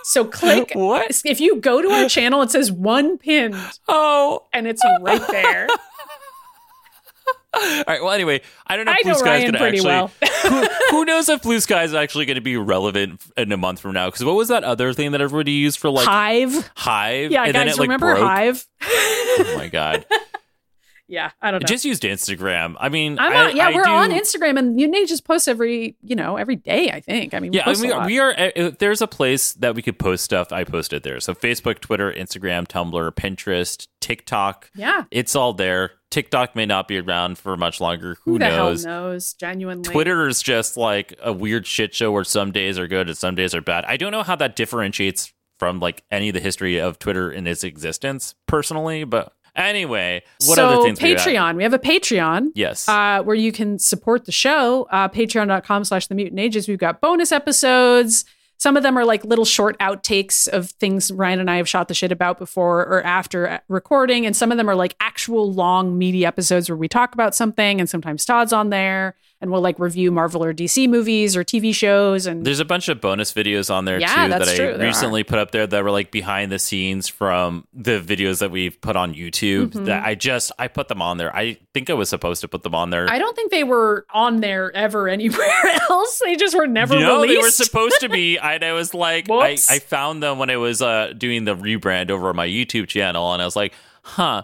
So 0.10 0.24
click 0.24 0.72
What? 0.74 1.22
if 1.26 1.42
you 1.42 1.58
go 1.58 1.82
to 1.82 1.90
our 1.90 2.08
channel, 2.08 2.42
it 2.42 2.50
says 2.50 2.72
one 2.72 3.18
pinned, 3.18 3.58
Oh, 3.90 4.46
and 4.54 4.66
it's 4.66 4.82
right 5.02 5.22
there. 5.28 5.68
all 7.54 7.84
right. 7.86 8.02
Well, 8.02 8.12
anyway, 8.12 8.40
I 8.66 8.78
don't 8.78 8.86
know 8.86 8.94
I 8.94 8.96
if 9.00 9.04
Blue 9.04 9.12
know 9.12 9.18
Sky 9.18 9.36
is 9.38 9.42
Ryan 9.44 9.52
going 9.52 9.54
to 9.54 9.60
pretty 9.60 9.78
actually. 9.80 9.90
well. 9.90 10.12
Who, 10.48 10.68
who 10.92 11.06
knows 11.06 11.30
if 11.30 11.42
Blue 11.42 11.60
Sky 11.60 11.84
is 11.84 11.94
actually 11.94 12.26
going 12.26 12.36
to 12.36 12.42
be 12.42 12.58
relevant 12.58 13.22
in 13.36 13.52
a 13.52 13.58
month 13.58 13.80
from 13.80 13.94
now? 13.94 14.08
Because 14.08 14.24
what 14.26 14.36
was 14.36 14.48
that 14.50 14.64
other 14.64 14.94
thing 14.94 15.12
that 15.12 15.22
everybody 15.22 15.52
used 15.52 15.80
for 15.80 15.90
like 15.90 16.06
Hive. 16.08 16.72
Hive? 16.76 17.32
Yeah, 17.32 17.44
and 17.44 17.54
guys, 17.54 17.54
then 17.54 17.68
it, 17.70 17.78
like, 17.78 17.82
remember 17.90 18.16
broke? 18.16 18.28
Hive? 18.28 18.68
Oh 18.82 19.54
my 19.58 19.68
god! 19.68 20.06
yeah, 21.08 21.32
I 21.42 21.52
don't 21.52 21.62
know. 21.62 21.68
Just 21.68 21.86
used 21.86 22.04
Instagram. 22.04 22.76
I 22.80 22.90
mean, 22.90 23.18
I'm 23.20 23.32
I- 23.32 23.52
yeah, 23.52 23.68
I 23.70 23.74
we're 23.76 23.84
do- 23.84 23.90
on 23.90 24.10
Instagram, 24.12 24.58
and 24.60 24.80
you 24.80 24.88
need 24.90 25.02
to 25.02 25.06
just 25.08 25.24
post 25.26 25.48
every, 25.48 25.96
you 26.02 26.16
know, 26.16 26.36
every 26.38 26.56
day. 26.58 26.90
I 26.92 27.00
think. 27.00 27.34
I 27.34 27.40
mean, 27.40 27.52
we 27.52 27.58
Yeah, 27.58 27.64
I 27.68 27.74
mean, 27.76 28.06
we 28.06 28.20
are. 28.20 28.34
uh, 28.38 28.72
there's 28.80 29.02
a 29.02 29.08
place 29.08 29.54
that 29.54 29.74
we 29.76 29.82
could 29.82 29.98
post 30.00 30.24
stuff, 30.26 30.52
I 30.52 30.64
posted 30.64 31.04
there. 31.04 31.20
So 31.22 31.34
Facebook, 31.34 31.80
Twitter, 31.80 32.12
Instagram, 32.12 32.68
Tumblr, 32.68 33.12
Pinterest, 33.12 33.88
TikTok. 34.02 34.70
yeah. 34.76 35.04
It's 35.12 35.36
all 35.36 35.54
there. 35.54 35.92
TikTok 36.10 36.56
may 36.56 36.66
not 36.66 36.88
be 36.88 36.98
around 37.00 37.38
for 37.38 37.58
much 37.58 37.82
longer. 37.82 38.18
Who, 38.24 38.34
Who 38.34 38.40
knows? 38.40 38.86
knows? 38.86 39.34
Genuinely, 39.34 39.92
Twitter 39.92 40.28
is 40.28 40.42
just 40.42 40.78
like 40.78 41.14
a 41.22 41.34
weird 41.34 41.68
shit 41.68 41.94
show 41.94 42.12
where 42.12 42.24
some 42.24 42.52
days 42.52 42.80
are 42.80 42.88
good 42.88 43.08
and 43.10 43.18
some 43.18 43.36
days 43.36 43.54
are 43.54 43.62
bad. 43.62 43.86
I 43.86 43.98
don't 43.98 44.12
know 44.12 44.24
how 44.24 44.36
that 44.38 44.56
differentiates 44.56 45.34
from 45.60 45.80
like 45.80 46.04
any 46.12 46.30
of 46.30 46.34
the 46.34 46.40
history 46.40 46.80
of 46.80 47.00
Twitter 47.00 47.32
in 47.32 47.48
its 47.48 47.64
existence 47.64 48.36
personally, 48.48 49.04
but 49.04 49.34
anyway, 49.56 50.22
what 50.46 50.56
so 50.56 50.68
other 50.70 50.84
things 50.84 51.02
we? 51.02 51.16
Patreon. 51.16 51.56
We 51.56 51.64
have 51.64 51.74
a 51.74 51.80
Patreon. 51.80 52.50
Yes. 52.56 52.88
uh, 52.88 53.22
where 53.24 53.36
you 53.36 53.52
can 53.52 53.80
support 53.80 54.26
the 54.26 54.32
show. 54.32 54.88
Uh, 54.92 55.10
Patreon.com 55.10 55.84
slash 55.84 56.08
the 56.08 56.16
mutant 56.16 56.40
ages. 56.40 56.68
We've 56.68 56.78
got 56.78 57.02
bonus 57.02 57.32
episodes. 57.32 58.24
Some 58.58 58.76
of 58.76 58.84
them 58.84 58.98
are 58.98 59.06
like 59.06 59.24
little 59.24 59.46
short 59.46 59.78
outtakes 59.80 60.48
of 60.48 60.72
things 60.72 61.12
Ryan 61.12 61.40
and 61.40 61.50
I 61.50 61.58
have 61.58 61.70
shot 61.70 61.88
the 61.88 61.94
shit 61.94 62.12
about 62.12 62.40
before 62.40 62.82
or 62.82 63.04
after 63.04 63.48
uh, 63.48 63.60
recording. 63.68 64.26
And 64.26 64.36
some 64.36 64.52
of 64.52 64.58
them 64.58 64.70
are 64.70 64.76
like 64.76 64.96
actual 65.00 65.52
long, 65.52 65.98
meaty 65.98 66.26
episodes 66.26 66.70
where 66.70 66.78
we 66.78 66.88
talk 66.88 67.14
about 67.14 67.36
something. 67.36 67.80
And 67.80 67.90
sometimes 67.90 68.26
Todd's 68.26 68.54
on 68.54 68.70
there 68.70 69.16
and 69.40 69.52
we'll 69.52 69.62
like 69.62 69.78
review 69.78 70.12
Marvel 70.12 70.44
or 70.44 70.54
DC 70.54 70.90
movies 70.90 71.36
or 71.36 71.44
TV 71.44 71.74
shows. 71.74 72.26
And 72.26 72.46
There's 72.46 72.60
a 72.60 72.66
bunch 72.66 72.88
of 72.88 73.00
bonus 73.00 73.32
videos 73.34 73.74
on 73.74 73.86
there 73.86 74.00
Yeah, 74.00 74.24
too 74.24 74.30
that 74.30 74.56
true, 74.56 74.70
I 74.70 74.78
there 74.78 74.88
recently 74.88 75.24
put 75.24 75.38
up 75.38 75.52
there 75.52 75.68
that 75.68 75.84
were 75.84 75.92
like 75.92 76.12
behind 76.12 76.52
the 76.52 76.60
scenes 76.60 77.08
from 77.08 77.68
the 77.74 78.00
videos 78.00 78.40
that 78.40 78.50
we've 78.50 78.80
put 78.82 78.96
on 78.96 79.14
YouTube. 79.14 79.68
Mm-hmm. 79.68 79.86
That 79.86 80.04
I 80.06 80.16
just 80.16 80.52
I 80.58 80.68
put 80.68 80.88
them 80.88 81.02
on 81.02 81.18
there. 81.18 81.36
I 81.36 81.58
think 81.74 81.90
I 81.90 81.94
was 81.94 82.10
supposed 82.10 82.42
to 82.42 82.48
put 82.48 82.64
them 82.64 82.74
on 82.74 82.90
there. 82.90 83.10
I 83.10 83.20
don't 83.20 83.36
think 83.36 83.52
they 83.52 83.64
were 83.64 84.06
on 84.12 84.42
there 84.42 84.76
ever 84.76 85.08
anywhere 85.08 85.48
else. 85.90 86.20
They 86.24 86.36
just 86.36 86.56
were 86.56 86.68
never 86.68 87.00
no, 87.00 87.22
released. 87.22 87.34
they 87.34 87.42
were 87.42 87.52
supposed 87.52 88.00
to 88.02 88.10
be. 88.10 88.38
And 88.48 88.64
I 88.64 88.74
was 88.74 88.94
like, 88.94 89.30
I, 89.30 89.58
I 89.70 89.80
found 89.80 90.24
them 90.24 90.40
when 90.40 90.50
I 90.50 90.58
was 90.58 90.82
uh, 90.82 91.14
doing 91.16 91.44
the 91.44 91.56
rebrand 91.56 92.10
over 92.10 92.30
on 92.30 92.36
my 92.36 92.48
YouTube 92.48 92.88
channel, 92.88 93.34
and 93.34 93.42
I 93.42 93.46
was 93.46 93.56
like, 93.56 93.74
huh. 94.02 94.44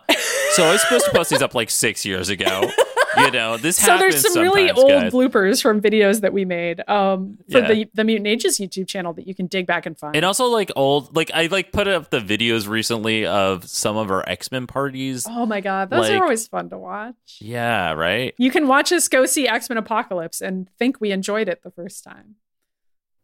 So 0.51 0.63
I 0.63 0.73
was 0.73 0.81
supposed 0.81 1.05
to 1.05 1.11
post 1.11 1.29
these 1.31 1.41
up 1.41 1.55
like 1.55 1.69
six 1.71 2.05
years 2.05 2.29
ago. 2.29 2.69
You 3.17 3.31
know, 3.31 3.57
this 3.57 3.77
so 3.77 3.97
there's 3.97 4.21
some 4.21 4.41
really 4.41 4.71
old 4.71 4.89
guys. 4.89 5.11
bloopers 5.13 5.61
from 5.61 5.81
videos 5.81 6.21
that 6.21 6.33
we 6.33 6.45
made 6.45 6.87
um, 6.89 7.37
for 7.51 7.59
Yeah. 7.59 7.67
the 7.67 7.89
the 7.93 8.03
Mutant 8.03 8.27
Ages 8.27 8.57
YouTube 8.57 8.87
channel 8.87 9.13
that 9.13 9.27
you 9.27 9.35
can 9.35 9.47
dig 9.47 9.67
back 9.67 9.85
and 9.85 9.97
find. 9.97 10.15
and 10.15 10.25
also 10.25 10.45
like 10.45 10.71
old, 10.75 11.15
like 11.15 11.29
I 11.33 11.47
like 11.47 11.71
put 11.71 11.87
up 11.87 12.09
the 12.09 12.19
videos 12.19 12.67
recently 12.67 13.25
of 13.25 13.67
some 13.69 13.97
of 13.97 14.09
our 14.09 14.27
X 14.27 14.51
Men 14.51 14.67
parties. 14.67 15.27
oh 15.29 15.45
my 15.45 15.61
god, 15.61 15.89
those 15.89 16.09
like- 16.09 16.19
are 16.19 16.23
always 16.23 16.47
fun 16.47 16.69
to 16.69 16.77
watch. 16.77 17.37
Yeah, 17.39 17.91
right. 17.93 18.33
You 18.37 18.49
can 18.51 18.67
watch 18.67 18.91
us 18.91 19.07
go 19.07 19.25
see 19.25 19.47
X 19.47 19.69
Men 19.69 19.77
Apocalypse 19.77 20.41
and 20.41 20.67
think 20.79 20.99
we 20.99 21.11
enjoyed 21.11 21.47
it 21.49 21.61
the 21.63 21.71
first 21.71 22.03
time. 22.03 22.35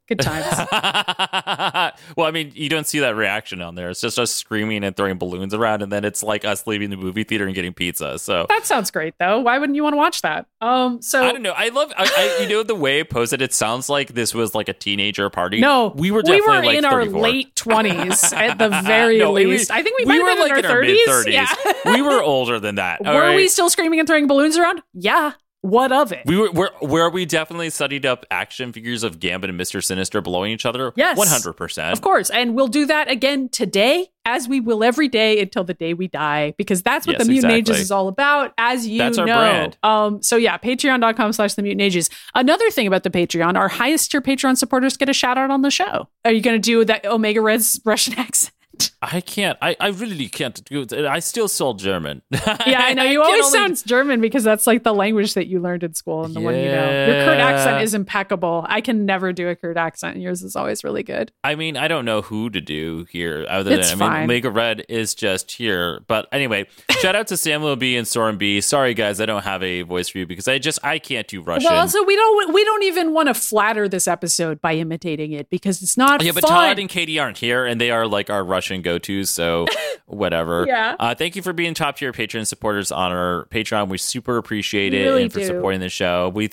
Good 0.07 0.19
times. 0.21 0.45
well, 2.17 2.27
I 2.27 2.31
mean, 2.31 2.51
you 2.55 2.69
don't 2.69 2.87
see 2.87 2.99
that 2.99 3.15
reaction 3.15 3.61
on 3.61 3.75
there. 3.75 3.89
It's 3.89 4.01
just 4.01 4.17
us 4.19 4.31
screaming 4.31 4.83
and 4.83 4.95
throwing 4.95 5.17
balloons 5.17 5.53
around, 5.53 5.81
and 5.81 5.91
then 5.91 6.05
it's 6.05 6.23
like 6.23 6.45
us 6.45 6.65
leaving 6.67 6.89
the 6.89 6.97
movie 6.97 7.23
theater 7.23 7.45
and 7.45 7.53
getting 7.55 7.73
pizza. 7.73 8.19
So 8.19 8.45
that 8.49 8.65
sounds 8.65 8.91
great 8.91 9.13
though. 9.19 9.39
Why 9.39 9.57
wouldn't 9.57 9.75
you 9.75 9.83
want 9.83 9.93
to 9.93 9.97
watch 9.97 10.21
that? 10.21 10.45
Um, 10.61 11.01
so 11.01 11.23
I 11.23 11.31
don't 11.31 11.41
know. 11.41 11.53
I 11.55 11.69
love, 11.69 11.91
I, 11.97 12.37
I, 12.39 12.43
you 12.43 12.49
know, 12.49 12.63
the 12.63 12.75
way 12.75 12.99
I 12.99 13.03
posted 13.03 13.41
it 13.41 13.53
sounds 13.53 13.89
like 13.89 14.13
this 14.13 14.33
was 14.33 14.53
like 14.55 14.69
a 14.69 14.73
teenager 14.73 15.29
party. 15.29 15.59
no, 15.59 15.93
we 15.95 16.11
were 16.11 16.21
we 16.25 16.41
were 16.41 16.47
like 16.63 16.77
in 16.77 16.85
our 16.85 17.05
late 17.05 17.55
twenties 17.55 18.31
at 18.33 18.57
the 18.57 18.69
very 18.83 19.17
No, 19.19 19.31
we- 19.31 19.45
least. 19.45 19.71
I 19.71 19.83
think 19.83 19.97
we, 19.99 20.05
we 20.05 20.19
might 20.19 20.35
were 20.37 20.41
like 20.41 20.57
in 20.59 20.65
our 20.65 20.71
thirties. 20.71 20.99
Yeah. 21.27 21.47
we 21.85 22.01
were 22.01 22.21
older 22.21 22.59
than 22.59 22.75
that. 22.75 23.05
all 23.05 23.13
were 23.13 23.21
right? 23.21 23.35
we 23.35 23.47
still 23.47 23.69
screaming 23.69 23.99
and 23.99 24.07
throwing 24.07 24.27
balloons 24.27 24.57
around? 24.57 24.81
Yeah. 24.93 25.33
What 25.61 25.91
of 25.91 26.13
it? 26.13 26.21
We 26.25 26.37
were 26.37 26.51
where 26.51 26.69
where 26.79 27.09
we 27.09 27.25
definitely 27.25 27.69
studied 27.69 28.05
up 28.05 28.25
action 28.31 28.71
figures 28.71 29.03
of 29.03 29.19
Gambit 29.19 29.49
and 29.49 29.57
Mister 29.57 29.81
Sinister 29.81 30.21
blowing 30.21 30.51
each 30.53 30.65
other. 30.65 30.93
Yes. 30.95 31.17
one 31.17 31.27
hundred 31.27 31.53
percent. 31.53 31.91
Of 31.91 31.99
course. 32.01 32.29
And 32.29 32.55
we'll 32.55 32.69
do 32.69 32.85
that 32.85 33.11
again 33.11 33.49
today, 33.49 34.07
as 34.23 34.47
we 34.47 34.61
will 34.61 34.85
every 34.85 35.09
day 35.09 35.41
until 35.41 35.65
the 35.65 35.73
day 35.73 35.93
we 35.93 36.07
die, 36.07 36.53
because 36.57 36.81
that's 36.81 37.05
what 37.05 37.17
Yes, 37.17 37.25
the 37.27 37.31
Mutant 37.33 37.53
exactly. 37.53 37.73
Ages 37.75 37.83
is 37.83 37.91
all 37.91 38.07
about, 38.07 38.53
as 38.57 38.87
you 38.87 38.99
That's 38.99 39.17
our 39.17 39.25
know. 39.25 39.37
brand. 39.37 39.77
Um, 39.83 40.23
so 40.23 40.37
yeah, 40.37 40.57
patreon.com 40.57 41.33
slash 41.33 41.55
the 41.55 41.61
mutant 41.61 41.81
ages. 41.81 42.09
Another 42.33 42.69
thing 42.71 42.87
about 42.87 43.03
the 43.03 43.09
Patreon, 43.09 43.57
our 43.57 43.67
highest 43.67 44.11
tier 44.11 44.21
Patreon 44.21 44.55
supporters 44.57 44.95
get 44.95 45.09
a 45.09 45.13
shout 45.13 45.37
out 45.37 45.51
on 45.51 45.61
the 45.61 45.71
show. 45.71 46.07
Are 46.23 46.31
you 46.31 46.41
gonna 46.41 46.59
do 46.59 46.85
that 46.85 47.05
Omega 47.05 47.41
Red's 47.41 47.81
Russian 47.83 48.13
accent? 48.17 48.53
I 49.01 49.21
can't. 49.21 49.57
I, 49.61 49.75
I 49.79 49.87
really 49.89 50.27
can't 50.27 50.63
do 50.65 50.81
it. 50.81 50.93
I 50.93 51.19
still 51.19 51.47
sold 51.47 51.79
German. 51.79 52.21
Yeah, 52.65 52.81
I 52.81 52.93
know. 52.93 53.03
You 53.03 53.19
can 53.19 53.27
always 53.27 53.45
only- 53.45 53.57
sound 53.57 53.87
German 53.87 54.21
because 54.21 54.43
that's 54.43 54.67
like 54.67 54.83
the 54.83 54.93
language 54.93 55.33
that 55.35 55.47
you 55.47 55.59
learned 55.59 55.83
in 55.83 55.93
school 55.93 56.23
and 56.25 56.35
the 56.35 56.41
one 56.41 56.55
you 56.55 56.65
know. 56.65 57.05
Your 57.05 57.25
Kurt 57.25 57.37
accent 57.39 57.81
is 57.83 57.93
impeccable. 57.93 58.65
I 58.67 58.81
can 58.81 59.05
never 59.05 59.31
do 59.33 59.47
a 59.47 59.55
Kurt 59.55 59.77
accent. 59.77 60.17
Yours 60.17 60.43
is 60.43 60.55
always 60.55 60.83
really 60.83 61.03
good. 61.03 61.31
I 61.43 61.55
mean, 61.55 61.77
I 61.77 61.87
don't 61.87 62.05
know 62.05 62.21
who 62.21 62.49
to 62.49 62.61
do 62.61 63.05
here 63.09 63.45
other 63.49 63.71
It's 63.71 63.91
than 63.91 64.01
I 64.01 64.05
mean, 64.05 64.11
fine. 64.13 64.23
Omega 64.25 64.49
Red 64.51 64.85
is 64.89 65.15
just 65.15 65.51
here. 65.51 66.01
But 66.07 66.27
anyway, 66.31 66.67
shout 66.91 67.15
out 67.15 67.27
to 67.27 67.37
Samuel 67.37 67.75
B 67.75 67.95
and 67.95 68.07
Soren 68.07 68.37
B. 68.37 68.61
Sorry 68.61 68.93
guys, 68.93 69.19
I 69.21 69.25
don't 69.25 69.43
have 69.43 69.63
a 69.63 69.81
voice 69.83 70.09
for 70.09 70.19
you 70.19 70.27
because 70.27 70.47
I 70.47 70.59
just 70.59 70.79
I 70.83 70.99
can't 70.99 71.27
do 71.27 71.41
Russian. 71.41 71.71
Well, 71.71 71.79
also 71.79 72.03
we 72.03 72.15
don't 72.15 72.53
we 72.53 72.63
don't 72.63 72.83
even 72.83 73.13
want 73.13 73.27
to 73.27 73.33
flatter 73.33 73.87
this 73.87 74.07
episode 74.07 74.61
by 74.61 74.73
imitating 74.73 75.31
it 75.31 75.49
because 75.49 75.81
it's 75.81 75.97
not 75.97 76.21
yeah, 76.23 76.33
but 76.33 76.43
fun. 76.43 76.51
Todd 76.51 76.79
and 76.79 76.89
Katie 76.89 77.17
aren't 77.19 77.37
here, 77.37 77.65
and 77.65 77.79
they 77.79 77.89
are 77.89 78.05
like 78.05 78.29
our 78.29 78.43
Russian 78.43 78.68
go-tos. 78.77 79.29
So 79.29 79.65
whatever. 80.05 80.65
Yeah. 80.67 80.95
Uh, 80.99 81.15
thank 81.15 81.35
you 81.35 81.41
for 81.41 81.53
being 81.53 81.73
top 81.73 81.97
tier 81.97 82.11
patron 82.11 82.45
supporters 82.45 82.91
on 82.91 83.11
our 83.11 83.47
Patreon. 83.51 83.89
We 83.89 83.97
super 83.97 84.37
appreciate 84.37 84.93
it, 84.93 85.03
really 85.03 85.23
and 85.23 85.33
for 85.33 85.39
do. 85.39 85.45
supporting 85.45 85.79
the 85.79 85.89
show. 85.89 86.29
We 86.29 86.49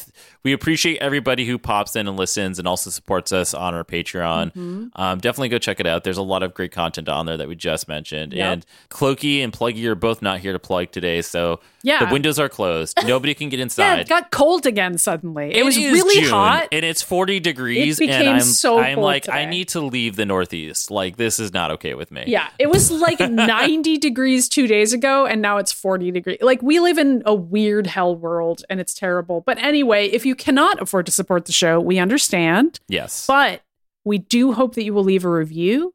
we 0.46 0.52
appreciate 0.52 0.98
everybody 0.98 1.44
who 1.44 1.58
pops 1.58 1.96
in 1.96 2.06
and 2.06 2.16
listens, 2.16 2.60
and 2.60 2.68
also 2.68 2.88
supports 2.88 3.32
us 3.32 3.52
on 3.52 3.74
our 3.74 3.82
Patreon. 3.82 4.52
Mm-hmm. 4.52 4.86
Um, 4.94 5.18
definitely 5.18 5.48
go 5.48 5.58
check 5.58 5.80
it 5.80 5.88
out. 5.88 6.04
There's 6.04 6.18
a 6.18 6.22
lot 6.22 6.44
of 6.44 6.54
great 6.54 6.70
content 6.70 7.08
on 7.08 7.26
there 7.26 7.36
that 7.36 7.48
we 7.48 7.56
just 7.56 7.88
mentioned. 7.88 8.32
Yep. 8.32 8.52
And 8.52 8.66
Cloaky 8.88 9.42
and 9.42 9.52
Pluggy 9.52 9.84
are 9.86 9.96
both 9.96 10.22
not 10.22 10.38
here 10.38 10.52
to 10.52 10.60
plug 10.60 10.92
today, 10.92 11.20
so 11.20 11.58
Yeah. 11.82 12.04
the 12.04 12.12
windows 12.12 12.38
are 12.38 12.48
closed. 12.48 12.96
Nobody 13.04 13.34
can 13.34 13.48
get 13.48 13.56
yeah, 13.56 13.62
inside. 13.64 13.98
it 13.98 14.08
got 14.08 14.30
cold 14.30 14.66
again 14.66 14.98
suddenly. 14.98 15.52
It, 15.52 15.64
was 15.64 15.76
really 15.76 16.20
June, 16.20 16.30
hot. 16.30 16.68
and 16.70 16.84
it's 16.84 17.02
40 17.02 17.40
degrees 17.40 17.98
It 17.98 18.06
became 18.06 18.20
and 18.20 18.28
i'm 18.36 18.40
so 18.42 18.78
i'm 18.78 18.94
cold 18.94 19.04
like 19.04 19.28
i 19.28 19.46
need 19.46 19.68
to 19.70 19.80
leave 19.80 20.14
the 20.14 20.24
northeast 20.26 20.92
like 20.92 21.16
this 21.16 21.40
is 21.40 21.52
not 21.52 21.72
okay 21.72 21.94
with 21.94 22.12
me 22.12 22.22
Yeah, 22.28 22.46
it 22.60 22.70
was 22.70 22.92
like 22.92 23.18
90 23.30 23.98
degrees 23.98 24.48
two 24.48 24.68
days 24.68 24.92
ago, 24.92 25.26
and 25.26 25.42
now 25.42 25.56
it's 25.56 25.72
40 25.72 26.12
degrees. 26.12 26.38
Like, 26.40 26.62
we 26.62 26.78
live 26.78 26.98
in 26.98 27.24
a 27.26 27.34
weird 27.34 27.88
hell 27.88 28.14
world, 28.14 28.62
and 28.70 28.78
it's 28.78 28.94
terrible. 28.94 29.40
But 29.40 29.58
anyway, 29.58 30.06
if 30.06 30.24
you 30.24 30.35
cannot 30.36 30.80
afford 30.80 31.06
to 31.06 31.12
support 31.12 31.46
the 31.46 31.52
show, 31.52 31.80
we 31.80 31.98
understand. 31.98 32.80
yes 32.88 33.26
But 33.26 33.62
we 34.04 34.18
do 34.18 34.52
hope 34.52 34.76
that 34.76 34.84
you 34.84 34.94
will 34.94 35.04
leave 35.04 35.24
a 35.24 35.30
review 35.30 35.92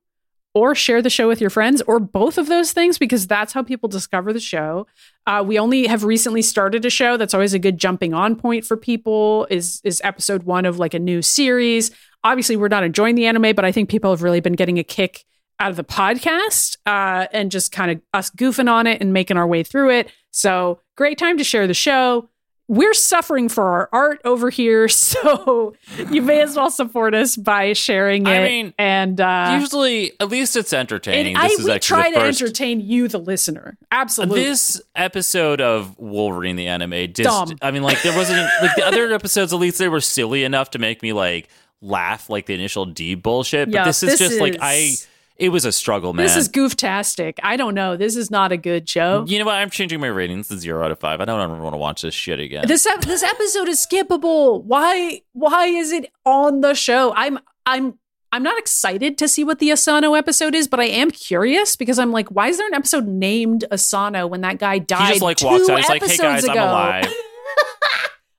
or 0.53 0.75
share 0.75 1.01
the 1.01 1.09
show 1.09 1.27
with 1.27 1.39
your 1.39 1.49
friends 1.49 1.81
or 1.83 1.99
both 1.99 2.37
of 2.37 2.47
those 2.47 2.73
things 2.73 2.97
because 2.97 3.25
that's 3.25 3.53
how 3.53 3.63
people 3.63 3.87
discover 3.87 4.33
the 4.33 4.39
show. 4.39 4.85
Uh, 5.25 5.43
we 5.45 5.57
only 5.57 5.87
have 5.87 6.03
recently 6.03 6.41
started 6.41 6.83
a 6.83 6.89
show 6.89 7.15
that's 7.15 7.33
always 7.33 7.53
a 7.53 7.59
good 7.59 7.77
jumping 7.77 8.13
on 8.13 8.35
point 8.35 8.65
for 8.65 8.75
people 8.75 9.47
is 9.49 9.79
is 9.83 10.01
episode 10.03 10.43
one 10.43 10.65
of 10.65 10.77
like 10.77 10.93
a 10.93 10.99
new 10.99 11.21
series. 11.21 11.91
Obviously, 12.23 12.57
we're 12.57 12.67
not 12.67 12.83
enjoying 12.83 13.15
the 13.15 13.25
anime, 13.25 13.55
but 13.55 13.65
I 13.65 13.71
think 13.71 13.89
people 13.89 14.11
have 14.11 14.23
really 14.23 14.41
been 14.41 14.53
getting 14.53 14.77
a 14.77 14.83
kick 14.83 15.23
out 15.59 15.69
of 15.69 15.77
the 15.77 15.83
podcast 15.83 16.77
uh, 16.85 17.27
and 17.31 17.49
just 17.51 17.71
kind 17.71 17.91
of 17.91 18.01
us 18.13 18.29
goofing 18.31 18.69
on 18.69 18.87
it 18.87 18.99
and 18.99 19.13
making 19.13 19.37
our 19.37 19.47
way 19.47 19.63
through 19.63 19.91
it. 19.91 20.11
So 20.31 20.79
great 20.97 21.17
time 21.17 21.37
to 21.37 21.43
share 21.43 21.67
the 21.67 21.73
show. 21.73 22.29
We're 22.68 22.93
suffering 22.93 23.49
for 23.49 23.64
our 23.68 23.89
art 23.91 24.22
over 24.24 24.49
here, 24.49 24.88
so 24.88 25.74
you 26.09 26.22
may 26.22 26.41
as 26.41 26.55
well 26.55 26.72
support 26.72 27.14
us 27.14 27.36
by 27.36 27.74
sharing 27.74 28.28
it. 28.28 28.30
I 28.30 28.43
mean, 28.47 28.74
and 28.78 29.20
uh, 29.20 29.57
usually 29.59 30.14
at 30.20 30.30
least 30.30 30.55
it's 30.55 30.72
entertaining 30.72 31.36
I 31.36 31.49
this 31.49 31.59
is 31.59 31.66
we 31.66 31.80
try 31.80 32.12
to 32.12 32.16
first 32.16 32.41
entertain 32.41 32.80
you, 32.80 33.07
the 33.07 33.18
listener. 33.20 33.78
Absolutely. 33.91 34.43
this 34.43 34.82
episode 34.95 35.59
of 35.62 35.97
wolverine 35.99 36.55
the 36.55 36.68
anime 36.68 37.14
just 37.14 37.24
Dumb. 37.24 37.57
i 37.62 37.72
mean 37.72 37.84
like 37.84 38.01
there 38.01 38.16
wasn't 38.16 38.39
like 38.62 38.76
the 38.76 38.86
other 38.86 39.12
episodes 39.14 39.53
at 39.53 39.59
least 39.59 39.78
they 39.78 39.89
were 39.89 40.01
silly 40.01 40.43
enough 40.43 40.72
to 40.72 40.80
make 40.80 41.01
me 41.01 41.14
like 41.14 41.47
laugh 41.82 42.30
like 42.30 42.45
the 42.45 42.53
initial 42.53 42.86
d 42.86 43.16
bullshit 43.16 43.68
but 43.70 43.74
Yeah, 43.74 43.86
this 43.86 44.03
is 44.03 44.12
this 44.12 44.20
just 44.20 44.39
like 44.39 44.57
i 44.62 44.93
it 45.41 45.49
was 45.49 45.65
a 45.65 45.71
struggle 45.71 46.13
man 46.13 46.25
this 46.25 46.37
is 46.37 46.47
gooftastic. 46.47 47.33
I 47.43 47.57
don't 47.57 47.73
know. 47.73 47.97
This 47.97 48.15
is 48.15 48.29
not 48.31 48.51
a 48.51 48.57
good 48.57 48.87
show. 48.87 49.25
you 49.27 49.39
know 49.39 49.45
what 49.45 49.55
i'm 49.55 49.69
changing 49.69 49.99
my 49.99 50.07
ratings 50.07 50.47
to 50.49 50.57
zero 50.57 50.85
out 50.85 50.91
of 50.91 50.99
five 50.99 51.19
i 51.19 51.25
don't 51.25 51.41
ever 51.41 51.61
want 51.61 51.73
to 51.73 51.77
watch 51.77 52.03
this 52.03 52.13
shit 52.13 52.39
again 52.39 52.67
This 52.67 52.85
ep- 52.85 53.01
this 53.01 53.23
episode 53.23 53.67
is 53.67 53.85
skippable. 53.85 54.63
Why 54.63 55.21
why 55.33 55.65
is 55.67 55.91
it 55.91 56.11
on 56.25 56.61
the 56.61 56.73
show? 56.73 57.13
I'm 57.15 57.39
I'm 57.65 57.97
I'm 58.33 58.43
not 58.43 58.57
excited 58.57 59.17
to 59.17 59.27
see 59.27 59.43
what 59.43 59.59
the 59.59 59.71
Asano 59.73 60.13
episode 60.13 60.55
is, 60.55 60.65
but 60.67 60.79
I 60.79 60.85
am 60.85 61.11
curious 61.11 61.75
because 61.75 61.99
I'm 61.99 62.13
like, 62.13 62.29
why 62.29 62.47
is 62.47 62.57
there 62.57 62.67
an 62.67 62.73
episode 62.73 63.05
named 63.05 63.65
Asano 63.73 64.25
when 64.25 64.39
that 64.41 64.57
guy 64.57 64.79
died? 64.79 65.01
he 65.07 65.09
just 65.13 65.21
like 65.21 65.41
walks 65.43 65.67
out 65.67 65.79
he's 65.79 65.89
like 65.89 66.01
hey 66.03 66.15
guys 66.17 66.45
i'm 66.45 66.51
ago?" 66.51 66.63
alive 66.63 67.07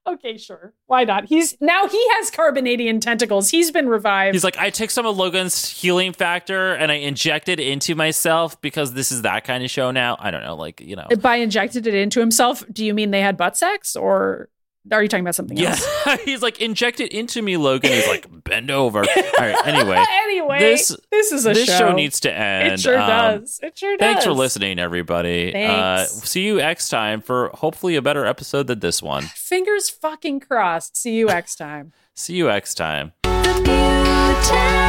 Okay, 0.04 0.36
sure. 0.36 0.74
Why 0.86 1.04
not? 1.04 1.26
He's 1.26 1.56
now 1.60 1.86
he 1.86 2.08
has 2.14 2.30
carbonadium 2.30 3.00
tentacles. 3.00 3.50
He's 3.50 3.70
been 3.70 3.88
revived. 3.88 4.34
He's 4.34 4.42
like, 4.42 4.58
I 4.58 4.70
took 4.70 4.90
some 4.90 5.06
of 5.06 5.16
Logan's 5.16 5.68
healing 5.68 6.12
factor 6.12 6.74
and 6.74 6.90
I 6.90 6.96
injected 6.96 7.60
into 7.60 7.94
myself 7.94 8.60
because 8.60 8.94
this 8.94 9.12
is 9.12 9.22
that 9.22 9.44
kind 9.44 9.62
of 9.62 9.70
show 9.70 9.92
now. 9.92 10.16
I 10.18 10.32
don't 10.32 10.42
know, 10.42 10.56
like 10.56 10.80
you 10.80 10.96
know. 10.96 11.06
By 11.20 11.36
injected 11.36 11.86
it 11.86 11.94
into 11.94 12.18
himself, 12.18 12.64
do 12.72 12.84
you 12.84 12.94
mean 12.94 13.12
they 13.12 13.20
had 13.20 13.36
butt 13.36 13.56
sex 13.56 13.94
or 13.94 14.48
are 14.90 15.02
you 15.02 15.08
talking 15.08 15.22
about 15.24 15.34
something 15.36 15.56
Yeah, 15.56 15.76
else? 16.06 16.20
he's 16.24 16.42
like, 16.42 16.60
inject 16.60 16.98
it 17.00 17.12
into 17.12 17.40
me, 17.40 17.56
Logan. 17.56 17.92
He's 17.92 18.08
like, 18.08 18.26
bend 18.44 18.70
over. 18.70 18.98
All 19.00 19.04
right. 19.38 19.56
Anyway, 19.64 20.04
anyway, 20.24 20.58
this- 20.58 20.96
this, 21.10 21.30
is 21.32 21.46
a 21.46 21.52
this 21.54 21.66
show. 21.66 21.78
show. 21.78 21.92
needs 21.92 22.20
to 22.20 22.32
end. 22.32 22.72
It 22.74 22.80
sure 22.80 22.98
Um, 22.98 23.08
does. 23.08 23.60
It 23.62 23.78
sure 23.78 23.96
does. 23.96 24.04
Thanks 24.06 24.24
for 24.24 24.32
listening, 24.32 24.78
everybody. 24.78 25.52
Thanks. 25.52 25.72
Uh, 25.72 26.06
see 26.26 26.42
you 26.42 26.56
next 26.56 26.88
time 26.88 27.20
for 27.20 27.50
hopefully 27.54 27.94
a 27.96 28.02
better 28.02 28.26
episode 28.26 28.66
than 28.66 28.80
this 28.80 29.00
one. 29.02 29.22
Fingers 29.34 29.88
fucking 29.88 30.40
crossed. 30.40 30.96
See 30.96 31.14
you 31.16 31.26
next 31.36 31.56
time. 31.56 31.92
See 32.14 32.34
you 32.34 32.46
next 32.48 32.74
time. 32.74 33.12
The 33.22 33.62
mutant 33.64 34.81